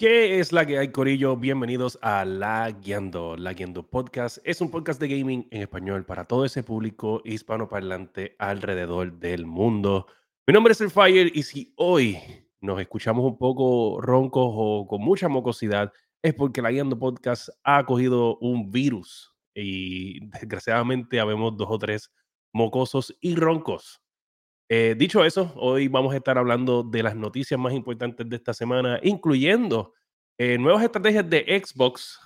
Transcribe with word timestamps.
¿Qué 0.00 0.40
es 0.40 0.50
la 0.50 0.64
que 0.64 0.78
hay, 0.78 0.92
Corillo? 0.92 1.36
Bienvenidos 1.36 1.98
a 2.00 2.24
La 2.24 2.70
Guiando. 2.70 3.36
La 3.36 3.52
Guiando 3.52 3.82
Podcast 3.82 4.38
es 4.44 4.62
un 4.62 4.70
podcast 4.70 4.98
de 4.98 5.08
gaming 5.08 5.46
en 5.50 5.60
español 5.60 6.06
para 6.06 6.24
todo 6.24 6.46
ese 6.46 6.62
público 6.62 7.20
hispanoparlante 7.22 8.34
alrededor 8.38 9.18
del 9.18 9.44
mundo. 9.44 10.06
Mi 10.46 10.54
nombre 10.54 10.72
es 10.72 10.80
El 10.80 10.90
Fire 10.90 11.30
y 11.34 11.42
si 11.42 11.74
hoy 11.76 12.16
nos 12.62 12.80
escuchamos 12.80 13.26
un 13.26 13.36
poco 13.36 14.00
roncos 14.00 14.50
o 14.56 14.86
con 14.88 15.02
mucha 15.02 15.28
mocosidad, 15.28 15.92
es 16.22 16.32
porque 16.32 16.62
La 16.62 16.70
Guiando 16.70 16.98
Podcast 16.98 17.50
ha 17.62 17.84
cogido 17.84 18.38
un 18.38 18.70
virus 18.70 19.36
y 19.54 20.26
desgraciadamente 20.28 21.20
habemos 21.20 21.58
dos 21.58 21.68
o 21.70 21.78
tres 21.78 22.10
mocosos 22.54 23.14
y 23.20 23.34
roncos. 23.34 24.00
Eh, 24.72 24.94
dicho 24.96 25.24
eso, 25.24 25.52
hoy 25.56 25.88
vamos 25.88 26.14
a 26.14 26.16
estar 26.16 26.38
hablando 26.38 26.84
de 26.84 27.02
las 27.02 27.16
noticias 27.16 27.58
más 27.58 27.72
importantes 27.72 28.28
de 28.28 28.36
esta 28.36 28.54
semana, 28.54 29.00
incluyendo 29.02 29.94
eh, 30.38 30.58
nuevas 30.58 30.84
estrategias 30.84 31.28
de 31.28 31.60
Xbox. 31.60 32.20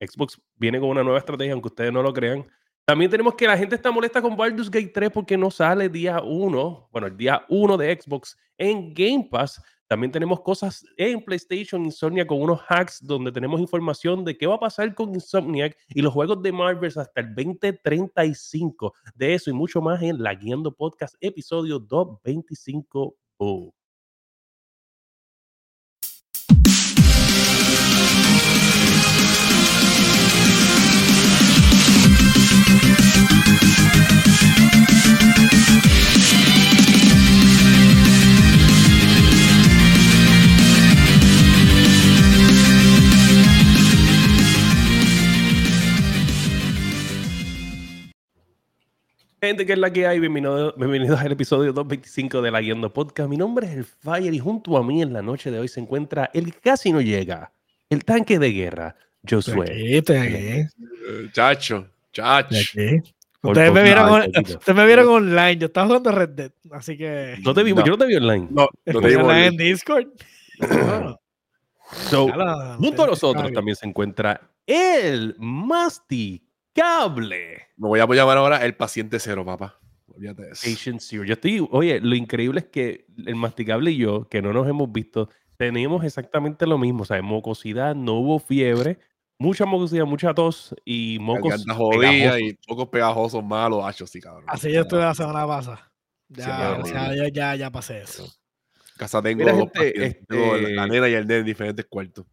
Xbox 0.00 0.40
viene 0.56 0.80
con 0.80 0.88
una 0.88 1.04
nueva 1.04 1.20
estrategia, 1.20 1.52
aunque 1.52 1.68
ustedes 1.68 1.92
no 1.92 2.02
lo 2.02 2.12
crean. 2.12 2.44
También 2.84 3.12
tenemos 3.12 3.36
que 3.36 3.46
la 3.46 3.56
gente 3.56 3.76
está 3.76 3.92
molesta 3.92 4.20
con 4.20 4.36
Baldur's 4.36 4.68
Gate 4.68 4.90
3 4.92 5.10
porque 5.12 5.36
no 5.36 5.52
sale 5.52 5.88
día 5.88 6.20
1, 6.20 6.88
bueno, 6.90 7.06
el 7.06 7.16
día 7.16 7.44
1 7.48 7.76
de 7.76 8.00
Xbox 8.00 8.36
en 8.58 8.92
Game 8.92 9.28
Pass. 9.30 9.62
También 9.90 10.12
tenemos 10.12 10.40
cosas 10.42 10.86
en 10.96 11.20
PlayStation 11.20 11.84
Insomnia 11.84 12.24
con 12.24 12.40
unos 12.40 12.60
hacks 12.68 13.04
donde 13.04 13.32
tenemos 13.32 13.60
información 13.60 14.24
de 14.24 14.38
qué 14.38 14.46
va 14.46 14.54
a 14.54 14.60
pasar 14.60 14.94
con 14.94 15.12
Insomniac 15.12 15.76
y 15.88 16.00
los 16.00 16.12
juegos 16.12 16.40
de 16.44 16.52
Marvel 16.52 16.92
hasta 16.94 17.20
el 17.20 17.34
2035. 17.34 18.94
De 19.16 19.34
eso 19.34 19.50
y 19.50 19.52
mucho 19.52 19.82
más 19.82 20.00
en 20.00 20.22
La 20.22 20.32
Guiando 20.36 20.70
Podcast, 20.70 21.16
episodio 21.20 21.80
225. 21.80 23.16
Gente, 49.42 49.64
que 49.64 49.72
es 49.72 49.78
la 49.78 49.90
que 49.90 50.06
hay? 50.06 50.20
Bienvenidos, 50.20 50.74
bienvenidos 50.76 51.18
al 51.18 51.32
episodio 51.32 51.72
225 51.72 52.42
de 52.42 52.50
La 52.50 52.60
Guiando 52.60 52.92
Podcast. 52.92 53.26
Mi 53.26 53.38
nombre 53.38 53.68
es 53.68 53.72
El 53.72 53.84
Fire 53.84 54.34
y 54.34 54.38
junto 54.38 54.76
a 54.76 54.84
mí 54.84 55.00
en 55.00 55.14
la 55.14 55.22
noche 55.22 55.50
de 55.50 55.58
hoy 55.58 55.66
se 55.66 55.80
encuentra 55.80 56.30
el 56.34 56.54
casi 56.60 56.92
no 56.92 57.00
llega, 57.00 57.50
el 57.88 58.04
tanque 58.04 58.38
de 58.38 58.52
guerra, 58.52 58.96
Josué. 59.26 60.02
Chacho, 61.32 61.86
chacho. 62.12 62.54
Ustedes 63.40 63.72
me, 63.72 63.82
vieron 63.82 64.30
ustedes 64.36 64.76
me 64.76 64.84
vieron 64.84 65.08
online, 65.08 65.56
yo 65.56 65.66
estaba 65.68 65.86
jugando 65.86 66.12
Red 66.12 66.28
Dead, 66.28 66.52
así 66.72 66.98
que... 66.98 67.36
No 67.42 67.54
te 67.54 67.62
vi, 67.62 67.72
no. 67.72 67.82
yo 67.82 67.92
no 67.92 67.98
te 67.98 68.06
vi 68.08 68.16
online. 68.16 68.46
No, 68.50 68.68
no 68.84 69.00
te 69.00 69.08
vi 69.08 69.14
online 69.14 69.46
en 69.46 69.56
Discord. 69.56 70.08
so, 72.10 72.28
junto 72.76 73.04
a 73.04 73.06
nosotros 73.06 73.50
también 73.54 73.74
se 73.74 73.86
encuentra 73.86 74.38
el 74.66 75.34
Masti 75.38 76.42
Cable. 76.74 77.68
Me 77.76 77.88
voy 77.88 78.00
a 78.00 78.06
llamar 78.06 78.38
ahora 78.38 78.64
el 78.64 78.74
paciente 78.74 79.18
cero, 79.18 79.44
papá. 79.44 79.80
Patient 80.62 81.00
Zero. 81.00 81.24
Yo 81.24 81.34
estoy, 81.34 81.66
oye, 81.70 82.00
lo 82.00 82.14
increíble 82.14 82.60
es 82.60 82.66
que 82.66 83.06
el 83.24 83.36
masticable 83.36 83.92
y 83.92 83.96
yo, 83.98 84.28
que 84.28 84.42
no 84.42 84.52
nos 84.52 84.68
hemos 84.68 84.90
visto, 84.92 85.30
teníamos 85.56 86.04
exactamente 86.04 86.66
lo 86.66 86.78
mismo. 86.78 87.02
O 87.02 87.06
sea, 87.06 87.20
mocosidad, 87.22 87.94
no 87.94 88.14
hubo 88.14 88.38
fiebre, 88.38 88.98
mucha 89.38 89.64
mocosidad, 89.64 90.04
mucha 90.04 90.34
tos 90.34 90.74
y 90.84 91.18
mocos. 91.20 91.64
jodida 91.74 92.38
y 92.40 92.54
pocos 92.66 92.88
pegajosos 92.88 93.42
malos, 93.42 93.84
hachos, 93.84 94.10
sí, 94.10 94.20
cabrón. 94.20 94.44
Así 94.46 94.72
yo 94.72 94.82
estuve 94.82 95.00
la 95.00 95.14
semana 95.14 95.46
pasada. 95.46 95.90
Ya, 96.28 96.80
ya, 96.84 97.28
ya, 97.28 97.54
ya, 97.56 97.70
pasé 97.70 98.02
eso. 98.02 98.30
Casa 98.96 99.22
tengo 99.22 99.42
Mira, 99.42 99.56
gente, 99.56 100.06
este... 100.06 100.72
la 100.74 100.86
nena 100.86 101.08
y 101.08 101.14
el 101.14 101.26
nene 101.26 101.40
en 101.40 101.46
diferentes 101.46 101.86
cuartos. 101.86 102.26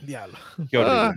Diablo. 0.00 0.38
Qué 0.70 0.78
horrible. 0.78 0.98
Ah. 0.98 1.12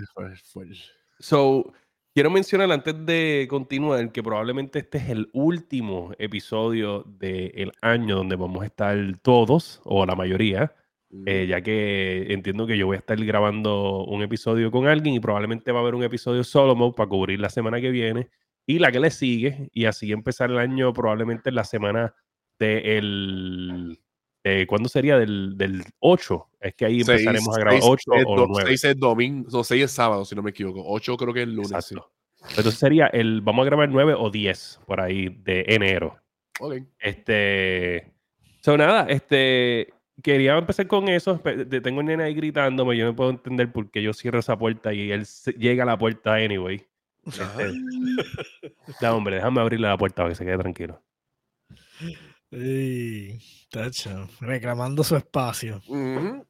So, 1.19 1.72
Quiero 2.16 2.30
mencionar 2.30 2.72
antes 2.72 3.06
de 3.06 3.46
continuar 3.50 4.09
que 4.14 4.24
probablemente 4.24 4.80
este 4.80 5.00
es 5.00 5.09
el 5.09 5.30
último 5.34 6.14
episodio 6.18 7.03
del 7.03 7.74
año 7.81 8.16
donde 8.16 8.38
vamos 8.38 8.64
a 8.64 8.68
estar 8.68 8.98
todos, 9.22 9.81
o 9.84 10.06
la 10.06 10.16
mayoría, 10.16 10.74
eh, 11.26 11.46
ya 11.46 11.59
que 11.59 12.28
entiendo 12.30 12.66
que 12.68 12.78
yo 12.78 12.86
voy 12.86 12.96
a 12.96 13.00
estar 13.00 13.22
grabando 13.26 14.06
un 14.06 14.24
episodio 14.24 14.72
con 14.72 14.88
alguien 14.88 15.14
y 15.14 15.20
probablemente 15.20 15.74
va 15.74 15.80
a 15.80 15.81
haber 15.81 15.94
un 15.94 16.03
episodio 16.06 16.46
solo 16.46 16.96
para 16.96 17.09
cubrir 17.09 17.42
la 17.42 17.50
semana 17.50 17.81
que 17.81 17.90
viene 17.90 18.30
y 18.66 18.80
la 18.80 18.94
que 18.94 19.02
le 19.02 19.12
sigue, 19.12 19.68
y 19.74 19.84
así 19.84 20.14
empezar 20.14 20.52
el 20.52 20.58
año 20.59 20.94
probablemente 20.94 21.50
en 21.50 21.56
la 21.56 21.66
semana 21.66 22.16
del 22.58 24.00
eh, 24.47 24.67
¿cuándo 24.67 24.88
sería? 24.89 25.17
Del, 25.17 25.57
del, 25.57 25.83
8. 25.97 26.50
Es 26.59 26.75
que 26.75 26.85
ahí 26.85 27.01
empezaremos 27.01 27.57
a 27.57 27.59
grabar 27.59 27.79
8 27.81 28.11
o 28.28 28.47
9. 28.47 28.67
6 28.67 28.83
es 28.83 29.00
domingo, 29.00 29.63
6 29.63 29.83
es 29.83 29.91
sábado, 29.91 30.23
si 30.23 30.35
no 30.35 30.44
me 30.44 30.51
equivoco. 30.51 30.83
8 30.85 31.17
creo 31.17 31.33
que 31.33 31.41
es 31.41 31.47
el 31.47 31.56
lunes. 31.56 31.95
Entonces 32.50 32.75
sería 32.75 33.07
el, 33.07 33.41
vamos 33.41 33.63
a 33.63 33.66
grabar 33.66 33.89
9 33.89 34.13
o 34.16 34.29
10 34.29 34.81
por 34.85 35.01
ahí 35.01 35.29
de 35.29 35.66
enero. 35.67 36.17
Ok. 36.59 36.75
Este, 37.00 38.13
so 38.61 38.78
nada, 38.78 39.07
este, 39.09 39.91
quería 40.22 40.55
empezar 40.59 40.85
con 40.85 41.09
eso. 41.09 41.41
Tengo 41.81 42.01
un 42.01 42.05
nene 42.05 42.25
ahí 42.25 42.35
gritándome, 42.35 42.95
yo 42.95 43.05
no 43.05 43.16
puedo 43.16 43.31
entender 43.31 43.72
por 43.72 43.89
qué 43.89 44.03
yo 44.03 44.13
cierro 44.13 44.38
esa 44.38 44.55
puerta 44.55 44.94
y 44.94 45.11
él 45.11 45.25
llega 45.57 45.81
a 45.81 45.88
la 45.88 45.97
puerta 45.97 46.35
anyway. 46.35 46.85
Este, 47.25 47.73
no, 49.01 49.16
hombre, 49.16 49.38
déjame 49.38 49.59
abrirle 49.59 49.88
la 49.88 49.97
puerta 49.97 50.17
para 50.17 50.29
que 50.29 50.35
se 50.35 50.45
quede 50.45 50.59
tranquilo. 50.59 51.01
Ey, 52.51 53.39
tacho, 53.69 54.29
reclamando 54.39 55.03
su 55.03 55.16
espacio. 55.16 55.81
Uh 55.88 56.44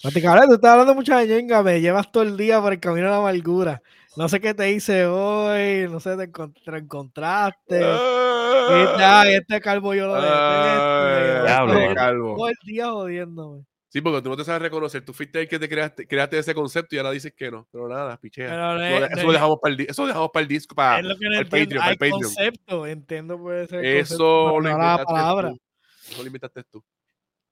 tú 0.00 0.08
estás 0.08 0.70
hablando 0.70 0.94
mucha 0.94 1.24
ñenga, 1.24 1.62
me 1.62 1.80
llevas 1.80 2.10
todo 2.10 2.22
el 2.22 2.36
día 2.36 2.60
por 2.60 2.72
el 2.72 2.80
camino 2.80 3.08
a 3.08 3.10
la 3.10 3.16
amargura. 3.18 3.82
No 4.16 4.28
sé 4.28 4.40
qué 4.40 4.54
te 4.54 4.70
hice 4.70 5.06
hoy, 5.06 5.88
no 5.90 5.98
sé, 6.00 6.16
te, 6.16 6.30
encontraste. 6.76 7.80
Ah, 7.84 9.24
este 9.26 9.60
calvo 9.60 9.94
yo 9.94 10.06
lo 10.06 10.14
detesto. 10.14 11.94
calvo. 11.94 12.36
Todo 12.36 12.48
el 12.48 12.56
día 12.64 12.90
jodiéndome. 12.90 13.64
Sí, 13.92 14.00
porque 14.00 14.22
tú 14.22 14.30
no 14.30 14.38
te 14.38 14.44
sabes 14.44 14.62
reconocer. 14.62 15.04
Tú 15.04 15.12
fuiste 15.12 15.42
el 15.42 15.48
que 15.48 15.58
te 15.58 15.68
creaste, 15.68 16.08
creaste 16.08 16.38
ese 16.38 16.54
concepto 16.54 16.94
y 16.94 16.98
ahora 16.98 17.10
dices 17.10 17.34
que 17.36 17.50
no. 17.50 17.68
Pero 17.70 17.86
nada, 17.90 18.16
pichea. 18.16 19.06
eso, 19.12 19.26
lo 19.26 19.32
dejamos 19.32 19.58
para 19.60 19.74
el, 19.74 19.80
eso 19.82 20.06
dejamos 20.06 20.30
para 20.32 20.42
el 20.42 20.48
disco, 20.48 20.74
para, 20.74 21.00
es 21.00 21.04
lo 21.04 21.18
que 21.18 21.28
no 21.28 21.38
el 21.38 21.46
Patreon. 21.46 22.10
Concepto, 22.12 22.86
entiendo 22.86 23.38
puede 23.38 23.66
ser. 23.66 23.84
Eso 23.84 24.58
lo, 24.60 24.70
inventaste 24.70 25.12
eso 26.08 26.20
lo 26.22 26.26
inventaste 26.26 26.64
tú. 26.64 26.82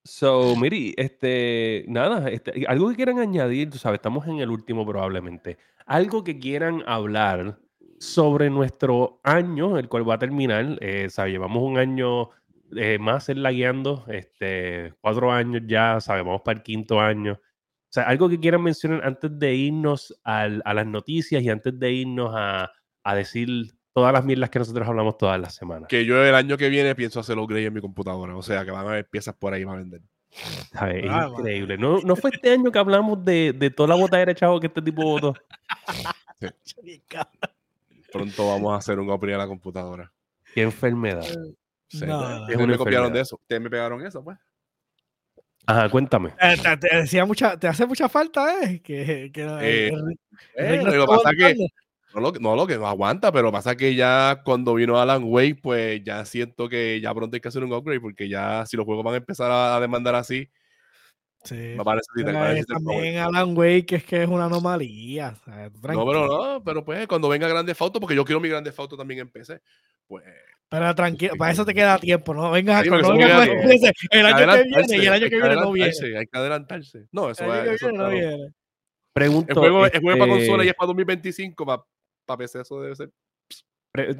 So, 0.03 0.57
Miri, 0.57 0.95
este, 0.97 1.85
nada, 1.89 2.31
este, 2.31 2.65
algo 2.67 2.89
que 2.89 2.97
quieran 2.97 3.19
añadir, 3.19 3.69
tú 3.69 3.77
sabes, 3.77 3.99
estamos 3.99 4.27
en 4.27 4.39
el 4.39 4.49
último 4.49 4.87
probablemente. 4.87 5.59
Algo 5.85 6.25
que 6.25 6.39
quieran 6.39 6.83
hablar 6.87 7.59
sobre 7.99 8.49
nuestro 8.49 9.21
año, 9.25 9.77
el 9.77 9.91
cual 9.91 10.09
va 10.09 10.15
a 10.15 10.19
terminar. 10.19 10.79
Eh, 10.81 11.09
llevamos 11.27 11.63
un 11.63 11.77
año 11.77 12.31
eh, 12.77 12.99
más 12.99 13.29
en 13.29 13.43
la 13.43 13.53
guiando, 13.53 14.05
este, 14.09 14.95
cuatro 15.01 15.33
años 15.33 15.63
ya, 15.67 16.01
sabemos 16.01 16.43
para 16.43 16.59
el 16.59 16.63
quinto 16.63 17.01
año. 17.01 17.35
O 17.35 17.93
sea, 17.93 18.05
algo 18.05 18.29
que 18.29 18.39
quieran 18.39 18.63
mencionar 18.63 19.05
antes 19.05 19.37
de 19.39 19.55
irnos 19.55 20.21
a 20.23 20.49
las 20.49 20.87
noticias 20.87 21.43
y 21.43 21.49
antes 21.49 21.79
de 21.79 21.93
irnos 21.93 22.33
a, 22.35 22.71
decir 23.15 23.73
todas 23.93 24.13
las 24.13 24.25
mierdas 24.25 24.51
que 24.51 24.61
nosotros 24.61 24.87
hablamos 24.87 25.19
todas 25.19 25.41
las 25.41 25.55
semanas. 25.55 25.89
Que 25.89 26.05
yo 26.05 26.25
el 26.25 26.35
año 26.35 26.57
que 26.57 26.69
viene 26.69 26.95
pienso 26.95 27.19
hacer 27.19 27.39
upgrade 27.39 27.67
en 27.67 27.75
mi 27.75 27.81
computadora, 27.81 28.37
o 28.37 28.43
sea, 28.43 28.65
que 28.65 28.71
van 28.71 28.87
a 28.87 28.91
haber 28.91 29.09
piezas 29.09 29.35
por 29.35 29.53
ahí 29.53 29.65
para 29.65 29.79
vender. 29.79 30.03
Es 30.31 30.71
ah, 30.75 31.29
increíble. 31.29 31.77
¿No, 31.77 32.01
¿No 32.03 32.15
fue 32.15 32.31
este 32.33 32.53
año 32.53 32.71
que 32.71 32.79
hablamos 32.79 33.25
de, 33.25 33.53
de 33.53 33.71
toda 33.71 33.89
la 33.89 33.97
botadera, 33.97 34.35
chavo, 34.35 34.61
que 34.61 34.69
este 34.69 34.83
tipo 34.83 35.03
votó? 35.03 35.35
Pronto 38.13 38.47
vamos 38.47 38.73
a 38.73 38.77
hacer 38.77 39.01
un 39.01 39.11
upgrade 39.11 39.35
a 39.35 39.39
la 39.39 39.49
computadora. 39.49 40.13
Qué 40.55 40.63
enfermedad. 40.63 41.27
Sí, 41.91 42.07
no, 42.07 42.47
no, 42.47 42.67
me 42.67 42.77
copiaron 42.77 43.13
de 43.13 43.21
eso. 43.21 43.37
Ustedes 43.37 43.61
me 43.61 43.69
pegaron 43.69 44.05
eso, 44.07 44.23
pues. 44.23 44.39
Ajá, 45.67 45.89
cuéntame. 45.89 46.35
Eh, 46.41 46.57
te, 46.81 46.97
decía 46.97 47.25
mucha, 47.25 47.59
te 47.59 47.67
hace 47.67 47.85
mucha 47.85 48.09
falta, 48.09 48.63
¿eh? 48.63 48.81
Que, 48.81 49.31
que 49.33 49.43
eh, 49.61 49.91
eh, 50.57 50.83
lo 50.83 51.07
que 51.07 51.07
pasa 51.07 51.31
que 51.37 51.57
no 52.15 52.21
lo, 52.21 52.33
no 52.33 52.57
lo 52.57 52.67
que 52.67 52.77
no 52.77 52.87
aguanta, 52.87 53.31
pero 53.33 53.53
pasa 53.53 53.77
que 53.77 53.95
ya 53.95 54.43
cuando 54.45 54.75
vino 54.75 55.01
Alan 55.01 55.23
Wake, 55.25 55.61
pues 55.63 56.03
ya 56.05 56.25
siento 56.25 56.69
que 56.69 57.01
ya 57.01 57.13
pronto 57.13 57.37
hay 57.37 57.41
que 57.41 57.49
hacer 57.49 57.63
un 57.63 57.73
upgrade, 57.73 58.01
porque 58.01 58.29
ya 58.29 58.65
si 58.67 58.77
los 58.77 58.87
juegos 58.87 59.05
van 59.05 59.15
a 59.15 59.19
empezar 59.19 59.51
a, 59.51 59.81
demandar 59.81 60.15
así, 60.15 60.49
Sí. 61.43 61.55
Me 61.55 61.83
parece, 61.83 62.07
también 62.67 63.17
Alan 63.17 63.57
Wake 63.57 63.97
es 63.97 64.05
que 64.05 64.25
es 64.25 64.29
una 64.29 64.45
anomalía. 64.45 65.35
no, 65.47 66.05
pero 66.05 66.27
no, 66.27 66.63
pero 66.63 66.85
pues 66.85 67.07
cuando 67.07 67.31
venga 67.31 67.49
Grande 67.49 67.75
Foto, 67.75 67.99
porque 67.99 68.15
yo 68.15 68.27
quiero 68.27 68.41
mi 68.41 68.49
Grande 68.51 68.73
Foto 68.73 68.95
también 68.95 69.21
en 69.21 69.31
PC, 69.31 69.63
pues 70.07 70.23
Pero 70.71 70.95
tranquilo, 70.95 71.35
para 71.37 71.51
eso 71.51 71.65
te 71.65 71.75
queda 71.75 71.99
tiempo, 71.99 72.33
¿no? 72.33 72.53
Venga, 72.53 72.81
no, 72.85 73.03
no 73.03 73.17
venga 73.17 73.27
el 73.27 73.33
año 73.33 73.53
que 73.61 73.67
viene 73.67 74.97
y 74.97 75.07
el 75.07 75.13
año 75.13 75.29
que, 75.29 75.37
viene 75.37 75.55
no 75.57 75.73
viene. 75.73 75.93
Hay 76.17 76.27
que 76.27 76.39
adelantarse. 76.39 77.07
No, 77.11 77.29
eso, 77.29 77.53
es, 77.53 77.73
eso 77.73 77.91
no 77.91 78.09
viene. 78.09 78.55
Pregunto, 79.13 79.53
el 79.53 79.59
juego, 79.59 79.87
el 79.87 80.01
juego 80.01 80.19
para 80.21 80.31
consola 80.31 80.65
y 80.65 80.69
es 80.69 80.75
para 80.75 80.87
2025, 80.87 81.67
para, 81.67 81.83
para 82.25 82.39
PC 82.39 82.61
eso 82.61 82.81
debe 82.81 82.95
ser. 82.95 83.11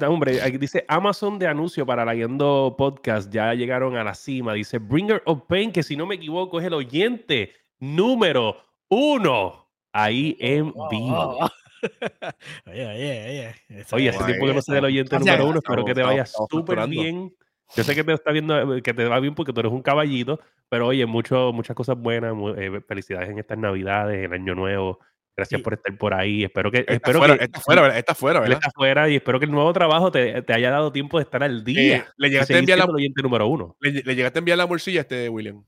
Hombre, 0.05 0.41
aquí 0.41 0.57
dice 0.57 0.83
Amazon 0.89 1.39
de 1.39 1.47
anuncio 1.47 1.85
para 1.85 2.03
la 2.03 2.13
Yendo 2.13 2.75
Podcast. 2.77 3.31
Ya 3.31 3.53
llegaron 3.53 3.95
a 3.95 4.03
la 4.03 4.13
cima. 4.13 4.53
Dice 4.53 4.77
Bringer 4.77 5.23
of 5.25 5.43
Pain, 5.47 5.71
que 5.71 5.83
si 5.83 5.95
no 5.95 6.05
me 6.05 6.15
equivoco 6.15 6.59
es 6.59 6.65
el 6.65 6.73
oyente 6.73 7.53
número 7.79 8.57
uno 8.89 9.69
ahí 9.93 10.35
en 10.41 10.73
vivo. 10.89 11.49
oye, 12.67 12.85
oye, 12.85 13.55
oye. 13.69 13.85
Oye, 13.91 14.09
hace 14.09 14.23
tiempo 14.25 14.47
que 14.47 14.53
no 14.53 14.61
sé 14.61 14.73
del 14.73 14.85
oyente 14.85 15.19
número 15.19 15.47
uno. 15.47 15.59
Espero 15.59 15.85
que 15.85 15.93
te 15.93 16.03
vaya 16.03 16.25
súper 16.25 16.87
bien. 16.87 17.33
Yo 17.75 17.83
sé 17.83 17.95
que 17.95 18.03
te 18.03 18.13
está 18.13 18.31
viendo, 18.31 18.81
que 18.81 18.93
te 18.93 19.05
va 19.05 19.19
bien 19.19 19.33
porque 19.33 19.53
tú 19.53 19.61
eres 19.61 19.71
un 19.71 19.81
caballito, 19.81 20.41
pero 20.67 20.87
oye, 20.87 21.05
mucho, 21.05 21.53
muchas 21.53 21.75
cosas 21.75 21.97
buenas. 21.97 22.35
Eh, 22.57 22.81
felicidades 22.85 23.29
en 23.29 23.39
estas 23.39 23.57
Navidades, 23.57 24.25
el 24.25 24.33
Año 24.33 24.55
Nuevo. 24.55 24.99
Gracias 25.37 25.61
por 25.61 25.73
estar 25.73 25.97
por 25.97 26.13
ahí. 26.13 26.43
Espero 26.43 26.69
que. 26.69 26.79
Está 26.79 26.93
espero 26.93 27.19
fuera, 27.19 27.37
que, 27.37 27.45
está 27.45 27.59
fuera, 27.61 27.97
está 27.97 28.15
fuera, 28.15 28.39
¿verdad? 28.41 28.57
Está 28.57 28.71
fuera 28.71 29.09
y 29.09 29.15
espero 29.15 29.39
que 29.39 29.45
el 29.45 29.51
nuevo 29.51 29.71
trabajo 29.71 30.11
te, 30.11 30.41
te 30.41 30.53
haya 30.53 30.69
dado 30.69 30.91
tiempo 30.91 31.17
de 31.17 31.23
estar 31.23 31.41
al 31.41 31.63
día. 31.63 31.97
Eh, 31.97 32.05
le 32.17 32.29
llegaste 32.29 32.55
a 32.55 32.59
enviar 32.59 32.77
la 32.77 32.85
oyente 32.85 33.21
número 33.21 33.47
uno. 33.47 33.77
Le, 33.79 34.03
le, 34.03 34.15
llegaste 34.15 34.39
a 34.39 34.41
enviar 34.41 34.57
la 34.57 34.67
morcilla 34.67 34.99
a 34.99 35.03
este 35.03 35.29
William. 35.29 35.63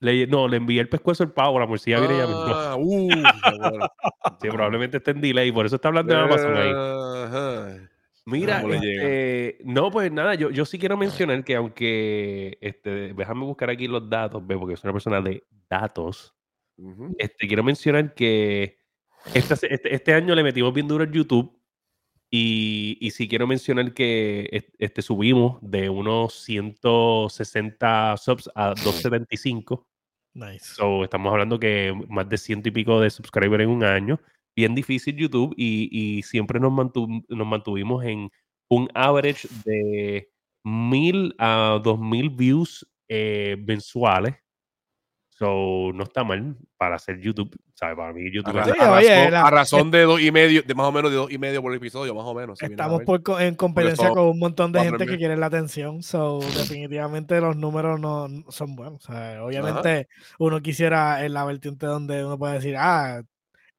Le, 0.00 0.26
no, 0.26 0.46
le 0.46 0.58
envié 0.58 0.80
el 0.80 0.88
pescuezo 0.88 1.24
al 1.24 1.32
pavo, 1.32 1.58
la 1.58 1.66
morcilla 1.66 1.98
viene 1.98 2.18
ya 2.18 2.26
mismo. 2.26 2.44
Ah, 2.46 2.76
uh, 2.78 3.08
sí, 4.40 4.48
probablemente 4.48 4.98
esté 4.98 5.10
en 5.10 5.20
delay, 5.20 5.50
por 5.50 5.66
eso 5.66 5.76
está 5.76 5.88
hablando 5.88 6.14
de 6.14 6.20
Amazon 6.20 6.56
ahí. 6.56 7.88
Mira, 8.28 8.62
este, 8.70 9.58
no, 9.64 9.90
pues 9.90 10.12
nada, 10.12 10.34
yo, 10.34 10.50
yo 10.50 10.66
sí 10.66 10.78
quiero 10.78 10.98
mencionar 10.98 11.42
que 11.44 11.56
aunque, 11.56 12.58
este, 12.60 13.14
déjame 13.14 13.46
buscar 13.46 13.70
aquí 13.70 13.88
los 13.88 14.08
datos, 14.08 14.46
ve, 14.46 14.56
porque 14.58 14.76
soy 14.76 14.88
una 14.88 14.92
persona 14.92 15.22
de 15.22 15.44
datos. 15.68 16.34
Uh 16.76 16.90
-huh. 16.90 17.14
este, 17.18 17.48
quiero 17.48 17.64
mencionar 17.64 18.14
que 18.14 18.78
este, 19.34 19.54
este, 19.74 19.94
este, 19.94 20.14
año 20.14 20.34
le 20.34 20.42
metimos 20.42 20.74
bien 20.74 20.86
duro 20.86 21.04
en 21.04 21.12
YouTube 21.12 21.58
y, 22.30 22.98
y 23.00 23.10
sí 23.12 23.28
quiero 23.28 23.46
mencionar 23.46 23.94
que 23.94 24.68
este, 24.78 25.00
subimos 25.00 25.58
de 25.62 25.88
unos 25.88 26.34
160 26.44 28.16
subs 28.18 28.50
a 28.54 28.74
275. 28.84 29.87
Nice. 30.38 30.74
So, 30.76 31.02
estamos 31.02 31.32
hablando 31.32 31.58
que 31.58 31.92
más 32.08 32.28
de 32.28 32.38
ciento 32.38 32.68
y 32.68 32.72
pico 32.72 33.00
de 33.00 33.10
subscribers 33.10 33.64
en 33.64 33.70
un 33.70 33.82
año. 33.82 34.20
Bien 34.54 34.72
difícil 34.72 35.16
YouTube 35.16 35.52
y, 35.56 36.22
siempre 36.22 36.60
nos, 36.60 36.72
mantu 36.72 37.08
nos 37.28 37.46
mantuvimos 37.46 38.04
en 38.04 38.30
un 38.70 38.88
average 38.94 39.48
de 39.64 40.30
mil 40.64 41.34
a 41.38 41.80
dos 41.82 41.98
mil 41.98 42.30
views 42.30 42.86
eh, 43.08 43.56
mensuales. 43.66 44.36
So, 45.38 45.92
no 45.94 46.02
está 46.02 46.24
mal 46.24 46.56
para 46.76 46.96
hacer 46.96 47.20
YouTube. 47.20 47.56
¿sabes? 47.74 47.96
Para 47.96 48.12
mí, 48.12 48.28
YouTube 48.32 48.58
a, 48.58 48.62
es 48.62 48.68
a, 48.70 48.74
razón, 48.74 48.98
oye, 48.98 49.30
la, 49.30 49.42
a 49.42 49.50
razón 49.50 49.90
de 49.92 50.02
dos 50.02 50.20
y 50.20 50.32
medio, 50.32 50.62
de 50.62 50.74
más 50.74 50.86
o 50.86 50.90
menos 50.90 51.12
de 51.12 51.16
dos 51.16 51.30
y 51.30 51.38
medio 51.38 51.62
por 51.62 51.72
episodio, 51.72 52.12
más 52.12 52.24
o 52.24 52.34
menos. 52.34 52.58
Si 52.58 52.66
estamos 52.66 53.02
por, 53.04 53.22
en 53.40 53.54
competencia 53.54 54.08
con 54.08 54.24
un 54.24 54.38
montón 54.40 54.72
de 54.72 54.80
gente 54.80 55.06
que 55.06 55.16
quiere 55.16 55.36
la 55.36 55.46
atención. 55.46 56.02
So, 56.02 56.40
definitivamente 56.40 57.40
los 57.40 57.56
números 57.56 58.00
no 58.00 58.26
son 58.48 58.74
buenos. 58.74 59.08
Obviamente, 59.08 60.08
Ajá. 60.10 60.34
uno 60.40 60.60
quisiera 60.60 61.24
en 61.24 61.34
la 61.34 61.44
vertiente 61.44 61.86
donde 61.86 62.24
uno 62.24 62.36
puede 62.36 62.54
decir, 62.54 62.74
ah, 62.76 63.22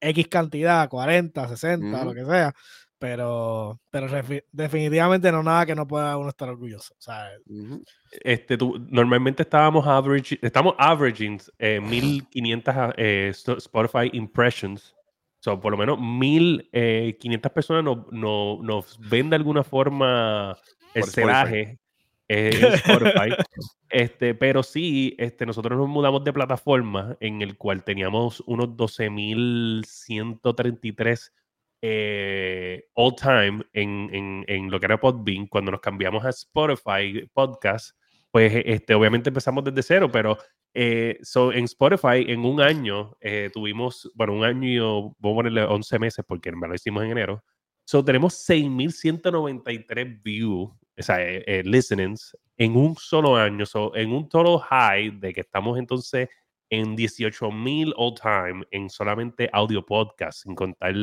X 0.00 0.28
cantidad, 0.28 0.88
40, 0.88 1.46
60, 1.46 1.84
mm. 1.86 2.06
lo 2.06 2.14
que 2.14 2.24
sea. 2.24 2.54
Pero, 3.00 3.80
pero 3.90 4.08
definitivamente 4.52 5.32
no 5.32 5.42
nada 5.42 5.64
que 5.64 5.74
no 5.74 5.88
pueda 5.88 6.18
uno 6.18 6.28
estar 6.28 6.50
orgulloso. 6.50 6.92
O 6.98 7.00
sea, 7.00 7.30
este, 8.22 8.58
tú, 8.58 8.76
normalmente 8.90 9.42
estábamos 9.42 9.86
average, 9.86 10.38
estamos 10.42 10.74
averaging 10.76 11.40
eh, 11.58 11.80
1500 11.80 12.74
eh, 12.98 13.32
Spotify 13.32 14.10
impressions. 14.12 14.94
So, 15.38 15.58
por 15.58 15.72
lo 15.72 15.78
menos 15.78 15.98
1500 15.98 16.68
eh, 16.72 17.16
personas 17.54 17.84
nos 17.84 18.12
no, 18.12 18.58
no 18.62 18.84
ven 19.08 19.30
de 19.30 19.36
alguna 19.36 19.64
forma 19.64 20.58
el 20.92 21.04
celaje 21.04 21.78
eh, 22.28 22.50
en 22.52 22.74
Spotify. 22.74 23.30
este, 23.88 24.34
pero 24.34 24.62
sí, 24.62 25.16
este, 25.18 25.46
nosotros 25.46 25.78
nos 25.78 25.88
mudamos 25.88 26.22
de 26.22 26.34
plataforma 26.34 27.16
en 27.20 27.40
el 27.40 27.56
cual 27.56 27.82
teníamos 27.82 28.42
unos 28.46 28.68
12.133 28.68 31.32
eh, 31.82 32.84
all 32.94 33.14
time 33.14 33.62
en, 33.72 34.10
en, 34.12 34.44
en, 34.48 34.70
lo 34.70 34.78
que 34.78 34.86
era 34.86 35.00
Podbean, 35.00 35.46
cuando 35.46 35.70
nos 35.70 35.80
cambiamos 35.80 36.24
a 36.24 36.30
Spotify 36.30 37.28
Podcast, 37.32 37.96
pues 38.30 38.52
este, 38.64 38.94
obviamente 38.94 39.30
empezamos 39.30 39.64
desde 39.64 39.82
cero, 39.82 40.10
pero 40.12 40.38
eh, 40.74 41.18
so, 41.22 41.52
en 41.52 41.64
Spotify 41.64 42.24
en 42.28 42.44
un 42.44 42.60
año 42.60 43.16
eh, 43.20 43.50
tuvimos, 43.52 44.10
bueno, 44.14 44.34
un 44.34 44.44
año, 44.44 44.68
y 44.68 44.78
vamos 44.78 45.14
a 45.20 45.20
ponerle 45.20 45.64
11 45.64 45.98
meses 45.98 46.24
porque 46.26 46.50
verdad 46.50 46.68
lo 46.68 46.74
hicimos 46.74 47.02
en 47.04 47.10
enero, 47.10 47.42
so, 47.84 48.04
tenemos 48.04 48.34
6.193 48.48 50.22
views, 50.22 50.70
o 50.70 51.02
sea, 51.02 51.20
eh, 51.20 51.42
eh, 51.46 51.62
listenings 51.64 52.36
en 52.56 52.76
un 52.76 52.94
solo 52.94 53.36
año, 53.36 53.66
so, 53.66 53.94
en 53.96 54.12
un 54.12 54.28
total 54.28 54.58
high 54.60 55.10
de 55.18 55.32
que 55.32 55.40
estamos 55.40 55.78
entonces 55.78 56.28
en 56.70 56.96
18.000 56.96 57.92
all 57.96 58.14
time 58.14 58.64
en 58.70 58.88
solamente 58.88 59.50
audio 59.52 59.84
podcast, 59.84 60.44
sin 60.44 60.54
contar 60.54 60.94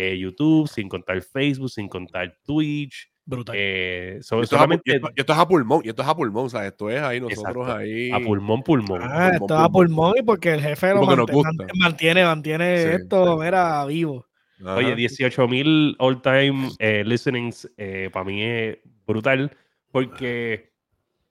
eh, 0.00 0.18
YouTube, 0.18 0.68
sin 0.68 0.88
contar 0.88 1.20
Facebook, 1.22 1.70
sin 1.70 1.88
contar 1.88 2.34
Twitch. 2.44 3.10
Brutal. 3.26 3.54
Eh, 3.58 4.18
so, 4.22 4.38
y 4.38 4.42
esto, 4.42 4.56
solamente... 4.56 4.96
es 4.96 5.04
a, 5.04 5.08
y 5.14 5.20
esto, 5.20 5.32
es 5.32 5.38
a, 5.38 5.46
pulmón, 5.46 5.82
y 5.84 5.90
esto 5.90 6.02
es 6.02 6.08
a 6.08 6.16
pulmón, 6.16 6.46
o 6.46 6.48
sea, 6.48 6.66
esto 6.66 6.90
es 6.90 7.00
ahí 7.00 7.20
nosotros 7.20 7.68
Exacto. 7.68 7.76
ahí. 7.76 8.10
A 8.10 8.18
pulmón, 8.18 8.62
pulmón. 8.62 9.00
Ah, 9.02 9.08
pulmón, 9.08 9.34
esto 9.34 9.54
es 9.54 9.60
a 9.60 9.68
pulmón 9.68 10.14
y 10.18 10.22
porque 10.22 10.54
el 10.54 10.60
jefe 10.62 10.94
lo 10.94 11.02
mantiene, 11.02 11.72
mantiene, 11.78 12.24
mantiene 12.24 12.78
Sí, 12.78 12.88
esto, 13.02 13.38
sí. 13.38 13.44
mira, 13.44 13.84
vivo. 13.86 14.26
Ajá. 14.62 14.76
Oye, 14.76 14.96
18 14.96 15.48
mil 15.48 15.96
all 15.98 16.20
time 16.22 16.70
eh, 16.78 17.04
listenings 17.04 17.70
eh, 17.76 18.10
para 18.12 18.24
mí 18.24 18.42
es 18.42 18.78
brutal 19.06 19.56
porque 19.90 20.72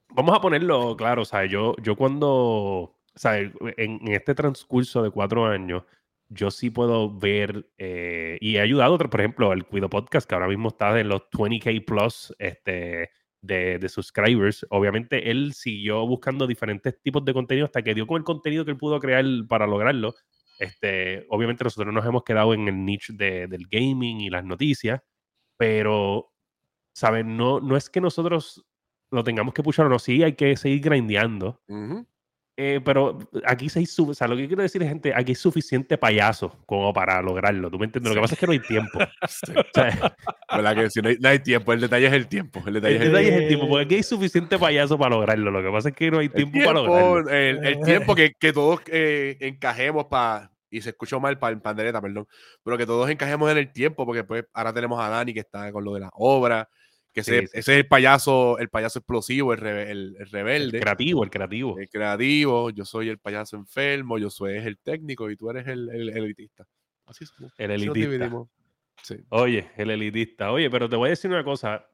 vamos 0.09 0.35
a 0.35 0.41
ponerlo 0.41 0.95
claro, 0.95 1.23
o 1.23 1.25
sea, 1.25 1.45
yo, 1.45 1.75
yo 1.81 1.95
cuando, 1.95 2.27
o 2.29 2.95
sea, 3.15 3.39
en, 3.39 3.53
en 3.77 4.07
este 4.07 4.33
transcurso 4.35 5.03
de 5.03 5.11
cuatro 5.11 5.45
años, 5.45 5.83
yo 6.29 6.51
sí 6.51 6.69
puedo 6.69 7.11
ver 7.17 7.69
eh, 7.77 8.37
y 8.39 8.57
he 8.57 8.61
ayudado, 8.61 8.97
por 8.97 9.19
ejemplo, 9.19 9.51
el 9.51 9.65
Cuido 9.65 9.89
Podcast, 9.89 10.27
que 10.29 10.35
ahora 10.35 10.47
mismo 10.47 10.69
está 10.69 10.99
en 10.99 11.09
los 11.09 11.21
20k 11.31 11.83
plus 11.85 12.33
este, 12.37 13.09
de, 13.41 13.79
de, 13.79 13.89
subscribers. 13.89 14.65
Obviamente, 14.69 15.31
él 15.31 15.53
siguió 15.53 16.05
buscando 16.05 16.45
diferentes 16.45 17.01
tipos 17.01 17.25
de 17.25 17.33
contenido 17.33 17.65
hasta 17.65 17.81
que 17.81 17.95
dio 17.95 18.05
con 18.05 18.17
el 18.17 18.23
contenido 18.23 18.63
que 18.63 18.71
él 18.71 18.77
pudo 18.77 18.99
crear 18.99 19.25
para 19.47 19.65
lograrlo. 19.65 20.13
Este, 20.59 21.25
obviamente, 21.29 21.63
nosotros 21.63 21.93
nos 21.93 22.05
hemos 22.05 22.23
quedado 22.23 22.53
en 22.53 22.67
el 22.67 22.85
niche 22.85 23.13
de, 23.13 23.47
del 23.47 23.65
gaming 23.69 24.21
y 24.21 24.29
las 24.29 24.43
noticias, 24.43 25.01
pero, 25.57 26.31
¿saben? 26.93 27.37
No, 27.37 27.59
no 27.59 27.75
es 27.75 27.89
que 27.89 28.01
nosotros 28.01 28.63
lo 29.09 29.23
tengamos 29.23 29.53
que 29.53 29.63
puchar 29.63 29.87
o 29.87 29.89
no, 29.89 29.99
sí, 29.99 30.21
hay 30.21 30.33
que 30.33 30.55
seguir 30.57 30.81
grindeando. 30.81 31.61
Uh. 31.67 32.03
Eh, 32.61 32.81
pero 32.83 33.17
aquí 33.45 33.69
se 33.69 33.79
hay, 33.79 33.85
o 34.05 34.13
sea, 34.13 34.27
lo 34.27 34.35
que 34.35 34.45
quiero 34.45 34.61
decir 34.61 34.83
es, 34.83 34.89
gente, 34.89 35.13
aquí 35.15 35.31
hay 35.31 35.35
suficiente 35.35 35.97
payaso 35.97 36.53
como 36.65 36.91
para 36.91 37.21
lograrlo. 37.21 37.71
¿Tú 37.71 37.79
me 37.79 37.85
entiendes? 37.85 38.09
Sí. 38.09 38.15
Lo 38.15 38.19
que 38.19 38.25
pasa 38.25 38.33
es 38.33 38.39
que 38.41 38.47
no 38.47 38.51
hay 38.51 38.59
tiempo. 38.59 38.99
Sí. 39.29 39.53
O 39.55 39.63
sea, 39.73 40.17
¿Verdad 40.51 40.75
que 40.75 40.89
si 40.89 41.01
no 41.01 41.07
hay, 41.07 41.17
no 41.21 41.29
hay, 41.29 41.39
tiempo? 41.39 41.71
El 41.71 41.79
detalle 41.79 42.07
es 42.07 42.13
el 42.13 42.27
tiempo. 42.27 42.61
El 42.67 42.73
detalle, 42.73 42.97
el 42.97 43.01
es, 43.01 43.07
el... 43.07 43.13
detalle 43.13 43.29
es 43.29 43.41
el 43.43 43.47
tiempo, 43.47 43.69
porque 43.69 43.85
aquí 43.85 43.95
hay 43.95 44.03
suficiente 44.03 44.59
payaso 44.59 44.97
para 44.97 45.11
lograrlo. 45.11 45.51
Lo 45.51 45.63
que 45.63 45.69
pasa 45.71 45.87
es 45.87 45.95
que 45.95 46.11
no 46.11 46.19
hay 46.19 46.27
tiempo, 46.27 46.51
tiempo 46.51 46.73
para 46.73 46.85
lograrlo. 46.85 47.29
El, 47.29 47.65
el 47.65 47.79
tiempo 47.79 48.13
que, 48.13 48.33
que 48.37 48.51
todos 48.51 48.81
eh, 48.87 49.37
encajemos 49.39 50.07
para. 50.07 50.51
Y 50.69 50.81
se 50.81 50.89
escuchó 50.89 51.21
mal 51.21 51.39
para 51.39 51.53
el 51.53 51.61
pandereta, 51.61 52.01
perdón. 52.01 52.27
Pero 52.61 52.77
que 52.77 52.85
todos 52.85 53.09
encajemos 53.09 53.49
en 53.51 53.57
el 53.57 53.71
tiempo, 53.71 54.05
porque 54.05 54.25
pues 54.25 54.43
ahora 54.53 54.73
tenemos 54.73 54.99
a 54.99 55.07
Dani 55.07 55.33
que 55.33 55.39
está 55.39 55.71
con 55.71 55.85
lo 55.85 55.93
de 55.93 56.01
la 56.01 56.09
obra 56.13 56.67
que 57.13 57.21
ese, 57.21 57.41
sí, 57.41 57.47
sí. 57.47 57.59
ese, 57.59 57.71
es 57.73 57.77
el 57.79 57.87
payaso, 57.87 58.59
el 58.59 58.69
payaso 58.69 58.99
explosivo, 58.99 59.53
el, 59.53 59.59
re, 59.59 59.91
el, 59.91 60.15
el, 60.19 60.29
rebelde. 60.29 60.77
El 60.77 60.83
creativo, 60.83 61.23
el 61.23 61.29
creativo. 61.29 61.79
El 61.79 61.89
creativo, 61.89 62.69
yo 62.69 62.85
soy 62.85 63.09
el 63.09 63.17
payaso 63.17 63.57
enfermo, 63.57 64.17
yo 64.17 64.29
soy 64.29 64.55
el 64.55 64.77
técnico 64.77 65.29
y 65.29 65.35
tú 65.35 65.49
eres 65.49 65.67
el, 65.67 65.89
el 65.89 66.09
elitista. 66.09 66.67
Así 67.05 67.23
es. 67.23 67.33
El 67.57 67.71
elitista. 67.71 68.31
Sí. 69.01 69.15
Oye, 69.29 69.71
el 69.77 69.89
elitista. 69.91 70.51
Oye, 70.51 70.69
pero 70.69 70.89
te 70.89 70.95
voy 70.95 71.07
a 71.07 71.09
decir 71.11 71.31
una 71.31 71.43
cosa. 71.43 71.87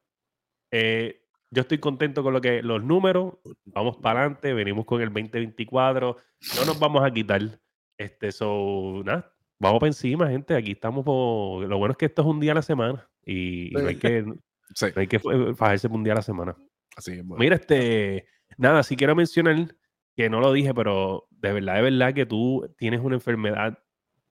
Eh, 0.71 1.21
yo 1.51 1.61
estoy 1.61 1.77
contento 1.77 2.23
con 2.23 2.33
lo 2.33 2.41
que 2.41 2.61
los 2.61 2.83
números, 2.83 3.35
vamos 3.63 3.97
para 3.97 4.21
adelante, 4.21 4.53
venimos 4.53 4.85
con 4.85 5.01
el 5.01 5.09
2024, 5.09 6.17
no 6.57 6.65
nos 6.65 6.79
vamos 6.79 7.03
a 7.03 7.11
quitar. 7.11 7.61
Este, 7.97 8.31
so, 8.31 9.01
nada, 9.05 9.33
vamos 9.59 9.79
para 9.79 9.87
encima, 9.87 10.27
gente. 10.27 10.55
Aquí 10.55 10.71
estamos. 10.71 11.05
Por... 11.05 11.65
Lo 11.67 11.77
bueno 11.77 11.93
es 11.93 11.97
que 11.97 12.07
esto 12.07 12.23
es 12.23 12.27
un 12.27 12.39
día 12.39 12.51
a 12.51 12.55
la 12.55 12.61
semana 12.61 13.09
y, 13.23 13.69
y 13.69 13.71
no 13.71 13.87
hay 13.87 13.95
que 13.95 14.25
Sí. 14.73 14.87
Hay 14.95 15.07
que 15.07 15.19
fajarse 15.19 15.87
un 15.87 16.03
día 16.03 16.13
a 16.13 16.17
la 16.17 16.21
semana. 16.21 16.55
Así 16.95 17.11
es. 17.13 17.25
Bueno. 17.25 17.39
Mira, 17.39 17.55
este. 17.55 18.27
Nada, 18.57 18.83
sí 18.83 18.95
quiero 18.95 19.15
mencionar 19.15 19.75
que 20.15 20.29
no 20.29 20.39
lo 20.39 20.53
dije, 20.53 20.73
pero 20.73 21.27
de 21.29 21.53
verdad, 21.53 21.75
de 21.75 21.81
verdad 21.81 22.13
que 22.13 22.25
tú 22.25 22.73
tienes 22.77 23.01
una 23.01 23.15
enfermedad 23.15 23.77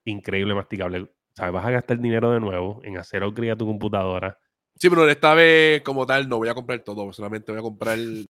increíble, 0.05 0.55
masticable. 0.55 1.01
O 1.01 1.37
sea, 1.37 1.51
vas 1.51 1.67
a 1.67 1.71
gastar 1.71 1.99
dinero 1.99 2.31
de 2.31 2.41
nuevo 2.41 2.81
en 2.85 2.97
hacer 2.97 3.23
upgrade 3.23 3.53
a 3.53 3.57
tu 3.57 3.67
computadora. 3.67 4.39
Sí, 4.77 4.89
pero 4.89 5.09
esta 5.09 5.35
vez, 5.35 5.83
como 5.83 6.07
tal, 6.07 6.29
no 6.29 6.39
voy 6.39 6.49
a 6.49 6.55
comprar 6.55 6.81
todo, 6.81 7.13
solamente 7.13 7.53
voy 7.53 7.59
a 7.59 7.63
comprar. 7.63 7.99
El... 7.99 8.27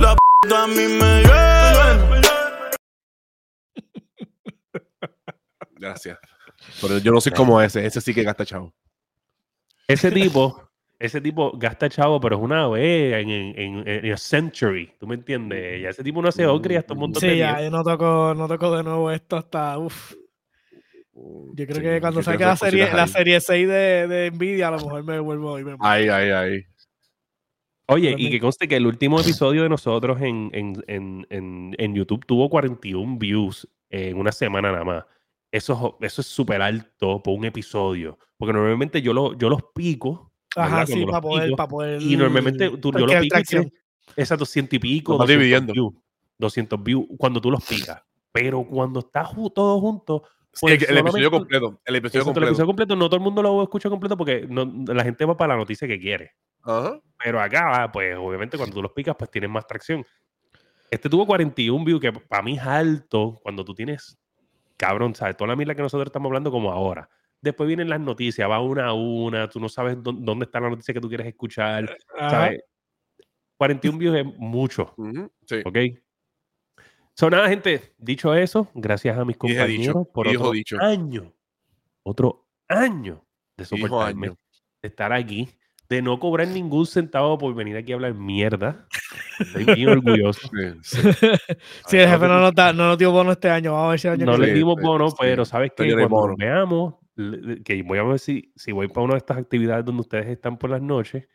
La 0.00 0.16
p 0.16 0.54
a 0.54 0.66
mí 0.66 0.88
me 1.00 1.22
Gracias. 5.78 6.18
Pero 6.80 6.98
yo 6.98 7.12
no 7.12 7.20
soy 7.20 7.32
como 7.32 7.60
ese, 7.60 7.84
ese 7.84 8.00
sí 8.00 8.14
que 8.14 8.22
gasta 8.22 8.44
chavo. 8.44 8.72
Ese 9.88 10.10
tipo, 10.10 10.70
ese 10.98 11.20
tipo 11.20 11.52
gasta 11.56 11.88
chavo, 11.88 12.20
pero 12.20 12.36
es 12.36 12.42
una 12.42 12.68
vez 12.68 13.14
en, 13.22 13.30
en, 13.30 13.88
en, 13.88 14.18
century. 14.18 14.92
¿Tú 14.98 15.06
me 15.06 15.16
entiendes? 15.16 15.82
Ya 15.82 15.90
ese 15.90 16.02
tipo 16.02 16.22
no 16.22 16.28
hace 16.28 16.46
ocre 16.46 16.76
hasta 16.76 16.94
un 16.94 17.00
montón 17.00 17.20
sí, 17.20 17.28
de 17.28 17.38
ya, 17.38 17.60
yo 17.62 17.70
no 17.70 17.82
toco, 17.82 18.34
no 18.34 18.48
toco 18.48 18.76
de 18.76 18.82
nuevo 18.82 19.10
esto 19.10 19.36
hasta. 19.36 19.78
Uf. 19.78 20.14
Yo 21.54 21.66
creo 21.66 21.82
que 21.82 22.00
cuando 22.00 22.22
salga 22.22 22.46
la 22.46 22.56
serie, 22.56 22.90
la 22.92 23.06
serie 23.06 23.40
6 23.40 23.68
de, 23.68 24.08
de, 24.08 24.30
Nvidia, 24.30 24.68
a 24.68 24.70
lo 24.72 24.78
mejor 24.78 25.04
me 25.04 25.20
vuelvo 25.20 25.58
y 25.58 25.64
me 25.64 25.76
Ay, 25.80 26.08
ay, 26.08 26.30
ay. 26.30 26.66
Oye, 27.86 28.14
y 28.16 28.30
que 28.30 28.40
conste 28.40 28.68
que 28.68 28.76
el 28.76 28.86
último 28.86 29.20
episodio 29.20 29.64
de 29.64 29.68
nosotros 29.68 30.20
en, 30.22 30.50
en, 30.54 30.82
en, 30.86 31.74
en, 31.76 31.94
YouTube 31.94 32.24
tuvo 32.24 32.48
41 32.48 33.18
views 33.18 33.68
en 33.90 34.16
una 34.16 34.32
semana 34.32 34.72
nada 34.72 34.84
más. 34.84 35.04
Eso, 35.52 35.98
eso 36.00 36.20
es 36.22 36.26
súper 36.26 36.62
alto 36.62 37.22
por 37.22 37.38
un 37.38 37.44
episodio. 37.44 38.18
Porque 38.38 38.54
normalmente 38.54 39.02
yo, 39.02 39.12
lo, 39.12 39.36
yo 39.36 39.50
los 39.50 39.62
pico. 39.74 40.32
Ajá, 40.56 40.86
sí, 40.86 41.04
para 41.04 41.20
poder, 41.20 41.50
para 41.52 41.68
poder, 41.68 42.02
Y 42.02 42.16
normalmente 42.16 42.70
tú, 42.78 42.90
yo 42.90 43.06
los 43.06 43.16
pico. 43.16 43.36
Esas 44.16 44.38
200 44.38 44.74
y 44.74 44.78
pico. 44.78 45.16
200 45.18 45.72
views, 45.72 45.92
200 46.38 46.82
views 46.82 47.06
cuando 47.18 47.40
tú 47.40 47.50
los 47.50 47.64
picas. 47.64 48.02
Pero 48.32 48.64
cuando 48.64 49.00
está 49.00 49.30
todo 49.54 49.78
junto, 49.78 50.24
pues 50.60 50.82
el, 50.82 50.98
episodio 50.98 51.30
completo. 51.30 51.80
El 51.84 51.96
episodio 51.96 52.24
completo. 52.24 52.46
el 52.46 52.52
episodio 52.52 52.66
completo. 52.66 52.96
No 52.96 53.06
todo 53.06 53.16
el 53.16 53.22
mundo 53.22 53.42
lo 53.42 53.62
escucha 53.62 53.88
completo 53.88 54.16
porque 54.16 54.46
no, 54.48 54.64
la 54.86 55.04
gente 55.04 55.24
va 55.24 55.36
para 55.36 55.54
la 55.54 55.58
noticia 55.58 55.86
que 55.86 55.98
quiere. 55.98 56.32
Pero 57.22 57.40
acá, 57.40 57.90
pues 57.92 58.16
obviamente 58.18 58.56
cuando 58.56 58.74
tú 58.74 58.82
los 58.82 58.92
picas, 58.92 59.16
pues 59.18 59.30
tienes 59.30 59.50
más 59.50 59.66
tracción. 59.66 60.04
Este 60.90 61.08
tuvo 61.08 61.26
41 61.26 61.84
views, 61.84 62.00
que 62.00 62.12
para 62.12 62.42
mí 62.42 62.56
es 62.56 62.62
alto 62.62 63.38
cuando 63.42 63.64
tú 63.64 63.74
tienes, 63.74 64.18
cabrón, 64.76 65.14
¿sabes? 65.14 65.36
Toda 65.36 65.48
la 65.48 65.56
mierda 65.56 65.74
que 65.74 65.82
nosotros 65.82 66.06
estamos 66.06 66.28
hablando 66.28 66.50
como 66.50 66.72
ahora. 66.72 67.08
Después 67.40 67.66
vienen 67.66 67.88
las 67.88 68.00
noticias, 68.00 68.48
va 68.48 68.60
una 68.60 68.86
a 68.86 68.92
una, 68.92 69.48
tú 69.48 69.58
no 69.58 69.68
sabes 69.68 69.96
dónde 70.00 70.44
está 70.44 70.60
la 70.60 70.70
noticia 70.70 70.94
que 70.94 71.00
tú 71.00 71.08
quieres 71.08 71.26
escuchar, 71.26 71.96
¿sabes? 72.18 72.62
41 73.56 73.98
views 73.98 74.16
es 74.16 74.26
mucho, 74.38 74.94
sí. 75.46 75.62
¿ok? 75.64 75.78
So, 77.14 77.28
nada, 77.28 77.48
gente, 77.48 77.94
dicho 77.98 78.34
eso, 78.34 78.68
gracias 78.74 79.18
a 79.18 79.24
mis 79.24 79.36
compañeros 79.36 80.06
por 80.12 80.28
otro 80.28 80.52
año, 80.80 81.32
otro 82.02 82.48
año 82.68 83.24
de 83.56 83.64
soportarme, 83.64 84.28
de 84.28 84.88
estar 84.88 85.12
aquí, 85.12 85.48
de 85.92 86.00
no 86.00 86.18
cobrar 86.18 86.48
ningún 86.48 86.86
centavo 86.86 87.36
por 87.36 87.54
venir 87.54 87.76
aquí 87.76 87.92
a 87.92 87.96
hablar 87.96 88.14
mierda. 88.14 88.86
Estoy 89.38 89.64
bien 89.64 89.90
orgulloso. 89.90 90.48
Sí, 90.82 91.98
el 91.98 92.08
jefe 92.08 92.28
no 92.28 92.40
nos, 92.40 92.54
no 92.54 92.88
nos 92.88 92.96
dio 92.96 93.12
bono 93.12 93.32
este 93.32 93.50
año. 93.50 93.72
Vamos 93.72 93.88
a 93.88 93.90
ver 93.90 94.00
si 94.00 94.08
año 94.08 94.24
No 94.24 94.38
le 94.38 94.54
dimos 94.54 94.76
bono, 94.80 95.12
pero 95.20 95.44
sabes 95.44 95.72
que 95.76 95.92
cuando 95.92 96.28
nos 96.28 96.36
veamos, 96.36 96.94
que 97.62 97.82
voy 97.82 97.98
a 97.98 98.04
ver 98.04 98.18
si, 98.18 98.50
si 98.56 98.72
voy 98.72 98.88
para 98.88 99.02
una 99.04 99.14
de 99.14 99.18
estas 99.18 99.36
actividades 99.36 99.84
donde 99.84 100.00
ustedes 100.00 100.28
están 100.28 100.56
por 100.56 100.70
las 100.70 100.80
noches, 100.80 101.28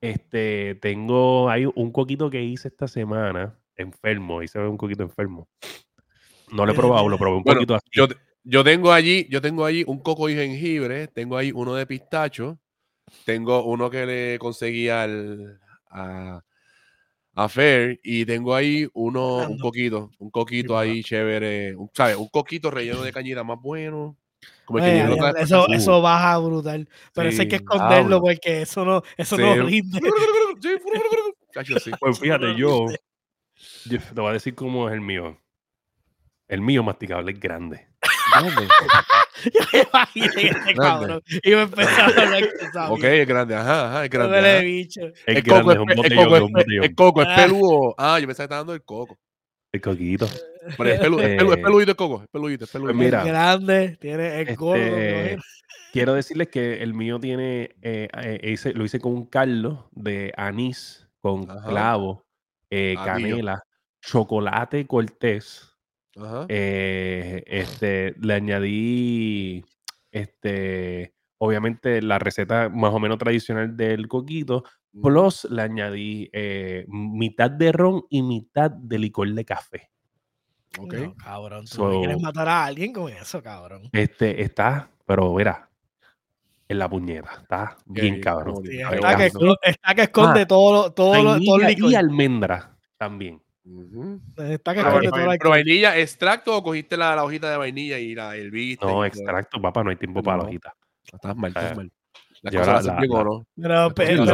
este, 0.00 0.76
tengo 0.76 1.50
ahí 1.50 1.66
un 1.74 1.90
coquito 1.90 2.30
que 2.30 2.44
hice 2.44 2.68
esta 2.68 2.86
semana 2.86 3.58
enfermo, 3.74 4.42
y 4.42 4.48
se 4.48 4.60
ve 4.60 4.68
un 4.68 4.78
poquito 4.78 5.02
enfermo. 5.02 5.48
No 6.52 6.64
lo 6.64 6.72
he 6.72 6.76
probado, 6.76 7.08
lo 7.08 7.18
probé 7.18 7.38
un 7.38 7.44
poquito 7.44 7.74
así. 7.74 7.88
Yo, 7.90 8.06
yo, 8.44 8.62
tengo 8.62 8.92
allí, 8.92 9.26
yo 9.28 9.42
tengo 9.42 9.64
allí 9.64 9.82
un 9.84 9.98
coco 9.98 10.28
y 10.28 10.34
jengibre, 10.36 11.08
tengo 11.08 11.36
ahí 11.36 11.50
uno 11.52 11.74
de 11.74 11.86
pistacho, 11.86 12.60
tengo 13.24 13.64
uno 13.64 13.90
que 13.90 14.06
le 14.06 14.38
conseguí 14.38 14.88
al, 14.88 15.60
a, 15.90 16.42
a 17.34 17.48
Fer 17.48 18.00
y 18.02 18.24
tengo 18.24 18.54
ahí 18.54 18.88
uno, 18.94 19.48
un 19.48 19.58
poquito, 19.58 20.10
un 20.18 20.30
coquito 20.30 20.78
ahí 20.78 21.02
chévere, 21.02 21.76
un, 21.76 21.90
¿sabes? 21.92 22.16
Un 22.16 22.28
coquito 22.28 22.70
relleno 22.70 23.02
de 23.02 23.12
cañita 23.12 23.44
más 23.44 23.60
bueno. 23.60 24.16
Como 24.64 24.80
eso, 24.80 25.68
eso 25.68 26.02
baja 26.02 26.38
brutal. 26.38 26.88
Pero 27.14 27.28
eso 27.28 27.42
hay 27.42 27.48
que 27.48 27.56
esconderlo 27.56 28.20
porque 28.20 28.62
eso 28.62 28.84
no, 28.84 29.02
eso 29.16 29.36
no 29.38 29.54
rinde. 29.64 30.00
Pues 32.00 32.18
fíjate, 32.20 32.54
yo, 32.54 32.86
yo 33.86 33.98
te 33.98 34.20
voy 34.20 34.28
a 34.28 34.34
decir 34.34 34.54
cómo 34.54 34.88
es 34.88 34.94
el 34.94 35.00
mío. 35.00 35.38
El 36.48 36.60
mío 36.60 36.82
masticable 36.82 37.32
es 37.32 37.40
grande. 37.40 37.88
Grande. 38.40 38.68
Y 41.44 41.50
me 41.50 41.62
empezó 41.62 42.00
a 42.00 42.06
hablar 42.06 42.90
Ok, 42.90 43.04
es 43.04 43.28
grande, 43.28 43.54
ajá, 43.54 43.88
ajá, 43.88 44.04
es 44.04 44.10
grande. 44.10 44.60
Bicho. 44.62 45.06
Es 45.06 45.14
el 45.26 45.42
grande, 45.42 45.74
es 45.74 45.78
un 45.78 45.86
botellón, 45.86 46.32
el, 46.32 46.40
coco, 46.40 46.60
el, 46.66 46.94
coco 46.94 47.22
es 47.22 47.28
peludo. 47.28 47.94
Ah, 47.98 48.18
yo 48.18 48.26
pensaba 48.26 48.44
que 48.44 48.54
estaba 48.54 48.60
dando 48.60 48.74
el 48.74 48.82
coco. 48.82 49.18
El 49.72 49.80
coquito. 49.80 50.28
Pero 50.76 50.90
es, 50.90 51.00
pelu, 51.00 51.20
es, 51.20 51.36
pelu, 51.36 51.52
es 51.52 51.58
peludito 51.58 51.90
el 51.92 51.96
coco, 51.96 52.22
es 52.22 52.28
peludito, 52.28 52.64
es 52.64 52.70
peludito. 52.70 52.96
Pues 52.96 53.06
mira, 53.06 53.20
es 53.20 53.26
grande, 53.26 53.96
tiene 54.00 54.40
el 54.40 54.56
gordo. 54.56 54.82
Este, 54.82 55.38
quiero 55.92 56.14
decirles 56.14 56.48
que 56.48 56.82
el 56.82 56.94
mío 56.94 57.20
tiene, 57.20 57.76
eh, 57.82 58.08
eh, 58.12 58.72
lo 58.74 58.84
hice 58.84 58.98
con 58.98 59.12
un 59.12 59.26
caldo 59.26 59.88
de 59.92 60.32
anís 60.36 61.06
con 61.20 61.46
clavo 61.46 62.24
eh, 62.70 62.96
canela, 63.04 63.62
chocolate 64.00 64.86
cortés. 64.86 65.75
Eh, 66.48 67.42
este, 67.46 68.14
le 68.20 68.34
añadí, 68.34 69.64
este, 70.10 71.14
obviamente 71.38 72.00
la 72.00 72.18
receta 72.18 72.68
más 72.68 72.92
o 72.92 72.98
menos 72.98 73.18
tradicional 73.18 73.76
del 73.76 74.08
coquito, 74.08 74.64
plus 75.02 75.46
le 75.50 75.62
añadí 75.62 76.30
eh, 76.32 76.86
mitad 76.88 77.50
de 77.50 77.72
ron 77.72 78.04
y 78.08 78.22
mitad 78.22 78.70
de 78.70 78.98
licor 78.98 79.32
de 79.32 79.44
café. 79.44 79.90
Ok. 80.78 80.94
cabrón, 81.16 81.64
tú 81.64 81.88
quieres 82.00 82.20
matar 82.20 82.48
a 82.48 82.64
alguien 82.66 82.92
con 82.92 83.10
eso, 83.10 83.42
cabrón. 83.42 83.88
Este, 83.92 84.42
está, 84.42 84.90
pero 85.06 85.32
verá, 85.34 85.70
en 86.68 86.78
la 86.78 86.88
puñeta. 86.88 87.30
Está 87.42 87.76
bien 87.86 88.20
cabrón. 88.20 88.62
está, 88.66 89.16
que, 89.16 89.26
está, 89.62 89.94
que, 89.94 90.02
esconde 90.02 90.40
ah, 90.42 90.46
todo, 90.46 90.92
todo, 90.92 91.40
todo 91.40 91.56
el 91.60 91.66
licor. 91.66 91.92
Y 91.92 91.94
almendra 91.94 92.76
también. 92.98 93.40
Está 94.36 94.74
que 94.74 94.80
esconde 94.80 95.08
todo 95.08 95.28
¿Pero 95.38 95.50
vainilla, 95.50 95.98
extracto 95.98 96.56
o 96.56 96.62
cogiste 96.62 96.96
la, 96.96 97.16
la, 97.16 97.24
hojita 97.24 97.50
de 97.50 97.56
vainilla 97.56 97.98
y 97.98 98.14
la 98.14 98.36
el 98.36 98.52
No, 98.80 99.04
extracto, 99.04 99.60
papá, 99.60 99.82
no 99.82 99.90
hay 99.90 99.96
tiempo 99.96 100.22
para 100.22 100.38
la 100.38 100.44
hojita. 100.44 100.72
Estás 101.12 101.36
mal, 101.36 101.48
estás 101.48 101.76
mal. 101.76 101.90
Las 102.42 102.54
cosas 102.54 102.84
la, 102.84 102.96
bien, 103.00 103.10
no? 103.10 103.46
Pero, 103.56 103.94
pero, 103.94 104.24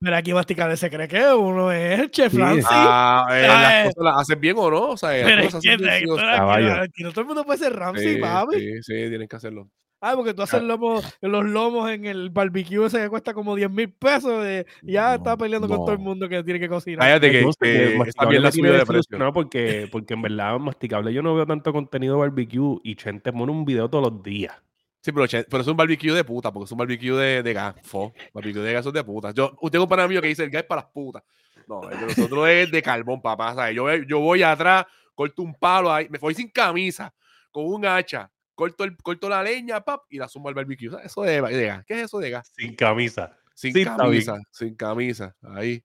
pero, 0.00 0.16
aquí 0.16 0.32
Masticable 0.32 0.76
se 0.76 0.90
cree 0.90 1.06
que 1.06 1.32
uno 1.32 1.70
es 1.70 2.00
el 2.00 2.10
chef 2.10 2.32
Francis. 2.32 2.66
Ah, 2.68 3.26
eh, 3.30 3.46
las 3.46 3.84
cosas 3.94 4.04
las 4.04 4.20
hacen 4.22 4.40
bien 4.40 4.56
o 4.58 4.70
no. 4.70 4.82
O 4.90 4.96
sea, 4.96 5.10
pero 5.10 5.36
las 5.36 5.44
cosas 5.46 5.64
es 5.64 5.78
que, 5.78 6.80
aquí, 6.82 7.02
no 7.02 7.10
todo 7.10 7.20
el 7.20 7.26
mundo 7.26 7.44
puede 7.44 7.58
ser 7.58 7.72
Ramsey, 7.74 8.14
sí, 8.14 8.20
papi. 8.20 8.58
Sí, 8.58 8.82
sí, 8.82 8.92
tienen 8.92 9.28
que 9.28 9.36
hacerlo. 9.36 9.68
Ah, 10.06 10.12
porque 10.16 10.34
tú 10.34 10.42
haces 10.42 10.62
lomo, 10.62 11.00
los 11.22 11.44
lomos 11.46 11.90
en 11.90 12.04
el 12.04 12.28
barbecue 12.28 12.84
ese 12.84 13.00
que 13.00 13.08
cuesta 13.08 13.32
como 13.32 13.56
10 13.56 13.70
mil 13.70 13.90
pesos. 13.90 14.44
De, 14.44 14.66
ya 14.82 15.14
está 15.14 15.34
peleando 15.34 15.66
con 15.66 15.78
todo 15.78 15.92
el 15.92 15.98
mundo 15.98 16.28
que 16.28 16.44
tiene 16.44 16.60
que 16.60 16.68
cocinar. 16.68 17.00
Cállate 17.00 17.30
que, 17.30 17.50
que, 17.58 18.08
está 18.08 18.26
bien 18.26 18.42
la 18.42 18.52
subida 18.52 18.76
de 18.76 18.84
precio. 18.84 19.16
No, 19.16 19.32
porque, 19.32 19.88
porque 19.90 20.12
en 20.12 20.20
verdad 20.20 20.58
masticable. 20.58 21.10
Yo 21.10 21.22
no 21.22 21.34
veo 21.34 21.46
tanto 21.46 21.72
contenido 21.72 22.18
barbecue 22.18 22.80
y 22.82 22.96
Chente 22.96 23.32
pone 23.32 23.50
un 23.50 23.64
video 23.64 23.88
todos 23.88 24.12
los 24.12 24.22
días. 24.22 24.54
Sí, 25.00 25.10
pero, 25.10 25.26
pero 25.48 25.62
es 25.62 25.68
un 25.68 25.76
barbecue 25.76 26.12
de 26.12 26.22
puta, 26.22 26.52
porque 26.52 26.66
es 26.66 26.72
un 26.72 26.78
barbecue 26.78 27.12
de, 27.12 27.42
de 27.42 27.52
gafo. 27.54 28.12
Barbecue 28.34 28.60
de 28.60 28.72
gas 28.74 28.92
de 28.92 29.04
puta. 29.04 29.30
Yo 29.30 29.56
tengo 29.72 29.84
un 29.84 29.88
pana 29.88 30.06
mío 30.06 30.20
que 30.20 30.28
dice 30.28 30.44
el 30.44 30.50
gas 30.50 30.64
es 30.64 30.68
para 30.68 30.82
las 30.82 30.90
putas. 30.90 31.22
No, 31.66 31.82
el 31.90 31.98
de 31.98 32.06
nosotros 32.08 32.46
es 32.46 32.70
de 32.70 32.82
carbón, 32.82 33.22
papá. 33.22 33.54
¿sabes? 33.54 33.74
Yo, 33.74 33.90
yo 33.94 34.20
voy 34.20 34.42
atrás, 34.42 34.84
corto 35.14 35.40
un 35.40 35.54
palo 35.54 35.90
ahí, 35.90 36.08
me 36.10 36.18
voy 36.18 36.34
sin 36.34 36.50
camisa, 36.50 37.14
con 37.50 37.64
un 37.64 37.86
hacha, 37.86 38.30
corto, 38.54 38.84
el, 38.84 38.96
corto 38.96 39.28
la 39.28 39.42
leña, 39.42 39.80
pap, 39.82 40.02
y 40.10 40.18
la 40.18 40.28
sumo 40.28 40.48
al 40.48 40.54
barbecue. 40.54 40.90
Eso 41.02 41.22
de, 41.22 41.40
de 41.42 41.82
¿Qué 41.86 41.94
es 41.94 42.02
eso 42.04 42.18
de 42.18 42.30
gas? 42.30 42.52
Sin 42.56 42.74
camisa. 42.74 43.36
Sin 43.54 43.72
camisa, 43.84 44.38
sin 44.50 44.74
camisa. 44.74 45.34
Ahí. 45.42 45.82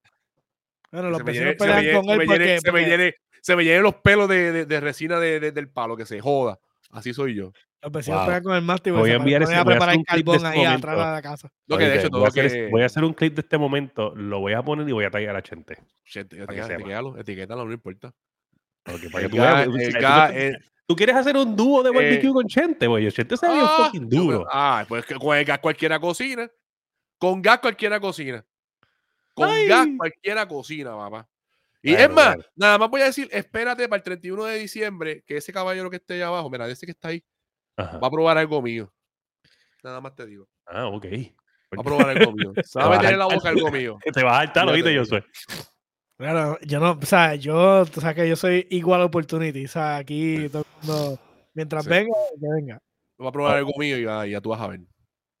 Bueno, 0.90 1.10
los 1.10 1.22
vecinos 1.22 1.54
pelean 1.56 2.02
con 2.02 2.10
él 2.10 2.26
porque, 2.26 2.58
se, 2.60 2.72
me 2.72 2.84
llene, 2.84 3.14
se 3.40 3.54
me 3.54 3.64
llenen 3.64 3.82
los 3.82 3.94
pelos 3.96 4.28
de, 4.28 4.52
de, 4.52 4.66
de 4.66 4.80
resina 4.80 5.20
de, 5.20 5.52
del 5.52 5.68
palo, 5.68 5.96
que 5.96 6.04
se 6.04 6.20
joda. 6.20 6.58
Así 6.90 7.14
soy 7.14 7.34
yo. 7.34 7.52
Los 7.82 7.92
vecinos 7.92 8.24
pelean 8.24 8.42
con 8.42 8.56
el 8.56 8.62
mástil. 8.62 8.92
Voy 8.92 9.10
a 9.10 9.14
enviar 9.14 9.42
ese, 9.42 9.52
voy 9.52 9.60
a 9.60 9.64
preparar 9.64 9.94
el 9.94 10.04
carbón 10.04 10.44
ahí 10.44 10.64
atrás 10.64 10.96
de 10.96 11.02
la 11.02 11.22
casa. 11.22 11.48
No, 11.66 11.78
que 11.78 11.84
de 11.84 11.98
hecho, 11.98 12.10
voy, 12.10 12.24
a 12.24 12.28
hacer, 12.28 12.50
que... 12.50 12.68
voy 12.68 12.82
a 12.82 12.86
hacer 12.86 13.04
un 13.04 13.14
clip 13.14 13.34
de 13.34 13.40
este 13.42 13.56
momento, 13.56 14.14
lo 14.16 14.40
voy 14.40 14.52
a 14.52 14.62
poner 14.62 14.88
y 14.88 14.92
voy 14.92 15.04
a 15.04 15.10
tallar 15.10 15.36
a 15.36 15.42
Chente. 15.42 15.78
Chente, 16.04 16.42
etiquétalo, 16.42 17.16
etiquétalo, 17.18 17.64
no 17.64 17.72
importa. 17.72 18.12
Okay, 18.84 19.08
para 19.08 19.24
que 19.24 19.30
tú 19.30 19.36
veas, 19.36 19.68
¿Tú 20.90 20.96
quieres 20.96 21.14
hacer 21.14 21.36
un 21.36 21.54
dúo 21.54 21.84
de 21.84 21.90
barbecue 21.90 22.30
eh, 22.30 22.32
con 22.32 22.48
Chente, 22.48 22.88
güey? 22.88 23.08
Chente 23.12 23.36
se 23.36 23.46
ve 23.46 23.60
ah, 23.62 23.84
fucking 23.84 24.08
duro. 24.08 24.44
Ah, 24.50 24.84
pues 24.88 25.06
con 25.06 25.36
el 25.36 25.44
gas 25.44 25.60
cualquiera 25.60 26.00
cocina. 26.00 26.50
Con 27.16 27.40
gas 27.40 27.60
cualquiera 27.60 28.00
cocina. 28.00 28.44
Con 29.32 29.48
gas 29.68 29.86
cualquiera 29.96 30.48
cocina, 30.48 30.96
papá. 30.96 31.28
Y 31.80 31.94
es 31.94 32.10
más, 32.10 32.38
nada 32.56 32.76
más 32.76 32.90
voy 32.90 33.02
a 33.02 33.04
decir, 33.04 33.28
espérate 33.30 33.88
para 33.88 33.98
el 33.98 34.02
31 34.02 34.46
de 34.46 34.58
diciembre 34.58 35.22
que 35.24 35.36
ese 35.36 35.52
caballero 35.52 35.90
que 35.90 35.98
esté 35.98 36.14
allá 36.14 36.26
abajo, 36.26 36.50
mira, 36.50 36.68
ese 36.68 36.86
que 36.86 36.90
está 36.90 37.10
ahí, 37.10 37.22
va 37.78 38.08
a 38.08 38.10
probar 38.10 38.36
algo 38.36 38.60
mío. 38.60 38.92
Nada 39.84 40.00
más 40.00 40.16
te 40.16 40.26
digo. 40.26 40.48
Ah, 40.66 40.88
ok. 40.88 41.04
Voy 41.04 41.78
a 41.78 41.82
probar 41.84 42.08
algo 42.08 42.32
mío. 42.32 42.52
Se 42.64 42.80
va 42.80 42.86
a 42.86 42.90
meter 42.98 43.12
en 43.12 43.18
la 43.20 43.26
boca 43.26 43.48
algo 43.48 43.70
mío. 43.70 43.96
Te 44.12 44.24
vas 44.24 44.34
a 44.34 44.40
hartar, 44.40 44.68
oíste, 44.68 44.92
yo 44.92 45.04
soy. 45.04 45.22
Claro, 46.20 46.58
yo 46.60 46.80
no, 46.80 46.98
o 47.00 47.06
sea, 47.06 47.34
yo, 47.34 47.80
o 47.80 47.86
sea, 47.86 48.12
que 48.12 48.28
yo 48.28 48.36
soy 48.36 48.66
igual 48.68 49.00
opportunity, 49.00 49.64
o 49.64 49.68
sea, 49.68 49.96
aquí 49.96 50.50
todo 50.50 50.66
el 50.82 50.86
mundo, 50.86 51.18
mientras 51.54 51.86
venga, 51.86 52.12
que 52.38 52.46
venga. 52.46 52.78
Voy 53.16 53.28
a 53.28 53.32
probar 53.32 53.56
algo 53.56 53.72
mío 53.78 53.96
y 53.96 54.04
ya, 54.04 54.26
ya 54.26 54.38
tú 54.38 54.50
vas 54.50 54.60
a 54.60 54.66
ver. 54.66 54.80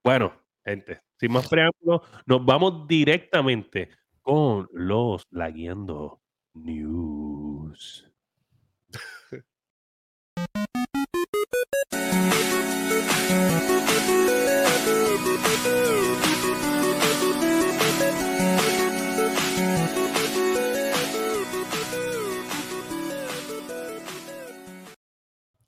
Bueno, 0.02 0.32
gente, 0.64 1.02
sin 1.18 1.32
más 1.32 1.46
preámbulos, 1.46 2.00
nos 2.24 2.46
vamos 2.46 2.88
directamente 2.88 3.90
con 4.22 4.70
los 4.72 5.26
Laguiendo 5.30 6.22
News. 6.54 8.09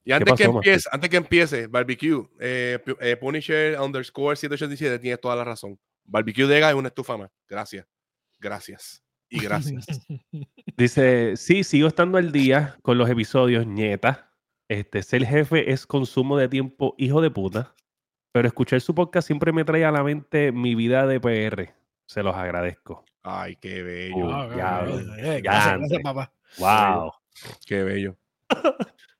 Y 0.05 0.13
antes 0.13 0.35
que, 0.35 0.45
empiece, 0.45 0.89
antes 0.91 1.11
que 1.11 1.17
empiece, 1.17 1.67
Barbecue, 1.69 2.29
eh, 2.41 2.79
eh, 3.01 3.17
Punisher 3.17 3.79
underscore 3.81 4.37
787 4.37 4.99
tiene 4.99 5.17
toda 5.17 5.37
la 5.37 5.45
razón. 5.45 5.79
Barbecue 6.05 6.47
Dega 6.47 6.71
es 6.71 6.75
una 6.75 6.89
estufa 6.89 7.17
más. 7.17 7.31
Gracias. 7.49 7.87
Gracias. 8.41 9.03
Y 9.29 9.41
gracias. 9.41 9.87
Dice, 10.77 11.37
sí, 11.37 11.65
sigo 11.65 11.89
estando 11.89 12.19
al 12.19 12.33
día 12.33 12.77
con 12.83 12.99
los 12.99 13.09
episodios, 13.09 13.67
nieta. 13.67 14.31
Este, 14.69 15.03
ser 15.03 15.25
jefe 15.25 15.71
es 15.73 15.87
consumo 15.87 16.37
de 16.37 16.49
tiempo, 16.49 16.95
hijo 16.99 17.21
de 17.21 17.31
puta. 17.31 17.75
Pero 18.33 18.49
escuchar 18.49 18.81
su 18.81 18.95
podcast 18.95 19.27
siempre 19.27 19.53
me 19.53 19.65
trae 19.65 19.85
a 19.85 19.91
la 19.91 20.03
mente 20.03 20.53
mi 20.53 20.75
vida 20.75 21.07
de 21.07 21.21
PR. 21.21 21.75
Se 22.07 22.23
los 22.23 22.35
agradezco. 22.35 23.05
Ay, 23.23 23.57
qué 23.57 23.83
bello. 23.83 24.17
Uh, 24.17 24.57
ya, 24.57 24.87
ya, 25.17 25.41
gracias, 25.41 26.03
papá. 26.03 26.33
Wow. 26.59 27.13
Qué 27.67 27.83
bello. 27.85 28.17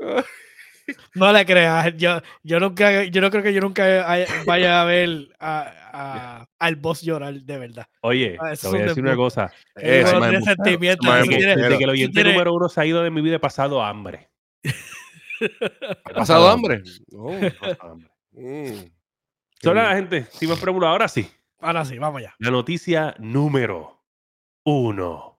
No 1.14 1.32
le 1.32 1.46
creas, 1.46 1.96
yo, 1.96 2.20
yo 2.42 2.60
nunca, 2.60 3.04
yo 3.04 3.20
no 3.20 3.30
creo 3.30 3.42
que 3.42 3.52
yo 3.52 3.60
nunca 3.60 4.26
vaya 4.46 4.82
a 4.82 4.84
ver 4.84 5.28
a, 5.38 6.46
al 6.58 6.76
boss 6.76 7.02
llorar 7.02 7.34
de 7.34 7.58
verdad. 7.58 7.86
Oye, 8.02 8.36
ah, 8.40 8.54
te 8.60 8.68
voy 8.68 8.80
a 8.80 8.86
decir 8.86 9.02
una 9.02 9.16
cosa. 9.16 9.52
Eso, 9.76 10.18
no 10.18 10.28
tiene 10.28 10.44
sentimiento. 10.44 11.12
Desde 11.12 11.78
que 11.78 11.84
el 11.84 11.90
oyente 11.90 12.24
número 12.24 12.54
uno 12.54 12.68
se 12.68 12.80
ha 12.80 12.86
ido 12.86 13.02
de 13.02 13.10
mi 13.10 13.20
vida 13.20 13.36
he 13.36 13.40
pasado 13.40 13.82
hambre. 13.82 14.30
¿He 15.40 16.14
pasado 16.14 16.48
hambre? 16.48 16.82
Oh, 17.12 17.32
hambre. 17.80 18.10
Mm. 18.32 18.90
La 19.62 19.94
gente, 19.94 20.26
si 20.32 20.46
me 20.46 20.56
pregunto, 20.56 20.86
ahora 20.86 21.08
sí. 21.08 21.30
Ahora 21.60 21.84
sí, 21.84 21.98
vamos 21.98 22.22
ya. 22.22 22.34
La 22.38 22.50
noticia 22.50 23.14
número 23.18 24.02
uno. 24.64 25.38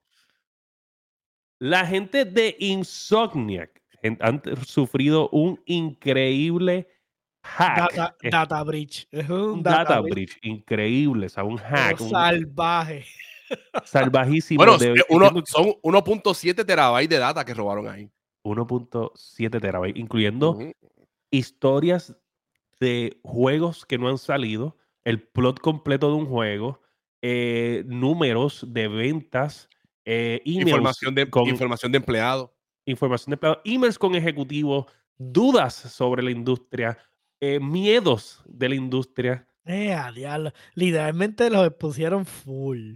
La 1.58 1.86
gente 1.86 2.24
de 2.24 2.56
Insomniac 2.58 3.81
han 4.20 4.42
sufrido 4.66 5.28
un 5.30 5.60
increíble 5.66 6.88
hack. 7.42 8.16
Data, 8.22 8.62
breach. 8.62 9.06
Es 9.10 9.28
un 9.28 9.62
data, 9.62 10.00
breach. 10.00 10.38
increíble, 10.42 11.26
o 11.26 11.28
sea, 11.28 11.44
un 11.44 11.58
hack. 11.58 11.98
salvaje. 11.98 13.04
salvajísimo. 13.84 14.64
Bueno, 14.64 14.78
son 15.46 15.74
1.7 15.82 16.64
terabytes 16.64 17.10
de 17.10 17.18
data 17.18 17.44
que 17.44 17.54
robaron 17.54 17.88
ahí. 17.88 18.10
1.7 18.44 19.60
terabytes, 19.60 20.00
incluyendo 20.00 20.58
historias 21.30 22.16
de 22.80 23.20
juegos 23.22 23.86
que 23.86 23.98
no 23.98 24.08
han 24.08 24.18
salido, 24.18 24.76
el 25.04 25.22
plot 25.22 25.60
completo 25.60 26.08
de 26.08 26.14
un 26.14 26.26
juego, 26.26 26.80
eh, 27.22 27.84
números 27.86 28.64
de 28.68 28.88
ventas, 28.88 29.68
eh, 30.04 30.40
información, 30.44 31.14
de, 31.14 31.28
información 31.46 31.92
de 31.92 31.98
empleados 31.98 32.50
información 32.86 33.30
de 33.30 33.34
empleados, 33.34 33.60
emails 33.64 33.98
con 33.98 34.14
ejecutivos, 34.14 34.86
dudas 35.18 35.74
sobre 35.74 36.22
la 36.22 36.30
industria, 36.30 36.98
eh, 37.40 37.60
miedos 37.60 38.42
de 38.46 38.68
la 38.68 38.74
industria. 38.74 39.46
Eh, 39.64 39.96
diablo. 40.14 40.52
Literalmente 40.74 41.48
los 41.50 41.66
expusieron 41.66 42.26
full. 42.26 42.94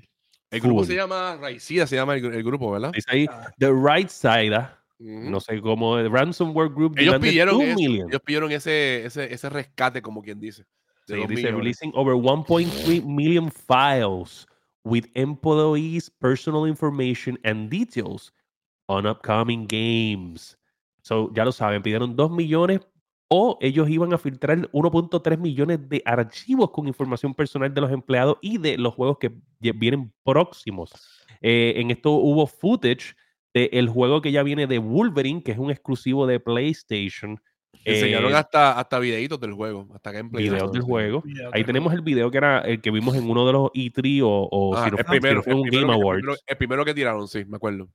El 0.50 0.60
grupo 0.60 0.84
se 0.84 0.94
llama 0.94 1.36
Raicida, 1.40 1.86
se 1.86 1.96
llama 1.96 2.14
el, 2.14 2.44
grupo, 2.44 2.70
¿verdad? 2.70 2.92
Dice 2.92 3.10
ahí, 3.10 3.26
ah. 3.30 3.50
The 3.58 3.72
Right 3.72 4.08
Side. 4.08 4.68
No 4.98 5.40
sé 5.40 5.60
cómo, 5.60 5.98
el 5.98 6.10
Ransomware 6.10 6.70
Group. 6.70 6.94
Ellos 6.98 7.18
pidieron, 7.18 7.60
ellos 7.60 8.22
pidieron 8.24 8.50
ese, 8.50 9.04
ese, 9.04 9.32
ese, 9.32 9.50
rescate, 9.50 10.00
como 10.00 10.22
quien 10.22 10.40
dice. 10.40 10.64
Sí, 11.06 11.14
dice, 11.28 11.52
releasing 11.52 11.92
over 11.94 12.14
1.3 12.14 13.04
million 13.04 13.50
files 13.50 14.46
with 14.84 15.04
employees' 15.14 16.10
personal 16.10 16.66
information 16.66 17.38
and 17.44 17.68
details 17.68 18.32
on 18.86 19.06
upcoming 19.06 19.66
games. 19.66 20.58
So, 21.02 21.32
ya 21.34 21.44
lo 21.44 21.52
saben, 21.52 21.82
pidieron 21.82 22.16
2 22.16 22.30
millones 22.30 22.80
o 23.28 23.58
ellos 23.60 23.88
iban 23.88 24.12
a 24.12 24.18
filtrar 24.18 24.70
1.3 24.70 25.38
millones 25.38 25.88
de 25.88 26.02
archivos 26.04 26.70
con 26.70 26.86
información 26.86 27.34
personal 27.34 27.72
de 27.72 27.80
los 27.80 27.90
empleados 27.90 28.38
y 28.40 28.58
de 28.58 28.78
los 28.78 28.94
juegos 28.94 29.18
que 29.18 29.32
vienen 29.58 30.12
próximos. 30.24 30.92
Eh, 31.40 31.74
en 31.76 31.90
esto 31.90 32.12
hubo 32.12 32.46
footage 32.46 33.14
del 33.52 33.88
juego 33.88 34.20
que 34.20 34.32
ya 34.32 34.42
viene 34.42 34.66
de 34.66 34.78
Wolverine, 34.78 35.42
que 35.42 35.52
es 35.52 35.58
un 35.58 35.70
exclusivo 35.70 36.26
de 36.26 36.40
PlayStation. 36.40 37.40
Enseñaron 37.84 38.32
eh, 38.32 38.36
hasta, 38.36 38.78
hasta 38.78 38.98
videitos 38.98 39.40
del 39.40 39.52
juego, 39.52 39.88
hasta 39.94 40.12
gameplay. 40.12 40.44
Videos 40.44 40.72
del 40.72 40.82
juego. 40.82 41.22
Ahí 41.52 41.64
tenemos 41.64 41.92
el 41.94 42.02
video 42.02 42.30
que 42.30 42.38
era 42.38 42.60
el 42.60 42.80
que 42.80 42.90
vimos 42.90 43.16
en 43.16 43.28
uno 43.28 43.46
de 43.46 43.52
los 43.52 43.70
E3 43.72 44.20
o, 44.24 44.74
ah, 44.74 44.84
si 44.84 44.90
no, 44.90 44.98
el 44.98 45.04
primero, 45.04 45.42
fue 45.42 45.54
un 45.54 45.68
Game 45.68 45.92
Awards. 45.92 46.42
el 46.46 46.56
primero 46.56 46.84
que 46.84 46.94
tiraron, 46.94 47.26
sí, 47.28 47.44
me 47.44 47.56
acuerdo. 47.56 47.88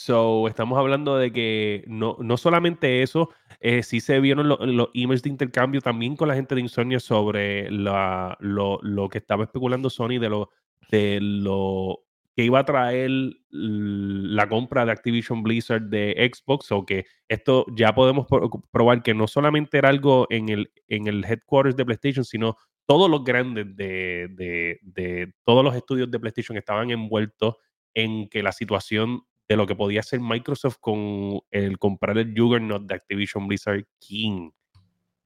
So, 0.00 0.46
estamos 0.46 0.78
hablando 0.78 1.18
de 1.18 1.32
que 1.32 1.82
no, 1.88 2.16
no 2.20 2.36
solamente 2.36 3.02
eso, 3.02 3.30
eh, 3.58 3.82
sí 3.82 3.98
se 3.98 4.20
vieron 4.20 4.48
los 4.48 4.90
emails 4.94 5.24
de 5.24 5.28
intercambio 5.28 5.80
también 5.80 6.14
con 6.14 6.28
la 6.28 6.36
gente 6.36 6.54
de 6.54 6.60
Insomnia 6.60 7.00
sobre 7.00 7.68
la, 7.72 8.36
lo, 8.38 8.78
lo, 8.82 9.08
que 9.08 9.18
estaba 9.18 9.42
especulando 9.42 9.90
Sony 9.90 10.20
de 10.20 10.28
lo, 10.28 10.50
de 10.92 11.18
lo 11.20 11.98
que 12.36 12.44
iba 12.44 12.60
a 12.60 12.64
traer 12.64 13.10
la 13.50 14.48
compra 14.48 14.86
de 14.86 14.92
Activision 14.92 15.42
Blizzard 15.42 15.82
de 15.82 16.30
Xbox, 16.32 16.70
o 16.70 16.86
que 16.86 17.04
esto 17.26 17.66
ya 17.74 17.92
podemos 17.92 18.28
probar 18.70 19.02
que 19.02 19.14
no 19.14 19.26
solamente 19.26 19.78
era 19.78 19.88
algo 19.88 20.28
en 20.30 20.48
el, 20.48 20.70
en 20.86 21.08
el 21.08 21.24
headquarters 21.24 21.74
de 21.74 21.84
PlayStation, 21.84 22.24
sino 22.24 22.56
todos 22.86 23.10
los 23.10 23.24
grandes 23.24 23.74
de, 23.74 24.28
de, 24.30 24.78
de 24.80 25.32
todos 25.44 25.64
los 25.64 25.74
estudios 25.74 26.08
de 26.08 26.20
PlayStation 26.20 26.56
estaban 26.56 26.92
envueltos 26.92 27.56
en 27.94 28.28
que 28.28 28.44
la 28.44 28.52
situación 28.52 29.24
de 29.48 29.56
lo 29.56 29.66
que 29.66 29.74
podía 29.74 30.00
hacer 30.00 30.20
Microsoft 30.20 30.76
con 30.80 31.40
el 31.50 31.78
comprar 31.78 32.18
el 32.18 32.34
Juggernaut 32.36 32.82
de 32.86 32.94
Activision 32.94 33.48
Blizzard 33.48 33.84
King. 33.98 34.50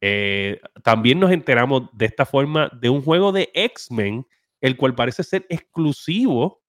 Eh, 0.01 0.61
también 0.83 1.19
nos 1.19 1.33
enteramos 1.33 1.89
de 1.93 2.07
esta 2.07 2.25
forma 2.25 2.71
de 2.81 2.89
un 2.89 3.03
juego 3.03 3.33
de 3.33 3.51
X-Men, 3.53 4.27
el 4.61 4.77
cual 4.77 4.95
parece 4.95 5.25
ser 5.25 5.47
exclusivo 5.49 6.63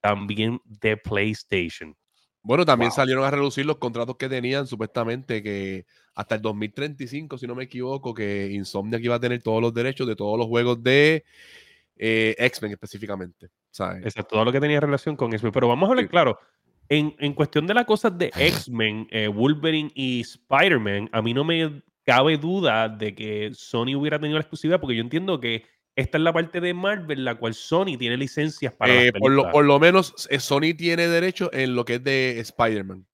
también 0.00 0.60
de 0.64 0.96
PlayStation. 0.96 1.96
Bueno, 2.42 2.64
también 2.64 2.92
salieron 2.92 3.24
a 3.24 3.30
reducir 3.30 3.66
los 3.66 3.78
contratos 3.78 4.16
que 4.16 4.28
tenían, 4.28 4.66
supuestamente 4.66 5.42
que 5.42 5.86
hasta 6.14 6.36
el 6.36 6.42
2035, 6.42 7.36
si 7.36 7.46
no 7.46 7.54
me 7.54 7.64
equivoco, 7.64 8.14
que 8.14 8.50
Insomniac 8.52 9.02
iba 9.02 9.16
a 9.16 9.20
tener 9.20 9.42
todos 9.42 9.60
los 9.60 9.74
derechos 9.74 10.06
de 10.06 10.16
todos 10.16 10.38
los 10.38 10.46
juegos 10.46 10.82
de 10.82 11.24
eh, 11.96 12.36
X-Men 12.38 12.72
específicamente. 12.72 13.50
¿sabes? 13.70 14.04
Exacto, 14.04 14.34
todo 14.34 14.44
lo 14.44 14.52
que 14.52 14.60
tenía 14.60 14.80
relación 14.80 15.16
con 15.16 15.32
eso. 15.34 15.50
Pero 15.52 15.68
vamos 15.68 15.88
a 15.88 15.92
hablar 15.92 16.08
claro, 16.08 16.38
en, 16.88 17.34
cuestión 17.34 17.66
de 17.66 17.74
las 17.74 17.84
cosas 17.84 18.16
de 18.16 18.30
X-Men, 18.34 19.08
eh, 19.10 19.28
Wolverine 19.28 19.90
y 19.94 20.20
Spider-Man, 20.20 21.10
a 21.12 21.22
mí 21.22 21.34
no 21.34 21.44
me 21.44 21.82
cabe 22.04 22.38
duda 22.38 22.88
de 22.88 23.14
que 23.14 23.50
Sony 23.54 23.94
hubiera 23.94 24.18
tenido 24.18 24.38
la 24.38 24.42
exclusividad, 24.42 24.80
porque 24.80 24.96
yo 24.96 25.02
entiendo 25.02 25.40
que 25.40 25.64
esta 25.94 26.16
es 26.16 26.24
la 26.24 26.32
parte 26.32 26.60
de 26.60 26.72
Marvel, 26.72 27.24
la 27.24 27.34
cual 27.34 27.54
Sony 27.54 27.98
tiene 27.98 28.16
licencias 28.16 28.72
para. 28.72 29.04
Eh, 29.04 29.12
por, 29.12 29.32
lo, 29.32 29.50
por, 29.50 29.64
lo, 29.64 29.78
menos 29.78 30.28
eh, 30.30 30.38
Sony 30.40 30.74
tiene 30.76 31.08
derecho 31.08 31.50
en 31.52 31.74
lo 31.74 31.84
que 31.84 31.96
es 31.96 32.04
de 32.04 32.40
Spider-Man. 32.40 33.04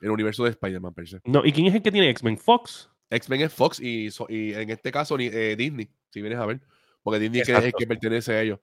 El 0.00 0.10
universo 0.10 0.44
de 0.44 0.50
Spider-Man, 0.50 0.94
No, 1.24 1.44
¿y 1.44 1.52
quién 1.52 1.66
es 1.66 1.74
el 1.74 1.82
que 1.82 1.90
tiene 1.90 2.10
X-Men? 2.10 2.38
¿Fox? 2.38 2.90
X-Men 3.10 3.42
es 3.42 3.52
Fox 3.52 3.80
y, 3.80 4.08
en 4.28 4.70
este 4.70 4.92
caso 4.92 5.16
Disney, 5.16 5.88
si 6.10 6.20
vienes 6.20 6.38
a 6.38 6.46
ver. 6.46 6.60
Porque 7.02 7.20
Disney 7.20 7.40
es 7.42 7.48
el 7.48 7.72
que 7.72 7.86
pertenece 7.86 8.32
a 8.32 8.42
ellos. 8.42 8.60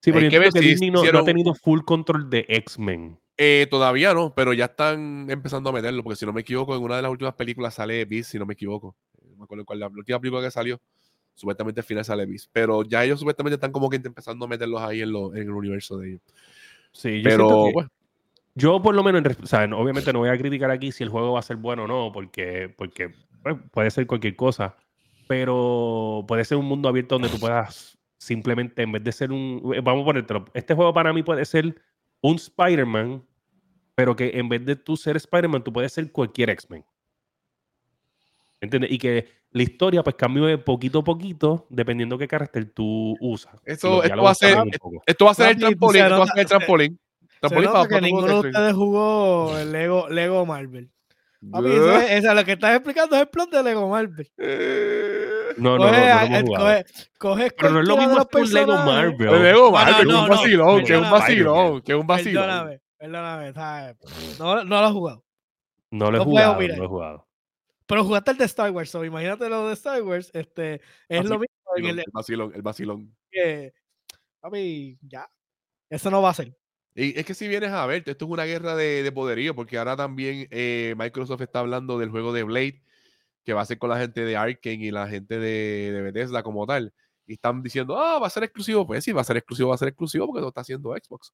Sí, 0.00 0.10
pero 0.12 0.28
que, 0.28 0.60
Disney 0.60 0.90
no, 0.90 1.02
ha 1.02 1.24
tenido 1.24 1.54
full 1.54 1.80
control 1.84 2.28
de 2.28 2.44
X-Men. 2.48 3.18
Eh, 3.44 3.66
todavía 3.66 4.14
no, 4.14 4.32
pero 4.32 4.52
ya 4.52 4.66
están 4.66 5.26
empezando 5.28 5.70
a 5.70 5.72
meterlo, 5.72 6.04
porque 6.04 6.14
si 6.14 6.24
no 6.24 6.32
me 6.32 6.42
equivoco, 6.42 6.76
en 6.76 6.82
una 6.84 6.94
de 6.94 7.02
las 7.02 7.10
últimas 7.10 7.34
películas 7.34 7.74
sale 7.74 8.04
Beast, 8.04 8.30
si 8.30 8.38
no 8.38 8.46
me 8.46 8.54
equivoco. 8.54 8.94
No 9.20 9.36
me 9.36 9.42
acuerdo 9.42 9.64
cuál 9.64 9.80
la, 9.80 9.88
última 9.88 10.20
película 10.20 10.40
que 10.40 10.50
salió, 10.52 10.80
supuestamente 11.34 11.80
al 11.80 11.84
final 11.84 12.04
sale 12.04 12.24
Beast. 12.24 12.50
Pero 12.52 12.84
ya 12.84 13.04
ellos 13.04 13.18
supuestamente 13.18 13.54
están 13.54 13.72
como 13.72 13.90
que 13.90 13.96
empezando 13.96 14.44
a 14.44 14.48
meterlos 14.48 14.80
ahí 14.80 15.00
en, 15.00 15.08
en 15.08 15.42
el 15.42 15.50
universo 15.50 15.98
de 15.98 16.10
ellos. 16.10 16.22
Sí, 16.92 17.20
yo 17.20 17.30
pero 17.30 17.72
bueno. 17.72 17.90
Yo 18.54 18.80
por 18.80 18.94
lo 18.94 19.02
menos, 19.02 19.24
o 19.42 19.46
sea, 19.46 19.64
obviamente 19.74 20.12
no 20.12 20.20
voy 20.20 20.28
a 20.28 20.38
criticar 20.38 20.70
aquí 20.70 20.92
si 20.92 21.02
el 21.02 21.08
juego 21.08 21.32
va 21.32 21.40
a 21.40 21.42
ser 21.42 21.56
bueno 21.56 21.82
o 21.82 21.88
no, 21.88 22.12
porque, 22.12 22.72
porque 22.78 23.12
pues, 23.42 23.56
puede 23.72 23.90
ser 23.90 24.06
cualquier 24.06 24.36
cosa. 24.36 24.76
pero 25.26 26.24
puede 26.28 26.44
ser 26.44 26.58
un 26.58 26.66
mundo 26.66 26.88
abierto 26.88 27.16
donde 27.16 27.28
tú 27.28 27.40
puedas 27.40 27.98
simplemente, 28.18 28.82
en 28.84 28.92
vez 28.92 29.02
de 29.02 29.10
ser 29.10 29.32
un. 29.32 29.72
Eh, 29.74 29.80
vamos 29.82 30.02
a 30.02 30.04
ponértelo. 30.04 30.44
Este 30.54 30.74
juego 30.74 30.94
para 30.94 31.12
mí 31.12 31.24
puede 31.24 31.44
ser 31.44 31.74
un 32.20 32.36
Spider-Man, 32.36 33.24
pero 33.94 34.16
que 34.16 34.32
en 34.34 34.48
vez 34.48 34.64
de 34.64 34.76
tú 34.76 34.96
ser 34.96 35.16
Spider-Man, 35.16 35.62
tú 35.62 35.72
puedes 35.72 35.92
ser 35.92 36.10
cualquier 36.10 36.50
X-Men. 36.50 36.84
¿Entiendes? 38.60 38.92
Y 38.92 38.98
que 38.98 39.28
la 39.50 39.62
historia 39.62 40.02
pues 40.02 40.16
cambie 40.16 40.56
poquito 40.58 41.00
a 41.00 41.04
poquito 41.04 41.66
dependiendo 41.68 42.16
qué 42.16 42.28
carácter 42.28 42.70
tú 42.72 43.16
usas. 43.20 43.54
Esto, 43.64 44.02
esto, 44.02 44.22
va 44.22 44.30
a 44.30 44.34
ser, 44.34 44.58
esto 45.06 45.24
va 45.24 45.30
a 45.32 45.34
ser 45.34 45.50
el 45.50 45.58
trampolín. 45.58 46.02
Esto 46.02 46.18
va 46.18 46.24
a 46.24 46.26
ser 46.26 46.38
el 46.38 46.46
trampolín. 46.46 47.00
trampolín 47.40 47.72
para, 47.72 47.88
que 47.88 48.00
ninguno 48.00 48.26
de 48.28 48.48
ustedes 48.48 48.74
jugó 48.74 49.58
el 49.58 49.72
Lego, 49.72 50.08
Lego 50.08 50.46
Marvel. 50.46 50.90
Papi, 51.50 51.70
eso 51.70 51.98
es, 51.98 52.22
lo 52.22 52.44
que 52.44 52.52
estás 52.52 52.76
explicando 52.76 53.16
es 53.16 53.22
el 53.22 53.28
plot 53.28 53.50
de 53.50 53.62
Lego 53.64 53.88
Marvel. 53.88 54.30
No, 55.58 55.76
no, 55.76 55.90
no, 55.90 56.56
coge, 56.56 56.84
coge, 57.18 57.50
Pero 57.58 57.70
no 57.72 57.80
es 57.80 57.88
lo 57.88 57.96
mismo 57.96 58.28
que 58.28 58.38
un 58.38 58.52
Lego 58.52 58.76
Marvel. 58.76 59.28
El 59.28 59.42
Lego 59.42 59.72
Marvel, 59.72 59.94
que 59.96 60.02
es 60.02 60.14
un 60.14 60.28
vacilón, 60.28 60.84
que 60.84 60.92
es 60.92 60.98
un 61.00 61.10
vacilón, 61.10 61.82
que 61.82 61.92
es 61.92 61.98
un 61.98 62.06
vacilón. 62.06 62.80
Perdóname, 63.02 63.52
¿sabes? 63.52 63.96
No, 64.38 64.62
no 64.62 64.80
lo 64.80 64.88
he 64.88 64.92
jugado. 64.92 65.24
No 65.90 66.12
lo 66.12 66.18
he 66.18 66.24
jugado, 66.24 66.52
no 66.60 66.76
lo 66.76 66.84
he 66.84 66.86
jugado. 66.86 67.28
Pero 67.84 68.04
jugaste 68.04 68.30
el 68.30 68.38
de 68.38 68.44
Star 68.44 68.70
Wars, 68.70 68.90
so 68.90 69.04
imagínate 69.04 69.48
lo 69.48 69.66
de 69.66 69.74
Star 69.74 70.00
Wars, 70.04 70.30
este, 70.32 70.80
es 71.08 71.24
lo 71.24 71.40
mismo. 71.40 71.56
En 71.74 71.86
el, 71.86 71.98
el 71.98 72.04
vacilón, 72.12 72.52
el 72.54 72.62
vacilón. 72.62 73.12
Que, 73.28 73.74
papi, 74.38 75.00
ya, 75.02 75.28
eso 75.90 76.12
no 76.12 76.22
va 76.22 76.30
a 76.30 76.34
ser. 76.34 76.56
Y 76.94 77.18
es 77.18 77.26
que 77.26 77.34
si 77.34 77.48
vienes 77.48 77.72
a 77.72 77.84
ver, 77.86 78.04
esto 78.06 78.24
es 78.24 78.30
una 78.30 78.44
guerra 78.44 78.76
de, 78.76 79.02
de 79.02 79.10
poderío, 79.10 79.56
porque 79.56 79.78
ahora 79.78 79.96
también 79.96 80.46
eh, 80.52 80.94
Microsoft 80.96 81.40
está 81.40 81.58
hablando 81.58 81.98
del 81.98 82.10
juego 82.10 82.32
de 82.32 82.44
Blade, 82.44 82.84
que 83.42 83.52
va 83.52 83.62
a 83.62 83.66
ser 83.66 83.80
con 83.80 83.90
la 83.90 83.98
gente 83.98 84.24
de 84.24 84.36
Arkane 84.36 84.84
y 84.84 84.92
la 84.92 85.08
gente 85.08 85.40
de, 85.40 85.90
de 85.90 86.02
Bethesda 86.02 86.44
como 86.44 86.64
tal. 86.68 86.94
Y 87.26 87.32
están 87.32 87.64
diciendo, 87.64 87.98
ah, 87.98 88.20
va 88.20 88.28
a 88.28 88.30
ser 88.30 88.44
exclusivo. 88.44 88.86
Pues 88.86 89.02
sí, 89.02 89.10
va 89.10 89.22
a 89.22 89.24
ser 89.24 89.38
exclusivo, 89.38 89.70
va 89.70 89.74
a 89.74 89.78
ser 89.78 89.88
exclusivo 89.88 90.28
porque 90.28 90.40
lo 90.40 90.48
está 90.50 90.60
haciendo 90.60 90.94
Xbox. 90.94 91.32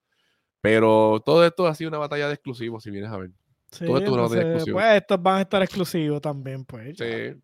Pero 0.61 1.23
todo 1.25 1.47
esto 1.47 1.67
ha 1.67 1.75
sido 1.75 1.89
una 1.89 1.99
batalla 1.99 2.29
de 2.29 2.35
exclusivos, 2.35 2.83
si 2.83 2.91
vienes 2.91 3.11
a 3.11 3.17
ver. 3.17 3.31
todo 3.71 3.99
esto 3.99 4.11
es 4.11 4.11
una 4.11 4.23
batalla 4.23 4.41
de 4.41 4.51
exclusivos. 4.51 4.83
Pues 4.83 4.97
estos 4.97 5.23
van 5.23 5.37
a 5.37 5.41
estar 5.43 5.63
exclusivos 5.63 6.21
también, 6.21 6.65
pues. 6.65 6.97
Sí. 6.97 7.41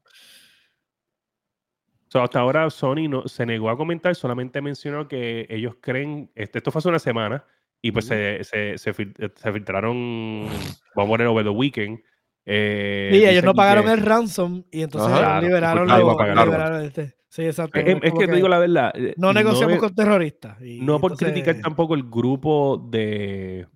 hasta 2.12 2.40
ahora 2.40 2.70
Sony 2.70 3.08
no, 3.08 3.26
se 3.28 3.46
negó 3.46 3.70
a 3.70 3.76
comentar, 3.76 4.14
solamente 4.14 4.60
mencionó 4.60 5.08
que 5.08 5.46
ellos 5.48 5.76
creen, 5.80 6.30
este, 6.34 6.58
esto 6.58 6.70
fue 6.70 6.80
hace 6.80 6.88
una 6.88 6.98
semana, 6.98 7.44
y 7.80 7.92
pues 7.92 8.06
se, 8.06 8.42
se, 8.44 8.78
se, 8.78 8.94
filtraron, 8.94 10.46
vamos 10.94 11.06
a 11.06 11.06
poner 11.06 11.26
over 11.26 11.44
the 11.44 11.50
weekend. 11.50 12.00
Eh, 12.46 13.10
sí, 13.12 13.24
ellos 13.26 13.44
no 13.44 13.54
pagaron 13.54 13.88
el 13.88 14.00
ransom 14.00 14.64
y 14.70 14.82
entonces 14.82 15.10
liberaron, 15.42 15.88
lo, 15.88 16.16
liberaron 16.44 16.82
este. 16.82 17.14
Sí, 17.34 17.42
exacto. 17.42 17.80
Es, 17.80 18.12
que, 18.12 18.28
te 18.28 18.32
digo 18.32 18.46
la 18.46 18.60
verdad. 18.60 18.92
Eh, 18.94 19.12
no 19.16 19.32
negociamos 19.32 19.78
con 19.78 19.92
terroristas. 19.92 20.56
no 20.60 21.00
por 21.00 21.16
criticar 21.16 21.60
tampoco 21.60 21.96
el 21.96 22.04
grupo 22.04 22.76
de, 22.76 23.66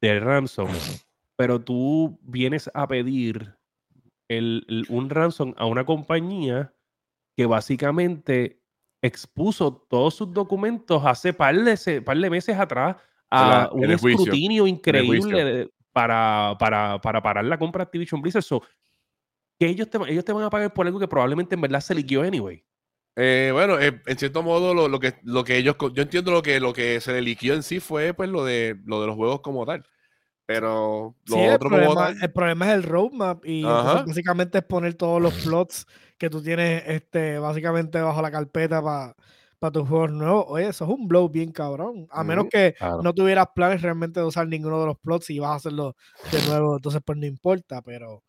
de 0.00 0.18
ransom, 0.18 0.66
pero 1.36 1.60
tú 1.60 2.18
vienes 2.22 2.68
a 2.74 2.88
pedir 2.88 3.54
el, 4.26 4.84
un 4.88 5.10
ransom 5.10 5.54
a 5.56 5.64
una 5.66 5.84
compañía 5.84 6.74
que 7.36 7.46
básicamente 7.46 8.60
expuso 9.00 9.86
todos 9.88 10.16
sus 10.16 10.32
documentos 10.32 11.00
hace 11.04 11.32
par 11.32 11.54
de, 11.54 12.02
par 12.02 12.18
de 12.18 12.30
meses 12.30 12.58
atrás 12.58 12.96
a 13.30 13.70
un 13.72 13.92
escrutinio 13.92 14.66
increíble 14.66 15.70
para, 15.92 16.56
para, 16.58 17.00
para, 17.00 17.22
parar 17.22 17.44
la 17.44 17.58
compra 17.58 17.78
de 17.78 17.84
Activision 17.84 18.20
Blizzard. 18.20 18.42
que 19.56 19.68
ellos 19.68 19.88
te, 19.88 19.98
ellos 20.08 20.24
te 20.24 20.32
van 20.32 20.42
a 20.42 20.50
pagar 20.50 20.74
por 20.74 20.84
algo 20.84 20.98
que 20.98 21.06
probablemente 21.06 21.54
en 21.54 21.60
verdad 21.60 21.78
se 21.78 21.94
liquió 21.94 22.22
anyway. 22.22 22.64
Eh, 23.16 23.50
bueno, 23.52 23.78
eh, 23.78 24.00
en 24.06 24.18
cierto 24.18 24.42
modo, 24.42 24.74
lo, 24.74 24.88
lo, 24.88 24.98
que, 24.98 25.14
lo 25.22 25.44
que 25.44 25.56
ellos, 25.56 25.76
yo 25.92 26.02
entiendo 26.02 26.32
lo 26.32 26.42
que, 26.42 26.58
lo 26.58 26.72
que 26.72 27.00
se 27.00 27.12
le 27.12 27.22
liquió 27.22 27.54
en 27.54 27.62
sí 27.62 27.78
fue 27.80 28.12
pues 28.12 28.28
lo 28.28 28.44
de, 28.44 28.76
lo 28.84 29.00
de 29.00 29.06
los 29.06 29.16
juegos 29.16 29.40
como 29.40 29.64
tal. 29.64 29.84
Pero 30.46 31.16
lo 31.26 31.36
otro 31.38 31.52
el, 31.52 31.58
problema, 31.58 32.08
el 32.20 32.32
problema 32.32 32.68
es 32.68 32.74
el 32.74 32.82
roadmap 32.82 33.46
y 33.46 33.62
básicamente 33.62 34.58
es 34.58 34.64
poner 34.64 34.94
todos 34.94 35.22
los 35.22 35.32
plots 35.42 35.86
que 36.18 36.28
tú 36.28 36.42
tienes 36.42 36.82
este, 36.86 37.38
básicamente 37.38 37.98
bajo 38.00 38.20
la 38.20 38.30
carpeta 38.30 38.82
para 38.82 39.16
para 39.64 39.72
tus 39.72 39.88
juegos 39.88 40.10
nuevos. 40.10 40.44
Oye, 40.48 40.68
eso 40.68 40.84
es 40.84 40.90
un 40.90 41.08
blow 41.08 41.30
bien 41.30 41.50
cabrón. 41.50 42.06
A 42.10 42.22
menos 42.22 42.48
que 42.50 42.74
no 43.02 43.14
tuvieras 43.14 43.46
planes 43.54 43.80
realmente 43.80 44.20
de 44.20 44.26
usar 44.26 44.46
ninguno 44.46 44.78
de 44.78 44.86
los 44.88 44.98
plots 44.98 45.30
y 45.30 45.38
vas 45.38 45.52
a 45.52 45.54
hacerlo 45.54 45.96
de 46.30 46.46
nuevo, 46.46 46.76
entonces 46.76 47.00
pues 47.02 47.16
no 47.16 47.24
importa, 47.24 47.80
pero 47.80 48.23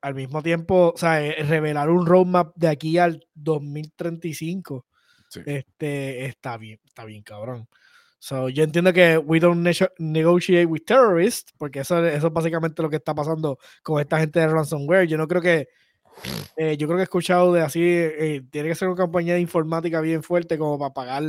al 0.00 0.14
mismo 0.14 0.42
tiempo, 0.42 0.92
o 0.94 0.98
sea, 0.98 1.24
eh, 1.24 1.42
revelar 1.44 1.90
un 1.90 2.06
roadmap 2.06 2.54
de 2.56 2.68
aquí 2.68 2.98
al 2.98 3.26
2035 3.34 4.86
este, 5.44 6.26
está 6.26 6.56
bien, 6.56 6.80
está 6.84 7.04
bien 7.04 7.22
cabrón. 7.22 7.68
So, 8.18 8.48
yo 8.50 8.64
entiendo 8.64 8.92
que 8.92 9.16
we 9.16 9.40
don't 9.40 9.66
negotiate 9.98 10.66
with 10.66 10.82
terrorists, 10.84 11.52
porque 11.56 11.80
eso, 11.80 12.04
eso 12.06 12.26
es 12.26 12.32
básicamente 12.32 12.82
lo 12.82 12.90
que 12.90 12.96
está 12.96 13.14
pasando 13.14 13.58
con 13.82 14.00
esta 14.00 14.18
gente 14.18 14.40
de 14.40 14.48
ransomware. 14.48 15.06
Yo 15.08 15.16
no 15.16 15.26
creo 15.26 15.40
que 15.40 15.68
eh, 16.56 16.76
yo 16.76 16.86
creo 16.86 16.98
que 16.98 17.02
he 17.02 17.04
escuchado 17.04 17.52
de 17.52 17.62
así, 17.62 17.80
eh, 17.82 18.42
tiene 18.50 18.68
que 18.68 18.74
ser 18.74 18.88
una 18.88 18.96
compañía 18.96 19.34
de 19.34 19.40
informática 19.40 20.00
bien 20.02 20.22
fuerte 20.22 20.58
como 20.58 20.78
para 20.78 20.92
pagar 20.92 21.22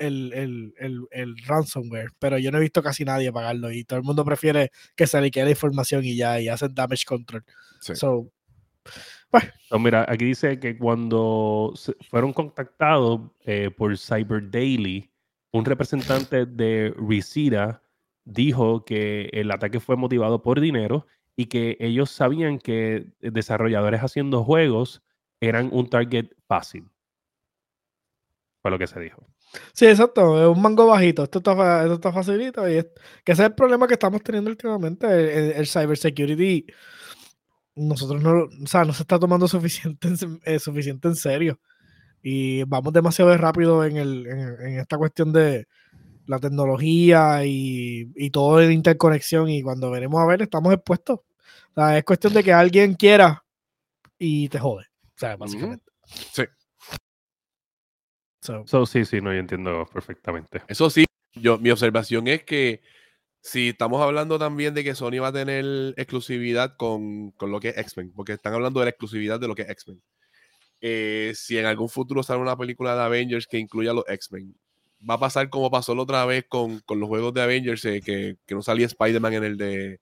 el, 0.00 0.32
el, 0.32 0.74
el, 0.78 1.06
el, 1.10 1.36
ransomware, 1.46 2.10
pero 2.18 2.38
yo 2.38 2.50
no 2.50 2.58
he 2.58 2.62
visto 2.62 2.82
casi 2.82 3.04
nadie 3.04 3.32
pagarlo 3.32 3.70
y 3.70 3.84
todo 3.84 3.98
el 3.98 4.04
mundo 4.04 4.24
prefiere 4.24 4.70
que 4.96 5.06
se 5.06 5.20
le 5.20 5.30
quede 5.30 5.44
la 5.44 5.50
información 5.50 6.04
y 6.04 6.16
ya, 6.16 6.40
y 6.40 6.48
hacen 6.48 6.74
damage 6.74 7.04
control. 7.04 7.44
So, 7.80 8.32
mira, 9.78 10.04
aquí 10.08 10.24
dice 10.24 10.58
que 10.58 10.76
cuando 10.76 11.74
fueron 12.08 12.32
contactados 12.32 13.30
eh, 13.44 13.70
por 13.70 13.96
Cyber 13.96 14.50
Daily, 14.50 15.10
un 15.52 15.64
representante 15.64 16.46
de 16.46 16.94
Reseda 16.96 17.82
dijo 18.24 18.84
que 18.84 19.30
el 19.32 19.50
ataque 19.50 19.80
fue 19.80 19.96
motivado 19.96 20.42
por 20.42 20.60
dinero 20.60 21.06
y 21.36 21.46
que 21.46 21.76
ellos 21.80 22.10
sabían 22.10 22.58
que 22.58 23.06
desarrolladores 23.20 24.00
haciendo 24.00 24.44
juegos 24.44 25.02
eran 25.40 25.70
un 25.72 25.88
target 25.88 26.30
fácil. 26.46 26.88
Fue 28.62 28.70
lo 28.70 28.78
que 28.78 28.86
se 28.86 29.00
dijo. 29.00 29.29
Sí, 29.72 29.86
exacto, 29.86 30.40
es 30.40 30.56
un 30.56 30.62
mango 30.62 30.86
bajito, 30.86 31.24
esto 31.24 31.38
está, 31.38 31.82
esto 31.82 31.94
está 31.94 32.12
facilito 32.12 32.68
y 32.68 32.76
es, 32.76 32.86
que 33.24 33.32
ese 33.32 33.42
es 33.42 33.48
el 33.48 33.54
problema 33.54 33.86
que 33.86 33.94
estamos 33.94 34.22
teniendo 34.22 34.50
últimamente, 34.50 35.06
el, 35.06 35.52
el, 35.52 35.66
cybersecurity, 35.66 36.66
nosotros 37.74 38.22
no, 38.22 38.44
o 38.44 38.66
sea, 38.66 38.84
no 38.84 38.92
se 38.92 39.02
está 39.02 39.18
tomando 39.18 39.48
suficiente, 39.48 40.08
eh, 40.44 40.58
suficiente 40.58 41.08
en 41.08 41.16
serio 41.16 41.60
y 42.22 42.62
vamos 42.64 42.92
demasiado 42.92 43.36
rápido 43.36 43.84
en, 43.84 43.96
el, 43.96 44.26
en, 44.26 44.78
esta 44.78 44.98
cuestión 44.98 45.32
de 45.32 45.66
la 46.26 46.38
tecnología 46.38 47.44
y, 47.44 48.12
y 48.14 48.30
todo 48.30 48.60
en 48.60 48.72
interconexión 48.72 49.48
y 49.48 49.62
cuando 49.62 49.90
veremos 49.90 50.20
a 50.20 50.26
ver 50.26 50.42
estamos 50.42 50.72
expuestos 50.72 51.20
es 51.76 52.04
cuestión 52.04 52.34
de 52.34 52.44
que 52.44 52.52
alguien 52.52 52.94
quiera 52.94 53.44
y 54.18 54.48
te 54.48 54.58
jode. 54.58 54.84
O 54.84 55.18
sea, 55.18 55.36
básicamente. 55.36 55.84
Sí. 56.32 56.42
Sí, 58.86 59.04
sí, 59.04 59.20
no, 59.20 59.32
yo 59.32 59.38
entiendo 59.38 59.88
perfectamente. 59.92 60.62
Eso 60.68 60.90
sí, 60.90 61.04
yo, 61.34 61.58
mi 61.58 61.70
observación 61.70 62.26
es 62.28 62.44
que 62.44 62.80
si 63.40 63.70
estamos 63.70 64.02
hablando 64.02 64.38
también 64.38 64.74
de 64.74 64.84
que 64.84 64.94
Sony 64.94 65.20
va 65.20 65.28
a 65.28 65.32
tener 65.32 65.94
exclusividad 65.96 66.76
con, 66.76 67.30
con 67.32 67.50
lo 67.50 67.60
que 67.60 67.70
es 67.70 67.78
X-Men, 67.78 68.12
porque 68.14 68.32
están 68.32 68.54
hablando 68.54 68.80
de 68.80 68.86
la 68.86 68.90
exclusividad 68.90 69.40
de 69.40 69.48
lo 69.48 69.54
que 69.54 69.62
es 69.62 69.70
X-Men. 69.70 70.02
Eh, 70.82 71.32
si 71.34 71.58
en 71.58 71.66
algún 71.66 71.88
futuro 71.88 72.22
sale 72.22 72.40
una 72.40 72.56
película 72.56 72.94
de 72.94 73.02
Avengers 73.02 73.46
que 73.46 73.58
incluya 73.58 73.92
los 73.92 74.04
X-Men, 74.08 74.54
va 75.08 75.14
a 75.14 75.18
pasar 75.20 75.48
como 75.50 75.70
pasó 75.70 75.94
la 75.94 76.02
otra 76.02 76.24
vez 76.24 76.44
con, 76.48 76.80
con 76.80 77.00
los 77.00 77.08
juegos 77.08 77.34
de 77.34 77.42
Avengers, 77.42 77.84
eh, 77.84 78.00
que, 78.04 78.36
que, 78.46 78.54
no 78.54 78.62
salía 78.62 78.86
Spider-Man 78.86 79.34
en 79.34 79.44
el 79.44 79.56
de 79.56 80.00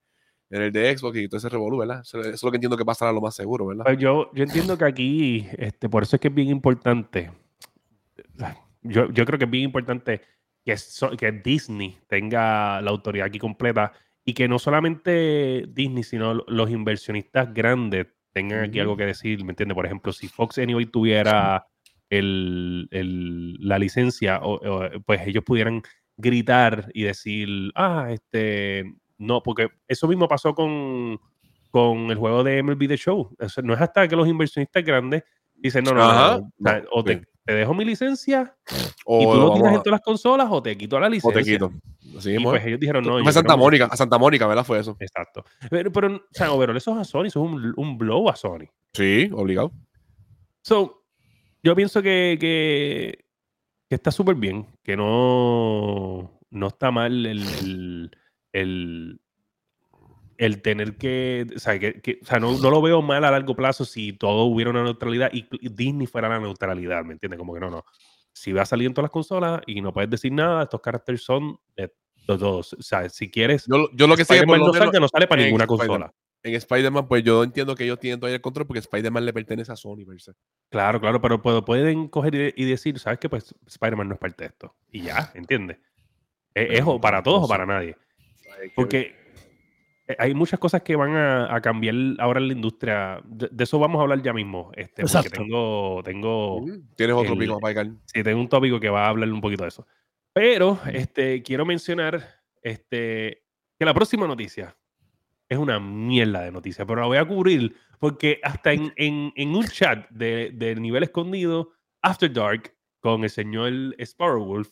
en 0.51 0.63
el 0.63 0.73
de 0.73 0.97
Xbox 0.97 1.19
y 1.19 1.29
todo 1.29 1.39
ese 1.39 1.49
revolú, 1.49 1.79
¿verdad? 1.79 2.01
Eso, 2.01 2.21
es 2.21 2.43
lo 2.43 2.51
que 2.51 2.57
entiendo 2.57 2.77
que 2.77 2.85
pasará 2.85 3.13
lo 3.13 3.21
más 3.21 3.35
seguro, 3.35 3.67
¿verdad? 3.67 3.85
Pues 3.85 3.99
yo, 3.99 4.31
yo 4.33 4.45
entiendo 4.45 4.79
que 4.79 4.85
aquí, 4.87 5.47
este, 5.59 5.89
por 5.91 6.03
eso 6.03 6.17
es 6.17 6.21
que 6.21 6.29
es 6.29 6.35
bien 6.35 6.49
importante. 6.49 7.31
Yo, 8.83 9.11
yo 9.11 9.25
creo 9.25 9.39
que 9.39 9.45
es 9.45 9.51
bien 9.51 9.65
importante 9.65 10.23
que, 10.65 10.77
que 11.19 11.33
Disney 11.33 11.99
tenga 12.09 12.81
la 12.81 12.91
autoridad 12.91 13.27
aquí 13.27 13.39
completa 13.39 13.93
y 14.25 14.35
que 14.35 14.49
no 14.49 14.59
solamente 14.59 15.65
Disney, 15.69 16.03
sino 16.03 16.35
los 16.35 16.71
inversionistas 16.71 17.53
grandes 17.53 18.07
tengan 18.33 18.65
aquí 18.65 18.79
algo 18.79 18.97
que 18.97 19.07
decir, 19.07 19.45
¿me 19.45 19.53
entiendes? 19.53 19.75
Por 19.75 19.87
ejemplo, 19.87 20.13
si 20.13 20.29
Fox 20.29 20.59
Anyway 20.59 20.87
tuviera 20.87 21.67
el, 22.11 22.89
el, 22.91 23.55
la 23.67 23.79
licencia, 23.79 24.41
pues 25.07 25.27
ellos 25.27 25.45
pudieran 25.45 25.83
gritar 26.17 26.91
y 26.95 27.05
decir, 27.05 27.49
ah, 27.75 28.09
este, 28.11 28.85
no, 29.17 29.43
porque 29.43 29.69
eso 29.87 30.07
mismo 30.09 30.29
pasó 30.29 30.55
con, 30.55 31.19
con 31.71 32.11
el 32.11 32.17
juego 32.17 32.45
de 32.45 32.63
MLB 32.63 32.89
The 32.89 32.97
Show. 32.97 33.35
no 33.63 33.75
es 33.75 33.81
hasta 33.81 34.07
que 34.07 34.17
los 34.17 34.29
inversionistas 34.29 34.85
grandes 34.85 35.25
dicen, 35.55 35.85
no, 35.85 35.93
no, 35.93 36.53
no, 36.59 36.71
o 36.93 37.03
te, 37.03 37.23
dejo 37.53 37.75
mi 37.75 37.85
licencia 37.85 38.55
o 39.05 39.23
y 39.23 39.25
tú 39.25 39.35
lo 39.35 39.55
tienes 39.55 39.73
en 39.73 39.79
todas 39.79 39.93
las 39.93 40.01
consolas 40.03 40.49
o 40.51 40.63
te 40.63 40.77
quito 40.77 41.01
la 41.01 41.09
licencia. 41.09 41.41
O 41.41 41.45
te 41.45 41.51
quito. 41.51 41.73
y 42.29 42.43
pues 42.43 42.67
ellos 42.67 42.81
dijeron, 42.81 43.05
no. 43.05 43.19
A 43.19 43.33
Santa 43.33 43.57
Mónica, 43.57 43.87
a 43.91 43.97
Santa 43.97 44.19
Mónica, 44.19 44.47
¿verdad? 44.47 44.65
Fue 44.65 44.79
eso. 44.79 44.97
Exacto. 45.01 45.45
Pero, 45.71 45.93
pero 45.93 46.17
o 46.17 46.21
sea, 46.31 46.49
eso 46.77 46.93
es 46.93 46.99
a 46.99 47.05
Sony, 47.05 47.27
eso 47.27 47.45
es 47.45 47.51
un, 47.51 47.75
un 47.77 47.99
blow 47.99 48.29
a 48.29 48.37
Sony. 48.37 48.67
Sí, 48.93 49.31
obligado. 49.33 49.73
So, 50.63 51.05
yo 51.63 51.75
pienso 51.75 52.03
que, 52.03 52.37
que, 52.41 53.25
está 53.89 54.11
súper 54.11 54.35
bien, 54.35 54.67
que 54.83 54.97
no, 54.97 56.41
no 56.51 56.67
está 56.67 56.91
mal 56.91 57.27
el, 57.27 57.43
el, 57.43 58.11
el, 58.53 59.21
tener 60.63 60.97
que, 60.97 61.47
o 61.55 61.59
sea, 61.59 61.79
que, 61.79 62.21
o 62.23 62.25
sea 62.25 62.39
no, 62.39 62.59
no, 62.59 62.71
lo 62.71 62.81
veo 62.81 63.03
mal 63.03 63.25
a 63.25 63.31
largo 63.31 63.57
plazo 63.57 63.85
si 63.85 64.13
todo 64.13 64.45
hubiera 64.45 64.71
una 64.71 64.85
neutralidad 64.85 65.31
y, 65.33 65.47
Disney 65.69 66.07
fuera 66.07 66.29
la 66.29 66.39
neutralidad, 66.39 67.05
¿me 67.05 67.15
entiendes? 67.15 67.39
Como 67.39 67.55
que 67.55 67.61
no, 67.61 67.71
no. 67.71 67.85
Si 68.33 68.53
va 68.53 68.63
a 68.63 68.67
salir 68.67 68.87
en 68.87 68.95
todas 68.95 69.07
las 69.07 69.13
consolas 69.13 69.61
y 69.67 69.81
no 69.81 69.93
puedes 69.93 70.11
decir 70.11 70.33
nada, 70.33 70.63
estos 70.63 70.81
caracteres 70.81 71.23
son 71.23 71.59
de 71.77 71.93
todos. 72.27 72.73
O 72.75 72.83
sea, 72.83 73.09
si 73.09 73.31
quieres, 73.31 73.67
yo, 73.67 73.89
yo 73.95 74.07
lo 74.07 74.17
que 74.17 74.25
sé 74.25 74.47
no, 74.47 74.57
no 74.57 75.09
sale 75.09 75.27
para 75.27 75.43
ninguna 75.43 75.67
consola 75.67 76.13
en 76.43 76.55
Spider-Man, 76.55 77.09
pues 77.09 77.23
yo 77.25 77.43
entiendo 77.43 77.75
que 77.75 77.85
ellos 77.85 77.99
tienen 77.99 78.21
todavía 78.21 78.37
el 78.37 78.43
control 78.43 78.67
porque 78.67 78.81
Spider-Man 78.81 79.25
le 79.25 79.33
pertenece 79.33 79.73
a 79.73 79.77
Sony. 79.77 80.05
Claro, 80.71 81.01
claro, 81.01 81.21
pero 81.21 81.65
pueden 81.65 82.09
coger 82.09 82.53
y, 82.57 82.65
decir, 82.65 82.99
¿sabes 82.99 83.19
qué? 83.19 83.29
Pues 83.29 83.55
Spider-Man 83.67 84.09
no 84.09 84.15
es 84.15 84.21
parte 84.21 84.45
de 84.45 84.49
esto. 84.49 84.75
Y 84.91 85.03
ya, 85.03 85.33
¿entiendes? 85.35 85.79
¿Es, 86.55 86.85
para 87.01 87.23
todos 87.23 87.45
o 87.45 87.49
para 87.49 87.67
nadie? 87.67 87.97
Porque 88.75 89.15
hay 90.19 90.35
muchas 90.35 90.59
cosas 90.59 90.83
que 90.83 90.97
van 90.97 91.15
a, 91.17 91.61
cambiar 91.61 91.95
ahora 92.19 92.41
en 92.41 92.49
la 92.49 92.55
industria. 92.55 93.21
De, 93.25 93.51
eso 93.63 93.79
vamos 93.79 93.99
a 93.99 94.03
hablar 94.03 94.23
ya 94.23 94.33
mismo. 94.33 94.71
Este, 94.75 95.03
porque 95.03 95.31
tengo. 95.31 96.03
tengo 96.03 96.65
Tienes 96.97 97.17
otro 97.17 97.35
tópico 97.35 97.59
para 97.61 97.85
Sí, 98.07 98.23
tengo 98.23 98.41
un 98.41 98.49
tópico 98.49 98.81
que 98.81 98.89
va 98.89 99.07
a 99.07 99.09
hablar 99.09 99.31
un 99.31 99.41
poquito 99.41 99.65
de 99.65 99.69
eso. 99.69 99.87
Pero 100.33 100.79
este, 100.93 101.43
quiero 101.43 101.67
mencionar 101.67 102.23
este, 102.63 103.43
que 103.79 103.85
la 103.85 103.93
próxima 103.93 104.27
noticia 104.27 104.77
es 105.49 105.59
una 105.59 105.81
mierda 105.81 106.43
de 106.43 106.53
noticias, 106.53 106.87
pero 106.87 107.01
la 107.01 107.07
voy 107.07 107.19
a 107.19 107.27
cubrir 107.27 107.75
porque 107.99 108.41
hasta 108.43 108.73
en, 108.73 108.93
en, 108.97 109.55
un 109.55 109.65
chat 109.65 110.09
de, 110.11 110.51
de, 110.55 110.77
nivel 110.77 111.03
escondido, 111.03 111.73
After 112.03 112.33
Dark, 112.33 112.75
con 113.01 113.25
el 113.25 113.31
señor 113.31 113.73
Sparrow 113.99 114.45
Wolf, 114.45 114.71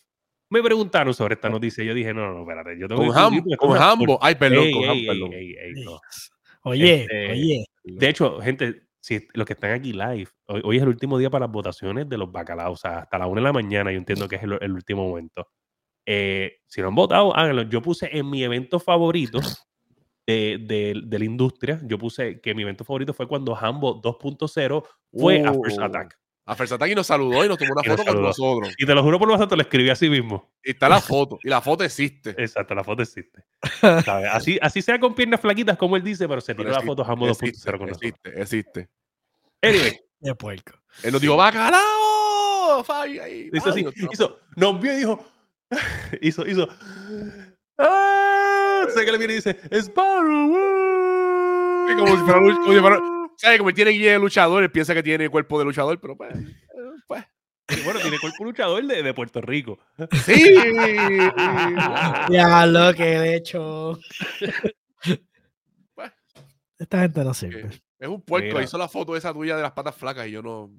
me 0.51 0.63
preguntaron 0.63 1.13
sobre 1.15 1.35
esta 1.35 1.49
noticia 1.49 1.83
y 1.83 1.87
yo 1.87 1.95
dije, 1.95 2.15
no, 2.15 2.33
no, 2.33 2.41
espérate, 2.41 2.79
yo 2.79 2.89
tengo 2.89 3.13
con 3.13 3.45
que... 3.45 3.57
con 3.57 3.77
Hambo, 3.77 4.19
ay, 4.23 4.35
perdón, 4.35 4.71
con 4.73 4.85
Hambo, 4.85 6.01
Oye, 6.63 7.03
este, 7.03 7.31
oye. 7.31 7.65
De 7.85 8.09
hecho, 8.09 8.41
gente, 8.41 8.87
si 8.99 9.29
los 9.35 9.47
que 9.47 9.53
están 9.53 9.71
aquí 9.71 9.93
live, 9.93 10.29
hoy, 10.47 10.77
es 10.77 10.83
el 10.83 10.89
último 10.89 11.17
día 11.17 11.31
para 11.31 11.47
las 11.47 11.53
votaciones 11.53 12.09
de 12.09 12.19
los 12.19 12.33
bacalaos, 12.33 12.73
o 12.73 12.77
sea, 12.77 12.99
hasta 12.99 13.19
la 13.19 13.29
una 13.29 13.41
de 13.41 13.45
la 13.45 13.53
mañana, 13.53 13.93
yo 13.93 13.99
entiendo 13.99 14.27
que 14.27 14.35
es 14.35 14.43
el, 14.43 14.73
último 14.73 15.09
momento. 15.09 15.49
Eh, 16.05 16.59
si 16.67 16.81
no 16.81 16.89
han 16.89 16.97
votado, 16.97 17.37
háganlo. 17.37 17.63
Yo 17.63 17.81
puse 17.83 18.09
en 18.11 18.29
mi 18.29 18.43
evento 18.43 18.81
favorito 18.81 19.39
de, 20.27 20.59
de, 21.07 21.19
la 21.19 21.25
industria, 21.25 21.81
yo 21.85 21.99
puse 21.99 22.41
que 22.41 22.53
mi 22.53 22.63
evento 22.63 22.85
favorito 22.85 23.15
fue 23.15 23.29
cuando 23.29 23.57
Hambo 23.57 24.03
2.0 24.03 24.85
fue 25.13 25.41
a 25.43 25.53
First 25.53 25.81
Attack. 25.81 26.19
A 26.49 26.89
y 26.89 26.95
nos 26.95 27.09
saludó 27.09 27.45
y 27.45 27.49
nos 27.49 27.59
tomó 27.59 27.73
una 27.73 27.83
foto 27.83 28.05
con 28.05 28.23
nosotros. 28.23 28.73
Y 28.79 28.87
te 28.87 28.95
lo 28.95 29.03
juro 29.03 29.19
por 29.19 29.27
lo 29.27 29.37
tanto, 29.37 29.57
lo 29.57 29.63
escribí 29.63 29.91
así 29.91 30.09
mismo. 30.09 30.53
Y 30.63 30.71
está 30.71 30.89
la 30.89 31.01
foto. 31.01 31.41
Y 31.43 31.49
la 31.49 31.61
foto 31.61 31.83
existe. 31.83 32.31
Exacto, 32.39 32.73
la 32.73 32.85
foto 32.85 33.03
existe. 33.03 33.45
Así, 34.33 34.57
así 34.63 34.81
sea 34.81 35.01
con 35.01 35.15
piernas 35.15 35.41
flaquitas, 35.41 35.77
como 35.77 35.97
él 35.97 36.05
dice, 36.05 36.29
pero 36.29 36.41
se 36.41 36.55
tiró 36.55 36.71
la 36.71 36.83
foto 36.83 37.05
Hambo 37.05 37.27
2.0 37.27 37.79
con 37.79 37.89
nosotros. 37.89 38.03
Existe, 38.03 38.41
existe. 38.41 38.89
Anyway. 39.61 39.99
De 40.21 40.35
puerco. 40.35 40.73
Él 41.03 41.13
nos 41.13 41.21
dijo, 41.21 41.37
¡bacalao! 41.37 42.83
Fabi, 42.85 43.19
ahí. 43.19 43.51
Hizo 43.53 43.71
así. 43.71 43.85
Hizo, 44.13 44.39
nos 44.55 44.81
vio 44.81 44.93
y 44.93 44.97
dijo, 44.97 45.25
hizo, 46.21 46.47
hizo. 46.47 46.69
¡Ah! 47.79 48.87
Sé 48.95 49.05
que 49.05 49.13
le 49.13 49.19
viene 49.19 49.33
y 49.35 49.37
dice, 49.37 49.59
Sparrow. 49.73 50.55
como 51.99 52.07
si 52.07 52.23
fuera, 52.23 52.41
como 52.41 52.73
si 52.73 52.81
fuera 52.81 53.16
¿Sabes? 53.37 53.59
Como 53.59 53.73
tiene 53.73 53.91
guía 53.91 54.13
de 54.13 54.19
luchador, 54.19 54.63
él 54.63 54.71
piensa 54.71 54.95
que 54.95 55.03
tiene 55.03 55.29
cuerpo 55.29 55.59
de 55.59 55.65
luchador, 55.65 56.01
pero 56.01 56.17
pues. 56.17 56.35
pues. 57.07 57.25
bueno, 57.85 58.01
tiene 58.01 58.19
cuerpo 58.19 58.45
luchador 58.45 58.85
de, 58.85 59.03
de 59.03 59.15
Puerto 59.15 59.41
Rico. 59.41 59.79
Sí. 60.25 60.55
ya 62.31 62.67
lo 62.67 62.95
que 62.95 63.05
de 63.05 63.37
hecho. 63.37 63.99
Pues. 65.95 66.13
Esta 66.79 67.01
gente 67.01 67.25
no 67.25 67.35
sirve. 67.35 67.71
Es 67.99 68.09
un 68.09 68.23
puerco. 68.23 68.61
Hizo 68.61 68.79
la 68.79 68.89
foto 68.89 69.17
esa 69.17 69.33
tuya 69.33 69.57
de 69.57 69.63
las 69.63 69.73
patas 69.73 69.95
flacas 69.95 70.27
y 70.27 70.33
yo 70.33 70.43
no. 70.43 70.71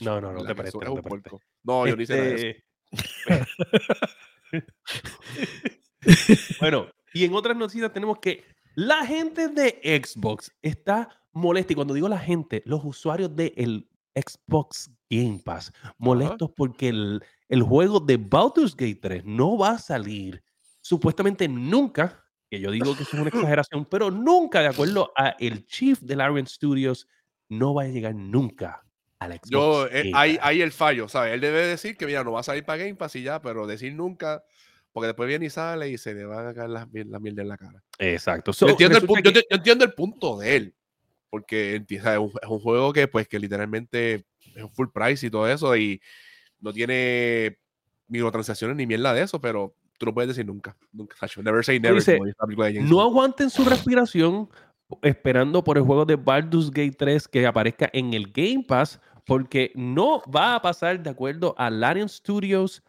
no, 0.00 0.20
no, 0.20 0.32
no, 0.32 0.44
te 0.44 0.54
parece. 0.54 0.76
Es 0.80 0.88
un 0.88 1.02
puerco. 1.02 1.40
No, 1.62 1.86
yo 1.86 1.96
ni 1.96 2.06
sé 2.06 2.34
eso. 2.34 2.60
bueno, 6.60 6.88
y 7.12 7.24
en 7.24 7.34
otras 7.34 7.56
noticias 7.56 7.92
tenemos 7.92 8.18
que 8.18 8.44
la 8.76 9.06
gente 9.06 9.48
de 9.48 9.80
Xbox 10.04 10.52
está 10.62 11.08
molesta. 11.32 11.72
Y 11.72 11.76
cuando 11.76 11.94
digo 11.94 12.08
la 12.08 12.18
gente, 12.18 12.62
los 12.66 12.84
usuarios 12.84 13.34
del 13.34 13.88
Xbox 14.14 14.90
Game 15.10 15.40
Pass, 15.44 15.72
molestos 15.98 16.50
porque 16.54 16.88
el, 16.88 17.24
el, 17.48 17.62
juego 17.62 18.00
de 18.00 18.18
Baldur's 18.18 18.76
Gate 18.76 18.98
3 19.00 19.24
no 19.24 19.56
va 19.56 19.72
a 19.72 19.78
salir 19.78 20.44
supuestamente 20.82 21.48
nunca. 21.48 22.22
Que 22.50 22.60
yo 22.60 22.70
digo 22.70 22.94
que 22.96 23.02
eso 23.02 23.16
es 23.16 23.20
una 23.20 23.28
exageración, 23.34 23.86
pero 23.86 24.10
nunca, 24.10 24.60
de 24.60 24.68
acuerdo 24.68 25.10
a 25.16 25.30
el 25.40 25.66
chief 25.66 26.00
de 26.00 26.16
Larian 26.16 26.46
Studios, 26.46 27.08
no 27.48 27.72
va 27.72 27.84
a 27.84 27.88
llegar 27.88 28.14
nunca 28.14 28.84
al 29.18 29.32
Xbox. 29.32 29.48
Yo, 29.48 29.86
eh, 29.86 30.12
ahí, 30.14 30.60
el 30.60 30.70
fallo, 30.70 31.08
¿sabes? 31.08 31.32
Él 31.32 31.40
debe 31.40 31.66
decir 31.66 31.96
que, 31.96 32.04
mira, 32.04 32.22
no 32.24 32.32
va 32.32 32.40
a 32.40 32.44
salir 32.44 32.64
para 32.64 32.78
Game 32.78 32.94
Pass 32.94 33.16
y 33.16 33.22
ya, 33.22 33.40
pero 33.40 33.66
decir 33.66 33.94
nunca 33.94 34.44
porque 34.96 35.08
después 35.08 35.28
viene 35.28 35.44
y 35.44 35.50
sale 35.50 35.90
y 35.90 35.98
se 35.98 36.14
le 36.14 36.24
van 36.24 36.46
a 36.46 36.54
caer 36.54 36.70
la, 36.70 36.88
la 36.90 37.20
mierda 37.20 37.42
en 37.42 37.48
la 37.48 37.58
cara. 37.58 37.82
Exacto. 37.98 38.52
yo, 38.52 38.68
entiendo 38.68 38.96
el 38.96 39.04
punto, 39.04 39.28
yo, 39.28 39.40
entiendo 39.50 39.84
el 39.84 39.92
punto 39.92 40.38
de 40.38 40.56
él, 40.56 40.74
porque 41.28 41.84
es 41.86 42.04
un, 42.18 42.32
es 42.42 42.48
un, 42.48 42.60
juego 42.60 42.94
que 42.94 43.06
pues 43.06 43.28
que 43.28 43.38
literalmente 43.38 44.24
es 44.54 44.62
un 44.62 44.70
full 44.70 44.86
price 44.94 45.26
y 45.26 45.30
todo 45.30 45.46
eso 45.50 45.76
y 45.76 46.00
no 46.60 46.72
tiene 46.72 47.58
microtransacciones 48.08 48.74
ni 48.74 48.86
mierda 48.86 49.12
de 49.12 49.20
eso, 49.20 49.38
pero 49.38 49.74
tú 49.98 50.06
no 50.06 50.14
puedes 50.14 50.28
decir 50.28 50.46
nunca, 50.46 50.74
nunca, 50.90 51.14
never 51.42 51.62
say 51.62 51.78
never. 51.78 52.02
no 52.80 53.02
aguanten 53.02 53.50
su 53.50 53.66
respiración 53.66 54.48
esperando 55.02 55.62
por 55.62 55.76
el 55.76 55.84
juego 55.84 56.06
de 56.06 56.16
Baldur's 56.16 56.70
Gate 56.70 56.96
3 56.96 57.28
que 57.28 57.46
aparezca 57.46 57.90
en 57.92 58.14
el 58.14 58.32
Game 58.32 58.64
Pass, 58.66 58.98
porque 59.26 59.72
no 59.74 60.22
va 60.34 60.54
a 60.54 60.62
pasar 60.62 61.02
de 61.02 61.10
acuerdo 61.10 61.54
a 61.58 61.68
Larian 61.68 62.08
Studios 62.08 62.82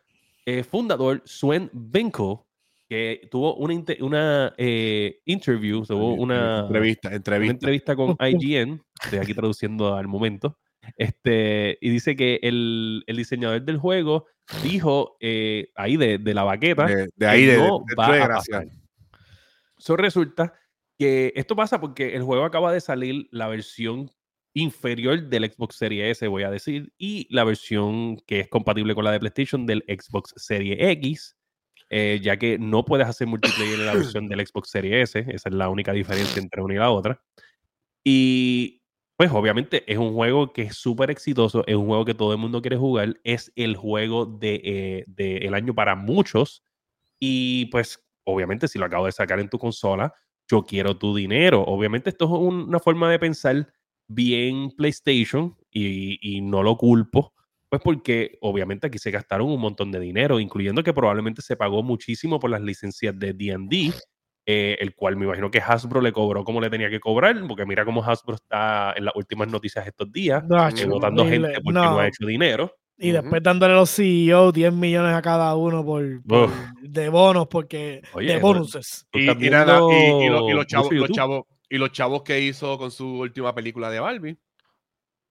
eh, 0.47 0.63
fundador 0.63 1.21
Sven 1.25 1.69
Benko, 1.73 2.47
que 2.87 3.27
tuvo 3.29 3.55
una, 3.57 3.83
una 3.99 4.53
eh, 4.57 5.19
interview, 5.25 5.83
tuvo 5.85 6.13
una 6.13 6.61
entrevista, 6.61 7.13
entrevista. 7.13 7.51
entrevista 7.51 7.95
con 7.97 8.15
IGN, 8.21 8.81
estoy 9.03 9.19
aquí 9.19 9.33
traduciendo 9.33 9.93
al 9.95 10.07
momento, 10.07 10.57
este, 10.95 11.77
y 11.81 11.89
dice 11.89 12.15
que 12.15 12.39
el, 12.43 13.03
el 13.07 13.17
diseñador 13.17 13.61
del 13.61 13.77
juego 13.77 14.27
dijo 14.63 15.17
eh, 15.19 15.69
ahí 15.75 15.97
de, 15.97 16.17
de, 16.17 16.33
la 16.33 16.45
baqueta 16.45 16.85
de, 16.85 17.27
ahí 17.27 17.45
de, 17.45 17.57
no 17.57 17.83
va 17.99 18.23
a 18.23 18.27
pasar. 18.29 18.67
Eso 19.77 19.97
resulta 19.97 20.53
que 20.97 21.33
esto 21.35 21.57
pasa 21.57 21.81
porque 21.81 22.15
el 22.15 22.23
juego 22.23 22.45
acaba 22.45 22.71
de 22.71 22.79
salir 22.79 23.27
la 23.31 23.49
versión 23.49 24.09
inferior 24.57 25.21
del 25.27 25.51
Xbox 25.51 25.75
Series 25.75 26.17
S, 26.17 26.27
voy 26.27 26.43
a 26.43 26.49
decir, 26.49 26.91
y 26.97 27.27
la 27.29 27.43
versión 27.43 28.17
que 28.25 28.41
es 28.41 28.47
compatible 28.47 28.95
con 28.95 29.03
la 29.03 29.11
de 29.11 29.19
PlayStation 29.19 29.65
del 29.65 29.83
Xbox 29.87 30.33
Series 30.35 30.77
X, 30.79 31.37
eh, 31.89 32.19
ya 32.21 32.37
que 32.37 32.57
no 32.57 32.83
puedes 32.83 33.07
hacer 33.07 33.27
multiplayer 33.27 33.79
en 33.79 33.85
la 33.85 33.93
versión 33.93 34.27
del 34.27 34.45
Xbox 34.45 34.69
Series 34.69 35.15
S, 35.15 35.25
esa 35.29 35.49
es 35.49 35.55
la 35.55 35.69
única 35.69 35.93
diferencia 35.93 36.41
entre 36.41 36.61
una 36.61 36.73
y 36.73 36.77
la 36.77 36.89
otra. 36.89 37.21
Y 38.03 38.81
pues 39.15 39.31
obviamente 39.31 39.83
es 39.91 39.97
un 39.97 40.13
juego 40.13 40.53
que 40.53 40.63
es 40.63 40.75
súper 40.75 41.11
exitoso, 41.11 41.63
es 41.67 41.75
un 41.75 41.85
juego 41.85 42.05
que 42.05 42.15
todo 42.15 42.31
el 42.31 42.39
mundo 42.39 42.61
quiere 42.61 42.77
jugar, 42.77 43.19
es 43.23 43.51
el 43.55 43.75
juego 43.75 44.25
del 44.25 45.05
de, 45.07 45.37
eh, 45.37 45.51
año 45.53 45.75
para 45.75 45.95
muchos, 45.95 46.63
y 47.19 47.65
pues 47.65 48.03
obviamente 48.23 48.67
si 48.67 48.79
lo 48.79 48.85
acabo 48.85 49.05
de 49.05 49.11
sacar 49.11 49.39
en 49.39 49.49
tu 49.49 49.59
consola, 49.59 50.13
yo 50.49 50.63
quiero 50.63 50.97
tu 50.97 51.15
dinero. 51.15 51.61
Obviamente 51.61 52.09
esto 52.09 52.25
es 52.25 52.31
una 52.31 52.79
forma 52.79 53.11
de 53.11 53.19
pensar 53.19 53.67
bien 54.07 54.71
PlayStation 54.71 55.55
y, 55.71 56.41
no 56.41 56.63
lo 56.63 56.77
culpo, 56.77 57.33
pues 57.69 57.81
porque 57.83 58.37
obviamente 58.41 58.87
aquí 58.87 58.97
se 58.97 59.11
gastaron 59.11 59.49
un 59.49 59.59
montón 59.59 59.91
de 59.91 59.99
dinero, 59.99 60.39
incluyendo 60.39 60.83
que 60.83 60.93
probablemente 60.93 61.41
se 61.41 61.55
pagó 61.55 61.83
muchísimo 61.83 62.39
por 62.39 62.49
las 62.49 62.61
licencias 62.61 63.17
de 63.17 63.33
D&D, 63.33 63.93
eh, 64.45 64.77
el 64.79 64.95
cual 64.95 65.17
me 65.17 65.25
imagino 65.25 65.51
que 65.51 65.59
Hasbro 65.59 66.01
le 66.01 66.13
cobró 66.13 66.43
como 66.43 66.61
le 66.61 66.69
tenía 66.69 66.89
que 66.89 66.99
cobrar, 66.99 67.35
porque 67.47 67.65
mira 67.65 67.85
cómo 67.85 68.03
Hasbro 68.03 68.35
está 68.35 68.93
en 68.95 69.05
las 69.05 69.15
últimas 69.15 69.49
noticias 69.49 69.85
estos 69.85 70.11
días, 70.11 70.43
eh, 70.43 70.85
votando 70.85 71.25
gente 71.25 71.59
porque 71.61 71.79
no. 71.79 71.99
ha 71.99 72.07
hecho 72.07 72.25
dinero. 72.25 72.71
Y 72.99 73.11
después 73.11 73.43
dándole 73.43 73.73
a 73.73 73.77
los 73.77 73.93
CEO 73.93 74.51
10 74.51 74.73
millones 74.73 75.13
a 75.13 75.21
cada 75.21 75.55
uno 75.55 75.85
por, 75.85 76.23
de 76.81 77.09
bonos, 77.09 77.47
porque 77.47 78.01
de 78.15 78.39
bonuses. 78.39 79.05
Y, 79.13 79.27
nada, 79.49 79.81
y, 79.91 80.29
los, 80.29 80.65
chavos, 80.65 80.91
los, 80.91 81.11
chavos, 81.11 81.43
y 81.69 81.77
los 81.77 81.91
chavos 81.91 82.23
que 82.23 82.41
hizo 82.41 82.77
con 82.77 82.91
su 82.91 83.19
última 83.19 83.53
película 83.53 83.89
de 83.89 83.99
Barbie. 83.99 84.37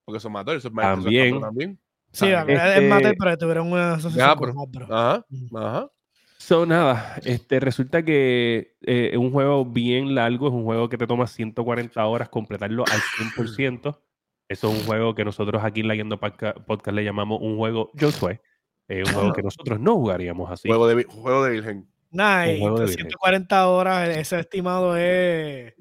Porque 0.05 0.19
son 0.19 0.31
matores, 0.31 0.63
son 0.63 0.73
también. 0.73 1.39
también. 1.41 1.79
Sí, 2.11 2.27
es 2.27 2.47
este 2.47 2.89
matar, 2.89 3.15
pero 3.19 3.37
tuvieron 3.37 3.71
una 3.71 3.93
asociación 3.95 4.53
con 4.53 4.83
Ajá, 4.83 5.25
ajá. 5.55 5.91
So, 6.37 6.65
nada, 6.65 7.19
este, 7.25 7.59
resulta 7.59 8.03
que 8.03 8.77
eh, 8.81 9.09
es 9.11 9.17
un 9.17 9.31
juego 9.31 9.65
bien 9.65 10.15
largo, 10.15 10.47
es 10.47 10.53
un 10.53 10.63
juego 10.63 10.87
que 10.87 10.97
te 10.97 11.07
toma 11.07 11.27
140 11.27 12.05
horas 12.05 12.29
completarlo 12.29 12.85
al 12.89 13.01
100%. 13.01 13.99
Eso 14.47 14.71
es 14.71 14.79
un 14.79 14.85
juego 14.85 15.13
que 15.13 15.25
nosotros 15.25 15.61
aquí 15.63 15.81
en 15.81 15.89
la 15.89 15.95
Guiando 15.95 16.19
Podcast 16.19 16.87
le 16.87 17.03
llamamos 17.03 17.39
un 17.41 17.57
juego 17.57 17.91
Josué. 17.99 18.39
Es 18.87 19.09
un 19.09 19.13
juego 19.13 19.33
que 19.33 19.43
nosotros 19.43 19.79
no 19.79 19.95
jugaríamos 19.95 20.49
así. 20.49 20.69
Juego 20.69 20.87
de, 20.87 21.03
juego 21.03 21.43
de 21.43 21.51
virgen. 21.51 21.89
Nah, 22.11 22.47
y 22.47 22.57
140 22.57 23.67
horas, 23.67 24.09
ese 24.09 24.39
estimado 24.39 24.95
es, 24.95 25.73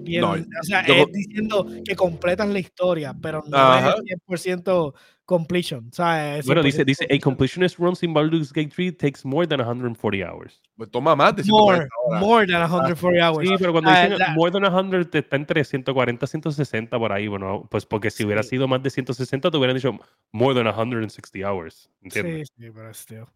bien. 0.00 0.24
o 0.24 0.36
sea, 0.62 0.80
es 0.80 1.12
diciendo 1.12 1.66
que 1.84 1.96
completas 1.96 2.48
la 2.48 2.58
historia, 2.58 3.14
pero 3.20 3.42
no 3.46 3.76
es 3.76 3.84
100% 4.26 4.94
completion. 5.24 5.90
bueno, 6.46 6.62
dice, 6.62 6.84
dice, 6.84 7.06
a 7.10 7.18
completionist 7.18 7.78
runs 7.78 8.02
in 8.02 8.12
Baldur's 8.12 8.52
Gate 8.52 8.70
3 8.74 8.96
takes 8.96 9.20
more 9.24 9.46
than 9.46 9.60
140 9.60 10.24
hours. 10.24 10.60
Pues 10.76 10.90
toma 10.90 11.16
más 11.16 11.34
de 11.36 11.44
140 11.44 11.88
more, 11.88 11.88
horas. 12.06 12.20
More 12.20 12.46
than 12.46 12.68
140 12.68 13.26
hours. 13.26 13.48
Sí, 13.48 13.54
pero 13.58 13.72
cuando 13.72 13.90
dicen 13.90 14.16
more 14.34 14.50
than 14.52 14.90
100 14.90 15.10
está 15.12 15.36
entre 15.36 15.64
140 15.64 16.24
y 16.24 16.28
160 16.28 16.98
por 16.98 17.12
ahí. 17.12 17.28
Bueno, 17.28 17.66
pues 17.70 17.86
porque 17.86 18.10
si 18.10 18.24
hubiera 18.24 18.42
sido 18.42 18.68
más 18.68 18.82
de 18.82 18.90
160 18.90 19.50
te 19.50 19.56
hubieran 19.56 19.76
dicho 19.76 19.98
more 20.32 20.54
than 20.54 20.72
160 20.72 21.48
hours. 21.48 21.90
¿entiendes? 22.02 22.48
Sí, 22.56 22.64
sí, 22.64 22.70
pero 22.72 22.90
es 22.90 23.06
tío. 23.06 23.26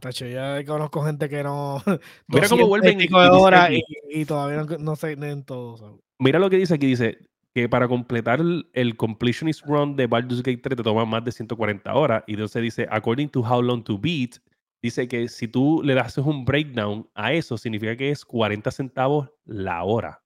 Tacho, 0.00 0.26
ya 0.26 0.64
conozco 0.64 1.02
gente 1.04 1.28
que 1.28 1.42
no. 1.42 1.82
Mira 2.28 2.48
cómo 2.48 2.66
vuelven 2.66 3.00
y, 3.00 3.04
y, 3.04 4.20
y, 4.20 4.24
todavía 4.24 4.64
no, 4.64 4.78
no 4.78 4.96
sé 4.96 5.12
en 5.12 5.44
todo. 5.44 6.00
Mira 6.18 6.38
lo 6.38 6.50
que 6.50 6.58
dice 6.58 6.74
aquí: 6.74 6.86
dice 6.86 7.18
que 7.54 7.68
para 7.68 7.88
completar 7.88 8.40
el, 8.40 8.68
el, 8.72 8.96
completionist 8.96 9.64
run 9.66 9.96
de 9.96 10.06
Baldur's 10.06 10.42
Gate 10.42 10.60
3 10.62 10.76
te 10.76 10.82
toma 10.82 11.04
más 11.04 11.24
de 11.24 11.32
140 11.32 11.94
horas. 11.94 12.24
Y 12.26 12.32
entonces 12.32 12.62
dice: 12.62 12.86
according 12.90 13.28
to 13.28 13.40
how 13.40 13.60
long 13.60 13.82
to 13.84 13.98
beat, 13.98 14.36
dice 14.82 15.06
que 15.08 15.28
si 15.28 15.48
tú 15.48 15.82
le 15.84 15.94
das 15.94 16.16
un 16.18 16.44
breakdown 16.44 17.08
a 17.14 17.32
eso, 17.32 17.58
significa 17.58 17.96
que 17.96 18.10
es 18.10 18.24
40 18.24 18.70
centavos 18.70 19.30
la 19.44 19.82
hora. 19.84 20.22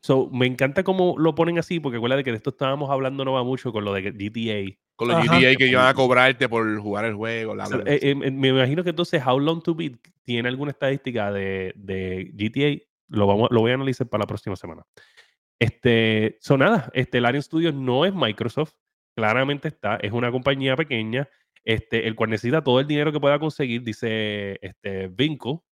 So, 0.00 0.30
me 0.30 0.46
encanta 0.46 0.84
cómo 0.84 1.16
lo 1.18 1.34
ponen 1.34 1.58
así, 1.58 1.80
porque 1.80 1.96
acuérdate 1.96 2.22
que 2.22 2.30
de 2.30 2.36
esto 2.36 2.50
estábamos 2.50 2.90
hablando 2.90 3.24
no 3.24 3.32
va 3.32 3.42
mucho 3.42 3.72
con 3.72 3.84
lo 3.84 3.92
de 3.92 4.02
GTA 4.02 4.78
con 4.96 5.08
los 5.08 5.24
GTA 5.24 5.54
que 5.56 5.68
iban 5.68 5.86
a 5.86 5.94
cobrarte 5.94 6.48
por 6.48 6.78
jugar 6.80 7.04
el 7.04 7.14
juego. 7.14 7.54
Eh, 7.84 8.00
eh, 8.02 8.14
me 8.14 8.48
imagino 8.48 8.82
que 8.82 8.90
entonces 8.90 9.22
How 9.24 9.38
Long 9.38 9.62
to 9.62 9.74
Beat 9.74 9.92
tiene 10.24 10.48
alguna 10.48 10.72
estadística 10.72 11.30
de, 11.30 11.74
GTA. 12.34 12.82
Lo, 13.08 13.26
vamos, 13.26 13.48
lo 13.50 13.60
voy 13.60 13.70
a 13.70 13.74
analizar 13.74 14.08
para 14.08 14.22
la 14.22 14.26
próxima 14.26 14.56
semana. 14.56 14.82
Este, 15.58 16.38
son 16.40 16.60
nada, 16.60 16.90
este, 16.92 17.18
el 17.18 17.26
Arian 17.26 17.42
Studios 17.42 17.74
no 17.74 18.04
es 18.04 18.14
Microsoft, 18.14 18.74
claramente 19.14 19.68
está, 19.68 19.96
es 19.96 20.12
una 20.12 20.30
compañía 20.30 20.76
pequeña, 20.76 21.28
este, 21.64 22.06
el 22.06 22.14
cual 22.14 22.30
necesita 22.30 22.62
todo 22.62 22.80
el 22.80 22.86
dinero 22.86 23.12
que 23.12 23.20
pueda 23.20 23.38
conseguir, 23.38 23.82
dice 23.82 24.58
este, 24.60 25.08
Vinco. 25.08 25.64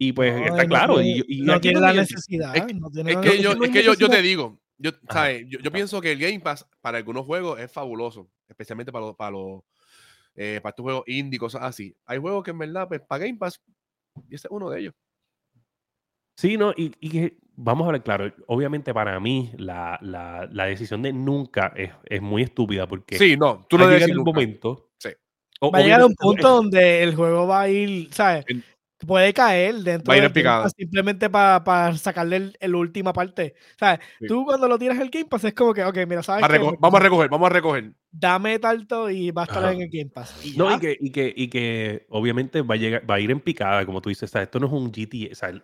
Y 0.00 0.12
pues 0.12 0.40
está 0.46 0.64
claro. 0.64 0.94
No, 0.94 1.02
y, 1.02 1.42
no 1.42 1.60
tiene 1.60 1.80
la 1.80 1.92
necesidad. 1.92 2.54
Es, 2.54 2.64
que, 2.66 2.74
yo, 3.42 3.52
es 3.52 3.70
que 3.70 3.82
yo, 3.82 3.94
yo, 3.94 4.08
te 4.08 4.22
digo, 4.22 4.60
yo, 4.78 4.90
yo, 5.44 5.72
pienso 5.72 6.00
que 6.00 6.12
el 6.12 6.18
Game 6.18 6.40
Pass 6.40 6.66
para 6.80 6.98
algunos 6.98 7.26
juegos 7.26 7.58
es 7.60 7.70
fabuloso, 7.70 8.30
especialmente 8.48 8.92
para 8.92 9.06
los, 9.06 9.16
para 9.16 9.30
los 9.32 9.62
eh, 10.34 10.60
para 10.62 10.70
estos 10.70 10.84
juegos 10.84 11.04
indie, 11.06 11.38
cosas 11.38 11.62
así. 11.62 11.96
Hay 12.06 12.18
juegos 12.18 12.44
que 12.44 12.52
en 12.52 12.58
verdad, 12.58 12.86
pues, 12.86 13.00
para 13.00 13.24
Game 13.24 13.38
Pass, 13.38 13.60
y 14.28 14.34
ese 14.36 14.46
es 14.46 14.50
uno 14.50 14.70
de 14.70 14.80
ellos. 14.80 14.94
Sí, 16.36 16.56
no, 16.56 16.72
y, 16.76 16.92
y 17.00 17.32
vamos 17.56 17.88
a 17.88 17.92
ver, 17.92 18.02
claro, 18.02 18.32
obviamente 18.46 18.94
para 18.94 19.18
mí 19.18 19.50
la, 19.56 19.98
la, 20.00 20.48
la 20.52 20.66
decisión 20.66 21.02
de 21.02 21.12
nunca 21.12 21.72
es, 21.74 21.90
es, 22.04 22.22
muy 22.22 22.42
estúpida 22.42 22.86
porque 22.86 23.18
sí, 23.18 23.36
no, 23.36 23.66
tú 23.68 23.76
lo 23.76 23.90
en 23.90 24.16
un 24.16 24.24
momento. 24.24 24.92
Sí. 24.98 25.08
va 25.60 25.78
a 25.78 25.82
llegar 25.82 26.02
a 26.02 26.06
un 26.06 26.14
punto 26.14 26.48
donde 26.48 27.02
el 27.02 27.16
juego 27.16 27.48
va 27.48 27.62
a 27.62 27.68
ir, 27.68 28.14
¿sabes? 28.14 28.44
Puede 29.06 29.32
caer 29.32 29.76
dentro 29.76 30.12
de 30.12 30.28
Game 30.28 30.68
simplemente 30.76 31.30
para 31.30 31.96
sacarle 31.96 32.52
la 32.60 32.76
última 32.76 33.12
parte. 33.12 33.54
¿Sabes? 33.78 34.00
Tú 34.26 34.44
cuando 34.44 34.66
lo 34.68 34.78
tiras 34.78 34.98
el 34.98 35.10
Game 35.10 35.26
Pass 35.26 35.44
es 35.44 35.54
como 35.54 35.72
que, 35.72 35.84
ok, 35.84 35.96
mira, 36.08 36.22
¿sabes? 36.22 36.46
vamos 36.78 37.00
a 37.00 37.02
recoger, 37.02 37.28
vamos 37.28 37.46
a 37.46 37.52
recoger. 37.52 37.92
Dame 38.10 38.58
tanto 38.58 39.10
y 39.10 39.30
va 39.30 39.42
a 39.42 39.44
estar 39.44 39.72
en 39.72 39.82
el 39.82 39.88
Game 39.88 40.10
Pass. 40.10 40.44
Y 40.44 40.56
no, 40.56 40.74
y 40.74 40.80
que, 40.80 40.96
y 40.98 41.10
que, 41.10 41.32
y, 41.36 41.48
que, 41.48 42.06
obviamente 42.08 42.62
va 42.62 42.74
a, 42.74 42.78
llegar, 42.78 43.08
va 43.08 43.16
a 43.16 43.20
ir 43.20 43.30
en 43.30 43.40
picada, 43.40 43.84
como 43.86 44.00
tú 44.00 44.08
dices. 44.08 44.34
Esto 44.34 44.58
no 44.58 44.66
es 44.66 44.72
un 44.72 44.90
GTA, 44.90 45.32
o 45.32 45.34
sea, 45.34 45.62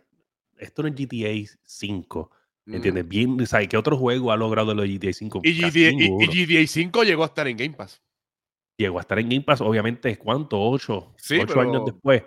esto 0.59 0.83
no 0.83 0.89
es 0.89 0.95
GTA 0.95 1.57
5. 1.63 2.31
¿Entiendes? 2.67 3.07
Bien, 3.07 3.47
¿sabes? 3.47 3.69
¿Qué 3.69 3.77
otro 3.77 3.97
juego 3.99 4.33
ha 4.33 4.37
logrado 4.37 4.75
lo 4.75 4.85
GTA 4.85 5.13
5? 5.13 5.41
Y 5.43 5.61
GTA, 5.61 6.67
5 6.67 7.03
llegó 7.03 7.25
a 7.25 7.27
estar 7.27 7.47
en 7.49 7.57
Game 7.57 7.75
Pass. 7.75 8.01
Llegó 8.77 8.99
a 8.99 9.03
estar 9.03 9.19
en 9.19 9.29
Game 9.29 9.43
Pass, 9.43 9.61
obviamente, 9.61 10.17
¿cuánto? 10.17 10.61
Ocho, 10.61 11.15
ocho 11.43 11.61
años 11.61 11.85
después 11.85 12.23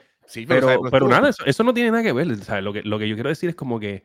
pero, 0.47 0.81
pero, 0.91 1.07
nada, 1.07 1.31
eso, 1.45 1.63
no 1.63 1.73
tiene 1.73 1.91
nada 1.91 2.03
que 2.03 2.13
ver. 2.13 2.27
Lo, 2.61 2.73
que, 2.73 2.83
lo 2.83 2.99
que 2.99 3.07
yo 3.07 3.15
quiero 3.15 3.29
decir 3.29 3.49
es 3.49 3.55
como 3.55 3.79
que 3.79 4.03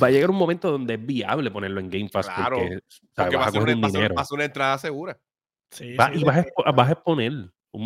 va 0.00 0.08
a 0.08 0.10
llegar 0.10 0.30
un 0.30 0.36
momento 0.36 0.70
donde 0.70 0.94
es 0.94 1.06
viable 1.06 1.50
ponerlo 1.50 1.80
en 1.80 1.90
Game 1.90 2.08
Pass 2.08 2.28
claro, 2.28 2.58
porque, 2.58 3.36
vas 3.36 3.48
a 3.48 3.58
coger 3.58 3.76
un 3.76 3.82
dinero. 3.82 4.14
Vas 4.14 4.30
a 4.30 4.34
una 4.34 4.44
entrada 4.44 4.78
segura. 4.78 5.18
Sí, 5.70 5.94
y 6.14 6.24
vas, 6.24 6.46
a, 6.64 6.72
vas 6.72 6.88
a 6.88 6.92
exponer. 6.92 7.32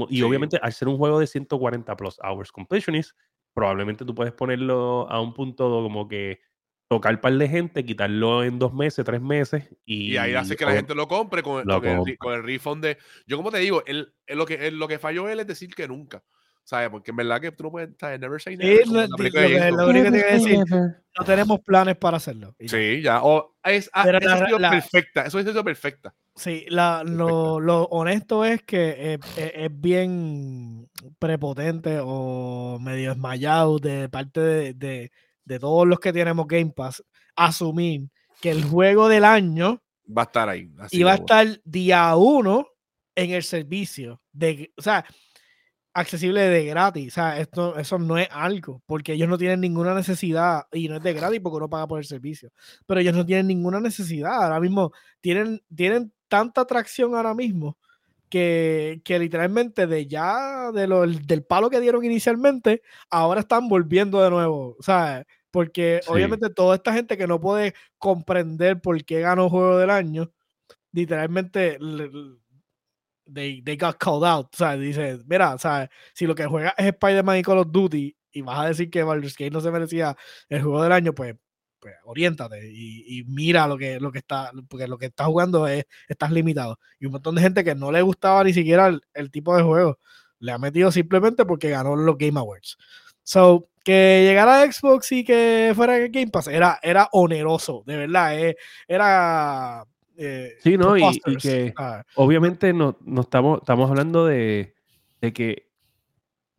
Y 0.08 0.22
obviamente, 0.22 0.58
al 0.62 0.72
ser 0.72 0.88
un 0.88 0.96
juego 0.96 1.20
de 1.20 1.26
140 1.26 1.96
plus 1.96 2.18
hours 2.22 2.50
completionist, 2.50 3.12
probablemente 3.52 4.04
tú 4.04 4.14
puedes 4.14 4.32
ponerlo 4.32 5.08
a 5.10 5.20
un 5.20 5.34
punto 5.34 5.68
como 5.68 6.08
que 6.08 6.40
tocar 6.88 7.14
un 7.14 7.20
par 7.20 7.34
de 7.34 7.48
gente, 7.48 7.84
quitarlo 7.84 8.42
en 8.44 8.58
dos 8.58 8.72
meses, 8.72 9.04
tres 9.04 9.20
meses. 9.20 9.68
Y, 9.84 10.12
y 10.12 10.16
ahí 10.16 10.34
hace 10.34 10.56
que 10.56 10.64
la 10.64 10.72
gente 10.72 10.94
lo 10.94 11.08
compre 11.08 11.42
con, 11.42 11.60
el, 11.60 12.18
con 12.18 12.34
el, 12.34 12.42
refund 12.42 12.82
de. 12.82 12.98
Yo, 13.26 13.36
como 13.36 13.50
te 13.50 13.58
digo, 13.58 13.82
el, 13.86 14.14
lo, 14.28 14.46
que, 14.46 14.70
lo 14.70 14.88
que 14.88 14.98
falló 14.98 15.28
él 15.28 15.40
es 15.40 15.46
decir 15.46 15.74
que 15.74 15.88
nunca. 15.88 16.22
¿Sabes? 16.64 16.88
Porque 16.88 17.10
en 17.10 17.18
verdad 17.18 17.40
que 17.40 17.52
tú 17.52 17.64
no 17.64 17.70
puedes, 17.70 17.90
¿sabes? 18.00 18.18
Never 18.18 18.40
say 18.40 18.56
never. 18.56 18.86
lo, 18.88 19.88
único 19.88 20.04
que 20.04 20.10
te 20.10 20.32
decir, 20.32 20.58
no 20.66 21.24
tenemos 21.24 21.60
planes 21.60 21.96
para 21.96 22.16
hacerlo. 22.16 22.56
Sí, 22.58 23.02
ya. 23.02 23.22
O 23.22 23.54
es, 23.62 23.90
ah, 23.92 24.08
eso 24.08 24.30
ha 24.30 24.46
sido 24.46 24.58
perfecta. 24.58 25.26
Eso 25.26 25.38
ha 25.38 25.42
sido 25.42 25.62
perfecta. 25.62 26.14
Sí, 26.34 26.64
la, 26.68 27.04
lo, 27.04 27.60
lo, 27.60 27.84
honesto 27.84 28.46
es 28.46 28.62
que 28.62 29.14
es, 29.14 29.20
es, 29.36 29.70
bien 29.70 30.88
prepotente 31.18 31.98
o 32.02 32.78
medio 32.80 33.10
desmayado 33.10 33.78
de 33.78 34.08
parte 34.08 34.40
de, 34.40 34.74
de, 34.74 35.12
de, 35.44 35.58
todos 35.58 35.86
los 35.86 36.00
que 36.00 36.14
tenemos 36.14 36.46
Game 36.48 36.72
Pass 36.74 37.04
asumir 37.36 38.08
que 38.40 38.50
el 38.50 38.64
juego 38.64 39.08
del 39.08 39.24
año 39.24 39.82
va 40.06 40.22
a 40.22 40.24
estar 40.24 40.48
ahí. 40.48 40.70
y 40.90 41.02
va 41.02 41.12
a 41.12 41.16
estar 41.16 41.46
día 41.64 42.16
uno 42.16 42.66
en 43.14 43.30
el 43.30 43.42
servicio. 43.42 44.20
De, 44.32 44.72
o 44.76 44.82
sea, 44.82 45.04
accesible 45.94 46.42
de 46.42 46.64
gratis. 46.66 47.12
O 47.12 47.14
sea, 47.14 47.38
esto, 47.38 47.78
eso 47.78 47.98
no 47.98 48.18
es 48.18 48.28
algo, 48.30 48.82
porque 48.86 49.14
ellos 49.14 49.28
no 49.28 49.38
tienen 49.38 49.60
ninguna 49.60 49.94
necesidad, 49.94 50.64
y 50.72 50.88
no 50.88 50.96
es 50.96 51.02
de 51.02 51.14
gratis 51.14 51.40
porque 51.40 51.56
uno 51.56 51.70
paga 51.70 51.86
por 51.86 51.98
el 52.00 52.04
servicio, 52.04 52.50
pero 52.86 53.00
ellos 53.00 53.14
no 53.14 53.24
tienen 53.24 53.46
ninguna 53.46 53.80
necesidad. 53.80 54.42
Ahora 54.42 54.60
mismo 54.60 54.92
tienen, 55.20 55.62
tienen 55.74 56.12
tanta 56.28 56.62
atracción 56.62 57.14
ahora 57.14 57.34
mismo 57.34 57.78
que, 58.28 59.00
que 59.04 59.18
literalmente 59.18 59.86
de 59.86 60.06
ya 60.06 60.72
de 60.72 60.86
lo, 60.88 61.06
del 61.06 61.44
palo 61.44 61.70
que 61.70 61.80
dieron 61.80 62.04
inicialmente, 62.04 62.82
ahora 63.10 63.40
están 63.40 63.68
volviendo 63.68 64.20
de 64.20 64.30
nuevo. 64.30 64.76
¿sabes? 64.80 65.24
Porque 65.50 66.00
obviamente 66.08 66.50
toda 66.50 66.74
esta 66.74 66.92
gente 66.92 67.16
que 67.16 67.28
no 67.28 67.40
puede 67.40 67.74
comprender 67.98 68.80
por 68.80 69.04
qué 69.04 69.20
ganó 69.20 69.48
Juego 69.48 69.78
del 69.78 69.90
Año, 69.90 70.32
literalmente 70.90 71.78
they, 73.26 73.62
they 73.62 73.76
got 73.76 73.98
called 73.98 74.24
out. 74.24 74.46
O 74.52 74.56
sea, 74.56 74.76
dice, 74.76 75.18
mira, 75.26 75.54
o 75.54 75.58
sea, 75.58 75.90
si 76.12 76.26
lo 76.26 76.34
que 76.34 76.46
juega 76.46 76.74
es 76.76 76.86
Spider-Man 76.86 77.38
y 77.38 77.42
Call 77.42 77.58
of 77.58 77.70
Duty 77.70 78.16
y 78.32 78.42
vas 78.42 78.60
a 78.60 78.68
decir 78.68 78.90
que 78.90 79.02
Baldur's 79.02 79.36
Gate 79.36 79.50
no 79.50 79.60
se 79.60 79.70
merecía 79.70 80.16
el 80.48 80.62
juego 80.62 80.82
del 80.82 80.92
año, 80.92 81.14
pues, 81.14 81.36
pues 81.78 81.94
oriéntate 82.04 82.70
y, 82.72 83.18
y, 83.18 83.24
mira 83.24 83.66
lo 83.66 83.76
que, 83.76 84.00
lo 84.00 84.10
que 84.10 84.18
está, 84.18 84.50
porque 84.68 84.88
lo 84.88 84.98
que 84.98 85.06
estás 85.06 85.26
jugando 85.26 85.66
es, 85.68 85.84
estás 86.08 86.32
limitado. 86.32 86.78
Y 86.98 87.06
un 87.06 87.12
montón 87.12 87.34
de 87.34 87.42
gente 87.42 87.64
que 87.64 87.74
no 87.74 87.92
le 87.92 88.02
gustaba 88.02 88.44
ni 88.44 88.52
siquiera 88.52 88.88
el, 88.88 89.02
el 89.12 89.30
tipo 89.30 89.56
de 89.56 89.62
juego, 89.62 89.98
le 90.40 90.52
ha 90.52 90.58
metido 90.58 90.90
simplemente 90.92 91.44
porque 91.44 91.70
ganó 91.70 91.96
los 91.96 92.18
Game 92.18 92.38
Awards. 92.38 92.76
So, 93.22 93.68
que 93.84 94.24
llegara 94.26 94.62
a 94.62 94.72
Xbox 94.72 95.12
y 95.12 95.24
que 95.24 95.72
fuera 95.76 95.98
Game 96.08 96.28
Pass 96.28 96.48
era, 96.48 96.78
era 96.82 97.08
oneroso, 97.12 97.82
de 97.86 97.96
verdad. 97.96 98.38
Eh, 98.38 98.56
era 98.88 99.84
eh, 100.16 100.54
sí, 100.60 100.76
¿no? 100.76 100.96
Y, 100.96 101.20
que 101.40 101.72
ah. 101.76 102.04
obviamente 102.14 102.72
no, 102.72 102.96
no, 103.00 103.22
estamos, 103.22 103.60
estamos 103.60 103.90
hablando 103.90 104.26
de, 104.26 104.74
de, 105.20 105.32
que 105.32 105.70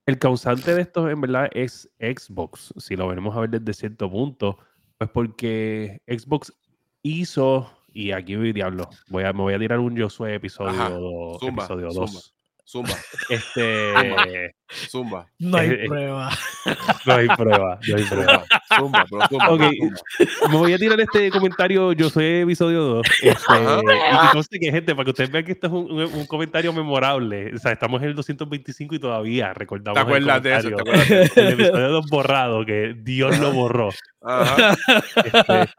el 0.06 0.20
causante 0.20 0.74
de 0.74 0.82
esto 0.82 1.10
en 1.10 1.22
verdad 1.22 1.50
es 1.54 1.90
Xbox, 2.00 2.74
si 2.78 2.96
lo 2.96 3.08
venimos 3.08 3.36
a 3.36 3.42
ver 3.42 3.50
desde 3.50 3.74
cierto 3.74 4.10
punto, 4.10 4.58
pues 4.98 5.10
porque 5.10 6.02
Xbox 6.08 6.54
hizo, 7.02 7.70
y 7.94 8.12
aquí 8.12 8.36
voy 8.36 8.54
diablo, 8.54 8.90
voy 9.10 9.24
a, 9.24 9.34
me 9.34 9.42
voy 9.42 9.54
a 9.54 9.60
tirar 9.60 9.80
un 9.80 9.96
Yo 9.96 10.10
Soy 10.10 10.34
episodio 10.34 11.32
2. 11.40 12.35
Episodio 12.66 12.88
2. 12.88 12.96
Zumba. 12.96 12.96
Este. 13.30 14.56
Zumba. 14.90 15.28
No 15.38 15.58
hay 15.58 15.70
eh, 15.70 15.86
prueba. 15.88 16.32
No 17.06 17.14
hay 17.14 17.28
prueba. 17.28 17.80
No 17.88 17.96
hay 17.96 18.04
prueba. 18.04 18.46
Zumba, 18.76 19.06
pero 19.10 19.28
zumba. 19.28 19.50
Ok. 19.52 19.62
Me 20.50 20.58
voy 20.58 20.74
a 20.74 20.78
tirar 20.78 21.00
este 21.00 21.30
comentario. 21.30 21.94
Yo 21.94 22.10
soy 22.10 22.42
episodio 22.42 22.82
2. 22.82 23.08
Este, 23.22 24.56
y 24.56 24.60
que 24.60 24.66
que, 24.66 24.72
gente, 24.72 24.96
para 24.96 25.06
que 25.06 25.12
ustedes 25.12 25.32
vean 25.32 25.46
que 25.46 25.52
esto 25.52 25.68
es 25.68 25.74
un, 25.74 25.92
un, 25.92 26.26
comentario 26.26 26.74
memorable. 26.74 27.54
O 27.54 27.58
sea, 27.58 27.72
estamos 27.72 28.02
en 28.02 28.10
el 28.10 28.16
225 28.16 28.96
y 28.96 29.00
todavía 29.00 29.54
recordamos. 29.54 29.96
¿Te 29.96 30.02
acuerdas 30.02 30.42
de 30.42 30.56
eso? 30.56 30.68
El 31.36 31.54
episodio 31.54 31.90
2 31.90 32.06
borrado, 32.10 32.66
que 32.66 32.96
Dios 32.98 33.38
lo 33.40 33.52
borró. 33.52 33.90
Ajá. 34.22 34.76
Este, 35.24 35.70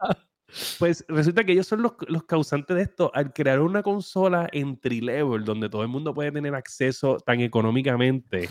Pues 0.79 1.05
resulta 1.07 1.43
que 1.43 1.51
ellos 1.53 1.67
son 1.67 1.81
los, 1.81 1.93
los, 2.07 2.23
causantes 2.23 2.75
de 2.75 2.83
esto 2.83 3.11
al 3.13 3.33
crear 3.33 3.61
una 3.61 3.83
consola 3.83 4.47
entry 4.51 5.01
level 5.01 5.43
donde 5.43 5.69
todo 5.69 5.81
el 5.83 5.87
mundo 5.87 6.13
puede 6.13 6.31
tener 6.31 6.55
acceso 6.55 7.17
tan 7.17 7.41
económicamente 7.41 8.49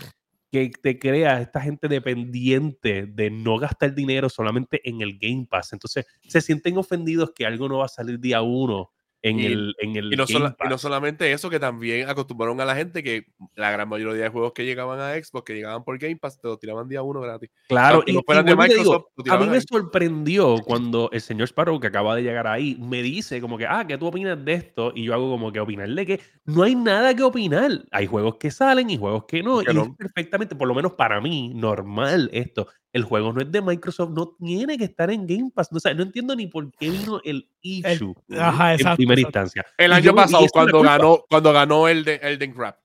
que 0.51 0.71
te 0.81 0.97
crea 0.97 1.41
esta 1.41 1.61
gente 1.61 1.87
dependiente 1.87 3.05
de 3.05 3.29
no 3.29 3.57
gastar 3.57 3.93
dinero 3.93 4.29
solamente 4.29 4.87
en 4.87 5.01
el 5.01 5.17
Game 5.19 5.47
Pass. 5.49 5.73
Entonces 5.73 6.05
se 6.27 6.41
sienten 6.41 6.77
ofendidos 6.77 7.31
que 7.35 7.45
algo 7.45 7.67
no 7.67 7.79
va 7.79 7.85
a 7.85 7.89
salir 7.89 8.19
día 8.19 8.41
uno 8.41 8.91
en 9.21 9.39
el, 9.39 9.75
en 9.79 9.95
el 9.95 10.13
y, 10.13 10.15
no 10.15 10.25
no 10.69 10.77
solamente 10.77 11.31
eso, 11.31 11.49
que 11.49 11.59
también 11.59 12.07
acostumbraron 12.09 12.59
a 12.61 12.65
la 12.65 12.75
gente 12.75 13.03
que 13.03 13.25
la 13.55 13.71
gran 13.71 13.89
mayoría 13.89 14.23
de 14.23 14.29
juegos 14.29 14.53
que 14.53 14.65
llegaban 14.65 14.99
a 14.99 15.13
Xbox, 15.13 15.45
que 15.45 15.55
llegaban 15.55 15.83
por 15.83 15.97
Game 15.97 16.17
Pass, 16.17 16.39
te 16.39 16.47
lo 16.47 16.57
tiraban 16.57 16.87
día 16.87 17.01
uno 17.01 17.21
gratis. 17.21 17.49
Claro, 17.67 18.03
y, 18.05 18.17
a 18.17 19.37
mí 19.37 19.47
me 19.47 19.61
sorprendió 19.61 20.57
cuando 20.63 21.09
el 21.11 21.21
señor 21.21 21.47
Sparrow, 21.47 21.79
que 21.79 21.87
acaba 21.87 22.15
de 22.15 22.23
llegar 22.23 22.47
ahí, 22.47 22.77
me 22.79 23.01
dice 23.01 23.41
como 23.41 23.57
que, 23.57 23.65
ah, 23.65 23.85
¿qué 23.87 23.97
tú 23.97 24.07
opinas 24.07 24.43
de 24.43 24.53
esto? 24.53 24.91
Y 24.95 25.03
yo 25.05 25.13
hago 25.13 25.29
como 25.29 25.51
que 25.51 25.59
opinar 25.59 25.89
de 25.89 26.05
que 26.05 26.21
no 26.45 26.63
hay 26.63 26.75
nada 26.75 27.15
que 27.15 27.23
opinar. 27.23 27.71
Hay 27.91 28.07
juegos 28.07 28.35
que 28.35 28.51
salen 28.51 28.89
y 28.89 28.97
juegos 28.97 29.25
que 29.25 29.41
no. 29.41 29.61
y 29.61 29.65
es 29.65 29.89
perfectamente, 29.97 30.55
por 30.55 30.67
lo 30.67 30.75
menos 30.75 30.93
para 30.93 31.19
mí, 31.21 31.53
normal 31.53 32.29
esto 32.33 32.67
el 32.93 33.03
juego 33.03 33.33
no 33.33 33.41
es 33.41 33.51
de 33.51 33.61
Microsoft, 33.61 34.11
no 34.11 34.35
tiene 34.39 34.77
que 34.77 34.85
estar 34.85 35.11
en 35.11 35.27
Game 35.27 35.51
Pass. 35.53 35.71
No, 35.71 35.79
no 35.93 36.03
entiendo 36.03 36.35
ni 36.35 36.47
por 36.47 36.71
qué 36.71 36.89
vino 36.89 37.21
el 37.23 37.49
issue 37.61 38.15
en 38.29 38.95
primera 38.95 39.21
instancia. 39.21 39.65
El 39.77 39.93
año 39.93 40.15
pasado, 40.15 40.45
cuando 40.51 40.81
ganó, 40.81 41.25
cuando 41.29 41.53
ganó 41.53 41.87
el 41.87 42.03
de 42.03 42.15
Elden 42.15 42.53
Crap, 42.53 42.77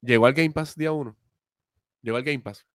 llegó 0.00 0.26
al 0.26 0.34
Game 0.34 0.50
Pass 0.50 0.76
día 0.76 0.92
uno. 0.92 1.16
Llegó 2.02 2.16
al 2.16 2.24
Game 2.24 2.40
Pass. 2.40 2.66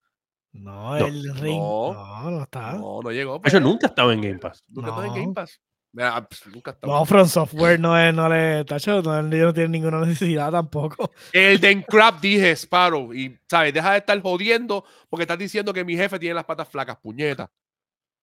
No, 0.54 0.96
el 0.98 1.36
ring. 1.36 1.58
No, 1.58 2.32
no, 2.32 2.44
está. 2.44 2.74
No, 2.74 3.02
no 3.02 3.12
llegó. 3.12 3.42
Eso 3.44 3.60
nunca 3.60 3.88
estaba 3.88 4.14
en 4.14 4.22
Game 4.22 4.40
Pass. 4.40 4.64
Nunca 4.70 4.90
estaba 4.90 5.08
en 5.08 5.14
Game 5.14 5.34
Pass. 5.34 5.62
Ah, 6.00 6.28
pues, 6.28 6.44
no, 6.84 7.06
From 7.06 7.28
Software 7.28 7.80
no, 7.80 7.98
es, 7.98 8.14
no 8.14 8.30
le 8.30 8.64
tacho, 8.66 9.02
no, 9.02 9.22
no 9.22 9.54
tiene 9.54 9.70
ninguna 9.70 10.00
necesidad 10.06 10.52
tampoco. 10.52 11.12
El 11.34 11.60
Den 11.60 11.82
Crap 11.82 12.22
dije 12.22 12.52
Sparrow 12.56 13.14
y 13.14 13.38
sabes, 13.50 13.74
deja 13.74 13.94
de 13.94 13.98
estar 14.00 14.22
jodiendo 14.22 14.86
porque 15.10 15.24
estás 15.24 15.40
diciendo 15.40 15.74
que 15.74 15.84
mi 15.84 15.96
jefe 15.96 16.20
tiene 16.20 16.36
las 16.36 16.46
patas 16.46 16.68
flacas, 16.68 16.98
puñeta. 16.98 17.50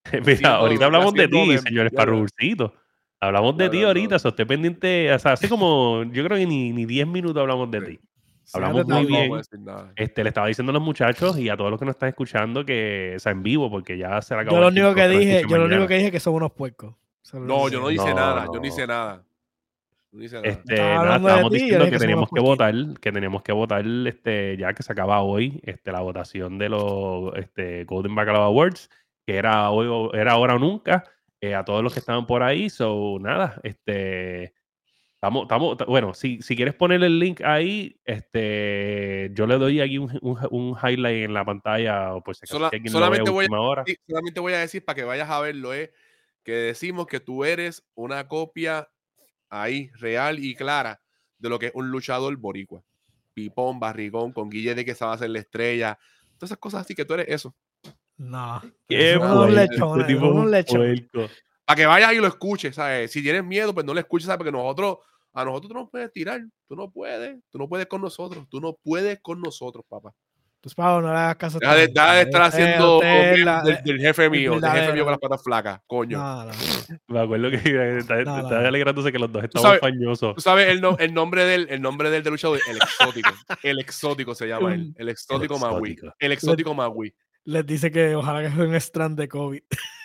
Mira, 0.24 0.56
ahorita 0.56 0.84
hablamos 0.84 1.14
de 1.14 1.28
ti, 1.28 1.58
señor 1.58 1.88
Sparrowcito. 1.88 2.74
Hablamos 3.20 3.56
de 3.56 3.70
ti 3.70 3.82
ahorita, 3.82 4.18
so, 4.18 4.28
esté 4.28 4.44
pendiente, 4.44 5.12
o 5.12 5.18
sea, 5.18 5.32
así 5.32 5.48
como 5.48 6.02
yo 6.04 6.24
creo 6.24 6.36
que 6.36 6.46
ni, 6.46 6.72
ni 6.72 6.84
10 6.84 7.06
minutos 7.06 7.40
hablamos 7.40 7.70
de 7.70 7.80
ti. 7.80 8.00
Hablamos 8.52 8.86
muy 8.86 9.06
bien. 9.06 9.32
Este, 9.96 10.22
le 10.22 10.28
estaba 10.28 10.46
diciendo 10.46 10.70
a 10.70 10.74
los 10.74 10.82
muchachos 10.82 11.38
y 11.38 11.48
a 11.48 11.56
todos 11.56 11.70
los 11.70 11.80
que 11.80 11.86
nos 11.86 11.94
están 11.94 12.10
escuchando 12.10 12.64
que, 12.64 13.14
o 13.16 13.18
sea, 13.18 13.32
en 13.32 13.42
vivo, 13.42 13.70
porque 13.70 13.96
ya 13.96 14.20
se 14.20 14.34
la 14.34 14.42
acabó. 14.42 14.56
Yo 14.56 14.62
lo 14.62 14.68
único 14.68 14.94
que 14.94 15.08
dije, 15.08 15.42
yo 15.48 15.56
lo 15.56 15.64
único 15.64 15.86
que 15.86 15.96
dije 15.96 16.10
que 16.12 16.20
son 16.20 16.34
unos 16.34 16.52
puercos. 16.52 16.94
No, 17.32 17.68
yo 17.68 17.80
no 17.80 17.90
hice 17.90 18.14
nada, 18.14 18.46
yo 18.52 18.60
no 18.60 18.66
hice 18.66 18.86
nada. 18.86 19.24
No 20.12 20.22
hice 20.22 20.36
nada. 20.36 20.48
Este, 20.48 20.76
nada, 20.76 21.16
estábamos 21.16 21.50
diciendo 21.50 21.90
que, 21.90 21.98
teníamos 21.98 22.28
que 22.32 22.40
votar, 22.40 22.74
que 23.00 23.12
teníamos 23.12 23.42
que 23.42 23.52
votar, 23.52 23.84
este, 24.06 24.56
ya 24.56 24.72
que 24.72 24.82
se 24.82 24.92
acaba 24.92 25.22
hoy, 25.22 25.60
este, 25.64 25.90
la 25.90 26.00
votación 26.00 26.58
de 26.58 26.68
los 26.68 27.34
este, 27.36 27.84
Golden 27.84 28.14
Bacalao 28.14 28.42
Awards, 28.42 28.90
que 29.26 29.36
era 29.36 29.70
hoy, 29.70 30.10
era 30.12 30.32
ahora 30.32 30.54
o 30.54 30.58
nunca, 30.58 31.04
eh, 31.40 31.54
a 31.54 31.64
todos 31.64 31.82
los 31.82 31.92
que 31.92 32.00
estaban 32.00 32.26
por 32.26 32.42
ahí, 32.42 32.70
so 32.70 33.18
nada, 33.20 33.60
este, 33.64 34.54
estamos, 35.14 35.42
estamos, 35.42 35.78
bueno, 35.88 36.14
si, 36.14 36.40
si 36.42 36.54
quieres 36.54 36.74
poner 36.74 37.02
el 37.02 37.18
link 37.18 37.40
ahí, 37.40 37.98
este, 38.04 39.30
yo 39.34 39.46
le 39.46 39.58
doy 39.58 39.80
aquí 39.80 39.98
un, 39.98 40.16
un, 40.22 40.76
highlight 40.80 41.24
en 41.24 41.34
la 41.34 41.44
pantalla, 41.44 42.14
o 42.14 42.22
pues 42.22 42.38
solamente, 42.44 43.30
voy 43.30 43.46
a, 43.46 43.48
solamente 44.06 44.40
voy 44.40 44.52
a 44.52 44.58
decir 44.58 44.84
para 44.84 44.94
que 44.94 45.04
vayas 45.04 45.28
a 45.28 45.40
verlo, 45.40 45.74
eh, 45.74 45.92
que 46.44 46.52
decimos 46.52 47.06
que 47.06 47.20
tú 47.20 47.44
eres 47.44 47.84
una 47.94 48.28
copia 48.28 48.88
ahí 49.48 49.90
real 49.94 50.38
y 50.38 50.54
clara 50.54 51.00
de 51.38 51.48
lo 51.48 51.58
que 51.58 51.66
es 51.66 51.72
un 51.74 51.90
luchador 51.90 52.36
boricua. 52.36 52.82
Pipón, 53.32 53.80
barrigón, 53.80 54.32
con 54.32 54.50
Guille 54.50 54.74
de 54.74 54.84
que 54.84 54.94
se 54.94 55.04
va 55.04 55.12
a 55.12 55.14
hacer 55.14 55.30
la 55.30 55.40
estrella. 55.40 55.98
Todas 56.36 56.50
esas 56.50 56.58
cosas 56.58 56.82
así 56.82 56.94
que 56.94 57.04
tú 57.04 57.14
eres 57.14 57.26
eso. 57.28 57.54
No. 58.16 58.62
Qué 58.88 59.16
un 59.16 59.54
lechón, 59.54 61.10
Para 61.64 61.76
que 61.76 61.86
vayas 61.86 62.12
y 62.12 62.16
lo 62.16 62.28
escuches, 62.28 62.76
¿sabes? 62.76 63.10
Si 63.10 63.22
tienes 63.22 63.44
miedo, 63.44 63.74
pues 63.74 63.84
no 63.84 63.94
lo 63.94 64.00
escuches, 64.00 64.26
¿sabes? 64.26 64.38
Porque 64.38 64.52
nosotros, 64.52 64.98
a 65.32 65.44
nosotros 65.44 65.72
tú 65.72 65.74
no 65.74 65.88
puedes 65.88 66.12
tirar. 66.12 66.42
Tú 66.68 66.76
no 66.76 66.90
puedes. 66.90 67.42
Tú 67.50 67.58
no 67.58 67.68
puedes 67.68 67.86
con 67.86 68.02
nosotros. 68.02 68.46
Tú 68.48 68.60
no 68.60 68.74
puedes 68.74 69.18
con 69.20 69.40
nosotros, 69.40 69.84
papá. 69.88 70.14
Pues 70.64 70.74
Pablo, 70.74 71.06
no 71.06 71.12
le 71.12 71.20
hagas 71.20 71.36
caso. 71.36 71.58
Deja 71.58 71.74
de, 71.74 71.88
de 71.88 72.22
estar 72.22 72.40
haciendo 72.40 72.98
del, 72.98 74.00
jefe 74.00 74.30
mío, 74.30 74.58
del 74.58 74.70
jefe 74.70 74.94
mío 74.94 75.04
con 75.04 75.10
las 75.10 75.20
patas 75.20 75.42
flacas, 75.42 75.80
coño. 75.86 76.16
No, 76.16 76.46
no. 76.46 76.52
Me 77.06 77.20
acuerdo 77.20 77.50
que 77.50 77.98
está, 77.98 78.14
alegrándose 78.66 79.12
que 79.12 79.18
los 79.18 79.30
dos 79.30 79.44
estaban 79.44 79.78
fañosos. 79.78 80.34
Tú 80.36 80.40
sabes 80.40 80.68
el, 80.68 80.82
el, 81.00 81.12
nombre 81.12 81.44
del 81.44 81.66
el 81.68 81.82
nombre 81.82 82.08
del 82.08 82.22
de 82.22 82.30
luchador, 82.30 82.60
el 82.66 82.78
exótico. 82.78 83.28
el 83.62 83.78
exótico 83.78 84.34
se 84.34 84.48
llama 84.48 84.72
él. 84.72 84.94
El 84.96 85.10
exótico, 85.10 85.58
Magui. 85.58 85.98
El 86.18 86.32
exótico 86.32 86.72
Magui. 86.72 87.14
Les 87.44 87.66
dice 87.66 87.90
que 87.90 88.14
ojalá 88.14 88.40
que 88.40 88.56
sea 88.56 88.64
un 88.64 88.74
strand 88.76 89.18
de 89.18 89.28
COVID. 89.28 89.62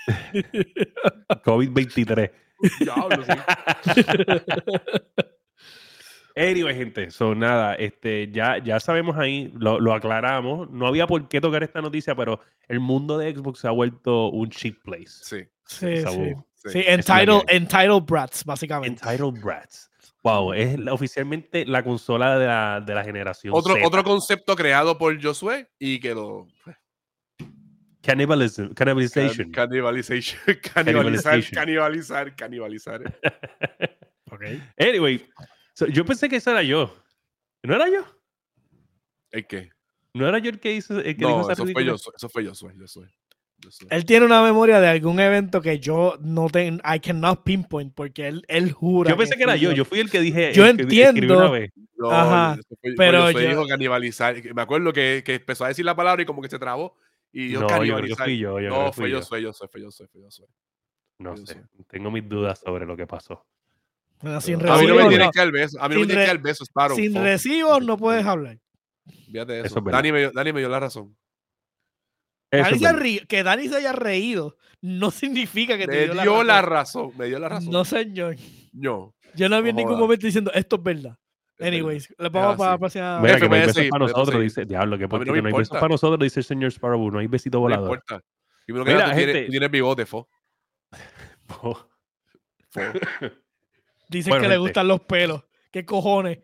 COVID-23. 1.46 2.32
Diablo, 2.82 3.24
sí. 3.24 4.02
Anyway, 6.40 6.74
gente, 6.74 7.12
son 7.12 7.40
nada, 7.40 7.76
este, 7.76 8.32
ya, 8.32 8.60
ya 8.60 8.80
sabemos 8.80 9.18
ahí, 9.18 9.52
lo, 9.58 9.94
aclaramos. 9.94 10.70
No 10.72 10.88
había 10.88 11.06
por 11.06 11.28
qué 11.28 11.42
tocar 11.42 11.64
esta 11.64 11.82
noticia, 11.82 12.16
pero 12.16 12.40
el 12.70 12.80
mundo 12.80 13.18
de 13.18 13.36
Xbox 13.36 13.60
se 13.60 13.68
ha 13.68 13.72
vuelto 13.72 14.30
un 14.30 14.50
cheap 14.50 14.82
place. 14.84 15.10
Sí. 15.22 15.44
Sí, 15.66 15.98
sí. 15.98 16.34
sí. 16.72 16.84
entitled, 16.88 17.44
entitled 17.50 18.04
Brats, 18.04 18.46
básicamente. 18.46 19.04
Entitled 19.04 19.44
Brats. 19.44 19.92
Wow, 20.24 20.54
es 20.54 20.78
oficialmente 20.90 21.66
la 21.66 21.84
consola 21.84 22.40
de 22.40 22.48
la, 22.48 22.82
de 22.86 22.96
la 22.96 23.04
generación. 23.04 23.54
Otro, 23.54 23.76
otro 23.84 24.04
concepto 24.06 24.56
creado 24.56 24.98
por 24.98 25.22
Josué 25.22 25.70
y 25.78 26.00
quedó. 26.00 26.48
Pues, 26.64 26.78
Cannibalism, 28.02 28.74
cannibalization. 28.74 29.52
Cannibalization. 29.52 30.40
Canibalizar, 30.74 31.44
canibalizar, 31.52 32.36
canibalizar. 32.36 33.04
ok. 34.32 34.44
Anyway, 34.80 35.28
yo 35.88 36.06
pensé 36.06 36.30
que 36.30 36.38
eso 36.38 36.52
era 36.52 36.64
yo. 36.64 36.96
¿No 37.64 37.76
era 37.76 37.90
yo? 37.90 38.06
¿El 39.32 39.48
qué? 39.48 39.70
¿No 40.14 40.28
era 40.28 40.40
yo 40.40 40.50
el 40.50 40.60
que 40.60 40.74
hizo, 40.74 41.00
el 41.00 41.16
que 41.16 41.22
no, 41.22 41.38
dijo 41.40 41.52
eso 41.52 41.66
fue 41.68 41.86
yo, 41.86 41.96
eso 41.96 42.30
fue 42.30 42.44
yo, 42.44 42.56
soy, 42.56 42.78
yo 42.78 42.88
soy. 42.88 43.08
Él 43.90 44.06
tiene 44.06 44.26
una 44.26 44.42
memoria 44.42 44.80
de 44.80 44.88
algún 44.88 45.20
evento 45.20 45.62
que 45.62 45.80
yo 45.80 46.18
no 46.22 46.48
tengo, 46.50 46.82
I 46.84 47.00
cannot 47.00 47.44
pinpoint, 47.44 47.94
porque 47.94 48.28
él, 48.28 48.46
él 48.48 48.72
jura. 48.72 49.12
Yo 49.12 49.18
pensé 49.18 49.36
que, 49.36 49.44
era 49.44 49.58
yo, 49.58 49.74
yo 49.74 49.84
fui 49.84 50.00
el 50.00 50.10
que 50.10 50.22
dije. 50.22 50.54
Yo 50.54 50.66
entiendo. 50.66 51.38
Una 51.38 51.50
vez. 51.50 51.72
ajá, 52.10 52.58
pero 52.98 53.30
yo, 53.32 53.40
dijo 53.40 53.68
canibalizar. 53.68 54.36
Me 54.54 54.62
acuerdo 54.62 54.94
que, 54.94 55.24
que, 55.26 55.36
empezó 55.36 55.66
a 55.66 55.68
decir 55.68 55.84
la 55.84 55.96
palabra 55.96 56.24
y 56.24 56.26
como 56.26 56.42
que 56.42 56.50
se 56.50 56.58
trabó. 56.58 56.96
Y 57.32 57.50
yo 57.52 57.60
no, 57.60 57.68
canibalizar. 57.68 58.30
Yo, 58.30 58.60
yo, 58.60 58.60
yo, 58.62 58.70
no, 58.70 58.94
fue 58.94 59.10
yo, 59.10 59.22
soy 59.22 59.44
yo, 59.44 59.52
soy, 59.54 59.68
fue 59.68 59.82
yo, 59.82 59.92
soy, 59.92 60.08
fue 60.08 60.22
yo, 60.22 60.32
soy. 60.32 60.48
No 61.20 61.36
sé, 61.36 61.62
tengo 61.90 62.10
mis 62.10 62.28
dudas 62.28 62.60
sobre 62.60 62.86
lo 62.86 62.96
que 62.96 63.06
pasó 63.06 63.46
sin 64.42 64.68
a 64.68 64.78
mí 64.78 64.88
no 64.88 64.96
me 64.96 65.08
tiene 65.10 65.30
que 65.32 65.40
dar 65.40 65.52
beso. 65.52 65.82
A 65.82 65.88
mí 65.88 65.96
no 65.96 66.02
me 66.02 66.08
tiene 66.08 66.22
que 66.22 66.28
dar 66.28 66.40
beso, 66.40 66.66
Sparrow. 66.66 66.96
Sin 66.98 67.16
recibos 67.16 67.84
no 67.84 67.98
puedes 67.98 68.26
hablar. 68.26 68.58
Fíjate 69.26 69.62
eso. 69.62 69.82
Dani, 69.82 70.12
me, 70.12 70.32
Dani 70.32 70.54
me 70.54 70.60
dio 70.60 70.70
la 70.70 70.80
razón. 70.80 71.16
que 72.50 73.44
Dani 73.44 73.70
se 73.70 73.76
haya 73.78 73.94
reído 73.94 74.58
no 74.82 75.12
significa 75.12 75.78
que 75.78 75.88
te 75.88 76.08
me 76.08 76.22
dio, 76.22 76.44
la, 76.44 76.62
razón. 76.62 77.12
Me 77.18 77.26
dio 77.26 77.40
la 77.40 77.50
razón. 77.50 77.72
No, 77.72 77.84
señor. 77.84 78.36
No. 78.72 79.14
Yo 79.36 79.50
no 79.50 79.62
vi 79.62 79.70
en 79.70 79.76
ningún 79.76 80.00
momento 80.00 80.26
diciendo 80.26 80.52
esto 80.54 80.78
es 80.78 80.84
verdad. 80.84 81.18
Anyways, 81.60 82.14
le 82.18 82.30
vamos 82.30 82.56
para 82.56 82.72
la 82.72 82.78
próxima. 82.78 83.20
Mira, 83.20 83.40
que 83.40 83.50
no 83.50 83.56
hay 83.56 83.62
besos 83.66 83.86
para 83.90 84.06
nosotros, 84.06 84.42
dice. 84.42 84.66
Diablo, 84.66 84.98
que 84.98 85.10
porque 85.10 85.26
no, 85.26 85.36
no 85.36 85.48
hay 85.48 85.54
besos 85.54 85.70
para 85.70 85.90
nosotros, 85.90 86.20
dice 86.20 86.40
el 86.40 86.46
señor 86.46 86.72
Sparrow. 86.72 87.12
No 87.12 87.20
hay 87.20 87.28
besito 87.28 87.60
volador. 87.60 87.88
No 87.88 87.94
importa. 87.96 88.26
Y 88.68 88.72
Mira, 88.72 89.14
que 89.16 89.46
tú, 89.46 89.52
tienes, 89.52 89.72
bigote, 89.72 90.06
fo. 90.06 90.30
fo. 91.48 91.90
Dicen 94.10 94.42
que 94.42 94.48
le 94.48 94.58
gustan 94.58 94.88
los 94.88 95.02
pelos. 95.02 95.44
¿Qué 95.72 95.86
cojones? 95.86 96.40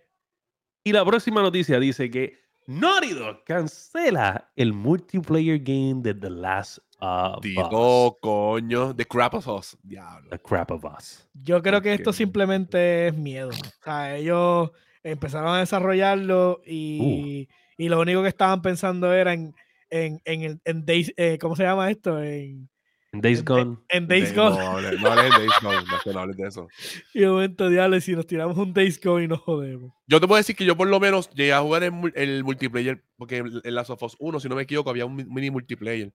Y 0.83 0.91
la 0.91 1.03
próxima 1.03 1.41
noticia 1.41 1.79
dice 1.79 2.11
que 2.11 2.37
Naughty 2.67 3.13
Dog 3.13 3.43
cancela 3.43 4.51
el 4.55 4.71
multiplayer 4.71 5.59
game 5.59 6.01
de 6.01 6.13
The 6.13 6.29
Last 6.29 6.77
of 6.99 7.41
Digo, 7.43 8.17
coño, 8.21 8.95
The 8.95 9.05
Crap 9.05 9.33
of 9.35 9.47
Us. 9.47 9.77
Diablo. 9.81 10.29
The 10.29 10.39
Crap 10.39 10.71
of 10.71 10.85
Us. 10.85 11.27
Yo 11.33 11.61
creo 11.61 11.81
que 11.81 11.93
esto 11.93 12.13
simplemente 12.13 13.07
es 13.07 13.17
miedo. 13.17 13.49
O 13.49 13.83
sea, 13.83 14.15
ellos 14.15 14.71
empezaron 15.03 15.55
a 15.55 15.59
desarrollarlo 15.59 16.61
y, 16.65 17.47
uh. 17.47 17.83
y 17.83 17.89
lo 17.89 17.99
único 17.99 18.21
que 18.21 18.29
estaban 18.29 18.61
pensando 18.61 19.11
era 19.11 19.33
en, 19.33 19.55
en, 19.89 20.21
en, 20.25 20.61
en 20.63 20.85
Days, 20.85 21.13
eh, 21.17 21.37
¿cómo 21.39 21.55
se 21.55 21.63
llama 21.63 21.89
esto? 21.89 22.21
En 22.21 22.69
en 23.15 23.21
Days 23.21 23.45
Gone. 23.45 23.77
En 23.89 24.07
Days 24.07 24.35
Gone. 24.35 24.57
No, 24.57 24.81
no, 24.81 24.91
no 24.91 25.07
hables 25.11 25.31
de 25.31 25.39
Days 25.39 25.53
Gone, 25.61 26.13
no, 26.13 26.19
hables 26.19 26.37
de 26.37 26.47
eso. 26.47 26.67
Y 27.13 27.23
un 27.23 27.31
momento, 27.33 27.69
diablo, 27.69 27.99
si 28.01 28.15
nos 28.15 28.27
tiramos 28.27 28.57
un 28.57 28.73
Days 28.73 28.99
Gone 29.01 29.25
y 29.25 29.27
nos 29.27 29.39
jodemos. 29.39 29.93
Yo 30.07 30.19
te 30.19 30.27
puedo 30.27 30.37
decir 30.37 30.55
que 30.55 30.65
yo 30.65 30.75
por 30.75 30.87
lo 30.87 30.99
menos 30.99 31.29
llegué 31.31 31.53
a 31.53 31.61
jugar 31.61 31.83
en 31.83 32.11
el 32.15 32.43
multiplayer, 32.43 33.03
porque 33.17 33.37
en 33.37 33.75
Last 33.75 33.89
of 33.89 34.03
Us 34.03 34.15
1, 34.19 34.39
si 34.39 34.49
no 34.49 34.55
me 34.55 34.63
equivoco, 34.63 34.89
había 34.89 35.05
un 35.05 35.15
mini 35.15 35.49
multiplayer. 35.49 36.11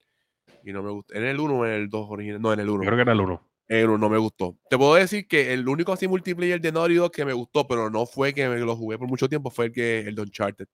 Y 0.65 0.73
no 0.73 0.83
me 0.83 0.91
gusta. 0.91 1.17
¿En 1.17 1.25
el 1.25 1.41
1 1.41 1.55
o 1.55 1.67
en 1.67 1.73
el 1.73 1.89
2 1.89 2.07
original? 2.11 2.43
No, 2.43 2.53
en 2.53 2.61
el 2.61 2.69
1. 2.69 2.85
creo 2.85 2.97
que 2.97 3.03
era 3.03 3.13
el 3.13 3.21
1. 3.21 3.51
Eh, 3.69 3.87
no, 3.87 4.09
me 4.09 4.19
gustó. 4.19 4.57
Te 4.69 4.77
puedo 4.77 4.95
decir 4.97 5.29
que 5.29 5.53
el 5.53 5.69
único 5.69 5.93
así 5.93 6.09
multiplayer 6.09 6.61
de 6.61 6.73
Naughty 6.73 6.95
Dog 6.95 7.13
que 7.13 7.25
me 7.25 7.33
gustó, 7.33 7.69
pero 7.69 7.89
no 7.89 8.05
fue 8.05 8.35
que 8.35 8.49
me 8.49 8.59
lo 8.59 8.75
jugué 8.75 8.99
por 8.99 9.07
mucho 9.07 9.29
tiempo, 9.29 9.49
fue 9.49 9.67
el 9.67 9.73
que 9.73 10.01
el 10.01 10.15
de 10.17 10.23
Uncharted. 10.23 10.67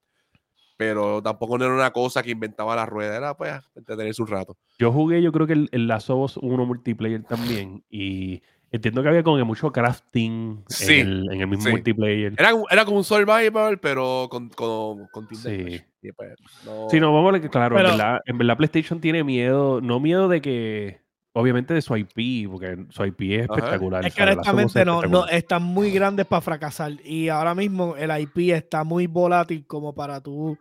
Pero 0.77 1.23
tampoco 1.23 1.57
no 1.57 1.65
era 1.65 1.75
una 1.75 1.91
cosa 1.91 2.23
que 2.23 2.31
inventaba 2.31 2.77
la 2.77 2.85
rueda, 2.85 3.17
era 3.17 3.37
pues 3.37 3.55
entretenerse 3.75 4.21
un 4.23 4.29
rato. 4.29 4.57
Yo 4.79 4.93
jugué, 4.93 5.23
yo 5.23 5.33
creo 5.33 5.47
que 5.47 5.55
el, 5.55 5.69
el 5.73 5.87
Last 5.87 6.11
of 6.11 6.37
1 6.37 6.67
multiplayer 6.67 7.23
también. 7.23 7.83
Y 7.89 8.43
entiendo 8.71 9.03
que 9.03 9.09
había 9.09 9.23
como 9.23 9.37
que 9.37 9.45
mucho 9.45 9.73
crafting 9.73 10.65
en, 10.81 11.31
el, 11.41 11.47
mismo 11.47 11.71
multiplayer. 11.71 12.35
Era, 12.37 12.51
era, 12.71 12.85
como 12.85 12.99
un 12.99 13.05
survival, 13.05 13.79
pero 13.79 14.29
con, 14.31 14.49
con, 14.51 15.07
con 15.07 15.29
Sí. 15.35 15.81
Pues, 16.15 16.35
no... 16.65 16.89
Sí, 16.89 17.01
no, 17.01 17.13
vamos 17.13 17.31
a 17.31 17.33
ver 17.33 17.43
que, 17.43 17.49
claro, 17.49 17.77
en, 17.79 17.85
verdad, 17.85 18.21
en 18.27 18.39
verdad 18.39 18.57
PlayStation 18.57 19.01
tiene 19.01 19.25
miedo, 19.25 19.81
no 19.81 19.99
miedo 19.99 20.29
de 20.29 20.41
que 20.41 21.06
obviamente 21.37 21.75
de 21.75 21.83
su 21.83 21.95
IP, 21.95 22.51
porque 22.51 22.87
su 22.89 23.05
IP 23.05 23.21
es 23.33 23.43
espectacular. 23.43 24.07
Es 24.07 24.15
que 24.15 24.23
honestamente 24.23 24.85
no, 24.87 25.03
no, 25.03 25.27
están 25.27 25.63
muy 25.63 25.91
grandes 25.91 26.25
para 26.25 26.41
fracasar. 26.41 26.93
Y 27.05 27.29
ahora 27.29 27.55
mismo 27.55 27.95
el 27.95 28.11
IP 28.23 28.55
está 28.55 28.85
muy 28.85 29.07
volátil 29.07 29.67
como 29.67 29.95
para 29.95 30.23
tú 30.23 30.59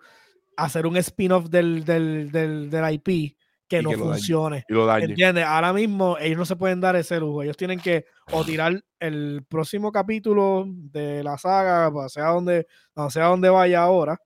hacer 0.58 0.86
un 0.86 0.98
spin-off 0.98 1.46
del, 1.46 1.86
del, 1.86 2.30
del, 2.30 2.70
del, 2.70 2.94
IP 2.94 3.38
que 3.70 3.82
no 3.82 3.92
funcione. 3.94 4.66
¿Entiendes? 4.68 5.46
Ahora 5.46 5.72
mismo 5.72 6.18
ellos 6.20 6.40
no 6.40 6.46
se 6.46 6.58
pueden 6.58 6.82
dar 6.82 6.98
ese 6.98 7.22
lujo. 7.22 7.42
Ellos 7.42 7.56
tienen 7.56 7.80
que 7.80 8.06
o 8.34 8.44
tirar 8.44 8.84
el 9.00 9.46
próximo 9.48 9.94
capítulo 9.94 10.66
de 10.68 11.24
la 11.24 11.38
saga, 11.38 11.90
sea 12.10 12.28
donde, 12.28 12.68
sea 13.10 13.28
donde 13.28 13.48
vaya 13.48 13.82
ahora, 13.82 14.20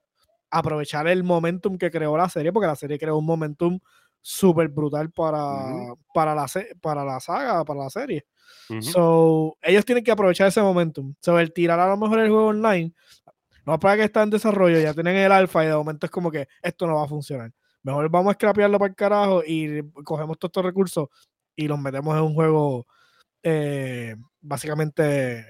aprovechar 0.50 1.08
el 1.08 1.24
momentum 1.24 1.78
que 1.78 1.92
creó 1.92 2.18
la 2.18 2.28
serie, 2.28 2.52
porque 2.52 2.66
la 2.66 2.76
serie 2.76 2.98
creó 2.98 3.18
un 3.18 3.26
momentum 3.28 3.80
súper 4.22 4.70
brutal 4.70 5.12
para, 5.12 5.94
para, 6.14 6.36
la, 6.36 6.46
para 6.82 7.06
la 7.06 7.20
saga, 7.20 7.64
para 7.64 7.84
la 7.84 7.90
serie. 7.90 8.26
So, 8.82 9.58
ellos 9.62 9.86
tienen 9.86 10.04
que 10.04 10.12
aprovechar 10.12 10.48
ese 10.48 10.62
momentum. 10.62 11.14
So, 11.22 11.40
el 11.40 11.54
tirar 11.54 11.80
a 11.80 11.88
lo 11.88 11.98
mejor 11.98 12.20
el 12.20 12.30
juego 12.30 12.48
online, 12.48 12.94
no 13.66 13.80
para 13.80 13.98
que 13.98 14.04
está 14.04 14.24
en 14.24 14.30
desarrollo, 14.30 14.80
ya 14.80 14.94
tienen 14.94 15.16
el 15.16 15.32
alfa 15.32 15.64
y 15.64 15.68
de 15.68 15.76
momento 15.76 16.06
es 16.06 16.12
como 16.12 16.32
que 16.32 16.48
esto 16.62 16.86
no 16.86 16.96
va 16.96 17.06
a 17.06 17.08
funcionar. 17.08 17.52
Mejor 17.84 18.10
vamos 18.10 18.32
a 18.32 18.34
scrapearlo 18.34 18.78
para 18.78 18.90
el 18.90 18.96
carajo 18.96 19.44
y 19.46 19.82
cogemos 20.04 20.38
todos 20.38 20.50
estos 20.50 20.66
recursos 20.66 21.08
y 21.56 21.68
los 21.68 21.80
metemos 21.80 22.16
en 22.16 22.24
un 22.24 22.34
juego 22.34 22.86
eh, 23.42 24.16
básicamente 24.42 25.46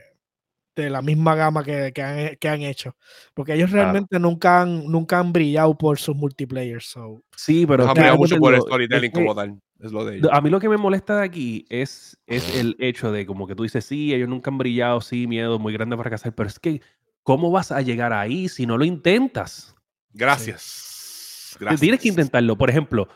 de 0.81 0.89
la 0.89 1.01
misma 1.01 1.35
gama 1.35 1.63
que, 1.63 1.93
han, 2.01 2.61
hecho. 2.61 2.95
Porque 3.33 3.53
ellos 3.53 3.71
realmente 3.71 4.19
nunca, 4.19 4.61
han, 4.61 4.85
nunca 4.85 5.19
han 5.19 5.31
brillado 5.31 5.77
por 5.77 5.97
sus 5.99 6.15
multiplayers. 6.15 6.95
Sí, 7.35 7.65
pero... 7.65 7.87
han 7.87 7.93
brillado 7.93 8.17
mucho 8.17 8.37
por 8.37 8.53
el 8.53 8.61
storytelling 8.61 9.11
como 9.11 9.35
tal. 9.35 9.59
Es 9.79 9.91
lo 9.91 10.03
de 10.03 10.17
ellos. 10.17 10.29
A 10.31 10.41
mí 10.41 10.49
lo 10.49 10.59
que 10.59 10.67
me 10.67 10.77
molesta 10.77 11.17
de 11.17 11.25
aquí 11.25 11.65
es, 11.69 12.17
es 12.27 12.55
el 12.55 12.75
hecho 12.79 13.11
de 13.11 13.25
como 13.25 13.47
que 13.47 13.55
tú 13.55 13.63
dices, 13.63 13.85
sí, 13.85 14.13
ellos 14.13 14.27
nunca 14.27 14.51
han 14.51 14.57
brillado, 14.57 14.99
sí, 14.99 15.25
miedo 15.25 15.57
muy 15.57 15.71
grande 15.71 15.95
para 15.95 16.09
casar, 16.09 16.33
pero 16.35 16.49
es 16.49 16.59
que, 16.59 16.81
¿cómo 17.23 17.49
vas 17.49 17.71
a 17.71 17.81
llegar 17.81 18.11
ahí 18.11 18.49
si 18.49 18.65
no 18.65 18.77
lo 18.77 18.83
intentas? 18.83 19.75
Gracias. 20.11 21.55
Gracias. 21.59 21.79
Tienes 21.79 22.01
que 22.01 22.09
intentarlo. 22.09 22.57
Por 22.57 22.69
ejemplo, 22.69 23.07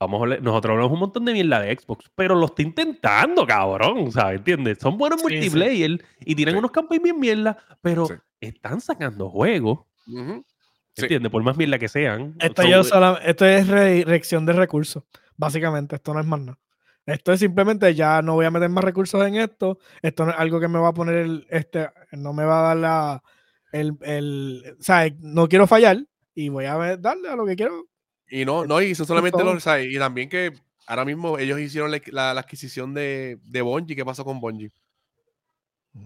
nosotros 0.00 0.72
hablamos 0.72 0.92
un 0.92 1.00
montón 1.00 1.24
de 1.24 1.32
mierda 1.32 1.60
de 1.60 1.76
Xbox, 1.76 2.10
pero 2.14 2.34
lo 2.34 2.46
está 2.46 2.62
intentando, 2.62 3.46
cabrón, 3.46 4.12
¿sabes? 4.12 4.38
¿Entiendes? 4.38 4.78
Son 4.80 4.96
buenos 4.96 5.20
multiplayer 5.22 6.04
y 6.20 6.34
tienen 6.34 6.56
unos 6.56 6.70
campos 6.70 6.98
bien 7.02 7.18
mierda, 7.18 7.58
pero 7.82 8.06
están 8.40 8.80
sacando 8.80 9.28
juegos. 9.28 9.80
¿Entiendes? 10.96 11.30
Por 11.30 11.42
más 11.42 11.56
mierda 11.56 11.78
que 11.78 11.88
sean. 11.88 12.34
Esto, 12.40 12.62
yo 12.62 12.80
esto 12.80 13.46
es 13.46 13.66
reacción 13.66 14.46
de 14.46 14.52
recursos, 14.52 15.04
básicamente. 15.36 15.96
Esto 15.96 16.14
no 16.14 16.20
es 16.20 16.26
más 16.26 16.40
nada. 16.40 16.58
Esto 17.06 17.32
es 17.32 17.40
simplemente 17.40 17.94
ya 17.94 18.20
no 18.20 18.34
voy 18.34 18.44
a 18.44 18.50
meter 18.50 18.68
más 18.68 18.84
recursos 18.84 19.26
en 19.26 19.36
esto. 19.36 19.78
Esto 20.02 20.26
no 20.26 20.32
es 20.32 20.38
algo 20.38 20.60
que 20.60 20.68
me 20.68 20.78
va 20.78 20.88
a 20.88 20.94
poner 20.94 21.16
el, 21.16 21.46
este, 21.48 21.88
no 22.12 22.34
me 22.34 22.44
va 22.44 22.60
a 22.60 22.62
dar 22.68 22.76
la, 22.76 23.22
el, 23.72 23.96
el, 24.02 24.76
o 24.78 24.82
sea, 24.82 25.08
no 25.18 25.48
quiero 25.48 25.66
fallar 25.66 26.04
y 26.34 26.50
voy 26.50 26.66
a 26.66 26.98
darle 26.98 27.30
a 27.30 27.36
lo 27.36 27.46
que 27.46 27.56
quiero 27.56 27.87
y 28.30 28.44
no, 28.44 28.66
no, 28.66 28.80
y 28.80 28.94
solamente 28.94 29.42
los, 29.42 29.66
y 29.66 29.98
también 29.98 30.28
que 30.28 30.52
ahora 30.86 31.04
mismo 31.04 31.38
ellos 31.38 31.60
hicieron 31.60 31.90
la, 31.90 32.30
adquisición 32.30 32.94
de, 32.94 33.38
de 33.44 33.62
Bungie. 33.62 33.96
¿Qué 33.96 34.04
pasó 34.04 34.24
con 34.24 34.40
Bungie? 34.40 34.72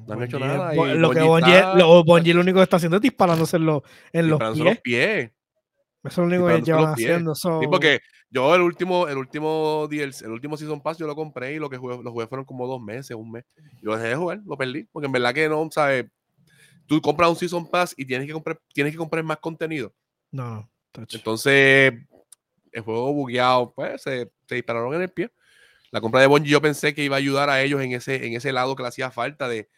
No 0.07 0.15
han 0.15 0.23
hecho 0.23 0.39
nada. 0.39 0.75
lo 0.75 1.11
que 1.11 1.23
Bungie, 1.23 2.35
lo, 2.35 2.41
único 2.41 2.59
que 2.59 2.63
está 2.63 2.77
haciendo 2.77 2.97
es 2.97 3.03
disparándose 3.03 3.57
en 3.57 3.67
los, 3.67 3.83
en 4.13 4.29
los 4.29 4.79
pies. 4.83 5.31
Eso 6.05 6.11
es 6.11 6.19
lo 6.19 6.25
único 6.25 6.49
que 6.49 6.63
llevan 6.63 6.93
haciendo. 6.93 7.35
Sí, 7.35 7.49
porque 7.71 8.01
yo 8.29 8.55
el 8.55 8.63
último, 8.63 9.07
el 9.09 9.19
último 9.19 9.89
el 9.91 10.31
último 10.31 10.57
Season 10.57 10.81
Pass 10.81 10.99
yo 10.99 11.07
lo 11.07 11.15
compré 11.15 11.55
y 11.55 11.59
lo 11.59 11.71
que 11.71 11.77
jugué, 11.77 12.03
los 12.03 12.13
jugué 12.13 12.27
fueron 12.27 12.45
como 12.45 12.67
dos 12.67 12.81
meses, 12.81 13.17
un 13.17 13.31
mes. 13.31 13.45
Y 13.81 13.85
lo 13.85 13.97
dejé 13.97 14.09
de 14.09 14.17
jugar, 14.17 14.41
lo 14.45 14.57
perdí. 14.57 14.85
Porque 14.91 15.07
en 15.07 15.13
verdad 15.13 15.33
que 15.33 15.49
no, 15.49 15.69
¿sabes? 15.71 16.07
Tú 16.87 17.01
compras 17.01 17.31
un 17.31 17.37
Season 17.37 17.69
Pass 17.69 17.95
y 17.97 18.05
tienes 18.05 18.27
que 18.27 18.33
comprar, 18.33 18.59
tienes 18.73 18.93
que 18.93 18.99
comprar 18.99 19.23
más 19.23 19.39
contenido. 19.39 19.93
No, 20.33 20.51
no. 20.57 20.69
Entonces, 20.95 21.95
el 22.73 22.83
juego 22.83 23.13
bugueado, 23.13 23.73
pues 23.75 24.03
se, 24.03 24.31
dispararon 24.49 24.95
en 24.95 25.03
el 25.03 25.11
pie. 25.11 25.31
La 25.91 26.01
compra 26.01 26.21
de 26.21 26.27
Bungie 26.27 26.51
yo 26.51 26.63
pensé 26.63 26.95
que 26.95 27.05
iba 27.05 27.17
a 27.17 27.19
ayudar 27.19 27.51
a 27.51 27.63
ellos 27.63 27.81
en 27.83 27.93
ese, 27.93 28.27
en 28.27 28.35
ese 28.35 28.53
lado 28.53 28.75
que 28.75 28.83
le 28.83 28.89
hacía 28.89 29.11
falta 29.11 29.47
de, 29.49 29.69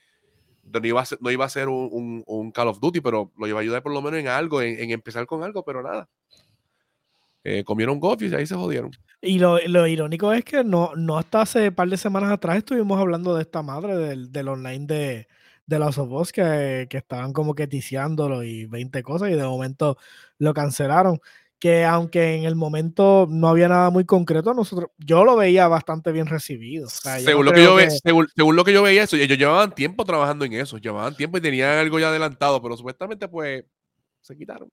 no 0.65 0.87
iba 0.87 1.01
a 1.01 1.05
ser, 1.05 1.19
no 1.21 1.31
iba 1.31 1.45
a 1.45 1.49
ser 1.49 1.69
un, 1.69 2.53
Call 2.55 2.69
of 2.69 2.81
Duty, 2.81 3.01
pero 3.01 3.33
lo 3.37 3.47
iba 3.47 3.59
a 3.59 3.63
ayudar 3.63 3.83
por 3.83 3.93
lo 3.93 4.01
menos 4.01 4.21
en 4.21 4.29
algo, 4.29 4.63
en, 4.63 4.91
empezar 4.91 5.27
con 5.27 5.43
algo, 5.43 5.65
pero 5.65 5.83
nada. 5.83 6.09
Eh, 7.43 7.63
comieron 7.65 8.01
golf 8.01 8.23
y 8.23 8.35
ahí 8.35 8.47
se 8.47 8.55
jodieron. 8.55 8.91
Y 9.21 9.39
lo, 9.39 9.87
irónico 9.87 10.33
es 10.33 10.45
que 10.45 10.65
no, 10.65 10.93
no 10.97 11.19
hasta 11.19 11.43
hace 11.43 11.69
un 11.69 11.75
par 11.75 11.89
de 11.89 11.97
semanas 11.97 12.31
atrás 12.31 12.59
estuvimos 12.59 12.99
hablando 12.99 13.35
de 13.35 13.43
esta 13.43 13.63
madre 13.63 13.97
del, 13.97 14.33
del 14.33 14.49
online 14.49 14.87
de, 14.87 15.27
de 15.67 15.79
los 15.79 15.99
of 15.99 16.31
que, 16.31 16.87
que, 16.89 16.99
estaban 16.99 17.33
como 17.33 17.55
que 17.55 17.67
ticiándolo 17.67 18.43
y 18.43 18.67
20 18.67 19.03
cosas 19.03 19.31
y 19.31 19.35
de 19.35 19.45
momento 19.45 19.97
lo 20.39 20.55
cancelaron 20.55 21.21
que 21.65 21.83
aunque 21.83 22.35
en 22.35 22.45
el 22.45 22.57
momento 22.57 23.27
no 23.27 23.49
había 23.49 23.69
nada 23.69 23.89
muy 23.89 24.05
concreto, 24.05 24.53
nosotros, 24.53 24.91
yo 24.99 25.25
lo 25.25 25.35
veía 25.35 25.67
bastante 25.67 26.13
bien 26.13 26.27
recibido. 26.27 26.91
según, 26.91 27.47
lo 27.47 27.53
que 27.53 27.63
yo 27.63 27.79
según, 28.05 28.29
lo 28.55 28.65
que 28.65 28.75
yo 28.75 28.83
veía, 28.83 29.05
eso, 29.05 29.17
ellos 29.17 29.39
llevaban 29.39 29.75
tiempo 29.75 30.05
trabajando 30.05 30.45
en 30.45 30.53
eso, 30.53 30.77
llevaban 30.77 31.17
tiempo 31.17 31.39
y 31.39 31.41
tenían 31.41 31.79
algo 31.79 31.99
ya 31.99 32.11
adelantado, 32.11 32.61
pero 32.61 32.77
supuestamente 32.77 33.29
pues 33.29 33.65
se 34.21 34.37
quitaron. 34.37 34.71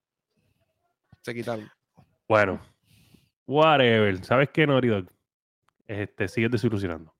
Se 1.21 1.33
quitaron. 1.33 1.71
Bueno, 2.27 2.59
whatever. 3.47 4.25
¿Sabes 4.25 4.49
qué, 4.49 4.67
Norido? 4.67 5.05
Este, 5.87 6.27
sigues 6.27 6.51
desilusionando. 6.51 7.15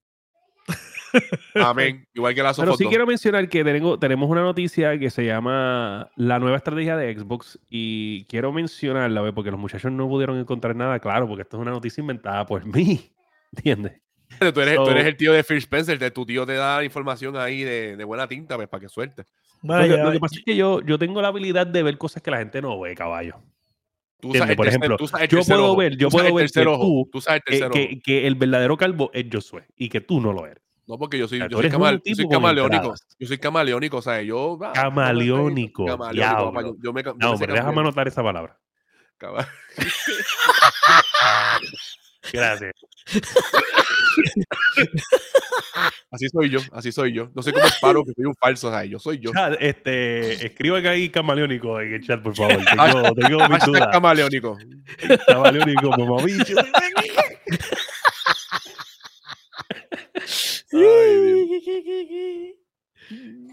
Amén. 1.56 2.08
Igual 2.14 2.36
que 2.36 2.44
la 2.44 2.54
Pero 2.54 2.76
sí 2.76 2.86
quiero 2.86 3.06
mencionar 3.06 3.48
que 3.50 3.64
tengo, 3.64 4.00
tenemos 4.00 4.30
una 4.30 4.42
noticia 4.42 4.98
que 4.98 5.10
se 5.10 5.26
llama 5.26 6.10
la 6.16 6.40
nueva 6.40 6.58
estrategia 6.58 6.98
de 6.98 7.18
Xbox 7.18 7.60
y 7.70 8.26
quiero 8.26 8.52
mencionarla, 8.52 9.32
porque 9.34 9.52
los 9.52 9.60
muchachos 9.60 9.92
no 9.92 10.08
pudieron 10.08 10.40
encontrar 10.40 10.76
nada 10.76 11.00
claro, 11.00 11.28
porque 11.28 11.44
esto 11.44 11.58
es 11.58 11.62
una 11.62 11.72
noticia 11.72 12.02
inventada 12.02 12.46
por 12.46 12.66
mí. 12.66 13.12
¿Entiendes? 13.56 14.02
Tú 14.40 14.62
eres, 14.62 14.76
tú 14.78 14.90
eres, 14.90 15.06
el 15.06 15.18
tío 15.18 15.34
de 15.34 15.44
Phil 15.44 15.58
Spencer, 15.58 16.00
de 16.00 16.10
tu 16.10 16.26
tío 16.26 16.46
te 16.46 16.54
da 16.54 16.84
información 16.84 17.36
ahí 17.36 17.64
de, 17.64 17.98
de 17.98 18.04
buena 18.06 18.28
tinta, 18.28 18.56
pues, 18.56 18.70
para 18.70 18.82
que 18.82 18.90
suelte. 18.90 19.26
lo, 19.62 20.12
que, 20.12 20.20
pasa 20.20 20.36
es 20.38 20.46
que 20.46 20.56
yo, 20.56 20.82
yo 20.82 20.98
tengo 20.98 21.22
la 21.22 21.28
habilidad 21.28 21.68
de 21.68 21.84
ver 21.84 21.98
cosas 21.98 22.24
que 22.24 22.32
la 22.32 22.38
gente 22.38 22.62
no 22.62 22.80
ve, 22.80 22.96
caballo. 22.96 23.42
Tú 24.22 24.34
sabes 24.34 24.56
por 24.56 24.68
ejemplo, 24.68 24.98
yo 25.30 25.42
puedo 25.44 25.76
ver, 25.76 25.98
yo 25.98 26.10
puedo 26.10 26.34
ver 26.34 26.50
que, 26.52 26.64
tú, 26.64 27.10
tú 27.12 27.22
sabes 27.22 27.42
que, 27.46 28.00
que, 28.02 28.28
el 28.28 28.36
verdadero 28.36 28.78
calvo 28.78 29.10
es 29.14 29.26
Josué 29.32 29.66
y 29.76 29.90
que 29.90 30.00
tú 30.00 30.22
no 30.22 30.32
lo 30.32 30.46
eres. 30.46 30.64
No, 30.92 30.98
porque 30.98 31.18
yo 31.18 31.26
soy, 31.26 31.40
yo 31.50 31.58
soy, 31.58 31.70
camaleónico. 31.70 32.94
Yo 33.18 33.26
soy 33.26 33.38
camaleónico, 33.38 33.96
o 33.96 34.02
sea, 34.02 34.22
yo. 34.24 34.60
camaleónico. 34.74 35.86
camaleónico 35.86 36.76
yo, 36.84 36.92
me, 36.92 37.02
no, 37.02 37.32
hombre, 37.32 37.54
déjame 37.54 37.80
anotar 37.80 38.10
esa 38.10 38.22
palabra. 38.22 38.60
Gracias. 42.34 42.74
así 46.12 46.28
soy 46.28 46.50
yo, 46.50 46.60
así 46.74 46.92
soy 46.92 47.14
yo. 47.14 47.30
No 47.34 47.42
sé 47.42 47.54
cómo 47.54 47.66
es 47.66 47.80
paro 47.80 48.04
que 48.04 48.12
soy 48.14 48.26
un 48.26 48.36
falso, 48.36 48.68
o 48.68 48.72
sea, 48.72 48.84
yo 48.84 49.00
soy 49.00 49.20
yo. 49.20 49.32
este, 49.62 50.46
escriban 50.46 50.86
ahí 50.88 51.10
camaleónico 51.10 51.80
en 51.80 51.94
el 51.94 52.06
chat, 52.06 52.22
por 52.22 52.36
favor. 52.36 52.58
Tengo, 52.70 53.14
tengo 53.14 53.48
dudas. 53.66 53.88
Camaleónico. 53.94 54.58
Camaleónico, 55.26 55.90
mamabicho. 55.92 56.56
Ay, 60.74 62.56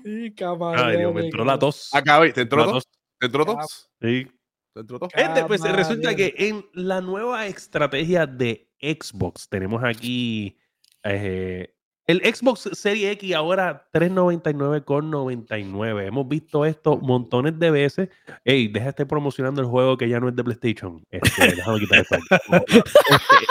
Ay, 0.05 0.97
Dios, 0.97 1.14
me 1.14 1.25
entró 1.25 1.45
la 1.45 1.59
tos. 1.59 1.91
Acá, 1.93 2.21
¿te 2.33 2.43
entró 2.43 2.64
la 2.64 2.73
tos? 2.73 2.89
¿Te 3.19 3.27
entró 3.27 3.45
tos? 3.45 3.91
Sí. 4.01 4.27
¿Te 4.75 4.81
entró 4.81 4.99
tos? 4.99 5.09
Gente, 5.12 5.45
pues 5.45 5.61
resulta 5.62 6.14
que 6.14 6.35
en 6.39 6.64
la 6.73 7.01
nueva 7.01 7.47
estrategia 7.47 8.27
de 8.27 8.71
Xbox 8.81 9.49
tenemos 9.49 9.83
aquí 9.83 10.57
eh, 11.05 11.75
el 12.09 12.23
Xbox 12.23 12.71
Series 12.73 13.12
X 13.12 13.35
ahora 13.35 13.87
399 13.93 14.83
con 14.83 15.11
99. 15.11 16.07
Hemos 16.07 16.27
visto 16.27 16.64
esto 16.64 16.97
montones 16.97 17.59
de 17.59 17.71
veces. 17.71 18.09
Ey, 18.47 18.69
deja 18.69 18.85
de 18.85 18.91
estar 18.91 19.07
promocionando 19.07 19.61
el 19.61 19.66
juego 19.66 19.99
que 19.99 20.09
ya 20.09 20.19
no 20.19 20.31
es 20.31 20.35
de 20.35 20.43
PlayStation. 20.43 21.05
Este, 21.11 21.55
déjame 21.57 21.81
quitar 21.81 22.01
esto. 22.01 22.16
Este, 22.69 23.47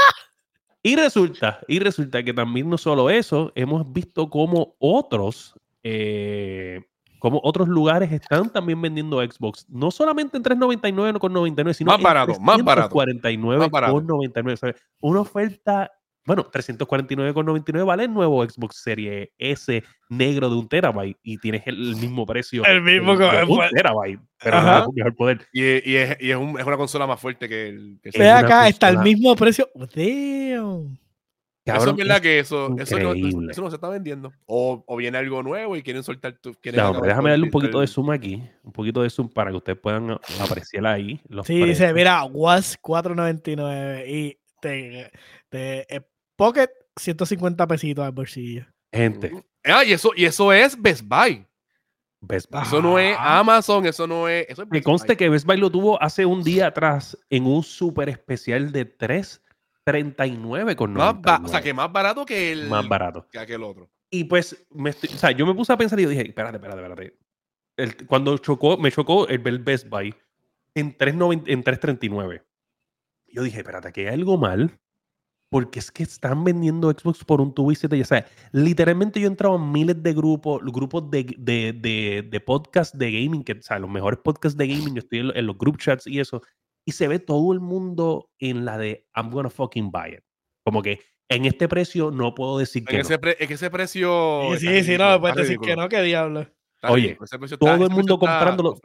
Y 0.88 0.96
resulta, 0.96 1.60
y 1.68 1.80
resulta 1.80 2.24
que 2.24 2.34
también 2.34 2.70
no 2.70 2.78
solo 2.78 3.10
eso, 3.10 3.52
hemos 3.56 3.92
visto 3.92 4.30
como 4.30 4.76
otros, 4.80 5.54
eh, 5.84 6.82
como 7.20 7.42
otros 7.44 7.68
lugares 7.68 8.12
están 8.12 8.50
también 8.50 8.82
vendiendo 8.82 9.20
Xbox, 9.22 9.66
no 9.70 9.92
solamente 9.92 10.38
en 10.38 10.44
399 10.44 11.20
con 11.20 11.34
99, 11.34 11.74
sino 11.74 11.92
más 11.92 12.02
barato, 12.02 12.40
más 12.40 12.64
barato, 12.64 12.90
49 12.90 13.70
con 13.70 14.08
99. 14.08 14.76
Una 15.02 15.20
oferta 15.20 15.92
bueno, 16.28 16.52
349,99 16.52 17.86
vale 17.86 18.04
el 18.04 18.14
nuevo 18.14 18.44
Xbox 18.44 18.82
Series 18.84 19.30
S 19.38 19.82
negro 20.10 20.50
de 20.50 20.58
un 20.58 20.68
terabyte 20.68 21.18
y 21.24 21.38
tienes 21.38 21.66
el, 21.66 21.96
mismo 21.96 22.26
precio. 22.26 22.66
El 22.66 22.82
mismo 22.82 23.16
de 23.16 23.46
un 23.46 23.62
terabyte, 23.74 24.20
pero 24.44 24.92
mejor 24.94 25.16
poder. 25.16 25.48
Y, 25.54 25.62
y, 25.90 25.96
es, 25.96 26.18
y 26.20 26.32
es, 26.32 26.36
un, 26.36 26.60
es, 26.60 26.66
una 26.66 26.76
consola 26.76 27.08
más 27.08 27.22
fuerte 27.22 27.48
que 27.48 27.70
el. 27.70 28.00
Que 28.04 28.12
Ve 28.20 28.30
acá, 28.30 28.68
está 28.68 28.90
el 28.90 28.98
mismo 28.98 29.38
precio. 29.38 29.70
Damn. 29.74 31.00
Cabrón, 31.64 31.82
eso 31.82 31.90
es 31.92 31.96
verdad 31.96 32.22
que 32.22 32.40
eso, 32.40 32.76
eso 32.78 33.00
no, 33.00 33.14
eso, 33.50 33.62
no, 33.62 33.70
se 33.70 33.76
está 33.76 33.88
vendiendo. 33.88 34.34
O, 34.48 34.84
o, 34.86 34.96
viene 34.98 35.18
algo 35.18 35.42
nuevo 35.44 35.78
y 35.78 35.82
quieren 35.82 36.04
soltar 36.04 36.38
tu. 36.40 36.58
No, 36.74 37.02
déjame 37.02 37.30
darle 37.30 37.46
un 37.46 37.52
poquito 37.52 37.80
de 37.80 37.88
zoom 37.88 38.12
aquí. 38.12 38.44
Un 38.64 38.74
poquito 38.74 39.02
de 39.02 39.10
zoom 39.10 39.30
para 39.30 39.50
que 39.52 39.58
ustedes 39.58 39.80
puedan 39.80 40.12
apreciar 40.42 40.88
ahí. 40.88 41.22
Los 41.30 41.48
sí, 41.48 41.64
dice, 41.64 41.94
mira, 41.94 42.26
was 42.26 42.78
4.99 42.82 44.04
y 44.10 44.38
te, 44.60 45.12
te 45.50 45.96
eh, 45.96 46.02
Pocket, 46.38 46.70
150 46.96 47.68
pesitos 47.68 48.06
al 48.06 48.12
bolsillo. 48.12 48.66
Gente. 48.94 49.44
Ah, 49.66 49.84
y 49.84 49.92
eso, 49.92 50.12
y 50.16 50.26
eso 50.26 50.54
es 50.54 50.80
Best 50.80 51.02
Buy. 51.04 51.46
Best 52.22 52.50
Buy. 52.50 52.62
Eso 52.62 52.82
no 52.82 53.00
es 53.00 53.18
Amazon, 53.20 53.86
eso 53.86 54.08
no 54.08 54.30
es. 54.30 54.46
Eso 54.48 54.66
Me 54.68 54.82
conste 54.82 55.18
que 55.18 55.30
Best 55.30 55.46
Buy 55.46 55.58
lo 55.58 55.72
tuvo 55.72 56.02
hace 56.02 56.26
un 56.26 56.44
día 56.44 56.68
atrás 56.68 57.18
en 57.30 57.46
un 57.46 57.64
súper 57.64 58.10
especial 58.10 58.72
de 58.72 58.98
3.39 58.98 60.76
con 60.76 60.96
O 60.96 61.48
sea, 61.48 61.62
que 61.62 61.74
más 61.74 61.92
barato 61.92 62.26
que 62.26 62.52
el. 62.52 62.68
Más 62.70 62.88
barato. 62.88 63.28
Que 63.32 63.40
aquel 63.40 63.64
otro. 63.64 63.90
Y 64.10 64.26
pues, 64.26 64.66
me 64.70 64.92
estoy, 64.92 65.10
o 65.14 65.18
sea, 65.18 65.32
yo 65.32 65.46
me 65.46 65.54
puse 65.54 65.74
a 65.74 65.78
pensar 65.78 66.00
y 66.00 66.04
yo 66.04 66.10
dije, 66.10 66.28
espérate, 66.30 66.58
espérate, 66.58 66.82
espérate. 66.82 67.18
El, 67.76 68.08
cuando 68.08 68.38
chocó, 68.38 68.78
me 68.78 68.92
chocó 68.92 69.28
el, 69.28 69.40
Best 69.40 69.90
Buy 69.90 70.16
en 70.76 70.98
3.39. 70.98 72.44
Yo 73.28 73.44
dije, 73.44 73.58
espérate, 73.58 73.92
que 73.92 74.08
hay 74.08 74.14
algo 74.14 74.38
mal 74.38 74.80
porque 75.50 75.80
es 75.80 75.92
que 75.92 76.04
están 76.04 76.44
vendiendo 76.44 76.92
Xbox 76.92 77.24
por 77.24 77.40
un 77.40 77.54
tubo 77.54 77.72
y 77.72 77.76
siete. 77.76 78.02
O 78.02 78.06
sea, 78.06 78.26
literalmente 78.52 79.20
yo 79.20 79.28
he 79.28 79.30
entrado 79.30 79.56
en 79.56 79.72
miles 79.72 80.02
de 80.02 80.14
grupos, 80.14 80.62
grupos 80.66 81.10
de, 81.10 81.36
de, 81.38 81.74
de, 81.74 82.28
de 82.30 82.40
podcasts 82.40 82.98
de 82.98 83.12
gaming, 83.12 83.44
que, 83.44 83.54
o 83.54 83.62
sea, 83.62 83.80
los 83.80 83.90
mejores 83.90 84.20
podcasts 84.20 84.58
de 84.58 84.68
gaming, 84.68 84.96
yo 84.96 85.00
estoy 85.00 85.20
en, 85.20 85.46
los 85.46 85.58
group 85.58 85.78
chats 85.78 86.08
y 86.08 86.20
eso, 86.20 86.42
y 86.86 86.92
se 86.92 87.08
ve 87.08 87.20
todo 87.20 87.54
el 87.54 87.60
mundo 87.60 88.30
en 88.40 88.66
la 88.66 88.78
de 88.78 89.08
I'm 89.16 89.30
gonna 89.30 89.50
fucking 89.50 89.92
buy 89.92 90.16
it. 90.16 90.24
Como 90.64 90.82
que 90.82 91.00
en 91.30 91.46
este 91.46 91.68
precio 91.68 92.12
no 92.12 92.36
puedo 92.36 92.58
decir 92.58 92.84
que. 92.86 92.96
En 92.96 93.02
ese, 93.02 93.18
no. 93.18 93.30
en 93.40 93.52
ese 93.52 93.70
precio. 93.70 94.42
Sí, 94.58 94.68
sí, 94.68 94.84
sí, 94.84 94.98
no, 94.98 95.20
puedes 95.20 95.38
decir 95.38 95.60
que 95.60 95.76
no, 95.76 95.88
que 95.88 96.02
diablo. 96.02 96.48
Oye, 96.84 97.18
todo 97.60 97.86
el 97.86 97.90
mundo 97.90 98.20
comprándolo 98.20 98.78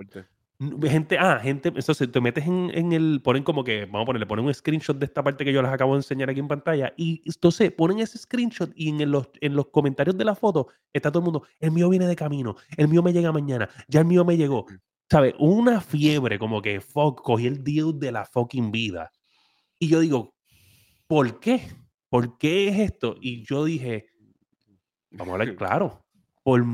gente, 0.83 1.19
ah, 1.19 1.41
gente, 1.41 1.69
entonces 1.69 2.11
te 2.11 2.21
metes 2.21 2.47
en, 2.47 2.71
en, 2.75 2.93
el, 2.93 3.21
ponen 3.23 3.43
como 3.43 3.65
que, 3.65 3.85
vamos 3.87 4.03
a 4.03 4.07
ponerle, 4.07 4.27
ponen 4.27 4.45
un 4.45 4.55
screenshot 4.55 4.97
de 4.97 5.07
esta 5.07 5.23
parte 5.23 5.45
que 5.45 5.53
yo 5.53 5.63
les 5.63 5.71
acabo 5.71 5.95
de 5.95 5.99
enseñar 5.99 6.31
aquí 6.31 6.41
en 6.41 6.49
pantalla 6.49 6.93
y 6.97 7.23
entonces 7.25 7.71
ponen 7.73 7.99
ese 7.99 8.19
screenshot 8.19 8.71
y 8.75 8.91
en 8.91 9.11
los, 9.11 9.29
en 9.41 9.55
los 9.55 9.69
comentarios 9.69 10.17
de 10.17 10.25
la 10.25 10.35
foto 10.35 10.69
está 10.93 11.11
todo 11.11 11.21
el 11.21 11.25
mundo, 11.25 11.43
el 11.59 11.71
mío 11.71 11.89
viene 11.89 12.07
de 12.07 12.17
camino, 12.17 12.57
el 12.77 12.89
mío 12.89 13.03
me 13.03 13.13
llega 13.13 13.33
mañana, 13.33 13.69
ya 13.89 14.01
el 14.01 14.07
mío 14.07 14.25
me 14.25 14.37
llegó, 14.37 14.67
¿sabes? 15.11 15.35
Una 15.39 15.81
fiebre 15.81 16.39
como 16.39 16.63
que, 16.63 16.81
fuck, 16.81 17.23
cogí 17.23 17.47
el 17.47 17.65
deal 17.65 17.99
de 17.99 18.13
la 18.13 18.25
fucking 18.25 18.71
vida. 18.71 19.11
Y 19.79 19.89
yo 19.89 20.01
digo, 20.01 20.35
¿por 21.07 21.41
qué? 21.41 21.63
¿Por 22.09 22.39
qué 22.39 22.69
es 22.69 22.79
esto? 22.79 23.17
Y 23.21 23.45
yo 23.45 23.65
dije, 23.65 24.07
vamos 25.11 25.33
a 25.33 25.41
hablar 25.41 25.57
claro, 25.57 26.05
por, 26.43 26.65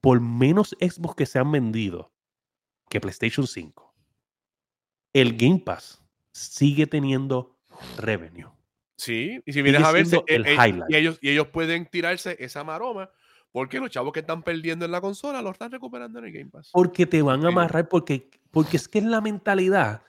por 0.00 0.20
menos 0.20 0.76
Xbox 0.80 1.14
que 1.14 1.26
se 1.26 1.38
han 1.38 1.50
vendido, 1.52 2.13
que 2.94 3.00
PlayStation 3.00 3.44
5, 3.44 3.94
el 5.14 5.36
Game 5.36 5.58
Pass 5.58 6.00
sigue 6.32 6.86
teniendo 6.86 7.58
revenue. 7.98 8.48
Sí, 8.96 9.40
y 9.44 9.52
si 9.52 9.62
vienes 9.62 9.82
a 9.82 9.90
ver, 9.90 10.06
eh, 10.28 10.56
y, 10.88 10.94
ellos, 10.94 11.18
y 11.20 11.30
ellos 11.30 11.48
pueden 11.48 11.86
tirarse 11.86 12.36
esa 12.38 12.62
maroma 12.62 13.10
porque 13.50 13.80
los 13.80 13.90
chavos 13.90 14.12
que 14.12 14.20
están 14.20 14.44
perdiendo 14.44 14.84
en 14.84 14.92
la 14.92 15.00
consola 15.00 15.42
lo 15.42 15.50
están 15.50 15.72
recuperando 15.72 16.20
en 16.20 16.26
el 16.26 16.32
Game 16.32 16.50
Pass. 16.50 16.70
Porque 16.72 17.04
te 17.04 17.20
van 17.20 17.44
a 17.44 17.48
amarrar, 17.48 17.88
porque, 17.88 18.30
porque 18.52 18.76
es 18.76 18.86
que 18.86 19.00
es 19.00 19.04
la 19.04 19.20
mentalidad. 19.20 20.02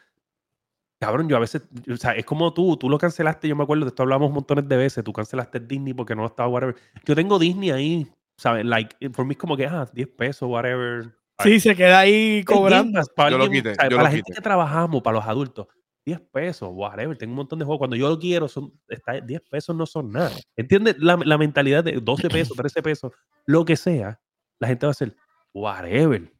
Cabrón, 1.02 1.28
yo 1.28 1.38
a 1.38 1.40
veces, 1.40 1.68
o 1.92 1.98
sea, 1.98 2.12
es 2.12 2.24
como 2.24 2.54
tú, 2.54 2.78
tú 2.78 2.88
lo 2.88 3.00
cancelaste, 3.00 3.48
yo 3.48 3.56
me 3.56 3.64
acuerdo, 3.64 3.86
de 3.86 3.90
esto 3.90 4.04
hablamos 4.04 4.32
montones 4.32 4.68
de 4.68 4.78
veces, 4.78 5.04
tú 5.04 5.12
cancelaste 5.12 5.60
Disney 5.60 5.96
porque 5.96 6.16
no 6.16 6.28
estaba, 6.28 6.50
whatever. 6.50 6.76
Yo 7.04 7.16
tengo 7.16 7.40
Disney 7.40 7.72
ahí, 7.72 8.08
¿sabes? 8.38 8.64
Like, 8.64 9.10
por 9.10 9.26
mí 9.26 9.32
es 9.32 9.38
como 9.40 9.58
que, 9.58 9.66
ah, 9.66 9.90
10 9.92 10.08
pesos, 10.10 10.48
whatever. 10.48 11.16
Sí, 11.44 11.60
se 11.60 11.76
queda 11.76 12.00
ahí 12.00 12.44
cobrando. 12.44 13.02
Para, 13.16 13.32
yo 13.32 13.38
lo 13.38 13.50
quité, 13.50 13.76
para 13.76 14.04
la 14.04 14.12
gente 14.12 14.34
que 14.34 14.42
trabajamos, 14.42 15.02
para 15.02 15.18
los 15.18 15.26
adultos, 15.26 15.68
10 16.06 16.22
pesos, 16.32 16.70
whatever, 16.72 17.18
tengo 17.18 17.32
un 17.32 17.38
montón 17.38 17.60
de 17.60 17.66
juegos. 17.66 17.80
Cuando 17.80 17.96
yo 17.96 18.10
lo 18.10 18.20
quiero, 18.20 18.48
son, 18.48 18.72
está, 18.88 19.20
10 19.20 19.42
pesos 19.50 19.76
no 19.76 19.86
son 19.86 20.12
nada. 20.12 20.32
¿Entiendes? 20.56 20.96
La, 21.00 21.18
la, 21.18 21.38
mentalidad 21.38 21.84
de 21.84 21.94
12 21.94 22.30
pesos, 22.30 22.56
13 22.58 22.82
pesos, 22.82 23.12
lo 23.46 23.66
que 23.66 23.76
sea, 23.76 24.20
la 24.60 24.68
gente 24.68 24.86
va 24.86 24.92
a 24.92 24.92
hacer, 24.92 25.16
whatever. 25.54 26.32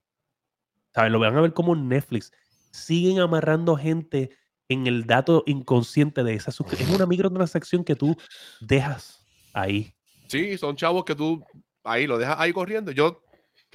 ¿Sabes? 0.94 1.12
Lo 1.12 1.20
van 1.20 1.36
a 1.36 1.42
ver 1.42 1.54
como 1.54 1.76
Netflix. 1.76 2.32
Siguen 2.72 3.20
amarrando 3.20 3.76
gente 3.76 4.30
en 4.70 4.88
el 4.88 5.06
dato 5.06 5.44
inconsciente 5.46 6.24
de 6.24 6.36
esa 6.36 6.52
suscripción. 6.52 6.90
Es 6.90 6.96
una 6.96 7.06
microtransacción 7.06 7.84
que 7.84 7.96
tú 7.96 8.16
dejas 8.62 9.26
ahí. 9.54 9.94
Sí, 10.28 10.58
son 10.58 10.76
chavos 10.76 11.06
que 11.06 11.16
tú 11.16 11.44
ahí 11.84 12.08
lo 12.08 12.18
dejas 12.18 12.38
ahí 12.40 12.54
corriendo. 12.54 12.92
Yo 12.92 13.24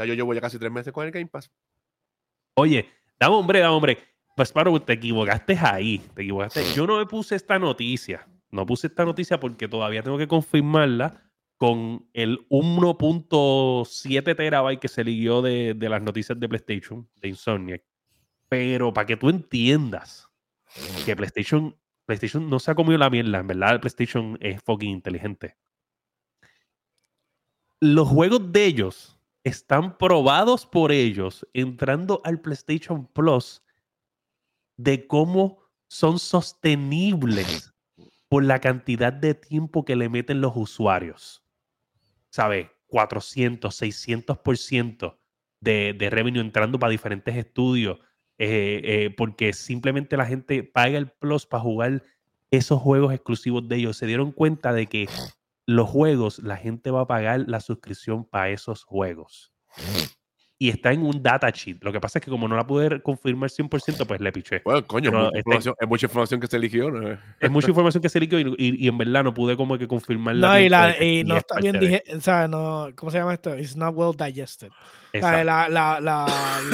ya 0.01 0.07
yo 0.07 0.15
llevo 0.15 0.35
ya 0.35 0.41
casi 0.41 0.59
tres 0.59 0.73
meses 0.73 0.93
con 0.93 1.05
el 1.05 1.11
Game 1.11 1.27
Pass. 1.27 1.51
Oye, 2.55 2.89
dame 3.19 3.35
hombre, 3.35 3.61
dame 3.61 3.75
hombre. 3.75 3.99
Pues 4.37 4.53
para 4.53 4.71
te 4.81 4.95
equivocaste 4.95 5.59
ahí, 5.61 5.99
te 6.15 6.23
equivocaste. 6.23 6.65
Yo 6.75 6.87
no 6.87 6.99
me 6.99 7.07
puse 7.07 7.37
esta 7.37 7.59
noticia, 7.59 8.27
no 8.51 8.65
puse 8.65 8.87
esta 8.87 9.05
noticia 9.05 9.39
porque 9.39 9.69
todavía 9.69 10.03
tengo 10.03 10.17
que 10.19 10.29
confirmarla 10.29 11.31
con 11.57 12.09
el 12.15 12.49
1.7 12.49 14.35
terabyte 14.35 14.81
que 14.81 14.89
se 14.89 15.05
liguió 15.05 15.43
de, 15.43 15.75
de, 15.75 15.89
las 15.91 16.01
noticias 16.01 16.41
de 16.41 16.49
PlayStation, 16.49 17.07
de 17.17 17.29
Insomniac. 17.29 17.85
Pero 18.49 18.95
para 18.95 19.07
que 19.07 19.19
tú 19.19 19.29
entiendas 19.29 20.27
que 21.05 21.15
PlayStation, 21.15 21.77
PlayStation 22.07 22.49
no 22.49 22.59
se 22.61 22.71
ha 22.71 22.75
comido 22.75 22.97
la 22.97 23.11
mierda, 23.11 23.41
en 23.41 23.47
verdad 23.47 23.81
PlayStation 23.81 24.39
es 24.41 24.63
fucking 24.63 24.89
inteligente. 24.89 25.57
Los 27.79 28.09
juegos 28.09 28.53
de 28.53 28.65
ellos 28.65 29.20
están 29.45 29.97
probados 29.97 30.67
por 30.67 30.93
ellos 30.93 31.47
entrando 31.53 32.21
al 32.25 32.41
PlayStation 32.41 33.07
Plus 33.07 33.63
de 34.77 35.07
cómo 35.07 35.59
son 35.89 36.19
sostenibles 36.19 37.73
por 38.29 38.45
la 38.45 38.61
cantidad 38.61 39.13
de 39.13 39.35
tiempo 39.35 39.85
que 39.85 39.97
le 39.97 40.09
meten 40.09 40.41
los 40.41 40.53
usuarios. 40.55 41.43
¿Sabe? 42.31 42.71
400, 42.87 43.83
600% 43.83 45.19
de, 45.61 45.95
de 45.99 46.11
revenue 46.11 46.41
entrando 46.41 46.79
para 46.79 46.91
diferentes 46.91 47.37
estudios. 47.37 47.99
Eh, 48.43 48.81
eh, 48.85 49.11
porque 49.11 49.53
simplemente 49.53 50.17
la 50.17 50.25
gente 50.25 50.63
paga 50.63 50.97
el 50.97 51.11
plus 51.11 51.45
para 51.45 51.63
jugar 51.63 52.03
esos 52.51 52.81
juegos 52.81 53.13
exclusivos 53.13 53.69
de 53.69 53.77
ellos. 53.77 53.99
Se 53.99 54.07
dieron 54.07 54.33
cuenta 54.33 54.73
de 54.73 54.87
que 54.87 55.09
los 55.67 55.89
juegos, 55.89 56.39
la 56.41 56.57
gente 56.57 56.91
va 56.91 57.03
a 57.03 57.07
pagar 57.07 57.45
la 57.47 57.61
suscripción 57.61 58.25
para 58.25 58.51
esos 58.51 58.85
juegos. 58.85 59.53
Y 60.63 60.69
está 60.69 60.93
en 60.93 61.03
un 61.03 61.23
data 61.23 61.49
sheet. 61.49 61.79
Lo 61.81 61.91
que 61.91 62.01
pasa 62.01 62.19
es 62.19 62.25
que 62.27 62.31
como 62.31 62.47
no 62.47 62.55
la 62.55 62.67
pude 62.67 63.01
confirmar 63.01 63.49
100%, 63.49 64.07
pues 64.07 64.21
le 64.21 64.31
piché. 64.31 64.61
Bueno, 64.63 64.87
coño, 64.87 65.11
mucha 65.47 65.73
es 65.81 65.89
mucha 65.89 66.05
información 66.05 66.39
que 66.39 66.49
se 66.49 66.59
eligió. 66.59 66.91
¿no? 66.91 67.17
Es 67.41 67.51
mucha 67.51 67.69
información 67.71 68.03
que 68.03 68.11
se 68.11 68.19
eligió 68.19 68.39
y, 68.39 68.55
y, 68.59 68.87
en 68.87 68.99
verdad 68.99 69.25
no 69.25 69.33
pude 69.33 69.57
como 69.57 69.79
que 69.79 69.89
confirmarla. 69.89 70.49
No, 70.49 70.61
y, 70.61 70.69
la, 70.69 71.03
y 71.03 71.25
no 71.25 71.39
está 71.39 71.59
bien, 71.61 71.81
dije, 71.81 72.05
o 72.15 72.21
sea, 72.21 72.47
no, 72.47 72.89
¿cómo 72.95 73.11
se 73.11 73.17
llama 73.17 73.33
esto? 73.33 73.59
It's 73.59 73.75
not 73.75 73.95
well 73.97 74.15
digested. 74.15 74.69
La, 75.15 75.67
la, 75.71 75.99
la, 75.99 76.27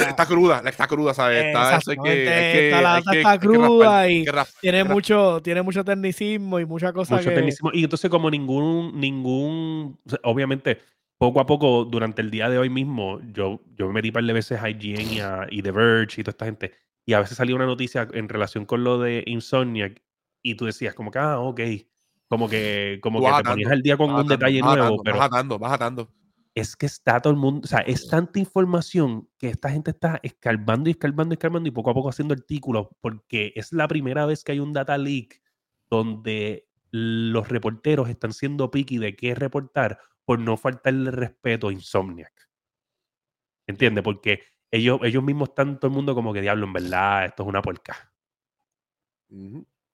está 0.09 0.25
cruda, 0.25 0.61
está 0.65 0.85
cruda, 0.85 1.13
¿sabes? 1.13 1.45
Está, 1.45 1.77
eso 1.77 1.91
que, 2.03 2.67
está, 2.67 2.81
la 2.81 2.97
está 2.99 3.39
cruda 3.39 4.09
y 4.09 4.25
tiene, 4.59 4.83
mucho, 4.83 5.41
tiene 5.41 5.61
mucho 5.61 5.85
tecnicismo 5.85 6.59
y 6.59 6.65
mucha 6.65 6.91
cosa 6.91 7.15
mucho 7.15 7.29
tecnicismo. 7.29 7.71
Y 7.73 7.85
entonces 7.85 8.11
como 8.11 8.29
ningún, 8.29 8.99
ningún, 8.99 9.97
obviamente 10.23 10.96
poco 11.17 11.39
a 11.39 11.45
poco, 11.45 11.85
durante 11.85 12.21
el 12.21 12.29
día 12.29 12.49
de 12.49 12.57
hoy 12.57 12.69
mismo, 12.69 13.19
yo, 13.33 13.61
yo 13.75 13.87
me 13.87 13.93
metí 13.93 14.09
un 14.09 14.13
par 14.13 14.23
de 14.23 14.33
veces 14.33 14.61
a 14.61 14.69
IGN 14.69 15.13
y, 15.13 15.19
a, 15.19 15.47
y 15.49 15.61
The 15.61 15.71
Verge 15.71 16.21
y 16.21 16.23
toda 16.23 16.31
esta 16.31 16.45
gente, 16.45 16.73
y 17.05 17.13
a 17.13 17.19
veces 17.19 17.37
salía 17.37 17.55
una 17.55 17.65
noticia 17.65 18.07
en 18.13 18.29
relación 18.29 18.65
con 18.65 18.83
lo 18.83 18.99
de 18.99 19.23
Insomniac, 19.25 20.01
y 20.43 20.55
tú 20.55 20.65
decías 20.65 20.93
como 20.93 21.11
que, 21.11 21.19
ah, 21.19 21.39
ok, 21.39 21.61
como 22.27 22.47
que, 22.47 22.99
como 23.01 23.21
que 23.21 23.31
te 23.37 23.49
ponías 23.49 23.71
al 23.71 23.81
día 23.81 23.97
con 23.97 24.13
un 24.13 24.27
detalle 24.27 24.61
nuevo, 24.61 25.01
pero... 25.03 25.17
Vas 25.17 25.27
atando, 25.27 25.57
vas 25.57 25.73
atando. 25.73 26.13
Es 26.53 26.75
que 26.75 26.87
está 26.87 27.19
todo 27.19 27.31
el 27.31 27.39
mundo, 27.39 27.61
o 27.63 27.67
sea, 27.67 27.79
es 27.79 28.07
tanta 28.07 28.39
información 28.39 29.29
que 29.37 29.49
esta 29.49 29.69
gente 29.69 29.91
está 29.91 30.19
escarbando 30.23 30.89
y 30.89 30.91
escarbando 30.91 31.33
y 31.33 31.35
escarbando 31.35 31.69
y 31.69 31.71
poco 31.71 31.91
a 31.91 31.93
poco 31.93 32.09
haciendo 32.09 32.33
artículos, 32.33 32.87
porque 32.99 33.53
es 33.55 33.73
la 33.73 33.87
primera 33.87 34.25
vez 34.25 34.43
que 34.43 34.53
hay 34.53 34.59
un 34.59 34.73
data 34.73 34.97
leak 34.97 35.39
donde 35.89 36.67
los 36.91 37.47
reporteros 37.47 38.09
están 38.09 38.33
siendo 38.33 38.71
picky 38.71 38.97
de 38.97 39.15
qué 39.15 39.35
reportar 39.35 39.99
por 40.27 40.39
no 40.39 40.57
faltarle 40.57 41.09
respeto 41.09 41.69
a 41.69 41.71
Insomniac. 41.71 42.33
¿Entiendes? 43.65 44.03
Porque 44.03 44.43
ellos, 44.69 44.99
ellos 45.03 45.23
mismos 45.23 45.49
están 45.49 45.79
todo 45.79 45.87
el 45.87 45.95
mundo 45.95 46.13
como 46.15 46.33
que 46.33 46.41
diablo, 46.41 46.65
en 46.65 46.73
verdad, 46.73 47.25
esto 47.25 47.43
es 47.43 47.49
una 47.49 47.61
puerca. 47.61 48.13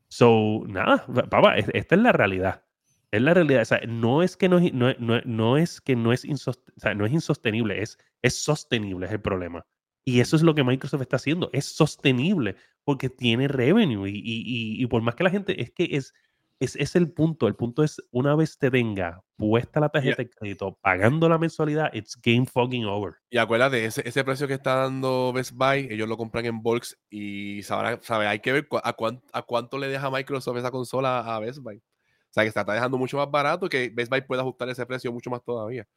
So, 0.07 0.63
nada, 0.65 1.05
papá, 1.29 1.57
esta 1.57 1.95
es 1.95 2.01
la 2.01 2.11
realidad. 2.13 2.65
Es 3.11 3.21
la 3.21 3.35
realidad. 3.35 3.61
O 3.61 3.65
sea, 3.65 3.81
no 3.87 4.23
es 4.23 4.35
que 4.35 4.49
no, 4.49 4.59
no, 4.59 5.21
no, 5.23 5.57
es 5.57 5.79
que 5.81 5.95
no 5.95 6.11
es, 6.11 6.25
no 6.25 7.05
es 7.05 7.11
insostenible, 7.13 7.83
es, 7.83 7.99
es 8.23 8.35
sostenible, 8.43 9.05
es 9.05 9.11
el 9.11 9.21
problema. 9.21 9.67
Y 10.03 10.19
eso 10.19 10.35
es 10.35 10.41
lo 10.41 10.55
que 10.55 10.63
Microsoft 10.63 11.01
está 11.01 11.17
haciendo. 11.17 11.51
Es 11.53 11.65
sostenible 11.65 12.55
porque 12.83 13.09
tiene 13.09 13.47
revenue. 13.47 14.09
Y, 14.09 14.17
y, 14.17 14.81
y, 14.83 14.87
por 14.87 15.03
más 15.03 15.13
que 15.13 15.25
la 15.25 15.29
gente, 15.29 15.61
es 15.61 15.69
que 15.69 15.89
es, 15.91 16.15
es, 16.63 16.75
es, 16.75 16.95
el 16.95 17.11
punto. 17.11 17.47
El 17.47 17.55
punto 17.55 17.83
es, 17.83 18.01
una 18.11 18.35
vez 18.35 18.57
te 18.57 18.71
tenga 18.71 19.23
puesta 19.35 19.79
la 19.79 19.89
tarjeta 19.89 20.17
de 20.23 20.29
crédito, 20.29 20.77
pagando 20.81 21.27
la 21.27 21.37
mensualidad, 21.37 21.93
it's 21.93 22.19
game 22.21 22.45
fucking 22.45 22.85
over. 22.85 23.15
Y 23.29 23.37
acuérdate, 23.37 23.85
ese, 23.85 24.07
ese 24.07 24.23
precio 24.23 24.47
que 24.47 24.53
está 24.53 24.75
dando 24.75 25.33
Best 25.33 25.51
Buy, 25.53 25.87
ellos 25.91 26.07
lo 26.07 26.17
compran 26.17 26.45
en 26.45 26.61
bulks 26.61 26.97
y 27.09 27.63
sabrá, 27.63 27.99
sabe, 28.01 28.27
hay 28.27 28.39
que 28.39 28.51
ver 28.51 28.67
a, 28.83 28.93
cuánto, 28.93 29.25
a 29.33 29.41
cuánto 29.41 29.77
le 29.77 29.87
deja 29.87 30.09
Microsoft 30.09 30.57
esa 30.57 30.71
consola 30.71 31.19
a 31.19 31.39
Best 31.39 31.59
Buy. 31.59 31.77
O 31.77 32.33
sea, 32.33 32.43
que 32.43 32.49
está 32.49 32.63
dejando 32.63 32.97
mucho 32.97 33.17
más 33.17 33.29
barato 33.29 33.69
que 33.69 33.91
Best 33.93 34.09
Buy 34.09 34.21
pueda 34.21 34.41
ajustar 34.41 34.69
ese 34.69 34.85
precio 34.85 35.11
mucho 35.11 35.29
más 35.29 35.43
todavía. 35.43 35.87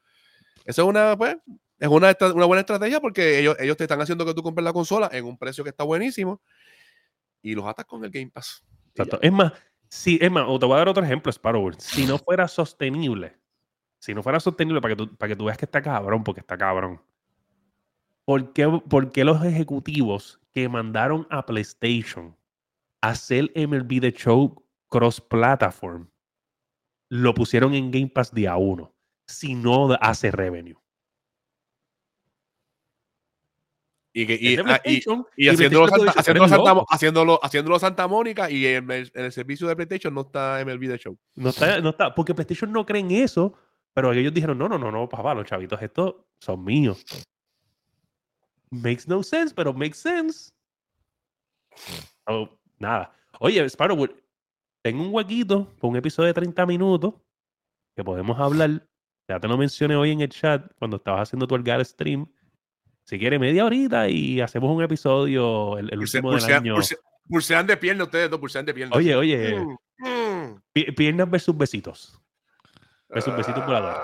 Eso 0.64 0.82
es 0.82 0.88
una, 0.88 1.16
pues, 1.16 1.36
es 1.78 1.88
una, 1.88 2.14
una 2.34 2.44
buena 2.46 2.60
estrategia 2.60 3.00
porque 3.00 3.38
ellos, 3.38 3.56
ellos 3.60 3.76
te 3.76 3.84
están 3.84 4.00
haciendo 4.00 4.24
que 4.26 4.34
tú 4.34 4.42
compres 4.42 4.64
la 4.64 4.72
consola 4.72 5.08
en 5.12 5.24
un 5.24 5.38
precio 5.38 5.62
que 5.62 5.70
está 5.70 5.84
buenísimo 5.84 6.42
y 7.42 7.54
los 7.54 7.64
atas 7.66 7.84
con 7.84 8.04
el 8.04 8.10
Game 8.10 8.30
Pass. 8.30 8.64
Exacto. 8.90 9.18
Es 9.22 9.32
más, 9.32 9.52
si, 9.88 10.18
es 10.20 10.30
te 10.30 10.66
voy 10.66 10.72
a 10.72 10.78
dar 10.78 10.88
otro 10.88 11.04
ejemplo, 11.04 11.30
Sparrow. 11.30 11.72
Si 11.78 12.06
no 12.06 12.18
fuera 12.18 12.48
sostenible, 12.48 13.38
si 13.98 14.14
no 14.14 14.22
fuera 14.22 14.40
sostenible 14.40 14.80
para 14.80 14.94
que 14.94 15.04
tú, 15.04 15.16
para 15.16 15.28
que 15.28 15.36
tú 15.36 15.44
veas 15.44 15.58
que 15.58 15.64
está 15.64 15.82
cabrón, 15.82 16.24
porque 16.24 16.40
está 16.40 16.56
cabrón. 16.56 17.00
¿Por 18.24 18.52
qué, 18.52 18.68
¿Por 18.88 19.12
qué 19.12 19.24
los 19.24 19.44
ejecutivos 19.44 20.40
que 20.52 20.68
mandaron 20.68 21.26
a 21.30 21.46
PlayStation 21.46 22.36
a 23.00 23.10
hacer 23.10 23.52
MLB 23.54 24.00
The 24.00 24.12
Show 24.12 24.64
cross-platform 24.88 26.08
lo 27.08 27.34
pusieron 27.34 27.74
en 27.74 27.90
Game 27.90 28.08
Pass 28.08 28.34
día 28.34 28.56
uno? 28.56 28.94
Si 29.28 29.54
no 29.54 29.92
hace 30.00 30.30
revenue. 30.30 30.76
Y, 34.18 34.56
ah, 34.56 34.80
haciéndolo, 35.50 35.88
Santa, 35.88 36.12
haciéndolo, 36.88 37.78
Santa, 37.78 38.08
Mónica 38.08 38.50
y 38.50 38.64
en 38.64 38.90
el, 38.90 39.30
servicio 39.30 39.68
de 39.68 39.76
PlayStation 39.76 40.14
no 40.14 40.22
está 40.22 40.64
MLB 40.64 40.88
The 40.88 40.96
Show. 40.96 41.18
No 41.34 41.50
está, 41.50 41.82
no 41.82 41.90
está, 41.90 42.14
porque 42.14 42.34
PlayStation 42.34 42.72
no 42.72 42.86
creen 42.86 43.10
eso, 43.10 43.52
pero 43.92 44.14
ellos 44.14 44.32
dijeron, 44.32 44.56
no, 44.56 44.70
no, 44.70 44.78
no, 44.78 44.90
no, 44.90 45.06
papá, 45.06 45.34
los 45.34 45.44
chavitos 45.44 45.82
estos 45.82 46.14
son 46.40 46.64
míos. 46.64 47.04
Makes 48.70 49.04
no 49.06 49.22
sense, 49.22 49.54
pero 49.54 49.74
makes 49.74 49.98
sense. 49.98 50.50
Oh, 52.26 52.48
nada. 52.78 53.14
Oye, 53.38 53.62
Sparrow, 53.68 54.08
tengo 54.82 55.02
un 55.02 55.12
huequito 55.12 55.76
con 55.78 55.90
un 55.90 55.96
episodio 55.96 56.28
de 56.28 56.34
30 56.34 56.64
minutos 56.64 57.12
que 57.94 58.02
podemos 58.02 58.40
hablar. 58.40 58.88
Ya 59.28 59.38
te 59.38 59.46
lo 59.46 59.58
mencioné 59.58 59.94
hoy 59.94 60.12
en 60.12 60.22
el 60.22 60.30
chat 60.30 60.72
cuando 60.78 60.96
estabas 60.96 61.28
haciendo 61.28 61.46
tu 61.46 61.54
Algar 61.54 61.84
stream 61.84 62.26
si 63.06 63.18
quiere 63.20 63.38
media 63.38 63.64
horita 63.64 64.08
y 64.08 64.40
hacemos 64.40 64.76
un 64.76 64.82
episodio 64.82 65.78
el, 65.78 65.96
último 65.96 66.32
del 66.32 66.44
año. 66.52 66.74
pulsean 67.28 67.66
de 67.66 67.76
pierna 67.76 68.04
ustedes 68.04 68.28
dos, 68.28 68.40
pulsean 68.40 68.66
de 68.66 68.74
pierna. 68.74 68.96
Oye, 68.96 69.14
oye. 69.14 69.56
Mm, 69.56 69.76
mm. 69.98 70.62
Piernas 70.96 71.30
versus 71.30 71.56
besitos. 71.56 72.20
Versus 73.08 73.36
besitos 73.36 73.64
voladores. 73.64 74.00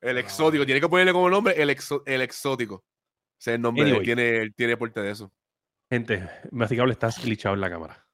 El 0.00 0.18
exótico. 0.18 0.64
Tiene 0.64 0.80
que 0.80 0.88
ponerle 0.88 1.12
como 1.12 1.28
nombre 1.28 1.60
el, 1.60 1.76
el 2.06 2.22
exótico. 2.22 2.74
O 2.76 2.84
sea, 3.38 3.54
el 3.54 3.60
nombre 3.60 4.00
tiene, 4.00 4.50
tiene 4.50 4.76
porte 4.76 5.00
de 5.00 5.10
eso. 5.10 5.32
Gente, 5.90 6.28
masticable, 6.52 6.92
estás 6.92 7.22
glitchado 7.22 7.56
en 7.56 7.60
la 7.60 7.70
cámara. 7.70 8.06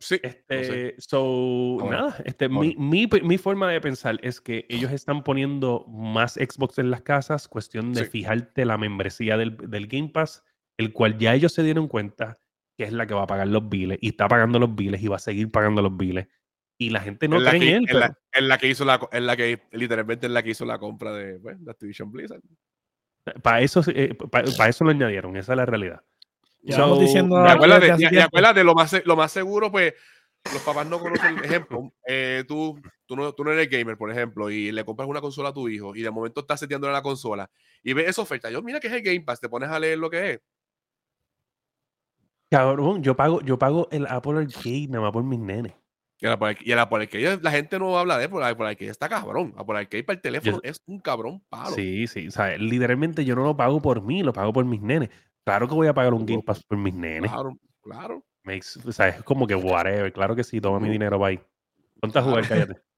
Sí. 0.00 0.18
Este, 0.22 0.94
So, 0.98 1.76
nada, 1.90 2.16
este, 2.24 2.48
mi, 2.48 2.74
mi, 2.76 3.06
mi, 3.22 3.36
forma 3.36 3.70
de 3.70 3.82
pensar 3.82 4.18
es 4.22 4.40
que 4.40 4.64
ellos 4.70 4.90
están 4.92 5.22
poniendo 5.22 5.84
más 5.88 6.34
Xbox 6.34 6.78
en 6.78 6.90
las 6.90 7.02
casas, 7.02 7.48
cuestión 7.48 7.92
de 7.92 8.06
fijarte 8.06 8.64
la 8.64 8.78
membresía 8.78 9.36
del, 9.36 9.58
del, 9.58 9.88
Game 9.88 10.08
Pass, 10.08 10.42
el 10.78 10.94
cual 10.94 11.18
ya 11.18 11.34
ellos 11.34 11.52
se 11.52 11.62
dieron 11.62 11.86
cuenta 11.86 12.40
que 12.78 12.84
es 12.84 12.94
la 12.94 13.06
que 13.06 13.12
va 13.12 13.24
a 13.24 13.26
pagar 13.26 13.48
los 13.48 13.68
biles 13.68 13.98
y 14.00 14.08
está 14.08 14.26
pagando 14.26 14.58
los 14.58 14.74
biles 14.74 15.02
y 15.02 15.08
va 15.08 15.16
a 15.16 15.20
seguir 15.20 15.50
pagando 15.50 15.82
los 15.82 15.94
biles. 15.94 16.28
Y 16.78 16.88
la 16.88 17.00
gente 17.00 17.28
no 17.28 17.38
cree 17.38 17.56
en 17.56 17.62
él. 17.62 17.86
En, 17.90 18.00
la, 18.00 18.18
en, 18.32 18.48
la, 18.48 18.56
que 18.56 18.68
hizo 18.68 18.86
la, 18.86 19.06
en 19.12 19.26
la 19.26 19.36
que 19.36 19.60
literalmente 19.72 20.26
en 20.26 20.32
la 20.32 20.42
que 20.42 20.50
hizo 20.50 20.64
la 20.64 20.78
compra 20.78 21.12
de, 21.12 21.36
bueno, 21.36 21.58
pues, 21.58 21.64
de 21.66 21.70
Activision 21.72 22.10
Blizzard. 22.10 22.40
Para 23.42 23.60
eso, 23.60 23.82
eh, 23.88 24.14
para 24.14 24.70
eso 24.70 24.84
lo 24.84 24.90
añadieron, 24.90 25.36
esa 25.36 25.52
es 25.52 25.56
la 25.58 25.66
realidad. 25.66 26.02
So, 26.68 26.98
diciendo. 26.98 27.42
Y 27.44 28.18
acuérdate, 28.18 28.64
lo, 28.64 28.74
más, 28.74 28.94
lo 29.04 29.16
más 29.16 29.32
seguro, 29.32 29.70
pues, 29.70 29.94
los 30.52 30.62
papás 30.62 30.86
no 30.86 30.98
conocen 30.98 31.38
el 31.38 31.44
ejemplo. 31.44 31.92
Eh, 32.06 32.44
tú, 32.46 32.80
tú, 33.06 33.16
no, 33.16 33.32
tú 33.32 33.44
no 33.44 33.52
eres 33.52 33.68
gamer, 33.68 33.96
por 33.96 34.10
ejemplo, 34.10 34.50
y 34.50 34.72
le 34.72 34.84
compras 34.84 35.08
una 35.08 35.20
consola 35.20 35.50
a 35.50 35.54
tu 35.54 35.68
hijo 35.68 35.94
y 35.94 36.02
de 36.02 36.10
momento 36.10 36.40
estás 36.40 36.60
seteándole 36.60 36.92
la 36.92 37.02
consola 37.02 37.50
y 37.82 37.92
ves 37.92 38.08
esa 38.08 38.22
oferta. 38.22 38.50
Yo, 38.50 38.62
mira 38.62 38.80
que 38.80 38.88
es 38.88 38.92
el 38.92 39.02
Game 39.02 39.20
Pass, 39.20 39.40
te 39.40 39.48
pones 39.48 39.68
a 39.68 39.78
leer 39.78 39.98
lo 39.98 40.10
que 40.10 40.32
es. 40.32 40.40
Cabrón, 42.50 43.02
yo 43.02 43.14
pago, 43.14 43.40
yo 43.42 43.58
pago 43.58 43.88
el 43.92 44.06
Apple 44.06 44.38
Arcade 44.38 44.88
nada 44.88 45.04
más 45.04 45.12
por 45.12 45.22
mis 45.22 45.38
nenes. 45.38 45.72
Y 46.18 46.26
el 46.26 46.32
Apple, 46.32 46.58
y 46.60 46.72
el 46.72 46.78
Apple 46.78 47.02
Arcade, 47.04 47.38
la 47.40 47.50
gente 47.50 47.78
no 47.78 47.96
habla 47.96 48.18
de 48.18 48.24
Apple, 48.24 48.44
Apple 48.44 48.66
Arcade 48.66 48.90
está 48.90 49.08
cabrón. 49.08 49.54
Apple 49.56 49.78
Arcade 49.78 50.04
para 50.04 50.16
el 50.16 50.20
teléfono 50.20 50.60
es 50.62 50.82
un 50.86 51.00
cabrón 51.00 51.42
palo. 51.48 51.70
Sí, 51.70 52.06
sí. 52.06 52.28
O 52.28 52.30
sea, 52.30 52.56
literalmente 52.58 53.24
yo 53.24 53.36
no 53.36 53.44
lo 53.44 53.56
pago 53.56 53.80
por 53.80 54.02
mí, 54.02 54.22
lo 54.22 54.32
pago 54.32 54.52
por 54.52 54.64
mis 54.64 54.82
nenes. 54.82 55.10
Claro 55.44 55.68
que 55.68 55.74
voy 55.74 55.88
a 55.88 55.94
pagar 55.94 56.14
un 56.14 56.26
Game 56.26 56.42
Pass 56.42 56.62
por 56.64 56.78
mis 56.78 56.94
nenes. 56.94 57.30
Claro, 57.30 57.56
claro. 57.82 58.24
o 58.86 58.92
sea, 58.92 59.08
es 59.08 59.22
como 59.22 59.46
que 59.46 59.54
whatever. 59.54 60.12
Claro 60.12 60.36
que 60.36 60.44
sí, 60.44 60.60
toma 60.60 60.80
mi 60.80 60.88
dinero, 60.88 61.18
bye. 61.18 61.40
Ponte 62.00 62.18
a 62.18 62.22
jugar, 62.22 62.46
cállate. 62.46 62.80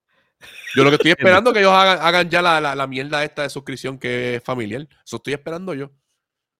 Yo 0.75 0.85
lo 0.85 0.91
que 0.91 0.97
estoy 0.97 1.11
esperando 1.19 1.51
es 1.51 1.55
que 1.55 1.61
ellos 1.61 1.73
hagan, 1.73 2.29
ya 2.29 2.43
la, 2.43 2.61
la, 2.75 2.87
mierda 2.87 3.25
esta 3.25 3.43
de 3.43 3.51
suscripción 3.51 3.99
que 3.99 4.37
es 4.37 4.43
familiar. 4.43 4.89
Eso 5.05 5.17
estoy 5.17 5.35
esperando 5.35 5.75
yo. 5.75 5.91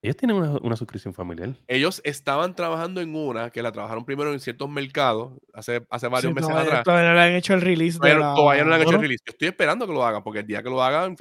Ellos 0.01 0.17
tienen 0.17 0.35
una, 0.35 0.57
una, 0.61 0.75
suscripción 0.75 1.13
familiar. 1.13 1.55
Ellos 1.67 2.01
estaban 2.03 2.55
trabajando 2.55 2.99
en 2.99 3.15
una 3.15 3.51
que 3.51 3.63
la 3.63 3.71
trabajaron 3.71 4.03
primero 4.03 4.33
en 4.33 4.39
ciertos 4.41 4.69
mercados 4.69 5.33
hace, 5.53 5.85
hace 5.89 6.07
varios 6.09 6.33
meses 6.33 6.49
atrás. 6.49 6.83
Todavía 6.83 7.09
no 7.09 7.15
le 7.15 7.21
han 7.21 7.31
hecho 7.33 7.53
el 7.53 7.61
release. 7.61 7.99
Pero 8.01 8.33
todavía 8.35 8.63
no 8.63 8.69
le 8.69 8.75
han 8.75 8.81
hecho 8.81 8.95
el 8.95 9.01
release. 9.01 9.23
Yo 9.25 9.31
estoy 9.31 9.47
esperando 9.47 9.87
que 9.87 9.93
lo 9.93 10.05
hagan, 10.05 10.21
porque 10.21 10.39
el 10.39 10.47
día 10.47 10.61
que 10.61 10.69
lo 10.69 10.83
hagan, 10.83 11.15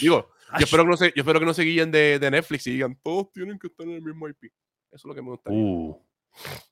digo, 0.00 0.30
yo 0.58 0.64
espero, 0.64 0.84
que 0.84 0.90
no 0.90 0.96
se, 0.96 1.06
yo 1.06 1.22
espero 1.22 1.40
que 1.40 1.46
no 1.46 1.54
se 1.54 1.62
guíen 1.62 1.90
de, 1.90 2.18
de, 2.18 2.30
Netflix 2.30 2.66
y 2.66 2.72
digan, 2.72 2.98
todos 3.02 3.32
tienen 3.32 3.58
que 3.58 3.68
estar 3.68 3.86
en 3.86 3.94
el 3.94 4.02
mismo 4.02 4.28
IP. 4.28 4.44
Eso 4.44 4.52
es 4.90 5.04
lo 5.04 5.14
que 5.14 5.22
me 5.22 5.30
gustaría. 5.30 5.58
Uh. 5.58 5.96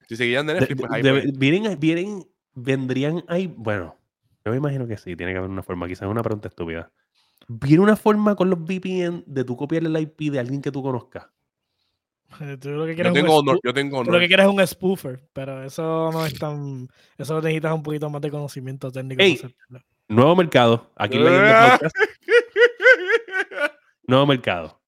Si 0.08 0.16
se 0.16 0.24
guían 0.24 0.46
de 0.46 0.54
Netflix, 0.54 0.80
pues 0.80 0.92
ahí 0.92 1.02
vienen, 1.36 1.78
vienen, 1.78 2.24
vendrían 2.54 3.24
ahí, 3.28 3.46
bueno, 3.46 3.96
yo 4.44 4.52
me 4.52 4.58
imagino 4.58 4.86
que 4.86 4.96
sí, 4.96 5.16
tiene 5.16 5.32
que 5.32 5.38
haber 5.38 5.50
una 5.50 5.62
forma, 5.62 5.86
quizás 5.86 6.02
es 6.02 6.08
una 6.08 6.22
pregunta 6.22 6.48
estúpida. 6.48 6.90
¿Viene 7.48 7.82
una 7.82 7.96
forma 7.96 8.36
con 8.36 8.48
los 8.48 8.60
VPN 8.60 9.24
de 9.26 9.44
tú 9.44 9.56
copiarle 9.56 9.88
el 9.88 10.02
IP 10.02 10.32
de 10.32 10.38
alguien 10.38 10.62
que 10.62 10.70
tú 10.70 10.82
conozcas? 10.82 11.26
Eh, 12.40 12.56
tú 12.58 12.70
lo 12.70 12.86
que 12.86 12.94
quieres 12.94 13.12
yo, 13.12 13.20
tengo 13.20 13.36
honor, 13.38 13.58
yo 13.62 13.74
tengo 13.74 13.98
honor. 13.98 14.14
Lo 14.14 14.20
que 14.20 14.28
quieres 14.28 14.46
es 14.46 14.52
un 14.52 14.66
spoofer, 14.66 15.20
pero 15.32 15.64
eso 15.64 16.10
no 16.12 16.24
es 16.24 16.38
tan. 16.38 16.88
Eso 17.18 17.40
necesitas 17.40 17.74
un 17.74 17.82
poquito 17.82 18.08
más 18.08 18.22
de 18.22 18.30
conocimiento 18.30 18.90
técnico. 18.90 19.48
nuevo 20.08 20.36
mercado. 20.36 20.90
Aquí 20.96 21.16
en 21.16 21.24
la 21.24 21.78
podcast. 21.80 21.96
Nuevo 24.10 24.26
mercado. 24.26 24.80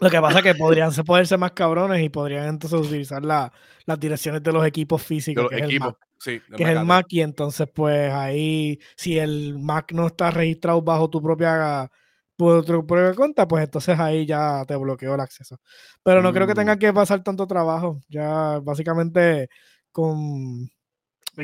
Lo 0.00 0.10
que 0.10 0.20
pasa 0.20 0.38
es 0.38 0.44
que 0.44 0.54
podrían 0.54 0.92
poder 1.06 1.26
ser 1.26 1.38
más 1.38 1.52
cabrones 1.52 2.02
y 2.02 2.08
podrían 2.08 2.48
entonces 2.48 2.78
utilizar 2.80 3.24
las 3.24 3.50
las 3.86 3.98
direcciones 3.98 4.42
de 4.42 4.52
los 4.52 4.66
equipos 4.66 5.02
físicos. 5.02 5.48
que 5.48 5.56
es 5.56 5.62
el 5.62 5.80
Mac, 5.80 5.96
que 6.24 6.62
es 6.62 6.68
el 6.68 6.84
Mac 6.84 7.06
y 7.08 7.20
entonces 7.22 7.68
pues 7.72 8.12
ahí 8.12 8.78
si 8.96 9.18
el 9.18 9.58
Mac 9.58 9.92
no 9.92 10.08
está 10.08 10.30
registrado 10.30 10.82
bajo 10.82 11.08
tu 11.08 11.22
propia, 11.22 11.90
tu, 12.36 12.62
propia 12.64 13.14
cuenta, 13.14 13.46
pues 13.46 13.64
entonces 13.64 13.98
ahí 13.98 14.26
ya 14.26 14.64
te 14.66 14.76
bloqueó 14.76 15.14
el 15.14 15.20
acceso. 15.20 15.60
Pero 16.02 16.20
no 16.20 16.32
creo 16.32 16.46
que 16.46 16.54
tenga 16.54 16.74
mm. 16.74 16.78
que 16.78 16.92
pasar 16.92 17.22
tanto 17.22 17.46
trabajo. 17.46 18.00
Ya 18.08 18.58
básicamente 18.58 19.48
con, 19.92 20.68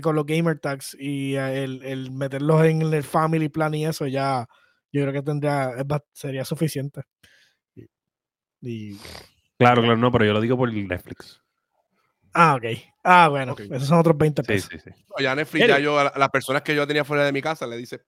con 0.02 0.16
los 0.16 0.26
gamer 0.26 0.58
tags 0.58 0.96
y 0.98 1.34
el, 1.36 1.82
el 1.84 2.10
meterlos 2.10 2.64
en 2.64 2.82
el 2.82 3.04
family 3.04 3.48
plan 3.48 3.72
y 3.74 3.86
eso 3.86 4.06
ya 4.06 4.48
yo 4.92 5.02
creo 5.02 5.12
que 5.12 5.22
tendría, 5.22 5.72
sería 6.12 6.44
suficiente. 6.44 7.02
Y, 8.60 8.96
claro, 9.58 9.82
claro, 9.82 9.96
no, 9.96 10.12
pero 10.12 10.24
yo 10.24 10.32
lo 10.32 10.40
digo 10.40 10.56
por 10.56 10.72
Netflix. 10.72 11.40
Ah, 12.32 12.54
ok. 12.54 12.64
Ah, 13.02 13.28
bueno, 13.28 13.56
esos 13.58 13.88
son 13.88 13.98
otros 13.98 14.16
20 14.16 14.42
pesos. 14.42 14.70
Sí, 14.70 14.78
sí, 14.78 14.90
sí. 14.94 15.04
ya 15.22 15.34
Netflix, 15.34 15.66
ya 15.66 15.78
yo, 15.78 15.98
a 15.98 16.12
las 16.16 16.28
personas 16.28 16.62
que 16.62 16.74
yo 16.74 16.86
tenía 16.86 17.04
fuera 17.04 17.24
de 17.24 17.32
mi 17.32 17.42
casa, 17.42 17.66
le 17.66 17.76
dice. 17.76 18.02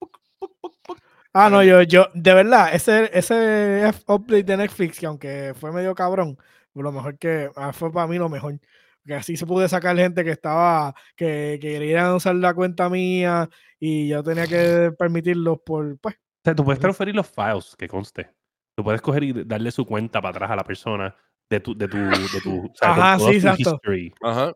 ah, 1.32 1.51
no, 1.51 1.62
yo, 1.62 1.82
yo, 1.82 2.09
de 2.14 2.35
verdad, 2.35 2.74
ese, 2.74 3.11
ese 3.12 3.91
update 4.07 4.45
de 4.45 4.57
Netflix, 4.57 5.01
que 5.01 5.07
aunque 5.07 5.55
fue 5.59 5.72
medio 5.72 5.95
cabrón, 5.95 6.39
lo 6.74 6.93
mejor 6.93 7.18
que 7.18 7.51
ah, 7.57 7.72
fue 7.72 7.93
para 7.93 8.07
mí 8.07 8.16
lo 8.16 8.28
mejor. 8.28 8.59
que 9.05 9.14
así 9.14 9.37
se 9.37 9.47
pude 9.47 9.68
sacar 9.68 9.97
gente 9.97 10.24
que 10.24 10.30
estaba, 10.30 10.95
que, 11.16 11.59
que 11.61 11.72
querían 11.72 12.14
usar 12.14 12.37
la 12.37 12.55
cuenta 12.55 12.89
mía 12.89 13.49
y 13.78 14.09
yo 14.09 14.22
tenía 14.22 14.47
que 14.47 14.93
permitirlos 14.97 15.59
por, 15.64 15.99
pues. 15.99 16.16
O 16.45 16.47
sea, 16.47 16.55
tú 16.55 16.63
puedes 16.63 16.79
transferir 16.79 17.15
los 17.15 17.27
files 17.27 17.75
que 17.79 17.89
conste. 17.89 18.29
Tú 18.77 18.85
puedes 18.85 19.01
coger 19.01 19.25
y 19.25 19.33
darle 19.45 19.71
su 19.71 19.87
cuenta 19.87 20.21
para 20.21 20.31
atrás 20.37 20.51
a 20.51 20.57
la 20.57 20.65
persona 20.65 21.17
de 21.49 21.61
tu, 21.61 21.75
de 21.75 21.89
tu, 21.89 22.29
de 22.31 22.41
tu, 22.43 22.67
o 22.67 22.73
sea, 22.75 22.91
Ajá, 22.91 23.19
sí, 23.19 23.37
exacto. 23.37 23.61
history. 23.63 24.13
Ajá. 24.21 24.53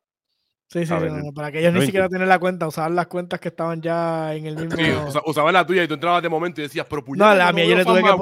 Sí, 0.70 0.84
sí, 0.84 0.92
ver, 0.92 1.10
no, 1.10 1.32
para 1.32 1.50
que 1.50 1.60
ellos 1.60 1.72
ni 1.72 1.80
siquiera 1.86 2.10
tener 2.10 2.28
la 2.28 2.38
cuenta, 2.38 2.66
usaban 2.66 2.94
las 2.94 3.06
cuentas 3.06 3.40
que 3.40 3.48
estaban 3.48 3.80
ya 3.80 4.34
en 4.34 4.44
el 4.44 4.56
mismo. 4.56 4.76
Sí, 4.76 4.92
usa- 4.92 5.22
usabas 5.24 5.54
la 5.54 5.66
tuya 5.66 5.82
y 5.82 5.88
tú 5.88 5.94
entrabas 5.94 6.22
de 6.22 6.28
momento 6.28 6.60
y 6.60 6.64
decías, 6.64 6.86
pero 6.90 7.02
No, 7.14 7.34
la 7.34 7.52
mía 7.54 7.64
yo 7.64 7.74
le 7.76 7.86
tuve 7.86 8.02
que, 8.02 8.14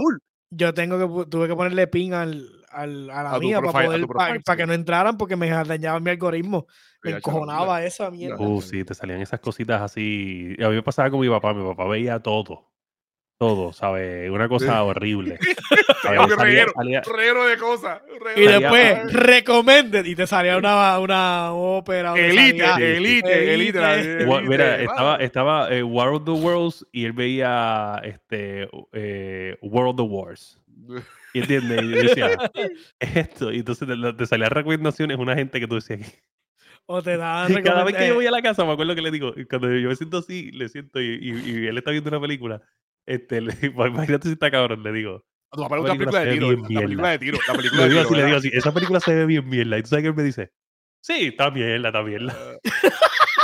yo 0.50 0.72
tengo 0.72 0.96
que 0.96 1.04
pu- 1.06 1.28
tuve 1.28 1.48
que 1.48 1.56
ponerle 1.56 1.88
pin 1.88 2.14
al, 2.14 2.48
al- 2.70 3.10
a 3.10 3.22
la 3.24 3.30
A 3.34 3.40
mía 3.40 3.60
para 3.60 3.84
poder 3.84 4.06
para 4.44 4.56
que 4.56 4.64
no 4.66 4.74
entraran 4.74 5.16
porque 5.16 5.34
me 5.34 5.48
dañaba 5.48 5.98
mi 5.98 6.10
algoritmo. 6.10 6.68
Me 7.02 7.10
encojonaba 7.16 7.82
esa 7.82 8.12
mierda. 8.12 8.36
Uh, 8.38 8.62
sí, 8.62 8.84
te 8.84 8.94
salían 8.94 9.20
esas 9.22 9.40
cositas 9.40 9.82
así. 9.82 10.54
A 10.64 10.68
mí 10.68 10.76
me 10.76 10.82
pasaba 10.84 11.10
con 11.10 11.18
mi 11.18 11.28
papá. 11.28 11.52
Mi 11.52 11.64
papá 11.66 11.88
veía 11.88 12.20
todo. 12.20 12.70
Todo, 13.38 13.72
¿sabes? 13.74 14.30
Una 14.30 14.48
cosa 14.48 14.82
horrible. 14.82 15.38
Un 16.22 16.30
Salía- 16.30 16.36
reguero, 16.36 16.72
reguero 17.14 17.46
de 17.46 17.56
cosas. 17.58 18.00
Y 18.34 18.46
después, 18.46 19.12
recommended, 19.12 20.06
y 20.06 20.14
te 20.14 20.26
salía 20.26 20.56
una, 20.56 20.98
una 20.98 21.52
ópera. 21.52 22.14
Elite, 22.14 22.96
elite, 22.96 23.54
elite. 23.54 24.26
Mira, 24.42 24.80
estaba, 24.80 25.16
estaba 25.16 25.70
eh, 25.70 25.82
War 25.82 26.08
of 26.08 26.24
the 26.24 26.30
Worlds 26.30 26.86
y 26.92 27.04
él 27.04 27.12
veía 27.12 28.00
este, 28.04 28.68
eh, 28.92 29.58
World 29.60 30.00
of 30.00 30.08
Wars. 30.10 30.58
¿Y 31.34 31.40
entiendes? 31.40 31.82
Y 31.82 31.90
yo 31.90 32.02
decía, 32.02 32.30
"¿Es 33.00 33.16
esto. 33.16 33.52
Y 33.52 33.58
entonces 33.58 33.86
te, 34.16 34.26
salían 34.26 34.50
recomendaciones 34.50 35.18
una 35.18 35.34
gente 35.34 35.60
que 35.60 35.66
tú 35.66 35.74
decías. 35.74 36.00
O 36.86 37.02
te 37.02 37.16
daban 37.18 37.50
Y 37.58 37.62
cada 37.62 37.84
vez 37.84 37.96
que 37.96 38.08
yo 38.08 38.14
voy 38.14 38.26
a 38.26 38.30
la 38.30 38.40
casa, 38.40 38.64
me 38.64 38.72
acuerdo 38.72 38.94
que 38.94 39.02
le 39.02 39.10
digo, 39.10 39.34
cuando 39.50 39.70
yo 39.76 39.88
me 39.90 39.96
siento 39.96 40.18
así, 40.18 40.50
le 40.52 40.68
siento 40.70 41.00
y, 41.02 41.18
y- 41.20 41.50
y 41.50 41.66
él 41.66 41.76
está 41.76 41.90
viendo 41.90 42.08
una 42.08 42.20
película. 42.20 42.62
Este, 43.06 43.40
le, 43.40 43.54
imagínate 43.62 44.28
si 44.28 44.32
está 44.34 44.50
cabrón, 44.50 44.82
le 44.82 44.92
digo. 44.92 45.24
A 45.52 45.56
tu 45.56 45.62
papá 45.62 45.76
le 45.76 45.82
La 45.82 45.94
gusta 45.94 46.04
la 46.04 46.10
película 46.10 46.20
de 46.20 46.26
película 46.26 46.68
tiro. 46.68 46.80
La 46.80 46.82
película 46.86 47.10
de 47.10 47.18
tiro. 47.18 47.38
La 47.46 47.54
película 47.56 47.82
Le 47.82 47.88
de 47.88 47.94
digo 47.94 48.00
tiro. 48.02 48.08
así, 48.08 48.16
le 48.20 48.24
digo 48.26 48.36
así, 48.38 48.50
esa 48.52 48.74
película 48.74 49.00
se 49.00 49.14
ve 49.14 49.26
bien 49.26 49.48
mierda. 49.48 49.78
Y 49.78 49.82
tú 49.82 49.88
sabes 49.88 50.02
que 50.02 50.08
él 50.08 50.14
me 50.14 50.22
dice, 50.24 50.50
sí, 51.00 51.26
está 51.28 51.50
mierda, 51.50 51.88
está 51.88 52.02
mierda. 52.02 52.58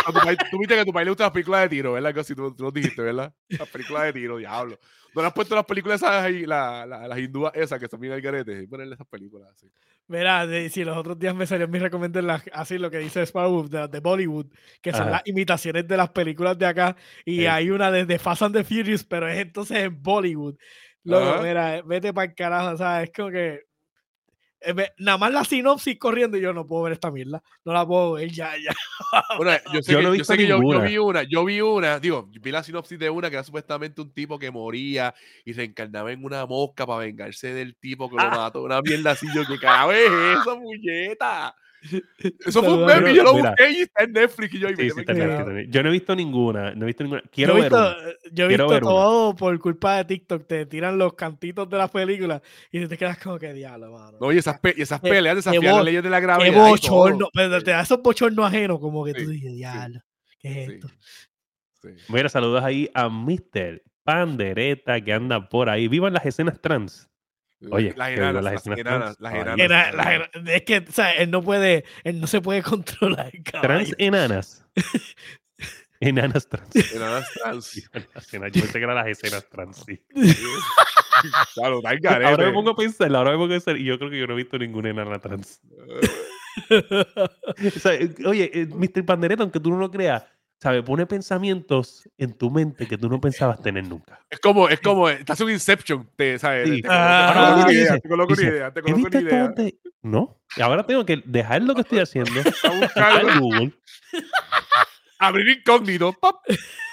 Tu 0.05 0.13
país- 0.15 0.39
Tú 0.51 0.59
viste 0.59 0.75
que 0.75 0.81
a 0.81 0.85
tu 0.85 0.93
país 0.93 1.05
le 1.05 1.11
gustan 1.13 1.27
las 1.27 1.33
películas 1.33 1.63
de 1.63 1.69
tiro, 1.69 1.93
¿verdad? 1.93 2.13
Que 2.13 2.25
si 2.25 2.35
tú, 2.35 2.53
tú 2.57 2.65
lo 2.65 2.71
dijiste, 2.73 3.01
¿verdad? 3.03 3.33
Las 3.51 3.69
películas 3.69 4.03
de 4.05 4.13
tiro, 4.15 4.37
diablo. 4.37 4.79
¿No 5.15 5.21
le 5.23 5.29
has 5.29 5.35
puesto 5.35 5.55
las 5.55 5.65
películas 5.65 6.03
esas 6.03 6.25
ahí, 6.25 6.45
la, 6.45 6.85
la- 6.87 7.07
las 7.07 7.19
hindúas 7.19 7.53
esas 7.55 7.79
que 7.79 7.87
son 7.87 8.01
bien 8.01 8.13
al 8.15 8.21
garete? 8.21 8.67
Ponerle 8.67 8.95
esas 8.95 9.07
películas 9.07 9.51
así. 9.53 9.71
Mira, 10.13 10.47
de- 10.47 10.69
si 10.69 10.85
los 10.85 10.97
otros 10.97 11.19
días 11.19 11.35
me 11.35 11.47
salió 11.47 11.67
mi 11.69 11.79
recomendación, 11.79 12.43
así 12.53 12.77
lo 12.77 12.91
que 12.91 12.99
dice 12.99 13.23
Sparrow 13.23 13.67
de, 13.67 13.89
de 13.89 14.01
Bollywood, 14.01 14.47
que 14.83 14.93
son 14.93 15.11
las 15.11 15.23
imitaciones 15.27 15.89
de 15.89 15.97
las 15.97 16.11
películas 16.11 16.59
de 16.59 16.67
acá, 16.67 16.95
y 17.25 17.39
Sí. 17.39 17.47
hay 17.47 17.71
una 17.71 17.91
de, 17.91 18.05
de 18.05 18.19
Fast 18.19 18.43
and 18.43 18.55
the 18.55 18.63
Furious, 18.65 19.05
pero 19.05 19.27
es 19.27 19.39
entonces 19.39 19.79
en 19.79 20.03
Bollywood. 20.03 20.57
Luego, 21.05 21.43
mira, 21.43 21.81
vete 21.83 22.13
para 22.13 22.27
el 22.31 22.35
carajo, 22.35 22.75
o 22.75 22.77
sea, 22.77 23.03
es 23.03 23.11
como 23.11 23.31
que. 23.31 23.61
Eh, 24.65 24.93
nada 24.99 25.19
más 25.19 25.33
la 25.33 25.45
sinopsis 25.45 25.99
corriendo 25.99 26.37
y 26.37 26.41
yo 26.41 26.53
no 26.53 26.67
puedo 26.67 26.85
ver 26.85 26.93
esta 26.95 27.11
mierda. 27.11 27.43
No 27.65 27.73
la 27.73 27.87
puedo 27.87 28.13
ver 28.13 28.31
ya, 28.31 28.53
ya. 28.57 28.73
Bueno, 29.37 29.53
yo 29.73 29.83
sé 29.83 29.93
Yo 29.93 29.99
que, 29.99 30.03
no 30.05 30.09
he 30.09 30.13
yo, 30.13 30.13
visto 30.13 30.33
sé 30.33 30.37
que 30.39 30.43
yo, 30.47 30.49
yo 30.57 30.59
ninguna. 30.61 30.81
vi 30.85 30.99
una, 30.99 31.23
yo 31.25 31.45
vi 31.45 31.61
una, 31.61 31.99
digo, 31.99 32.29
vi 32.41 32.51
la 32.51 32.63
sinopsis 32.63 32.99
de 32.99 33.11
una 33.11 33.29
que 33.31 33.37
era 33.37 33.45
supuestamente 33.45 34.01
un 34.01 34.13
tipo 34.13 34.39
que 34.39 34.51
moría 34.51 35.15
y 35.45 35.55
se 35.55 35.65
encarnaba 35.65 36.13
en 36.13 36.25
una 36.25 36.47
mosca 36.47 36.87
para 36.87 37.01
vengarse 37.01 37.53
del 37.53 37.77
tipo 37.77 38.09
que 38.09 38.17
lo 38.17 38.23
Ah. 38.23 38.31
mató. 38.31 38.63
Una 38.63 38.81
mierda 38.83 39.13
así, 39.13 39.27
yo 39.35 39.45
que 39.47 39.59
cada 39.59 39.87
vez 39.87 40.11
es 40.11 40.39
eso, 40.41 40.57
muñeta. 40.59 41.55
Eso 42.47 42.63
fue 42.63 42.75
un 42.75 42.87
meme 42.87 43.11
y 43.13 43.17
yo 43.17 43.25
lo 43.25 43.35
Mira. 43.35 43.51
busqué 43.51 43.71
y 43.73 43.81
está 43.83 44.05
en 44.05 44.13
Netflix 44.13 44.55
y 44.55 44.59
yo 44.61 44.69
y 44.71 44.77
Sí, 44.77 44.83
me 44.83 44.89
sí, 44.91 44.91
quedé 44.93 45.01
está 45.01 45.13
bien, 45.15 45.27
cagado. 45.27 45.41
está 45.43 45.53
bien. 45.53 45.71
Yo 45.73 45.83
no 45.83 45.89
he 45.89 45.93
visto 45.93 46.15
ninguna, 46.17 46.75
no 46.75 46.85
he 46.85 46.87
visto 46.87 47.03
ninguna. 47.03 47.23
Quiero 47.31 47.53
yo 47.55 47.59
he 47.59 47.63
ver 47.63 47.73
visto, 47.73 47.87
una. 47.99 48.09
eh, 48.11 48.17
yo 48.33 48.45
he 48.45 48.49
Quiero 48.49 48.65
visto 48.65 48.75
ver 48.75 48.85
una. 48.85 48.93
todo 48.93 49.35
por 49.37 49.59
culpa 49.59 49.97
de 49.97 50.05
TikTok. 50.05 50.47
Te 50.47 50.67
tiran 50.67 50.97
los 50.99 51.15
cantitos 51.15 51.69
de 51.69 51.79
las 51.79 51.91
películas 51.91 52.41
y 52.71 52.87
te 52.87 52.97
quedas 52.97 53.19
como 53.19 53.39
que 53.39 53.53
diablo, 53.53 53.91
mano. 53.93 54.19
No, 54.21 54.33
y 54.33 54.39
esas, 54.39 54.59
pe- 54.61 54.75
y 54.77 54.83
esas 54.83 55.01
Qué- 55.01 55.09
peleas 55.11 55.35
qué 55.35 55.37
desafian 55.39 55.73
bo- 55.73 55.77
las 55.79 55.85
leyes 55.85 56.03
de 56.03 56.11
la 56.11 56.19
Qué 56.21 56.27
gravedad. 56.27 56.49
y 56.51 56.55
todo. 56.55 56.69
bochorno, 56.71 57.29
pero 57.35 57.63
te 57.63 57.71
da 57.73 57.81
esos 57.83 58.01
bochornos 58.01 58.47
ajenos, 58.47 58.79
como 58.79 59.05
que 59.05 59.13
Sí, 59.15 59.25
tú 59.25 59.31
dices, 59.31 59.53
diablo, 59.53 60.01
¿qué 60.39 60.49
es 60.63 60.69
Sí, 60.69 60.75
esto? 60.75 60.89
sí. 61.83 61.89
Mira, 62.09 62.29
saludos 62.29 62.63
ahí 62.63 62.89
a 62.95 63.09
Mr. 63.09 63.83
Pandereta 64.05 65.01
que 65.01 65.13
anda 65.13 65.49
por 65.49 65.69
ahí. 65.69 65.89
Vivan 65.89 66.13
las 66.13 66.25
escenas 66.27 66.61
trans. 66.61 67.09
Oye, 67.71 67.95
las 67.97 68.11
enanas, 68.11 68.35
las 68.35 68.45
las 68.45 68.55
escenas 68.55 68.79
enanas, 68.79 69.17
las 69.95 70.31
es 70.49 70.63
que, 70.63 70.79
o 70.79 70.93
sea, 70.93 71.13
él 71.13 71.31
no 71.31 71.43
puede, 71.43 71.85
él 72.05 72.21
no 72.21 72.27
se 72.27 72.41
puede 72.41 72.63
controlar. 72.63 73.31
caballo. 73.45 73.63
Trans 73.63 73.95
enanas. 73.99 74.65
enanas 76.01 76.49
trans. 76.49 76.75
Enanas 76.95 77.31
trans. 77.35 77.75
Yo 77.75 77.91
pensé 78.41 78.73
que 78.73 78.85
eran 78.85 78.97
las 78.97 79.07
escenas 79.07 79.49
trans, 79.49 79.85
sí. 79.87 80.01
Claro, 81.55 81.81
está 81.85 82.17
el 82.17 82.25
Ahora 82.25 82.47
me 82.47 82.53
pongo 82.53 82.71
a 82.71 82.77
pensar, 82.77 83.15
ahora 83.15 83.31
me 83.31 83.37
pongo 83.37 83.47
a 83.47 83.57
pensar, 83.57 83.77
y 83.77 83.85
yo 83.85 83.99
creo 83.99 84.11
que 84.11 84.19
yo 84.19 84.27
no 84.27 84.33
he 84.33 84.37
visto 84.37 84.59
ninguna 84.59 84.91
enana 84.91 85.21
trans. 85.21 85.61
O 86.69 87.81
sea, 87.81 87.95
eh, 87.95 88.15
oye, 88.27 88.51
eh, 88.53 88.67
Mr. 88.67 89.05
Pandereta, 89.05 89.43
aunque 89.43 89.61
tú 89.61 89.71
no 89.71 89.79
lo 89.79 89.91
creas, 89.91 90.25
¿sabes? 90.63 90.83
Pone 90.85 91.07
pensamientos 91.07 92.09
en 92.17 92.33
tu 92.39 92.49
mente 92.49 92.87
que 92.87 92.97
tú 92.97 93.09
no 93.09 93.21
pensabas 93.21 93.61
tener 93.61 93.85
nunca. 93.89 94.21
Es 94.31 94.39
como, 94.39 94.69
es 94.69 94.79
como, 94.81 95.09
estás 95.09 95.41
en 95.41 95.47
un 95.47 95.53
Inception, 95.55 96.09
te, 96.15 96.39
¿sabes? 96.39 96.69
Sí. 96.69 96.83
Te, 96.83 96.89
Ah, 96.89 97.33
te 97.33 97.35
coloco 97.35 97.57
una 97.57 97.67
dice- 97.67 97.83
idea, 97.83 97.99
te 98.01 98.09
coloco 98.09 98.33
una 98.33 98.43
idea, 98.43 98.73
te 98.73 98.83
¿Qué 98.83 98.93
coloco 98.93 99.19
una 99.19 99.21
idea. 99.21 99.53
No. 100.03 100.41
Y 100.57 100.63
ahora 100.63 100.87
tengo 100.87 101.05
que 101.05 101.21
dejar 101.25 101.63
lo 101.63 101.75
que 101.75 101.81
estoy 101.81 101.99
haciendo, 101.99 102.31
buscar 102.81 103.41
Google, 103.41 103.73
abrir 105.19 105.49
incógnito, 105.59 106.13
pop, 106.13 106.37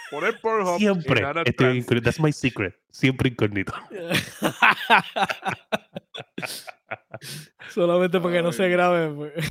poner 0.10 0.42
Pornhub. 0.42 0.80
siempre 0.80 1.24
estoy 1.46 1.78
incógnito. 1.78 2.06
That's 2.06 2.20
my 2.20 2.32
secret. 2.34 2.76
Siempre 2.90 3.30
incógnito. 3.30 3.74
Solamente 7.70 8.20
porque 8.20 8.42
no 8.42 8.52
se 8.52 8.68
grabe. 8.68 9.10
pues. 9.10 9.50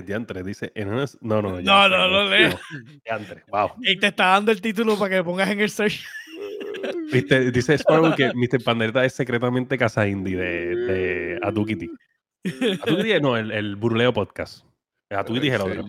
Diantre, 0.00 0.42
dice, 0.42 0.72
enanas. 0.74 1.18
No, 1.20 1.42
no, 1.42 1.60
ya, 1.60 1.88
No, 1.88 1.88
no, 1.88 2.08
no 2.08 2.30
leo. 2.30 2.58
Diantre, 3.04 3.42
wow. 3.48 3.72
Y 3.82 3.98
te 3.98 4.06
está 4.06 4.28
dando 4.28 4.52
el 4.52 4.62
título 4.62 4.98
para 4.98 5.16
que 5.16 5.24
pongas 5.24 5.50
en 5.50 5.60
el 5.60 5.68
search. 5.68 6.02
Viste, 7.12 7.50
dice 7.50 7.74
Sparrow 7.74 8.14
que 8.16 8.32
Mr. 8.34 8.64
Pandereta 8.64 9.04
es 9.04 9.12
secretamente 9.12 9.76
casa 9.76 10.08
indie 10.08 10.36
de, 10.36 10.76
de 10.76 11.40
Atukiti. 11.42 11.90
Atukiti 12.82 13.20
no, 13.20 13.36
el, 13.36 13.52
el 13.52 13.76
Burleo 13.76 14.14
Podcast. 14.14 14.64
Atukiti 15.10 15.48
es 15.48 15.54
el 15.54 15.60
otro. 15.60 15.84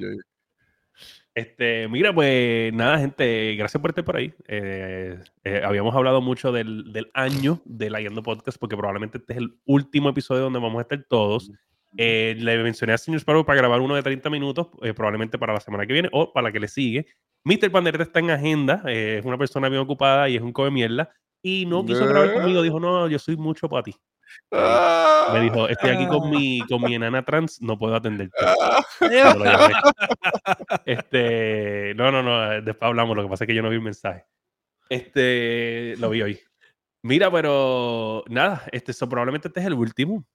Este, 1.36 1.88
mira, 1.88 2.14
pues 2.14 2.72
nada, 2.74 3.00
gente, 3.00 3.56
gracias 3.56 3.82
por 3.82 3.90
estar 3.90 4.06
por 4.06 4.18
ahí. 4.18 4.34
Eh, 4.48 5.20
eh, 5.44 5.62
habíamos 5.66 5.96
hablado 5.96 6.22
mucho 6.22 6.52
del, 6.52 6.94
del 6.94 7.10
año 7.16 7.60
de 7.66 7.90
la 7.90 8.02
Yendo 8.02 8.22
Podcast 8.22 8.60
porque 8.60 8.78
probablemente 8.78 9.18
este 9.18 9.34
es 9.34 9.40
el 9.40 9.58
último 9.66 10.10
episodio 10.10 10.44
donde 10.44 10.60
vamos 10.60 10.78
a 10.78 10.84
estar 10.84 11.04
todos. 11.10 11.50
Eh, 11.98 12.36
le 12.38 12.64
mencioné 12.64 12.94
a 12.94 12.98
Señor 12.98 13.20
Sparrow 13.20 13.46
para 13.46 13.58
grabar 13.58 13.82
uno 13.82 13.96
de 13.96 14.04
30 14.04 14.30
minutos, 14.30 14.68
eh, 14.82 14.94
probablemente 14.94 15.38
para 15.38 15.54
la 15.54 15.60
semana 15.60 15.86
que 15.86 15.94
viene 15.94 16.10
o 16.12 16.34
para 16.34 16.46
la 16.46 16.52
que 16.52 16.60
le 16.60 16.68
sigue. 16.68 17.06
Mr. 17.46 17.72
Pandereta 17.72 18.04
está 18.04 18.20
en 18.20 18.32
agenda, 18.32 18.84
eh, 18.88 19.18
es 19.20 19.26
una 19.26 19.38
persona 19.38 19.70
bien 19.70 19.82
ocupada 19.82 20.30
y 20.30 20.36
es 20.36 20.42
un 20.42 20.54
come 20.54 20.72
mierda. 20.72 21.12
Y 21.46 21.66
no 21.66 21.86
quiso 21.86 22.08
grabar 22.08 22.34
conmigo, 22.34 22.62
dijo, 22.62 22.80
no, 22.80 23.10
yo 23.10 23.20
soy 23.20 23.36
mucho 23.36 23.68
para 23.68 23.84
ti. 23.84 23.94
Ah, 24.52 25.32
Me 25.34 25.42
dijo, 25.42 25.68
estoy 25.68 25.90
aquí 25.92 26.08
con 26.08 26.30
mi, 26.30 26.62
con 26.70 26.82
mi 26.82 26.96
enana 26.96 27.24
trans, 27.24 27.62
no 27.62 27.78
puedo 27.78 27.96
atenderte. 27.96 28.34
ah. 28.42 28.84
Este, 30.86 31.94
no, 31.96 32.12
no, 32.12 32.24
no, 32.24 32.54
eh, 32.54 32.62
después 32.62 32.88
hablamos, 32.88 33.16
lo 33.16 33.24
que 33.24 33.30
pasa 33.30 33.44
es 33.44 33.48
que 33.48 33.56
yo 33.56 33.62
no 33.62 33.70
vi 33.70 33.76
el 33.76 33.82
mensaje. 33.82 34.26
Este, 34.90 35.96
lo 35.98 36.10
vi 36.10 36.22
hoy. 36.22 36.40
Mira, 37.04 37.30
pero 37.30 38.24
nada, 38.30 38.64
este, 38.72 38.94
so, 38.94 39.10
probablemente 39.10 39.50
este 39.50 39.60
es 39.60 39.66
el 39.66 39.74
último. 39.74 40.26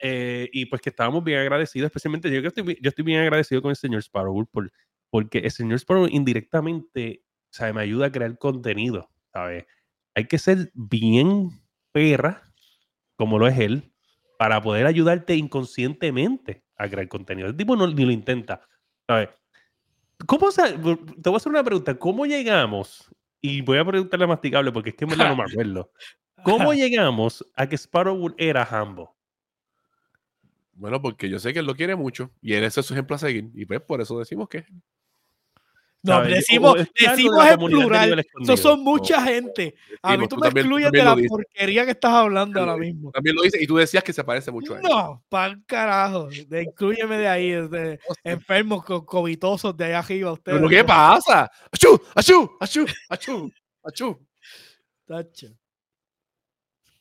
Eh, 0.00 0.48
y 0.52 0.66
pues 0.66 0.80
que 0.80 0.90
estábamos 0.90 1.24
bien 1.24 1.40
agradecidos, 1.40 1.86
especialmente 1.86 2.30
yo 2.30 2.40
que 2.40 2.48
estoy, 2.48 2.78
yo 2.80 2.88
estoy 2.88 3.04
bien 3.04 3.20
agradecido 3.20 3.60
con 3.60 3.70
el 3.70 3.76
señor 3.76 4.00
Sparrow 4.00 4.46
por, 4.46 4.70
porque 5.10 5.38
el 5.38 5.50
señor 5.50 5.78
Sparrow 5.78 6.06
indirectamente, 6.08 7.24
¿sabe? 7.50 7.72
Me 7.72 7.80
ayuda 7.82 8.06
a 8.06 8.12
crear 8.12 8.38
contenido, 8.38 9.10
¿sabes? 9.32 9.66
Hay 10.14 10.26
que 10.26 10.38
ser 10.38 10.70
bien 10.74 11.50
perra, 11.92 12.52
como 13.16 13.38
lo 13.38 13.48
es 13.48 13.58
él, 13.58 13.92
para 14.38 14.62
poder 14.62 14.86
ayudarte 14.86 15.34
inconscientemente 15.34 16.64
a 16.76 16.88
crear 16.88 17.08
contenido. 17.08 17.48
El 17.48 17.56
tipo 17.56 17.74
no, 17.74 17.88
ni 17.88 18.04
lo 18.04 18.12
intenta, 18.12 18.62
¿sabes? 19.06 19.30
¿Cómo 20.26 20.50
se, 20.50 20.62
te 20.72 20.78
voy 20.78 21.34
a 21.34 21.36
hacer 21.36 21.50
una 21.50 21.64
pregunta, 21.64 21.98
¿cómo 21.98 22.26
llegamos? 22.26 23.08
Y 23.40 23.60
voy 23.62 23.78
a 23.78 23.84
preguntarle 23.84 24.24
a 24.24 24.28
Masticable 24.28 24.72
porque 24.72 24.90
es 24.90 24.96
que 24.96 25.04
en 25.04 25.10
verdad 25.10 25.28
no 25.28 25.36
me 25.36 25.44
acuerdo. 25.50 25.90
¿Cómo 26.44 26.72
llegamos 26.72 27.44
a 27.54 27.68
que 27.68 27.76
Sparrow 27.76 28.34
era 28.36 28.64
Hambo? 28.64 29.17
Bueno, 30.78 31.02
porque 31.02 31.28
yo 31.28 31.38
sé 31.38 31.52
que 31.52 31.58
él 31.58 31.66
lo 31.66 31.74
quiere 31.74 31.96
mucho 31.96 32.30
y 32.40 32.54
él 32.54 32.64
ese 32.64 32.80
es 32.80 32.86
su 32.86 32.94
ejemplo 32.94 33.16
a 33.16 33.18
seguir. 33.18 33.50
Y 33.54 33.66
pues 33.66 33.80
por 33.80 34.00
eso 34.00 34.18
decimos 34.18 34.48
que. 34.48 34.64
No, 36.00 36.22
decimos, 36.22 36.76
decimos 36.98 37.44
en 37.44 37.58
plural. 37.58 38.26
Eso 38.40 38.56
son 38.56 38.84
mucha 38.84 39.20
gente. 39.22 39.74
A 40.00 40.16
mí 40.16 40.28
tú, 40.28 40.36
me 40.36 40.48
excluyes 40.48 40.92
de 40.92 41.02
la 41.02 41.16
porquería 41.16 41.84
que 41.84 41.90
estás 41.90 42.12
hablando 42.12 42.60
ahora 42.60 42.76
mismo. 42.76 43.10
También 43.10 43.34
lo 43.34 43.42
dices 43.42 43.60
y 43.60 43.66
tú 43.66 43.76
decías 43.76 44.04
que 44.04 44.12
se 44.12 44.22
parece 44.22 44.52
mucho 44.52 44.74
a 44.74 44.76
él. 44.78 44.84
No, 44.88 45.24
pan 45.28 45.64
carajo. 45.66 46.28
De, 46.46 46.62
incluyeme 46.62 47.18
de 47.18 47.28
ahí, 47.28 47.50
de, 47.50 47.98
enfermos, 48.22 48.84
covitosos 48.84 49.76
de 49.76 49.86
allá 49.86 49.98
arriba. 49.98 50.32
Ustedes, 50.32 50.58
¿Pero 50.58 50.70
qué 50.70 50.84
pasa? 50.84 51.50
¡Achú! 51.72 52.00
¡Achú! 52.14 52.56
¡Achú! 52.60 52.86
¡Achú! 53.08 53.52
¡Achú! 53.82 54.28
Tacho. 55.08 55.48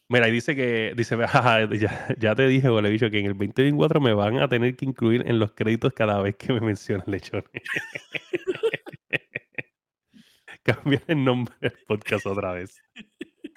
Mira, 0.10 0.30
y 0.30 0.32
dice 0.32 0.56
que, 0.56 0.94
dice, 0.96 1.18
ya, 1.80 2.16
ya 2.18 2.36
te 2.36 2.48
dije, 2.48 2.70
le 2.70 2.90
dicho 2.90 3.10
que 3.10 3.20
en 3.20 3.26
el 3.26 3.34
2024 3.34 4.00
me 4.00 4.14
van 4.14 4.40
a 4.40 4.48
tener 4.48 4.76
que 4.78 4.86
incluir 4.86 5.24
en 5.28 5.38
los 5.38 5.52
créditos 5.52 5.92
cada 5.94 6.22
vez 6.22 6.38
que 6.38 6.54
me 6.54 6.62
mencionan 6.62 7.04
lechones. 7.08 7.46
Cambiar 10.64 11.04
el 11.08 11.24
nombre 11.24 11.54
del 11.60 11.74
podcast 11.88 12.26
otra 12.26 12.54
vez. 12.54 12.82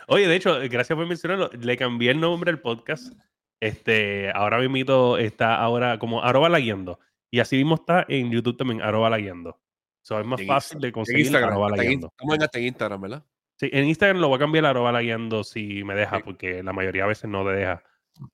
Oye, 0.09 0.26
de 0.26 0.36
hecho, 0.36 0.59
gracias 0.68 0.96
por 0.96 1.07
mencionarlo. 1.07 1.51
Le 1.53 1.76
cambié 1.76 2.11
el 2.11 2.20
nombre 2.20 2.51
del 2.51 2.61
podcast. 2.61 3.12
Este, 3.61 4.30
ahora 4.32 4.59
mismo 4.59 5.18
está 5.18 5.57
ahora 5.57 5.98
como 5.98 6.22
arroba 6.22 6.48
la 6.48 6.59
guiando. 6.59 6.98
Y 7.30 7.38
así 7.38 7.57
mismo 7.57 7.76
está 7.76 8.05
en 8.09 8.30
YouTube 8.30 8.57
también, 8.57 8.82
arroba 8.82 9.11
la 9.11 9.18
guiando. 9.18 9.61
So, 10.03 10.18
es 10.18 10.26
más 10.26 10.44
fácil 10.44 10.80
de 10.80 10.90
conseguir 10.90 11.26
Instagram, 11.26 11.51
arroba 11.51 11.70
la 11.70 11.84
guiando. 11.84 12.12
¿Cómo 12.16 12.34
en 12.34 12.64
Instagram, 12.64 13.01
verdad? 13.01 13.24
Sí, 13.61 13.69
en 13.75 13.85
Instagram 13.89 14.23
lo 14.23 14.29
voy 14.29 14.37
a 14.37 14.39
cambiar 14.39 14.65
a 14.65 14.71
arroba 14.71 14.91
la 14.91 15.03
guiando 15.03 15.45
si 15.45 15.85
me 15.85 15.95
deja, 15.95 16.21
porque 16.21 16.63
la 16.63 16.73
mayoría 16.73 17.03
de 17.03 17.09
veces 17.09 17.29
no 17.29 17.45
te 17.45 17.51
deja. 17.51 17.83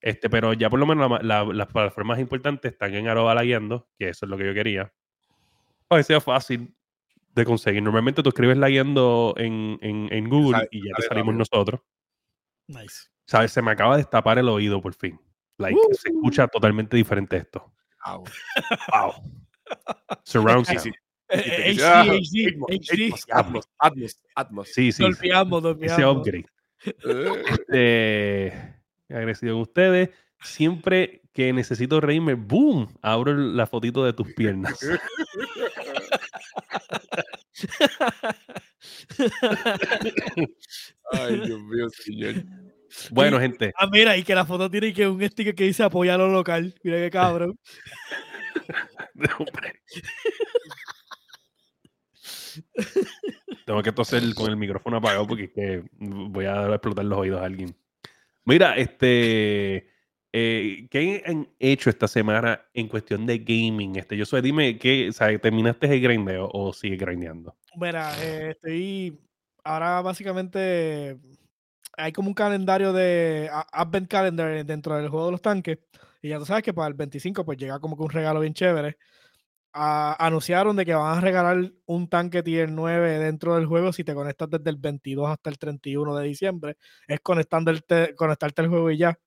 Este, 0.01 0.31
pero 0.31 0.53
ya 0.53 0.71
por 0.71 0.79
lo 0.79 0.87
menos 0.87 1.21
las 1.21 1.67
plataformas 1.67 2.21
importantes 2.21 2.71
están 2.71 2.95
en 2.95 3.09
arroba 3.09 3.35
la 3.35 3.43
guiando, 3.43 3.89
que 3.99 4.11
eso 4.11 4.25
es 4.25 4.31
lo 4.31 4.39
que 4.39 4.47
yo 4.47 4.55
quería. 4.55 4.93
Que 5.91 6.05
sea 6.05 6.21
fácil 6.21 6.73
de 7.35 7.45
conseguir. 7.45 7.83
Normalmente 7.83 8.23
tú 8.23 8.29
escribes 8.29 8.57
la 8.57 8.69
guiando 8.69 9.35
en, 9.37 9.81
en, 9.81 10.29
Google 10.29 10.69
y 10.71 10.87
ya 10.87 10.95
te 10.95 11.03
salimos 11.03 11.35
nosotros. 11.35 11.81
Nice. 12.69 13.09
¿Sabes? 13.27 13.51
Se 13.51 13.63
me 13.63 13.73
acaba 13.73 13.97
de 13.97 14.03
destapar 14.03 14.39
el 14.39 14.49
oído 14.49 14.81
por 14.81 14.95
fin. 14.95 15.21
Like, 15.59 15.77
se 15.91 16.11
escucha 16.11 16.47
totalmente 16.47 16.97
diferente 16.97 17.37
esto. 17.39 17.73
Wow. 18.07 18.25
wow. 18.93 19.13
Surround 20.23 20.67
sound. 20.67 20.95
HD, 21.29 21.79
HD, 21.79 22.57
HD. 22.69 23.15
Atmos, 23.31 23.69
Atmos, 23.79 24.17
Atmos. 24.35 24.69
Sí, 24.69 24.93
sí. 24.93 25.03
Dolpeamos, 25.03 25.65
Ese 25.81 26.05
upgrade. 26.05 26.47
este, 27.69 28.53
agradecido 29.09 29.55
con 29.55 29.63
ustedes. 29.63 30.11
Siempre 30.41 31.23
que 31.33 31.53
necesito 31.53 32.01
reírme, 32.01 32.35
¡boom! 32.35 32.89
Abro 33.03 33.35
la 33.35 33.67
fotito 33.67 34.05
de 34.05 34.13
tus 34.13 34.33
piernas. 34.35 34.79
Ay, 41.13 41.41
Dios 41.41 41.61
mío, 41.63 41.89
señor. 41.91 42.35
Bueno, 43.11 43.39
gente. 43.41 43.73
Ah, 43.77 43.89
mira, 43.91 44.17
y 44.17 44.23
que 44.23 44.35
la 44.35 44.45
foto 44.45 44.71
tiene 44.71 44.93
que 44.93 45.09
un 45.09 45.23
sticker 45.23 45.55
que 45.55 45.65
dice 45.65 45.83
apoyar 45.83 46.19
lo 46.19 46.29
local. 46.29 46.75
Mira 46.83 46.99
qué 46.99 47.11
cabrón. 47.11 47.59
Tengo 53.67 53.83
que 53.83 53.93
toser 53.93 54.23
con 54.35 54.51
el 54.51 54.57
micrófono 54.57 54.99
apagado 54.99 55.27
porque 55.27 55.45
es 55.45 55.51
que 55.51 55.83
voy 55.99 56.45
a 56.45 56.69
explotar 56.69 57.05
los 57.05 57.19
oídos 57.19 57.41
a 57.41 57.45
alguien. 57.45 57.75
Mira, 58.45 58.77
este. 58.77 59.89
Eh, 60.33 60.87
¿Qué 60.91 61.23
han 61.27 61.49
hecho 61.59 61.89
esta 61.89 62.07
semana 62.07 62.61
en 62.75 62.89
cuestión 62.89 63.25
de 63.27 63.39
gaming? 63.39 63.97
Este, 63.97 64.17
yo 64.17 64.27
soy, 64.27 64.43
dime, 64.43 64.79
¿qué, 64.79 65.11
¿terminaste 65.41 65.87
el 65.87 66.01
grindeo 66.01 66.51
o 66.53 66.73
sigue 66.73 66.97
grindeando? 66.97 67.57
Mira, 67.77 68.13
eh, 68.23 68.51
estoy. 68.51 69.19
Ahora 69.65 70.03
básicamente 70.03 71.19
hay 71.97 72.13
como 72.13 72.29
un 72.29 72.35
calendario 72.35 72.93
de 72.93 73.51
Advent 73.73 74.09
Calendar 74.09 74.65
dentro 74.65 74.97
del 74.97 75.09
juego 75.09 75.27
de 75.27 75.33
los 75.33 75.43
tanques. 75.43 75.79
Y 76.23 76.29
ya 76.29 76.39
tú 76.39 76.45
sabes 76.45 76.63
que 76.63 76.75
para 76.75 76.89
el 76.89 76.95
25 76.95 77.45
pues 77.45 77.59
llega 77.59 77.81
como 77.81 77.97
que 77.97 78.03
un 78.03 78.11
regalo 78.11 78.41
bien 78.41 78.55
chévere 78.55 78.97
anunciaron 79.77 80.77
de 80.77 80.87
que 80.87 80.95
van 80.95 81.19
a 81.19 81.21
regalar 81.21 81.73
un 81.85 82.09
tanque 82.09 82.43
tier 82.43 82.71
9 82.71 83.19
dentro 83.19 83.57
del 83.57 83.67
juego 83.67 83.93
si 83.93 84.05
te 84.05 84.15
conectas 84.15 84.49
desde 84.51 84.71
el 84.71 84.77
22 84.77 85.29
hasta 85.29 85.51
el 85.51 85.59
31 85.59 86.17
de 86.17 86.27
diciembre. 86.27 86.77
Es 87.07 87.21
conectarte, 87.21 88.15
conectarte 88.15 88.63
al 88.63 88.69
juego 88.69 88.91
y 88.91 88.99
ya. 88.99 89.19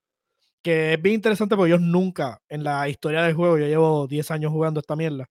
Que 0.63 0.93
es 0.93 1.01
bien 1.01 1.15
interesante 1.15 1.55
porque 1.55 1.71
ellos 1.71 1.81
nunca, 1.81 2.41
en 2.49 2.63
la 2.63 2.89
historia 2.89 3.23
del 3.23 3.35
juego, 3.35 3.57
yo 3.57 3.67
llevo 3.67 4.07
10 4.07 4.31
años 4.31 4.51
jugando 4.51 4.79
esta 4.79 4.95
mierda 4.95 5.29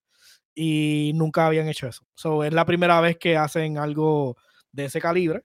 y 0.55 1.11
nunca 1.15 1.47
habían 1.47 1.67
hecho 1.67 1.87
eso. 1.87 2.03
So, 2.15 2.43
es 2.43 2.53
la 2.53 2.65
primera 2.65 3.01
vez 3.01 3.17
que 3.17 3.37
hacen 3.37 3.77
algo 3.77 4.37
de 4.71 4.85
ese 4.85 5.01
calibre. 5.01 5.43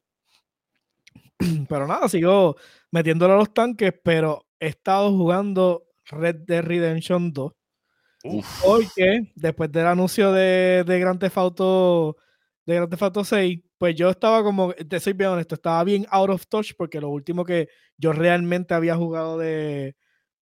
Pero 1.68 1.86
nada, 1.86 2.08
sigo 2.08 2.56
metiéndolo 2.90 3.34
a 3.34 3.38
los 3.38 3.52
tanques, 3.52 3.92
pero 4.04 4.46
he 4.60 4.68
estado 4.68 5.10
jugando 5.10 5.84
Red 6.06 6.36
Dead 6.46 6.62
Redemption 6.62 7.32
2 7.32 7.52
porque 8.62 9.32
después 9.34 9.70
del 9.70 9.86
anuncio 9.86 10.32
de, 10.32 10.84
de 10.86 10.98
Grand 10.98 11.20
Theft 11.20 11.38
Auto 11.38 12.16
de 12.66 12.74
Grand 12.74 12.90
Theft 12.90 13.02
Auto 13.02 13.24
6, 13.24 13.60
pues 13.76 13.94
yo 13.94 14.10
estaba 14.10 14.42
como, 14.42 14.72
te 14.72 14.98
soy 15.00 15.12
bien 15.12 15.30
honesto, 15.30 15.54
estaba 15.56 15.84
bien 15.84 16.06
out 16.10 16.30
of 16.30 16.46
touch 16.46 16.72
porque 16.76 17.00
lo 17.00 17.10
último 17.10 17.44
que 17.44 17.68
yo 17.98 18.12
realmente 18.12 18.74
había 18.74 18.96
jugado 18.96 19.38
de, 19.38 19.96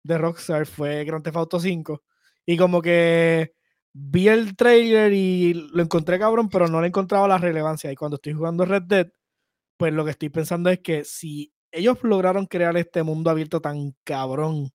de 0.04 0.18
Rockstar 0.18 0.66
fue 0.68 1.04
Grand 1.06 1.24
Theft 1.24 1.38
Auto 1.38 1.60
5 1.60 2.04
y 2.46 2.58
como 2.58 2.82
que 2.82 3.54
vi 3.94 4.28
el 4.28 4.56
trailer 4.56 5.14
y 5.14 5.54
lo 5.74 5.84
encontré 5.84 6.20
cabrón, 6.20 6.50
pero 6.50 6.68
no 6.68 6.82
le 6.82 6.88
encontraba 6.88 7.28
la 7.28 7.38
relevancia. 7.38 7.92
Y 7.92 7.96
cuando 7.96 8.16
estoy 8.16 8.34
jugando 8.34 8.66
Red 8.66 8.84
Dead, 8.84 9.08
pues 9.78 9.94
lo 9.94 10.06
que 10.06 10.12
estoy 10.12 10.30
pensando 10.30 10.70
es 10.70 10.80
que 10.80 11.04
si 11.04 11.54
ellos 11.72 11.98
lograron 12.04 12.46
crear 12.46 12.78
este 12.78 13.04
mundo 13.04 13.30
abierto 13.30 13.62
tan 13.62 13.96
cabrón 14.04 14.72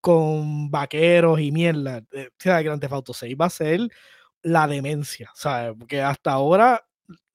con 0.00 0.70
vaqueros 0.70 1.40
y 1.40 1.52
mierda. 1.52 2.02
Eh, 2.12 2.28
o 2.28 2.36
sea, 2.38 2.62
Grand 2.62 2.80
Theft 2.80 2.92
Auto 2.92 3.12
6 3.12 3.36
va 3.40 3.46
a 3.46 3.50
ser 3.50 3.80
la 4.42 4.66
demencia, 4.66 5.30
¿sabes? 5.34 5.74
Porque 5.78 6.00
hasta 6.00 6.32
ahora 6.32 6.84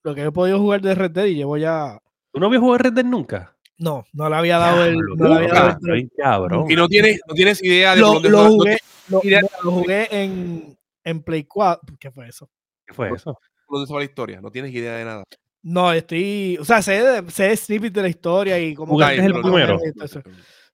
lo 0.02 0.14
que 0.14 0.24
he 0.24 0.32
podido 0.32 0.58
jugar 0.58 0.80
de 0.80 0.94
Red 0.94 1.10
Dead 1.10 1.26
y 1.26 1.34
llevo 1.36 1.56
ya... 1.56 1.98
¿Tú 2.32 2.40
no 2.40 2.46
habías 2.46 2.60
jugado 2.60 2.78
Red 2.78 2.92
Dead 2.92 3.04
nunca? 3.04 3.56
No, 3.78 4.04
no 4.12 4.28
le 4.28 4.36
había 4.36 4.58
dado 4.58 4.84
el... 4.84 4.96
No 4.96 5.28
le 5.28 5.34
había 5.34 5.48
dado 5.48 5.94
el... 5.94 6.10
Cabrón. 6.16 6.70
Y 6.70 6.76
no 6.76 6.88
tienes, 6.88 7.20
no 7.26 7.34
tienes 7.34 7.62
idea 7.62 7.94
de 7.94 8.00
lo, 8.00 8.14
dónde 8.14 8.30
lo 8.30 8.46
jugué, 8.46 8.78
lo, 9.08 9.20
lo, 9.62 9.70
jugué 9.72 10.08
en, 10.10 10.78
en 11.02 11.22
Play 11.22 11.44
4. 11.44 11.96
¿Qué 11.98 12.10
fue 12.10 12.28
eso? 12.28 12.48
¿Qué 12.86 12.94
fue 12.94 13.10
eso? 13.10 13.38
¿Dónde 13.68 13.86
fue 13.86 13.98
la 14.00 14.04
historia? 14.04 14.40
No 14.40 14.50
tienes 14.50 14.72
idea 14.72 14.96
de 14.96 15.04
nada. 15.04 15.24
No, 15.62 15.92
estoy... 15.92 16.58
O 16.60 16.64
sea, 16.64 16.82
sé, 16.82 17.24
sé 17.30 17.56
snippets 17.56 17.94
de 17.94 18.02
la 18.02 18.08
historia 18.08 18.58
y 18.58 18.74
cómo... 18.74 18.92
¿Jugaste 18.92 19.24
el 19.24 19.32
primero? 19.32 19.78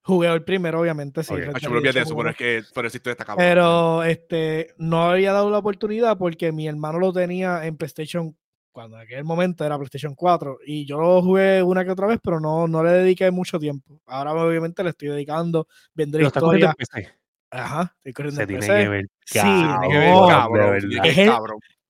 Jugué 0.03 0.32
el 0.32 0.42
primero, 0.44 0.80
obviamente, 0.80 1.22
sí. 1.22 1.34
pero, 3.36 4.03
este, 4.03 4.74
no 4.78 5.11
había 5.11 5.32
dado 5.32 5.51
la 5.51 5.59
oportunidad 5.59 6.16
porque 6.16 6.53
mi 6.53 6.66
hermano 6.66 6.98
lo 6.98 7.12
tenía 7.12 7.66
en 7.66 7.76
PlayStation 7.76 8.34
cuando 8.72 8.96
en 8.96 9.03
aquel 9.03 9.24
momento 9.24 9.64
era 9.64 9.76
PlayStation 9.76 10.14
4 10.14 10.61
y 10.64 10.86
yo 10.86 10.98
lo 10.98 11.22
jugué 11.22 11.62
una 11.62 11.84
que 11.84 11.90
otra 11.90 12.07
vez, 12.07 12.18
pero 12.22 12.40
no, 12.40 12.66
no 12.66 12.82
le 12.82 12.90
dediqué 12.92 13.30
mucho 13.30 13.59
tiempo. 13.59 14.01
Ahora 14.07 14.32
obviamente 14.32 14.82
le 14.82 14.90
estoy 14.90 15.09
dedicando, 15.09 15.66
vendré 15.94 16.24
historia. 16.24 16.74
Ajá, 17.51 17.92
estoy 17.96 18.12
corriendo 18.12 18.40
Se 18.40 18.46
tiene 18.46 18.66
que 18.66 18.88
ver, 18.88 19.07
sí, 19.24 19.38
cabrón, 19.38 20.76
es 20.76 21.18
el, 21.18 21.30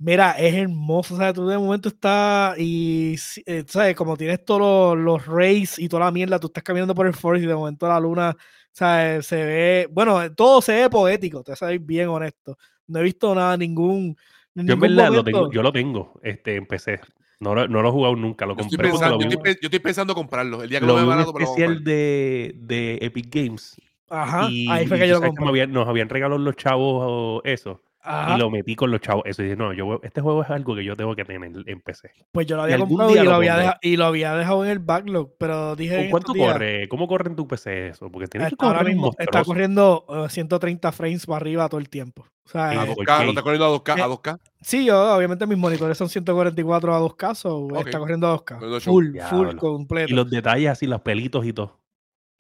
Mira, 0.03 0.31
es 0.33 0.55
hermoso, 0.55 1.15
o 1.15 1.19
sea, 1.19 1.31
tú 1.31 1.47
de 1.47 1.59
momento 1.59 1.91
estás 1.91 2.59
y, 2.59 3.17
eh, 3.45 3.65
¿sabes? 3.67 3.95
Como 3.95 4.17
tienes 4.17 4.43
todos 4.47 4.97
los, 4.97 5.27
rays 5.27 5.79
y 5.79 5.91
toda 5.91 6.07
la 6.07 6.11
mierda, 6.11 6.41
tú 6.41 6.47
estás 6.47 6.65
caminando 6.65 6.95
por 6.95 7.07
el 7.07 7.13
forest 7.13 7.45
y 7.45 7.47
de 7.47 7.55
momento 7.55 7.87
la 7.87 8.01
luna, 8.01 8.35
¿sabes? 8.73 9.27
Se 9.27 9.37
ve, 9.37 9.89
bueno, 9.93 10.33
todo 10.35 10.63
se 10.63 10.73
ve 10.73 10.89
poético, 10.89 11.45
te 11.45 11.55
sabes 11.55 11.85
bien 11.85 12.09
honesto. 12.09 12.57
No 12.87 13.01
he 13.01 13.03
visto 13.03 13.35
nada, 13.35 13.59
ningún... 13.59 14.17
Yo 14.55 14.73
en 14.73 14.81
verdad 14.81 15.13
lo 15.13 15.23
tengo, 15.23 15.53
yo 15.53 15.63
lo 15.63 15.71
tengo, 15.71 16.19
este, 16.23 16.57
empecé. 16.57 16.99
No, 17.39 17.55
no 17.55 17.83
lo 17.83 17.89
he 17.89 17.93
jugado 17.93 18.17
nunca, 18.17 18.47
lo 18.47 18.57
compré. 18.57 18.71
Yo 18.71 18.77
estoy, 18.77 18.91
pensando, 18.91 19.29
yo, 19.29 19.39
estoy, 19.45 19.81
pensando 19.81 20.15
comprarlo. 20.15 20.63
El 20.63 20.71
día 20.71 20.81
que 20.81 20.87
lo, 20.87 20.99
lo 20.99 21.07
barato, 21.07 21.39
especial 21.39 21.85
de, 21.85 22.55
de 22.57 22.99
Epic 23.03 23.27
Games. 23.31 23.77
Ajá, 24.09 24.47
ahí 24.47 24.87
fue 24.87 24.99
que 24.99 25.09
yo 25.09 25.21
lo 25.21 25.27
compré. 25.35 25.67
nos 25.67 25.87
habían 25.87 26.09
regalado 26.09 26.39
los 26.39 26.57
chavos 26.57 27.43
eso 27.45 27.83
y 28.05 28.39
lo 28.39 28.51
metí 28.51 28.75
con 28.77 28.91
los 28.91 29.01
chavos. 29.01 29.25
Eso 29.27 29.43
dije, 29.43 29.57
no, 29.57 29.73
yo, 29.73 30.01
este 30.03 30.21
juego 30.21 30.43
es 30.43 30.51
algo 30.51 30.75
que 30.75 30.85
yo 30.85 30.97
tengo 30.97 31.15
que 31.15 31.25
tener 31.25 31.51
en 31.67 31.81
PC. 31.81 32.11
Pues 32.33 32.47
yo 32.47 32.57
lo 32.57 32.63
había 32.63 32.79
comprado 32.79 33.11
y 33.11 33.23
lo, 33.23 33.35
había 33.35 33.57
dejado, 33.57 33.79
y 33.83 33.97
lo 33.97 34.05
había 34.07 34.35
dejado 34.35 34.65
en 34.65 34.71
el 34.71 34.79
backlog, 34.79 35.35
pero 35.39 35.77
dije. 35.77 36.09
¿Cuánto 36.11 36.35
corre? 36.35 36.89
¿Cómo 36.89 37.07
corre 37.07 37.31
en 37.31 37.37
tu 37.37 37.47
PC 37.47 37.89
eso? 37.89 38.11
Porque 38.11 38.29
tiene 38.29 38.49
que 38.49 38.57
correr 38.57 38.77
ahora 38.77 38.89
mismo 38.89 39.11
está 39.19 39.45
corriendo 39.45 40.05
130 40.29 40.89
uh, 40.89 40.93
frames 40.93 41.27
para 41.27 41.37
arriba 41.37 41.69
todo 41.69 41.81
el 41.81 41.89
tiempo. 41.89 42.27
O 42.45 42.49
sea, 42.49 42.71
¿A 42.71 42.87
2K? 42.87 43.25
¿No 43.25 43.31
está 43.31 43.43
corriendo 43.43 43.67
a 43.67 43.79
2K? 43.79 44.03
¿A 44.03 44.09
2K? 44.09 44.37
Eh, 44.37 44.51
sí, 44.61 44.85
yo, 44.85 45.15
obviamente 45.15 45.47
mis 45.47 45.59
monitores 45.59 45.97
son 45.97 46.09
144 46.09 46.95
a 46.95 47.01
2K, 47.01 47.35
so 47.35 47.69
está 47.79 47.99
corriendo 47.99 48.29
a 48.29 48.37
2K. 48.37 48.81
Full, 48.81 49.19
full, 49.29 49.57
completo. 49.57 50.13
Y 50.13 50.17
los 50.17 50.29
detalles 50.29 50.71
así, 50.71 50.87
los 50.87 51.01
pelitos 51.01 51.45
y 51.47 51.53
todo. 51.53 51.80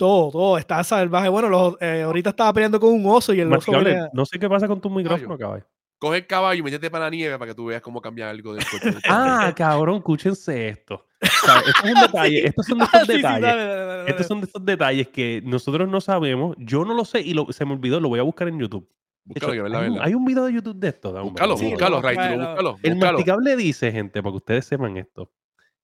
Todo, 0.01 0.31
todo, 0.31 0.57
está 0.57 0.83
salvaje. 0.83 1.29
Bueno, 1.29 1.51
los, 1.51 1.77
eh, 1.79 2.01
ahorita 2.01 2.31
estaba 2.31 2.55
peleando 2.55 2.81
con 2.81 2.91
un 2.91 3.05
oso 3.05 3.35
y 3.35 3.41
el 3.41 3.53
oso. 3.53 3.71
No 4.15 4.25
sé 4.25 4.39
qué 4.39 4.49
pasa 4.49 4.67
con 4.67 4.81
tu 4.81 4.89
micrófono, 4.89 5.37
caballo. 5.37 5.67
Coge 5.99 6.17
el 6.17 6.27
caballo 6.27 6.59
y 6.59 6.63
métete 6.63 6.91
para 6.91 7.05
la 7.05 7.11
nieve 7.11 7.37
para 7.37 7.51
que 7.51 7.55
tú 7.55 7.67
veas 7.67 7.83
cómo 7.83 8.01
cambia 8.01 8.31
algo 8.31 8.55
del 8.55 8.65
cuerpo. 8.65 8.99
ah, 9.11 9.53
cabrón, 9.55 9.97
escúchense 9.97 10.69
esto. 10.69 11.05
esto 11.21 11.53
es 11.85 11.93
un 11.93 12.01
detalle. 12.01 12.47
Estos 12.47 12.65
son 12.65 12.79
de 12.79 12.85
estos 12.87 13.07
detalles. 13.09 14.09
estos 14.09 14.27
son 14.27 14.41
de 14.41 14.47
estos 14.47 14.65
detalles 14.65 15.09
que 15.09 15.43
nosotros 15.45 15.87
no 15.87 16.01
sabemos. 16.01 16.57
Yo 16.59 16.87
no 16.87 16.95
lo 16.95 17.05
sé 17.05 17.21
y 17.21 17.35
lo, 17.35 17.53
se 17.53 17.67
me 17.67 17.75
olvidó. 17.75 18.01
Lo 18.01 18.09
voy 18.09 18.21
a 18.21 18.23
buscar 18.23 18.49
en 18.49 18.59
YouTube. 18.59 18.89
Búscalo, 19.23 19.53
hecho, 19.53 19.67
hay, 19.67 19.91
un, 19.91 20.01
hay, 20.01 20.15
un, 20.15 20.25
video 20.25 20.47
de 20.47 20.55
YouTube 20.55 20.77
de 20.77 20.89
esto. 20.89 21.13
búscalo, 21.13 21.59
búscalo, 21.59 21.97
búscalo, 22.01 22.79
El 22.83 22.97
masticable 22.97 23.55
dice, 23.55 23.93
gente, 23.93 24.23
para 24.23 24.33
que 24.33 24.37
ustedes 24.39 24.65
sepan 24.65 24.97
esto. 24.97 25.31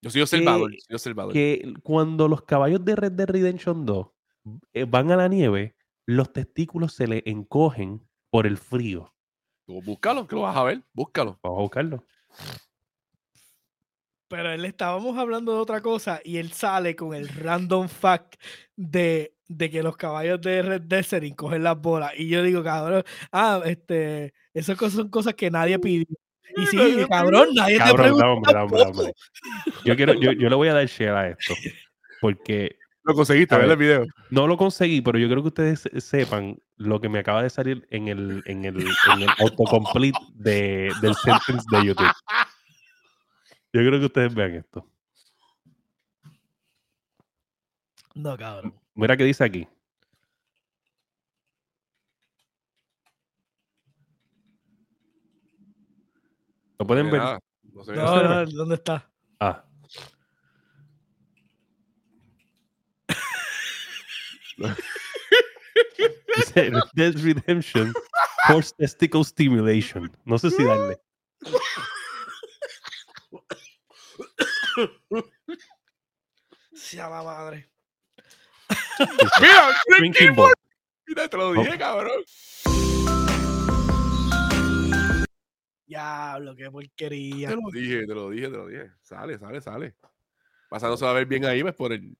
Yo 0.03 0.11
soy 0.11 0.23
observador. 0.23 0.71
Que, 0.71 0.79
soy 0.81 0.95
observador. 0.95 1.33
que 1.33 1.75
cuando 1.83 2.29
los 2.29 2.43
caballos 2.43 2.85
de 2.85 2.97
Red 2.97 3.13
Dead 3.13 3.29
Redemption 3.29 3.85
2 3.87 4.07
eh, 4.73 4.85
van 4.85 5.11
a 5.11 5.17
la 5.17 5.29
nieve, 5.29 5.77
los 6.07 6.33
testículos 6.33 6.95
se 6.95 7.07
le 7.07 7.23
encogen 7.27 8.07
por 8.31 8.47
el 8.47 8.59
frío. 8.59 9.15
búscalo, 9.67 10.27
que 10.27 10.37
lo 10.37 10.43
vas 10.43 10.57
a 10.57 10.65
ver. 10.65 10.83
Búscalo. 10.93 11.39
Vamos 11.43 11.59
a 11.59 11.63
buscarlo. 11.63 12.05
Pero 14.29 14.53
él 14.53 14.65
estábamos 14.65 15.17
hablando 15.19 15.53
de 15.53 15.61
otra 15.61 15.81
cosa 15.81 16.21
y 16.25 16.39
él 16.39 16.53
sale 16.53 16.97
con 16.97 17.15
el 17.15 17.29
random 17.29 17.89
fact 17.89 18.35
de, 18.75 19.37
de 19.47 19.71
que 19.71 19.83
los 19.83 19.97
caballos 19.97 20.41
de 20.41 20.63
Red 20.63 20.83
Desert 20.83 21.35
cogen 21.37 21.63
las 21.63 21.81
bolas. 21.81 22.13
Y 22.17 22.29
yo 22.29 22.43
digo, 22.43 22.63
cabrón, 22.65 23.05
ah, 23.31 23.63
este, 23.65 24.35
esas 24.53 24.77
cosas 24.77 24.95
son 24.95 25.11
cosas 25.11 25.35
que 25.35 25.51
nadie 25.51 25.79
pidió. 25.79 26.07
Y 26.57 26.67
sí, 26.67 27.07
cabrón, 27.09 27.49
nadie 27.55 27.79
te 27.79 27.95
pregunta. 27.95 28.67
Yo, 29.85 29.97
quiero, 29.97 30.15
yo, 30.15 30.33
yo 30.33 30.49
le 30.49 30.55
voy 30.57 30.69
a 30.69 30.75
dar 30.75 30.87
share 30.87 31.17
a 31.17 31.29
esto. 31.31 31.55
Porque 32.21 32.77
lo 33.07 33.15
conseguiste, 33.15 33.57
ver 33.57 33.71
el 33.71 33.77
video. 33.77 34.07
No 34.31 34.47
lo 34.47 34.57
conseguí, 34.57 35.01
pero 35.01 35.19
yo 35.19 35.29
creo 35.29 35.43
que 35.43 35.49
ustedes 35.49 35.89
sepan 35.99 36.59
lo 36.77 37.01
que 37.01 37.09
me 37.09 37.21
acaba 37.21 37.43
de 37.43 37.51
salir 37.51 37.87
en 37.91 38.09
el, 38.09 38.43
en 38.47 38.65
el, 38.65 38.81
en 38.81 39.23
el 39.23 39.29
autocomplete 39.39 40.19
de, 40.35 40.93
del 41.01 41.15
sentence 41.15 41.65
de 41.71 41.87
YouTube. 41.87 42.13
Yo 43.73 43.81
creo 43.81 44.01
que 44.01 44.07
ustedes 44.07 44.35
vean 44.35 44.55
esto. 44.55 44.89
No, 48.15 48.37
cabrón. 48.37 48.75
Mira 48.95 49.17
qué 49.17 49.25
dice 49.25 49.45
aquí. 49.45 49.69
¿Lo 56.87 56.89
pueden 56.89 57.11
ver? 57.11 57.21
No, 57.21 58.23
no, 58.23 58.47
¿dónde 58.47 58.77
está? 58.77 59.11
Ah. 59.41 59.65
Dead 66.95 67.15
Redemption 67.17 67.93
Force 68.47 68.73
Testicle 68.79 69.25
Stimulation. 69.25 70.17
No 70.25 70.39
sé 70.39 70.53
si 70.53 70.63
darle. 70.63 71.01
Sea 76.73 77.09
la 77.09 77.25
madre. 77.25 77.69
Mira, 79.41 79.75
Drinking 79.99 80.37
Ball. 80.37 80.53
Mira, 81.09 81.29
te 81.29 81.37
lo 81.37 81.53
dije, 81.53 81.73
oh. 81.75 81.79
cabrón. 81.79 82.23
Diablo, 85.87 86.57
qué 86.57 86.71
porquería. 86.71 87.49
Te 87.49 87.55
lo 87.55 87.71
dije, 87.73 88.07
te 88.07 88.15
lo 88.15 88.31
dije, 88.31 88.49
te 88.49 88.57
lo 88.57 88.67
dije. 88.67 88.91
Sale, 89.03 89.39
sale, 89.39 89.61
sale. 89.61 89.95
Pasándose 90.69 91.07
a 91.07 91.13
ver 91.13 91.27
bien 91.27 91.45
ahí, 91.45 91.63
pues 91.63 91.75
por 91.75 91.93
el. 91.93 92.17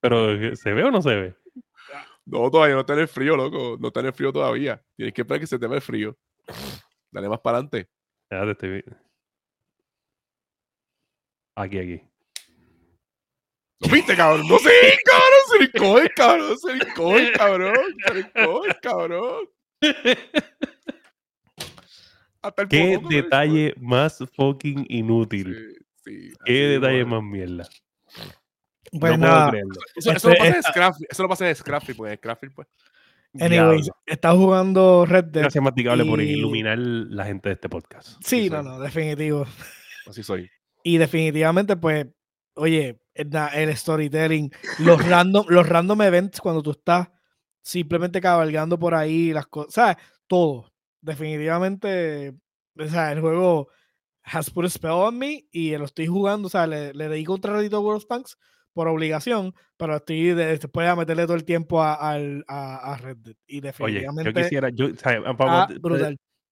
Pero, 0.00 0.56
¿se 0.56 0.72
ve 0.72 0.84
o 0.84 0.90
no 0.90 1.02
se 1.02 1.14
ve? 1.14 1.34
No, 2.26 2.50
todavía 2.50 2.74
no 2.74 2.80
está 2.80 2.92
en 2.92 3.00
el 3.00 3.08
frío, 3.08 3.36
loco. 3.36 3.76
No 3.80 3.88
está 3.88 4.00
en 4.00 4.06
el 4.06 4.12
frío 4.12 4.32
todavía. 4.32 4.82
Tienes 4.96 5.14
que 5.14 5.22
esperar 5.22 5.40
que 5.40 5.46
se 5.46 5.58
te 5.58 5.66
vea 5.66 5.76
el 5.76 5.82
frío. 5.82 6.16
Dale 7.10 7.28
más 7.28 7.40
para 7.40 7.58
adelante. 7.58 7.88
Aquí, 11.56 11.78
aquí. 11.78 12.02
¿Lo 13.80 13.88
viste, 13.88 14.16
cabrón? 14.16 14.48
No 14.48 14.58
sé, 14.58 14.70
cabrón. 15.04 15.30
Se 15.58 15.78
coge, 15.78 16.10
cabrón. 16.10 16.58
Se 16.58 16.94
coge, 16.94 17.32
cabrón. 17.32 17.96
Se 18.12 18.32
coge, 18.32 18.80
cabrón. 18.82 19.48
Qué 22.68 22.98
detalle 23.08 23.74
más 23.78 24.18
fucking 24.34 24.86
inútil. 24.88 25.78
Qué 26.44 26.52
detalle 26.52 27.04
más 27.04 27.22
mierda. 27.22 27.68
Pues 28.98 29.18
no 29.18 29.26
nada. 29.26 29.52
Eso, 29.96 30.12
eso, 30.12 30.28
lo 30.28 30.36
pasa 30.36 30.56
en 30.56 30.62
Scrappy, 30.62 31.06
eso 31.08 31.22
lo 31.22 31.28
pasa 31.28 31.48
en 31.48 31.56
Scrappy, 31.56 31.94
pues 31.94 32.12
en 32.12 32.18
Scrappy, 32.18 32.48
pues. 32.50 32.68
Anyways, 33.40 33.90
está 34.06 34.32
jugando 34.32 35.04
Red 35.06 35.24
Dead. 35.24 35.42
Gracias, 35.42 35.62
Masticable, 35.62 36.04
y... 36.04 36.08
por 36.08 36.20
iluminar 36.20 36.78
la 36.78 37.24
gente 37.24 37.48
de 37.48 37.54
este 37.54 37.68
podcast. 37.68 38.22
Sí, 38.24 38.48
no, 38.48 38.62
no, 38.62 38.78
definitivo. 38.78 39.46
Así 40.06 40.22
soy. 40.22 40.48
Y 40.82 40.98
definitivamente, 40.98 41.76
pues, 41.76 42.06
oye, 42.54 43.00
el, 43.14 43.76
storytelling, 43.76 44.50
los 44.80 45.04
random, 45.08 45.46
los 45.48 45.68
random 45.68 46.02
events 46.02 46.40
cuando 46.40 46.62
tú 46.62 46.72
estás 46.72 47.08
simplemente 47.62 48.20
cabalgando 48.20 48.78
por 48.78 48.94
ahí, 48.94 49.32
las 49.32 49.46
cosas, 49.46 49.74
¿sabes? 49.74 49.96
Todo 50.26 50.72
definitivamente, 51.00 52.34
o 52.78 52.88
sea, 52.88 53.12
el 53.12 53.20
juego 53.20 53.68
has 54.22 54.50
put 54.50 54.64
a 54.64 54.70
spell 54.70 54.90
on 54.92 55.18
me 55.18 55.46
y 55.52 55.76
lo 55.76 55.84
estoy 55.84 56.06
jugando, 56.06 56.46
o 56.46 56.50
sea, 56.50 56.66
le, 56.66 56.94
le 56.94 57.08
dedico 57.08 57.34
un 57.34 57.42
ratito 57.42 57.76
a 57.76 57.80
World 57.80 58.02
of 58.02 58.08
Tanks 58.08 58.38
por 58.74 58.88
obligación, 58.88 59.54
pero 59.76 59.96
estoy 59.96 60.34
después 60.34 60.88
de 60.88 60.96
meterle 60.96 61.24
todo 61.24 61.36
el 61.36 61.44
tiempo 61.44 61.82
a, 61.82 61.94
a, 61.94 62.96
Red 62.98 63.16
Dead. 63.18 63.36
Y 63.46 63.60
definitivamente. 63.60 64.30
Oye, 64.30 64.38
yo 64.38 64.42
quisiera, 64.42 64.68
yo, 64.70 64.86
o 64.86 64.96
sea, 64.96 65.22
para, 65.36 65.68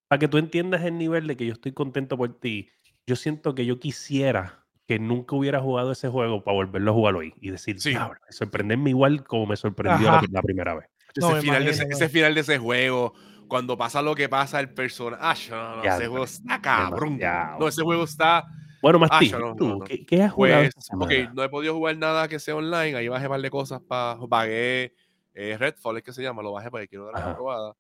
para, 0.09 0.19
que 0.19 0.29
tú 0.29 0.39
entiendas 0.39 0.85
el 0.85 0.97
nivel 0.97 1.27
de 1.27 1.37
que 1.37 1.47
yo 1.47 1.53
estoy 1.53 1.73
contento 1.73 2.17
por 2.17 2.39
ti, 2.39 2.71
yo 3.07 3.17
siento 3.17 3.55
que 3.55 3.67
yo 3.67 3.79
quisiera 3.79 4.65
que 4.87 4.99
nunca 4.99 5.37
hubiera 5.37 5.61
jugado 5.61 5.93
ese 5.93 6.09
juego 6.09 6.43
para 6.43 6.55
volverlo 6.55 6.91
a 6.91 6.95
jugar 6.95 7.15
hoy 7.17 7.35
y 7.41 7.51
decir, 7.51 7.81
sí. 7.81 7.95
sorprenderme 8.31 8.91
igual 8.91 9.25
como 9.25 9.47
me 9.47 9.57
sorprendió 9.57 10.11
la, 10.31 10.43
primera 10.43 10.75
vez. 10.75 10.89
ese, 11.15 11.41
final 11.41 11.65
de 11.65 11.71
ese, 11.71 12.09
final 12.09 12.35
de 12.35 12.41
ese 12.41 12.59
juego, 12.59 13.15
cuando 13.49 13.77
pasa 13.77 14.03
lo 14.03 14.15
que 14.15 14.29
pasa 14.29 14.61
el 14.61 14.71
personaje. 14.71 15.51
No, 15.51 15.77
no, 15.77 15.85
ese 15.85 16.07
juego 16.07 16.25
está 16.25 16.61
cabrón. 16.61 17.19
No, 17.59 17.69
ese 17.69 17.83
juego 17.83 18.05
está. 18.05 18.45
Bueno, 18.83 18.99
más 18.99 19.11
no, 19.11 19.79
¿qué, 20.09 20.23
has 20.23 20.33
jugado? 20.33 20.69
Pues, 20.75 20.91
ok, 20.93 21.33
no 21.35 21.45
he 21.45 21.49
podido 21.49 21.73
jugar 21.73 21.97
nada 21.97 22.27
que 22.27 22.41
sea 22.41 22.57
online. 22.57 22.97
Ahí 22.97 23.07
bajé 23.07 23.27
un 23.27 23.31
par 23.31 23.41
de 23.41 23.49
cosas 23.49 23.81
para. 23.81 24.19
Pagué 24.29 24.93
eh, 25.35 25.57
Redfall, 25.57 25.99
es 25.99 26.03
que 26.03 26.13
se 26.13 26.21
llama. 26.21 26.43
Lo 26.43 26.51
bajé 26.51 26.69
porque 26.69 26.89
quiero 26.89 27.05
dar 27.05 27.25
la 27.25 27.37
probada. 27.37 27.77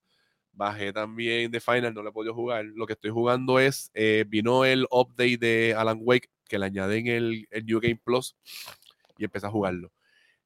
Bajé 0.52 0.92
también 0.92 1.50
The 1.50 1.58
Final, 1.58 1.92
no 1.92 2.04
lo 2.04 2.10
he 2.10 2.12
podido 2.12 2.34
jugar. 2.34 2.64
Lo 2.66 2.86
que 2.86 2.92
estoy 2.92 3.10
jugando 3.10 3.58
es. 3.58 3.90
Eh, 3.94 4.24
vino 4.28 4.64
el 4.64 4.86
update 4.92 5.38
de 5.38 5.74
Alan 5.76 5.98
Wake 6.00 6.30
que 6.48 6.56
le 6.56 6.66
añaden 6.66 7.08
el, 7.08 7.48
el 7.50 7.66
New 7.66 7.80
Game 7.80 8.00
Plus 8.04 8.36
y 9.18 9.24
empecé 9.24 9.48
a 9.48 9.50
jugarlo. 9.50 9.90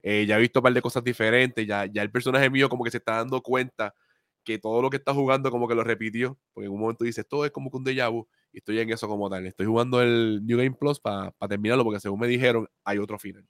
Eh, 0.03 0.25
ya 0.25 0.39
he 0.39 0.41
visto 0.41 0.61
un 0.61 0.63
par 0.63 0.73
de 0.73 0.81
cosas 0.81 1.05
diferentes. 1.05 1.67
Ya, 1.67 1.85
ya 1.85 2.01
el 2.01 2.11
personaje 2.11 2.49
mío, 2.49 2.71
como 2.71 2.83
que 2.83 2.91
se 2.91 2.97
está 2.97 3.17
dando 3.17 3.43
cuenta 3.43 3.95
que 4.43 4.59
todo 4.59 4.81
lo 4.81 4.89
que 4.89 4.97
está 4.97 5.13
jugando 5.13 5.51
como 5.51 5.69
que 5.69 5.75
lo 5.75 5.85
repitió, 5.85 6.39
porque 6.55 6.67
en 6.67 6.73
un 6.73 6.81
momento 6.81 7.05
dice, 7.05 7.25
todo 7.25 7.45
es 7.45 7.51
como 7.51 7.71
que 7.71 7.77
un 7.77 7.85
déjà 7.85 8.11
vu, 8.11 8.27
y 8.57 8.61
estoy 8.61 8.79
en 8.79 8.89
eso 8.91 9.07
como 9.07 9.29
tal. 9.29 9.47
Estoy 9.47 9.67
jugando 9.67 10.01
el 10.01 10.41
New 10.47 10.57
Game 10.57 10.73
Plus 10.73 10.99
para 10.99 11.31
terminarlo, 11.47 11.85
porque 11.85 12.01
según 12.01 12.21
me 12.21 12.27
dijeron, 12.27 12.67
hay 12.85 12.97
otro 12.97 13.19
final. 13.19 13.47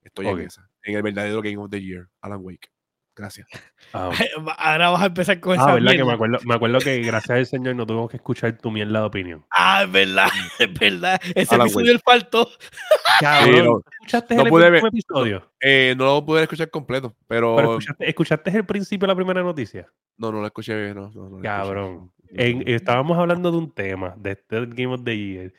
Estoy 0.00 0.28
en 0.28 0.38
esa, 0.38 0.70
en 0.84 0.94
el 0.94 1.02
verdadero 1.02 1.42
Game 1.42 1.56
of 1.56 1.68
the 1.68 1.82
Year, 1.82 2.08
Alan 2.20 2.38
Wake. 2.40 2.70
Gracias. 3.16 3.48
Ah, 3.92 4.10
Ahora 4.58 4.90
vas 4.90 5.02
a 5.02 5.06
empezar 5.06 5.40
con 5.40 5.58
ah, 5.58 5.62
esa 5.62 5.74
verdad 5.74 5.92
que 5.92 6.04
me 6.04 6.12
acuerdo, 6.12 6.38
me 6.44 6.54
acuerdo 6.54 6.78
que 6.78 7.00
gracias 7.00 7.38
al 7.38 7.46
Señor 7.46 7.74
no 7.74 7.86
tuvimos 7.86 8.08
que 8.08 8.18
escuchar 8.18 8.56
tu 8.56 8.70
mierda 8.70 9.00
de 9.00 9.06
opinión. 9.06 9.44
Ah, 9.50 9.82
es 9.82 9.90
verdad, 9.90 10.28
es 10.60 10.72
verdad. 10.74 11.20
Ese 11.34 11.56
episodio 11.56 11.90
el 11.90 11.98
faltó. 11.98 12.48
Cabrón, 13.20 13.82
¿escuchaste 13.90 14.36
no 14.36 14.42
el 14.42 14.48
pude 14.48 14.70
ver, 14.70 14.84
episodio? 14.86 15.50
Eh, 15.60 15.94
no 15.96 16.04
lo 16.04 16.24
pude 16.24 16.42
escuchar 16.42 16.70
completo, 16.70 17.16
pero... 17.26 17.78
escuchaste, 17.98 18.56
el 18.56 18.64
principio 18.64 19.08
de 19.08 19.12
la 19.12 19.16
primera 19.16 19.42
noticia? 19.42 19.90
No, 20.18 20.30
no 20.30 20.40
lo 20.40 20.46
escuché, 20.46 20.94
no. 20.94 21.10
no, 21.10 21.40
Cabrón. 21.42 22.12
Estábamos 22.32 23.18
hablando 23.18 23.50
de 23.50 23.58
un 23.58 23.70
tema, 23.72 24.14
de 24.18 24.32
este 24.32 24.66
Game 24.66 24.94
of 24.94 25.04
the 25.04 25.16
Year, 25.16 25.52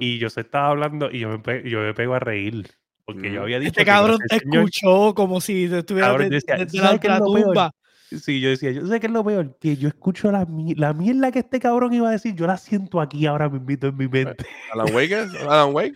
y 0.00 0.18
yo 0.18 0.30
se 0.30 0.42
estaba 0.42 0.68
hablando 0.68 1.10
y 1.10 1.20
yo 1.20 1.28
me, 1.28 1.68
yo 1.68 1.80
me 1.80 1.94
pego 1.94 2.14
a 2.14 2.20
reír. 2.20 2.66
Porque 3.04 3.30
yo 3.30 3.42
había 3.42 3.58
dicho. 3.58 3.68
Este 3.68 3.84
cabrón 3.84 4.18
te 4.28 4.36
escuchó 4.36 5.14
como 5.14 5.40
si 5.40 5.64
estuviera 5.64 6.16
desde 6.16 7.08
la 7.08 7.18
tumba. 7.18 7.74
Sí, 8.20 8.40
yo 8.40 8.50
decía, 8.50 8.70
yo 8.70 8.86
sé 8.86 9.00
que 9.00 9.06
es 9.06 9.12
lo 9.12 9.24
peor, 9.24 9.56
que 9.58 9.76
yo 9.76 9.88
escucho 9.88 10.30
la, 10.30 10.46
la 10.76 10.92
mierda 10.92 11.32
que 11.32 11.40
este 11.40 11.60
cabrón 11.60 11.92
iba 11.92 12.08
a 12.08 12.12
decir, 12.12 12.34
yo 12.34 12.46
la 12.46 12.56
siento 12.56 13.00
aquí 13.00 13.26
ahora 13.26 13.48
me 13.48 13.58
invito 13.58 13.86
en 13.88 13.96
mi 13.96 14.08
mente. 14.08 14.44
Alan 14.72 14.94
Wake, 14.94 15.14
Alan 15.14 15.74
Wake. 15.74 15.94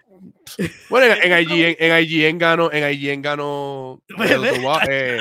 Bueno, 0.90 1.14
en, 1.14 1.32
en, 1.32 1.42
IGN, 1.42 1.76
en 1.78 2.04
IGN 2.04 2.38
gano, 2.38 2.70
en 2.72 2.92
IGN 2.92 3.22
gano 3.22 4.02
eh, 4.88 5.20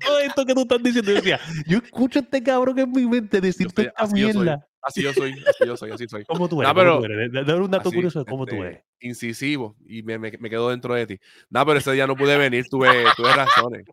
Todo 0.00 0.18
esto 0.20 0.44
que 0.44 0.54
tú 0.54 0.62
estás 0.62 0.82
diciendo, 0.82 1.10
yo 1.10 1.16
decía, 1.16 1.40
yo 1.66 1.78
escucho 1.78 2.18
a 2.18 2.22
este 2.22 2.42
cabrón 2.42 2.78
en 2.78 2.90
mi 2.90 3.06
mente 3.06 3.40
decirte 3.40 3.82
esta 3.82 4.06
mierda. 4.06 4.66
Así 4.82 5.00
yo 5.00 5.12
soy, 5.12 5.30
así 5.46 5.64
yo 5.64 5.76
soy, 5.76 5.92
así 5.92 6.08
soy. 6.08 6.24
¿Cómo 6.28 6.48
tú 6.48 6.60
eres? 6.60 6.74
pero, 6.74 7.00
Dame 7.30 7.54
un 7.54 7.70
dato 7.70 7.92
curioso 7.92 8.18
de 8.18 8.24
cómo 8.24 8.46
tú 8.46 8.56
este, 8.56 8.66
eres. 8.66 8.82
Incisivo, 9.00 9.76
y 9.86 10.02
me, 10.02 10.18
me, 10.18 10.32
me, 10.38 10.50
quedo 10.50 10.70
dentro 10.70 10.94
de 10.94 11.06
ti. 11.06 11.20
No, 11.50 11.64
pero 11.64 11.78
ese 11.78 11.92
día 11.92 12.06
no 12.06 12.16
pude 12.16 12.36
venir, 12.36 12.66
tuve, 12.68 12.88
tuve 13.16 13.32
razones. 13.32 13.84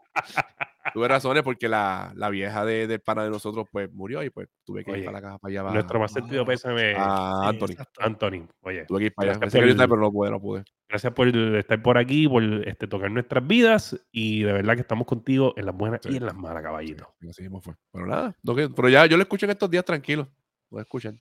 Tuve 0.94 1.08
razones 1.08 1.44
porque 1.44 1.68
la, 1.68 2.12
la 2.16 2.30
vieja 2.30 2.66
de, 2.66 2.88
del 2.88 3.00
pana 3.00 3.24
de 3.24 3.30
nosotros 3.30 3.68
pues 3.72 3.92
murió 3.92 4.24
y 4.24 4.30
pues 4.30 4.48
tuve 4.64 4.84
que 4.84 4.98
ir 4.98 5.06
para 5.06 5.18
la 5.20 5.22
casa 5.22 5.38
para 5.40 5.62
allá. 5.62 5.74
Nuestro 5.74 6.00
más 6.00 6.12
sentido 6.12 6.46
pésame 6.46 6.96
a 6.96 7.50
Anthony. 7.50 7.76
Anthony, 8.00 8.48
oye. 8.62 8.86
Tuve 8.86 9.00
que 9.00 9.06
ir 9.06 9.14
para 9.14 9.32
allá. 9.32 9.40
Por, 9.40 9.52
pero 9.52 9.98
no 9.98 10.12
pude, 10.12 10.32
no 10.32 10.40
pude. 10.40 10.64
Gracias 10.88 11.14
por 11.14 11.28
estar 11.28 11.82
por 11.82 11.98
aquí, 11.98 12.28
por 12.28 12.44
este, 12.44 12.88
tocar 12.88 13.12
nuestras 13.12 13.46
vidas 13.46 14.00
y 14.12 14.44
de 14.44 14.54
verdad 14.54 14.76
que 14.76 14.82
estamos 14.82 15.06
contigo 15.06 15.54
en 15.56 15.66
las 15.66 15.76
buenas 15.76 16.02
y 16.06 16.18
en 16.18 16.26
las 16.26 16.36
malas, 16.36 16.64
caballito. 16.64 17.14
Así 17.30 17.44
mismo 17.44 17.62
fue. 17.62 17.76
Pero 17.92 18.08
nada, 18.08 18.36
pero 18.76 18.90
ya 18.90 19.06
yo 19.06 19.18
lo 19.18 19.24
escucho 19.24 19.46
en 19.46 19.52
estos 19.52 19.70
días 19.70 19.86
tranquilo. 19.86 20.28
Lo 20.72 20.80
escuchan. 20.80 21.20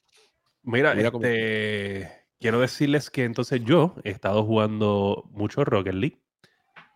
Mira, 0.62 0.92
este, 0.92 2.10
quiero 2.40 2.60
decirles 2.60 3.10
que 3.10 3.24
entonces 3.24 3.64
yo 3.64 3.94
he 4.04 4.10
estado 4.10 4.44
jugando 4.44 5.24
mucho 5.30 5.64
Rocket 5.64 5.94
League. 5.94 6.18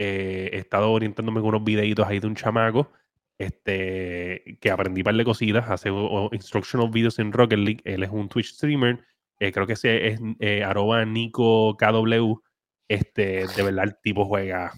Eh, 0.05 0.51
he 0.53 0.59
estado 0.59 0.91
orientándome 0.91 1.41
con 1.41 1.51
unos 1.51 1.63
videitos 1.63 2.05
ahí 2.07 2.19
de 2.19 2.27
un 2.27 2.35
chamaco 2.35 2.91
este, 3.39 4.59
que 4.61 4.71
aprendí 4.71 5.05
para 5.05 5.17
de 5.17 5.25
cositas, 5.25 5.71
hace 5.71 5.91
instructional 6.33 6.91
videos 6.91 7.21
en 7.21 7.33
Rocket 7.33 7.59
League. 7.59 7.81
Él 7.85 8.03
es 8.03 8.11
un 8.11 8.29
Twitch 8.29 8.55
streamer. 8.55 9.05
Eh, 9.39 9.53
creo 9.53 9.67
que 9.67 9.75
ese 9.75 10.09
es 10.09 10.21
eh, 10.41 10.65
arroba 10.65 11.05
Nico 11.05 11.77
KW. 11.77 12.35
Este, 12.89 13.47
de 13.47 13.63
verdad, 13.63 13.85
el 13.85 13.97
tipo 14.03 14.25
juega 14.27 14.73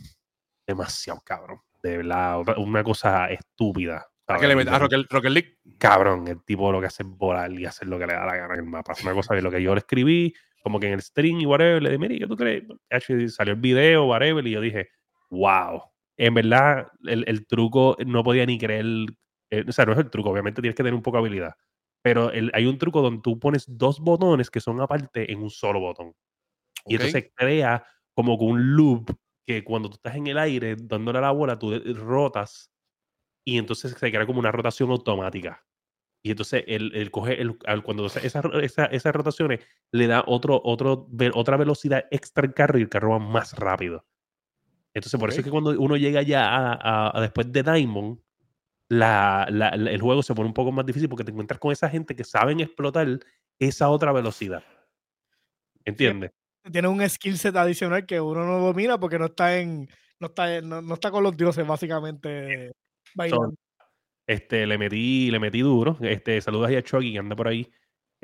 demasiado 0.67 1.21
cabrón. 1.25 1.61
De 1.83 1.99
verdad, 1.99 2.43
una 2.59 2.85
cosa 2.85 3.31
estúpida. 3.31 4.07
¿A 4.27 4.39
qué 4.39 4.47
le 4.47 4.57
metes? 4.57 4.73
¿A 4.73 4.79
Rocket, 4.79 5.31
League? 5.31 5.59
Cabrón, 5.79 6.29
el 6.29 6.43
tipo 6.45 6.71
lo 6.73 6.81
que 6.81 6.87
hace 6.87 7.03
es 7.03 7.09
volar 7.09 7.51
y 7.53 7.65
hacer 7.65 7.89
lo 7.89 7.99
que 7.99 8.07
le 8.07 8.15
da 8.15 8.27
la 8.27 8.37
gana 8.37 8.55
en 8.55 8.61
el 8.61 8.67
mapa. 8.67 8.93
Es 8.93 9.03
una 9.03 9.13
cosa 9.13 9.35
de 9.35 9.43
lo 9.43 9.51
que 9.51 9.63
yo 9.63 9.75
le 9.75 9.81
escribí, 9.81 10.35
como 10.63 10.81
que 10.81 10.87
en 10.87 10.95
el 10.95 11.03
stream 11.03 11.41
y 11.41 11.47
whatever, 11.47 11.83
le 11.83 11.91
dije, 11.91 11.99
mire, 11.99 12.19
¿qué 12.19 12.27
tú 12.27 12.37
crees? 12.37 12.65
salió 13.35 13.53
el 13.53 13.61
video, 13.61 14.07
whatever, 14.07 14.47
y 14.47 14.53
yo 14.53 14.63
dije, 14.63 14.89
wow. 15.35 15.83
En 16.17 16.35
verdad, 16.35 16.89
el, 17.05 17.47
truco 17.47 17.97
no 18.07 18.23
podía 18.23 18.47
ni 18.47 18.59
creer. 18.59 18.87
Eh, 19.51 19.65
o 19.67 19.73
sea, 19.73 19.85
no 19.85 19.93
es 19.93 19.99
el 19.99 20.11
truco, 20.11 20.31
obviamente 20.31 20.63
tienes 20.63 20.77
que 20.77 20.83
tener 20.83 20.95
un 20.95 21.03
poco 21.03 21.17
de 21.17 21.23
habilidad. 21.23 21.55
Pero 22.03 22.31
hay 22.53 22.67
un 22.67 22.79
truco 22.79 23.01
donde 23.01 23.23
tú 23.23 23.39
pones 23.39 23.65
dos 23.67 23.99
botones 23.99 24.51
que 24.51 24.61
son 24.61 24.81
aparte 24.81 25.33
en 25.33 25.43
un 25.43 25.51
solo 25.51 25.81
botón. 25.81 26.15
Y 26.87 26.97
entonces 26.97 27.33
crea 27.35 27.85
como 28.15 28.35
un 28.35 28.77
loop 28.77 29.11
que 29.47 29.65
cuando 29.65 29.89
tú 29.89 29.97
estás 29.97 30.15
en 30.17 30.27
el 30.27 30.39
aire 30.39 30.77
dándole 30.79 31.19
a 31.19 31.23
la 31.23 31.31
bola, 31.31 31.59
tú 31.59 31.73
rotas 31.95 32.71
y 33.45 33.59
entonces 33.59 33.93
se 33.93 34.11
crea 34.11 34.27
como 34.27 34.39
una 34.39 34.53
rotación 34.53 34.91
automática. 34.91 35.65
Y 36.23 36.31
entonces 36.31 36.65
él, 36.67 37.11
coge, 37.11 37.41
el, 37.41 37.59
cuando 37.83 38.07
esas 38.07 38.25
esa, 38.25 38.87
esa 38.87 39.13
rotaciones 39.13 39.61
le 39.93 40.07
da 40.07 40.25
otro, 40.27 40.61
otro, 40.65 41.07
otra 41.35 41.57
velocidad 41.59 42.07
extra 42.11 42.47
al 42.47 42.55
carro 42.55 42.79
y 42.79 42.83
el 42.83 42.89
carro 42.89 43.11
va 43.11 43.19
más 43.19 43.53
rápido. 43.59 44.07
Entonces, 44.95 45.19
por 45.19 45.31
eso 45.31 45.41
es 45.41 45.45
que 45.45 45.51
cuando 45.51 45.71
uno 45.71 45.97
llega 45.97 46.23
ya 46.23 46.47
a, 46.47 47.21
después 47.21 47.51
de 47.53 47.63
Diamond, 47.63 48.19
la, 48.89 49.45
el 49.49 50.01
juego 50.01 50.23
se 50.23 50.35
pone 50.35 50.49
un 50.49 50.55
poco 50.55 50.71
más 50.71 50.87
difícil 50.87 51.09
porque 51.09 51.25
te 51.25 51.33
encuentras 51.33 51.59
con 51.59 51.73
esa 51.73 51.91
gente 51.91 52.15
que 52.15 52.23
saben 52.23 52.61
explotar 52.61 53.09
esa 53.59 53.89
otra 53.89 54.13
velocidad. 54.13 54.63
¿Entiendes? 55.85 56.31
Tiene 56.71 56.89
un 56.89 57.07
skill 57.09 57.37
set 57.37 57.57
adicional 57.57 58.07
que 58.07 58.21
uno 58.21 58.47
no 58.47 58.59
domina 58.59 58.99
porque 58.99 59.19
no 59.19 59.27
está 59.27 59.59
en. 59.59 59.89
No 60.21 60.29
está, 60.29 60.61
no 60.63 60.95
está 60.95 61.11
con 61.11 61.25
los 61.25 61.37
dioses, 61.37 61.67
básicamente 61.67 62.73
este, 64.27 64.67
le 64.67 64.79
metí, 64.79 65.31
le 65.31 65.39
metí 65.39 65.61
duro. 65.61 65.99
Este, 66.01 66.41
saludos 66.41 66.71
a 66.71 66.83
Chucky 66.83 67.13
que 67.13 67.19
anda 67.19 67.37
por 67.37 67.49
ahí. 67.49 67.71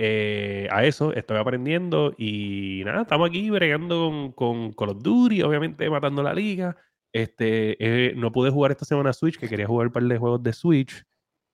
Eh, 0.02 0.66
a 0.70 0.86
eso 0.86 1.12
estoy 1.12 1.36
aprendiendo 1.36 2.14
y 2.16 2.81
nada, 2.86 3.02
estamos 3.02 3.28
aquí 3.28 3.51
bregando 3.51 4.09
con, 4.09 4.32
con 4.32 4.72
Call 4.72 4.89
of 4.97 5.02
Duty, 5.02 5.43
obviamente 5.43 5.90
matando 5.90 6.22
la 6.22 6.32
liga. 6.32 6.74
Este, 7.12 7.77
eh, 7.78 8.14
no 8.16 8.32
pude 8.32 8.51
jugar 8.51 8.70
esta 8.70 8.86
semana 8.86 9.12
Switch, 9.12 9.39
que 9.39 9.47
quería 9.47 9.66
jugar 9.66 9.89
un 9.89 9.93
par 9.93 10.02
de 10.05 10.16
juegos 10.16 10.43
de 10.43 10.55
Switch. 10.55 11.05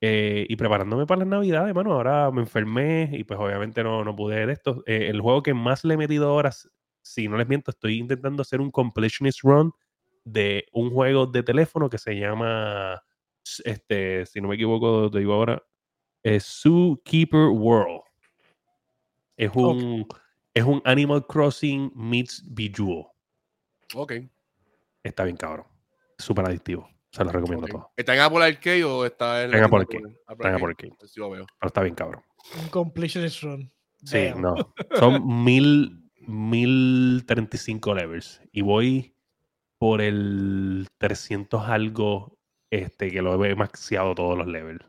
Eh, 0.00 0.46
y 0.48 0.54
preparándome 0.54 1.06
para 1.06 1.20
las 1.20 1.28
navidades, 1.28 1.74
mano, 1.74 1.94
ahora 1.94 2.30
me 2.30 2.42
enfermé 2.42 3.10
y 3.14 3.24
pues 3.24 3.40
obviamente 3.40 3.82
no, 3.82 4.04
no 4.04 4.14
pude 4.14 4.46
de 4.46 4.52
esto. 4.52 4.84
el 4.86 5.20
juego 5.20 5.42
que 5.42 5.52
más 5.52 5.84
le 5.84 5.94
he 5.94 5.96
metido 5.96 6.32
horas, 6.32 6.70
si 7.02 7.26
no 7.26 7.36
les 7.38 7.48
miento, 7.48 7.72
estoy 7.72 7.98
intentando 7.98 8.42
hacer 8.42 8.60
un 8.60 8.70
completionist 8.70 9.40
run 9.42 9.72
de 10.24 10.66
un 10.72 10.90
juego 10.90 11.26
de 11.26 11.42
teléfono 11.42 11.90
que 11.90 11.98
se 11.98 12.14
llama 12.14 13.02
este, 13.64 14.24
si 14.26 14.40
no 14.40 14.48
me 14.48 14.54
equivoco, 14.54 15.10
te 15.10 15.18
digo 15.18 15.34
ahora, 15.34 15.60
Zookeeper 16.24 17.48
World. 17.48 18.05
Es 19.36 19.50
un, 19.54 20.06
es 20.54 20.64
un 20.64 20.80
Animal 20.84 21.26
Crossing 21.26 21.92
meets 21.94 22.42
Bejeweled. 22.46 23.06
Ok. 23.94 24.12
Está 25.02 25.24
bien 25.24 25.36
cabrón. 25.36 25.66
Súper 26.18 26.46
adictivo. 26.46 26.88
Se 27.10 27.24
lo 27.24 27.30
recomiendo 27.30 27.66
todo. 27.66 27.92
¿Está 27.96 28.14
en 28.14 28.20
Apple 28.20 28.44
Arcade 28.44 28.84
o 28.84 29.06
está 29.06 29.44
en, 29.44 29.54
en 29.54 29.64
Apple 29.64 29.78
Arcade? 29.78 30.16
Está 30.28 30.48
en 30.48 30.54
Apple 30.54 30.68
Arcade. 30.68 30.92
Sí 31.06 31.20
lo 31.20 31.30
veo. 31.30 31.46
Pero 31.58 31.68
está 31.68 31.82
bien 31.82 31.94
cabrón. 31.94 32.22
Un 32.60 32.68
completionist 32.68 33.42
run. 33.42 33.72
Sí, 34.04 34.30
no. 34.36 34.54
Son 34.98 35.44
mil, 35.44 36.10
mil 36.20 37.24
treinta 37.26 37.56
y 37.56 37.58
cinco 37.58 37.94
levels. 37.94 38.40
Y 38.52 38.62
voy 38.62 39.14
por 39.78 40.00
el 40.00 40.88
300 40.98 41.68
algo 41.68 42.38
este, 42.70 43.10
que 43.10 43.22
lo 43.22 43.42
he 43.44 43.54
maxeado 43.54 44.14
todos 44.14 44.36
los 44.36 44.46
levels. 44.46 44.84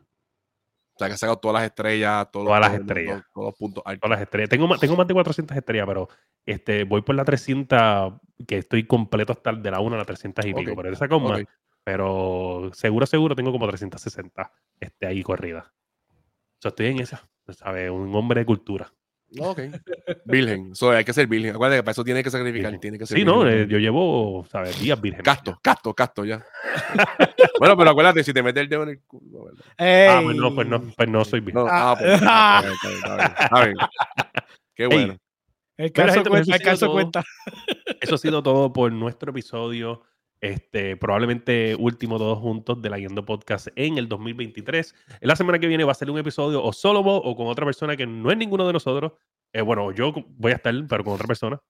O 0.98 1.00
sea, 1.00 1.06
que 1.06 1.14
ha 1.14 1.16
sacado 1.16 1.38
todas 1.38 1.62
las 1.62 1.70
estrellas, 1.70 2.28
todas 2.32 2.60
las 2.60 2.74
estrellas. 2.74 3.22
todos 3.32 3.46
los 3.46 3.54
puntos 3.54 3.84
Todas 3.84 4.10
las 4.10 4.20
estrellas. 4.20 4.50
Tengo, 4.50 4.76
tengo 4.78 4.96
más 4.96 5.06
de 5.06 5.14
400 5.14 5.56
estrellas, 5.56 5.86
pero 5.86 6.08
este, 6.44 6.82
voy 6.82 7.02
por 7.02 7.14
la 7.14 7.24
300, 7.24 8.14
que 8.48 8.58
estoy 8.58 8.84
completo 8.84 9.32
hasta 9.32 9.52
de 9.52 9.70
la 9.70 9.78
1 9.78 9.94
a 9.94 9.98
la 9.98 10.04
300 10.04 10.44
y 10.44 10.54
pico. 10.54 10.74
Pero 10.74 10.92
he 10.92 10.96
sacado 10.96 11.20
más. 11.20 11.44
Pero 11.84 12.72
seguro, 12.74 13.06
seguro 13.06 13.36
tengo 13.36 13.52
como 13.52 13.68
360 13.68 14.50
este, 14.80 15.06
ahí 15.06 15.22
corrida. 15.22 15.72
O 16.10 16.62
sea, 16.62 16.70
estoy 16.70 16.86
en 16.86 16.98
esa. 16.98 17.28
¿Sabes? 17.48 17.92
Un 17.92 18.12
hombre 18.16 18.40
de 18.40 18.46
cultura. 18.46 18.92
Ok. 19.38 19.60
Virgen. 20.24 20.74
So, 20.74 20.90
hay 20.90 21.04
que 21.04 21.12
ser 21.12 21.26
virgen. 21.26 21.54
Acuérdate 21.54 21.78
que 21.80 21.82
para 21.82 21.92
eso 21.92 22.04
tiene 22.04 22.22
que 22.22 22.30
sacrificar. 22.30 22.78
Tiene 22.78 22.98
que 22.98 23.06
ser 23.06 23.18
sí, 23.18 23.24
no, 23.24 23.46
eh, 23.46 23.66
yo 23.68 23.78
llevo, 23.78 24.46
¿sabes? 24.50 24.80
Días 24.80 25.00
virgen. 25.00 25.22
Casto, 25.22 25.58
casto, 25.62 25.94
casto 25.94 26.24
ya. 26.24 26.44
bueno, 27.58 27.76
pero 27.76 27.90
acuérdate, 27.90 28.24
si 28.24 28.32
te 28.32 28.42
metes 28.42 28.62
el 28.62 28.68
dedo 28.68 28.84
en 28.84 28.88
el 28.90 29.00
culo, 29.00 29.44
¿verdad? 29.44 29.64
Ah, 29.78 30.20
pues 30.22 30.36
no, 30.36 30.54
pues 30.54 30.66
no, 30.66 30.80
pues 30.80 31.08
no 31.08 31.24
soy 31.24 31.40
virgen. 31.40 31.66
ah, 31.68 31.96
pues, 31.98 32.20
Qué 34.74 34.86
bueno. 34.86 35.16
el 35.76 35.92
caso, 35.92 36.24
cuenta, 36.24 36.56
el 36.56 36.62
caso 36.62 36.92
cuenta. 36.92 37.24
Eso 38.00 38.14
ha 38.14 38.18
sido 38.18 38.42
todo 38.42 38.72
por 38.72 38.92
nuestro 38.92 39.30
episodio 39.30 40.02
este, 40.40 40.96
probablemente 40.96 41.74
último 41.78 42.18
todos 42.18 42.38
juntos 42.38 42.80
de 42.80 42.90
la 42.90 42.98
Yendo 42.98 43.24
Podcast 43.24 43.68
en 43.76 43.98
el 43.98 44.08
2023. 44.08 44.94
En 45.20 45.28
la 45.28 45.36
semana 45.36 45.58
que 45.58 45.66
viene 45.66 45.84
va 45.84 45.92
a 45.92 45.94
ser 45.94 46.10
un 46.10 46.18
episodio 46.18 46.62
o 46.62 46.72
solo 46.72 47.02
vos 47.02 47.20
o 47.24 47.34
con 47.36 47.48
otra 47.48 47.64
persona 47.64 47.96
que 47.96 48.06
no 48.06 48.30
es 48.30 48.36
ninguno 48.36 48.66
de 48.66 48.72
nosotros. 48.72 49.12
Eh, 49.52 49.62
bueno, 49.62 49.92
yo 49.92 50.12
voy 50.36 50.52
a 50.52 50.56
estar, 50.56 50.74
pero 50.88 51.04
con 51.04 51.14
otra 51.14 51.26
persona. 51.26 51.60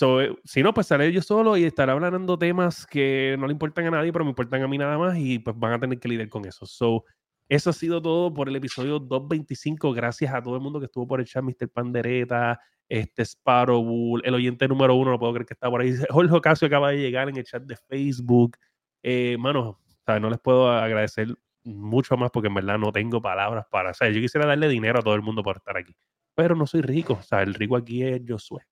Eh, 0.00 0.36
si 0.44 0.62
no, 0.62 0.74
pues 0.74 0.86
estaré 0.86 1.12
yo 1.12 1.22
solo 1.22 1.56
y 1.56 1.64
estaré 1.64 1.92
hablando 1.92 2.38
temas 2.38 2.86
que 2.86 3.36
no 3.38 3.46
le 3.46 3.52
importan 3.52 3.86
a 3.86 3.90
nadie, 3.90 4.12
pero 4.12 4.24
me 4.24 4.30
importan 4.30 4.62
a 4.62 4.68
mí 4.68 4.76
nada 4.76 4.98
más 4.98 5.16
y 5.18 5.38
pues 5.38 5.58
van 5.58 5.72
a 5.72 5.80
tener 5.80 5.98
que 5.98 6.08
lidiar 6.08 6.28
con 6.28 6.44
eso. 6.44 6.66
So, 6.66 7.04
eso 7.48 7.70
ha 7.70 7.72
sido 7.72 8.02
todo 8.02 8.34
por 8.34 8.48
el 8.48 8.56
episodio 8.56 8.98
225. 8.98 9.92
Gracias 9.92 10.34
a 10.34 10.42
todo 10.42 10.56
el 10.56 10.62
mundo 10.62 10.80
que 10.80 10.86
estuvo 10.86 11.06
por 11.06 11.20
el 11.20 11.26
chat, 11.26 11.44
Mr. 11.44 11.68
Pandereta, 11.68 12.60
este 12.88 13.24
Sparrow, 13.24 14.18
el 14.22 14.34
oyente 14.34 14.66
número 14.66 14.94
uno, 14.94 15.12
no 15.12 15.18
puedo 15.18 15.32
creer 15.32 15.46
que 15.46 15.54
está 15.54 15.70
por 15.70 15.80
ahí. 15.80 15.94
Jorge 16.10 16.34
Ocasio 16.34 16.66
acaba 16.66 16.90
de 16.90 16.98
llegar 16.98 17.28
en 17.28 17.36
el 17.36 17.44
chat 17.44 17.62
de 17.62 17.76
Facebook. 17.76 18.56
Eh, 19.02 19.36
mano, 19.38 19.80
no 20.20 20.30
les 20.30 20.40
puedo 20.40 20.70
agradecer 20.70 21.28
mucho 21.64 22.16
más 22.16 22.30
porque 22.30 22.48
en 22.48 22.54
verdad 22.54 22.78
no 22.78 22.92
tengo 22.92 23.20
palabras 23.20 23.66
para. 23.70 23.90
O 23.90 23.94
sea, 23.94 24.08
yo 24.08 24.20
quisiera 24.20 24.46
darle 24.46 24.68
dinero 24.68 24.98
a 25.00 25.02
todo 25.02 25.14
el 25.14 25.22
mundo 25.22 25.42
por 25.42 25.56
estar 25.56 25.76
aquí, 25.76 25.94
pero 26.34 26.56
no 26.56 26.66
soy 26.66 26.80
rico. 26.80 27.14
O 27.14 27.22
sea, 27.22 27.42
el 27.42 27.54
rico 27.54 27.76
aquí 27.76 28.02
es 28.02 28.22
Josué. 28.26 28.62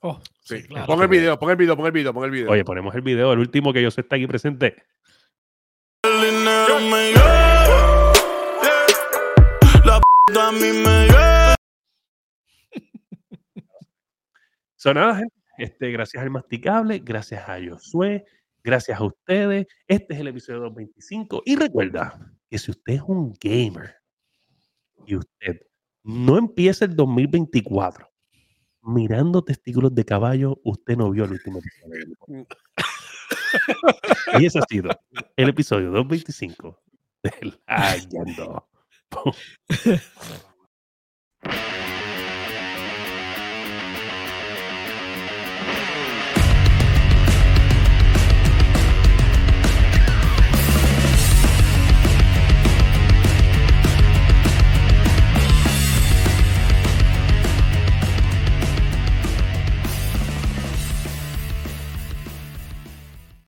Oh, 0.00 0.20
sí, 0.40 0.62
Pon 0.86 1.02
el 1.02 1.08
video, 1.08 1.36
pon 1.38 1.50
el 1.50 1.56
video, 1.56 1.76
pon 1.76 1.86
el 1.86 1.92
video, 1.92 2.14
pon 2.14 2.24
el 2.24 2.30
video. 2.30 2.50
Oye, 2.50 2.64
ponemos 2.64 2.94
el 2.94 3.02
video, 3.02 3.32
el 3.32 3.40
último 3.40 3.72
que 3.72 3.84
Josué 3.84 4.02
está 4.02 4.16
aquí 4.16 4.26
presente. 4.28 4.76
A 10.36 10.52
mí 10.52 10.60
me 10.60 11.08
Sonada, 14.76 15.16
gente. 15.16 15.34
Este, 15.56 15.90
gracias 15.90 16.22
al 16.22 16.28
masticable, 16.30 16.98
gracias 16.98 17.48
a 17.48 17.58
Josué, 17.58 18.26
gracias 18.62 19.00
a 19.00 19.04
ustedes. 19.04 19.66
Este 19.86 20.12
es 20.14 20.20
el 20.20 20.28
episodio 20.28 20.60
225. 20.60 21.42
Y 21.46 21.56
recuerda 21.56 22.30
que 22.50 22.58
si 22.58 22.70
usted 22.70 22.92
es 22.94 23.02
un 23.06 23.32
gamer 23.40 23.96
y 25.06 25.16
usted 25.16 25.62
no 26.04 26.36
empieza 26.36 26.84
el 26.84 26.94
2024 26.94 28.06
mirando 28.82 29.42
testículos 29.42 29.94
de 29.94 30.04
caballo, 30.04 30.60
usted 30.62 30.98
no 30.98 31.10
vio 31.10 31.24
el 31.24 31.32
último 31.32 31.58
episodio. 31.58 32.16
y 34.40 34.44
ese 34.44 34.58
ha 34.58 34.62
sido 34.68 34.90
el 35.36 35.48
episodio 35.48 35.90
225 35.90 36.82
del 37.22 37.58
Boom. 39.10 39.32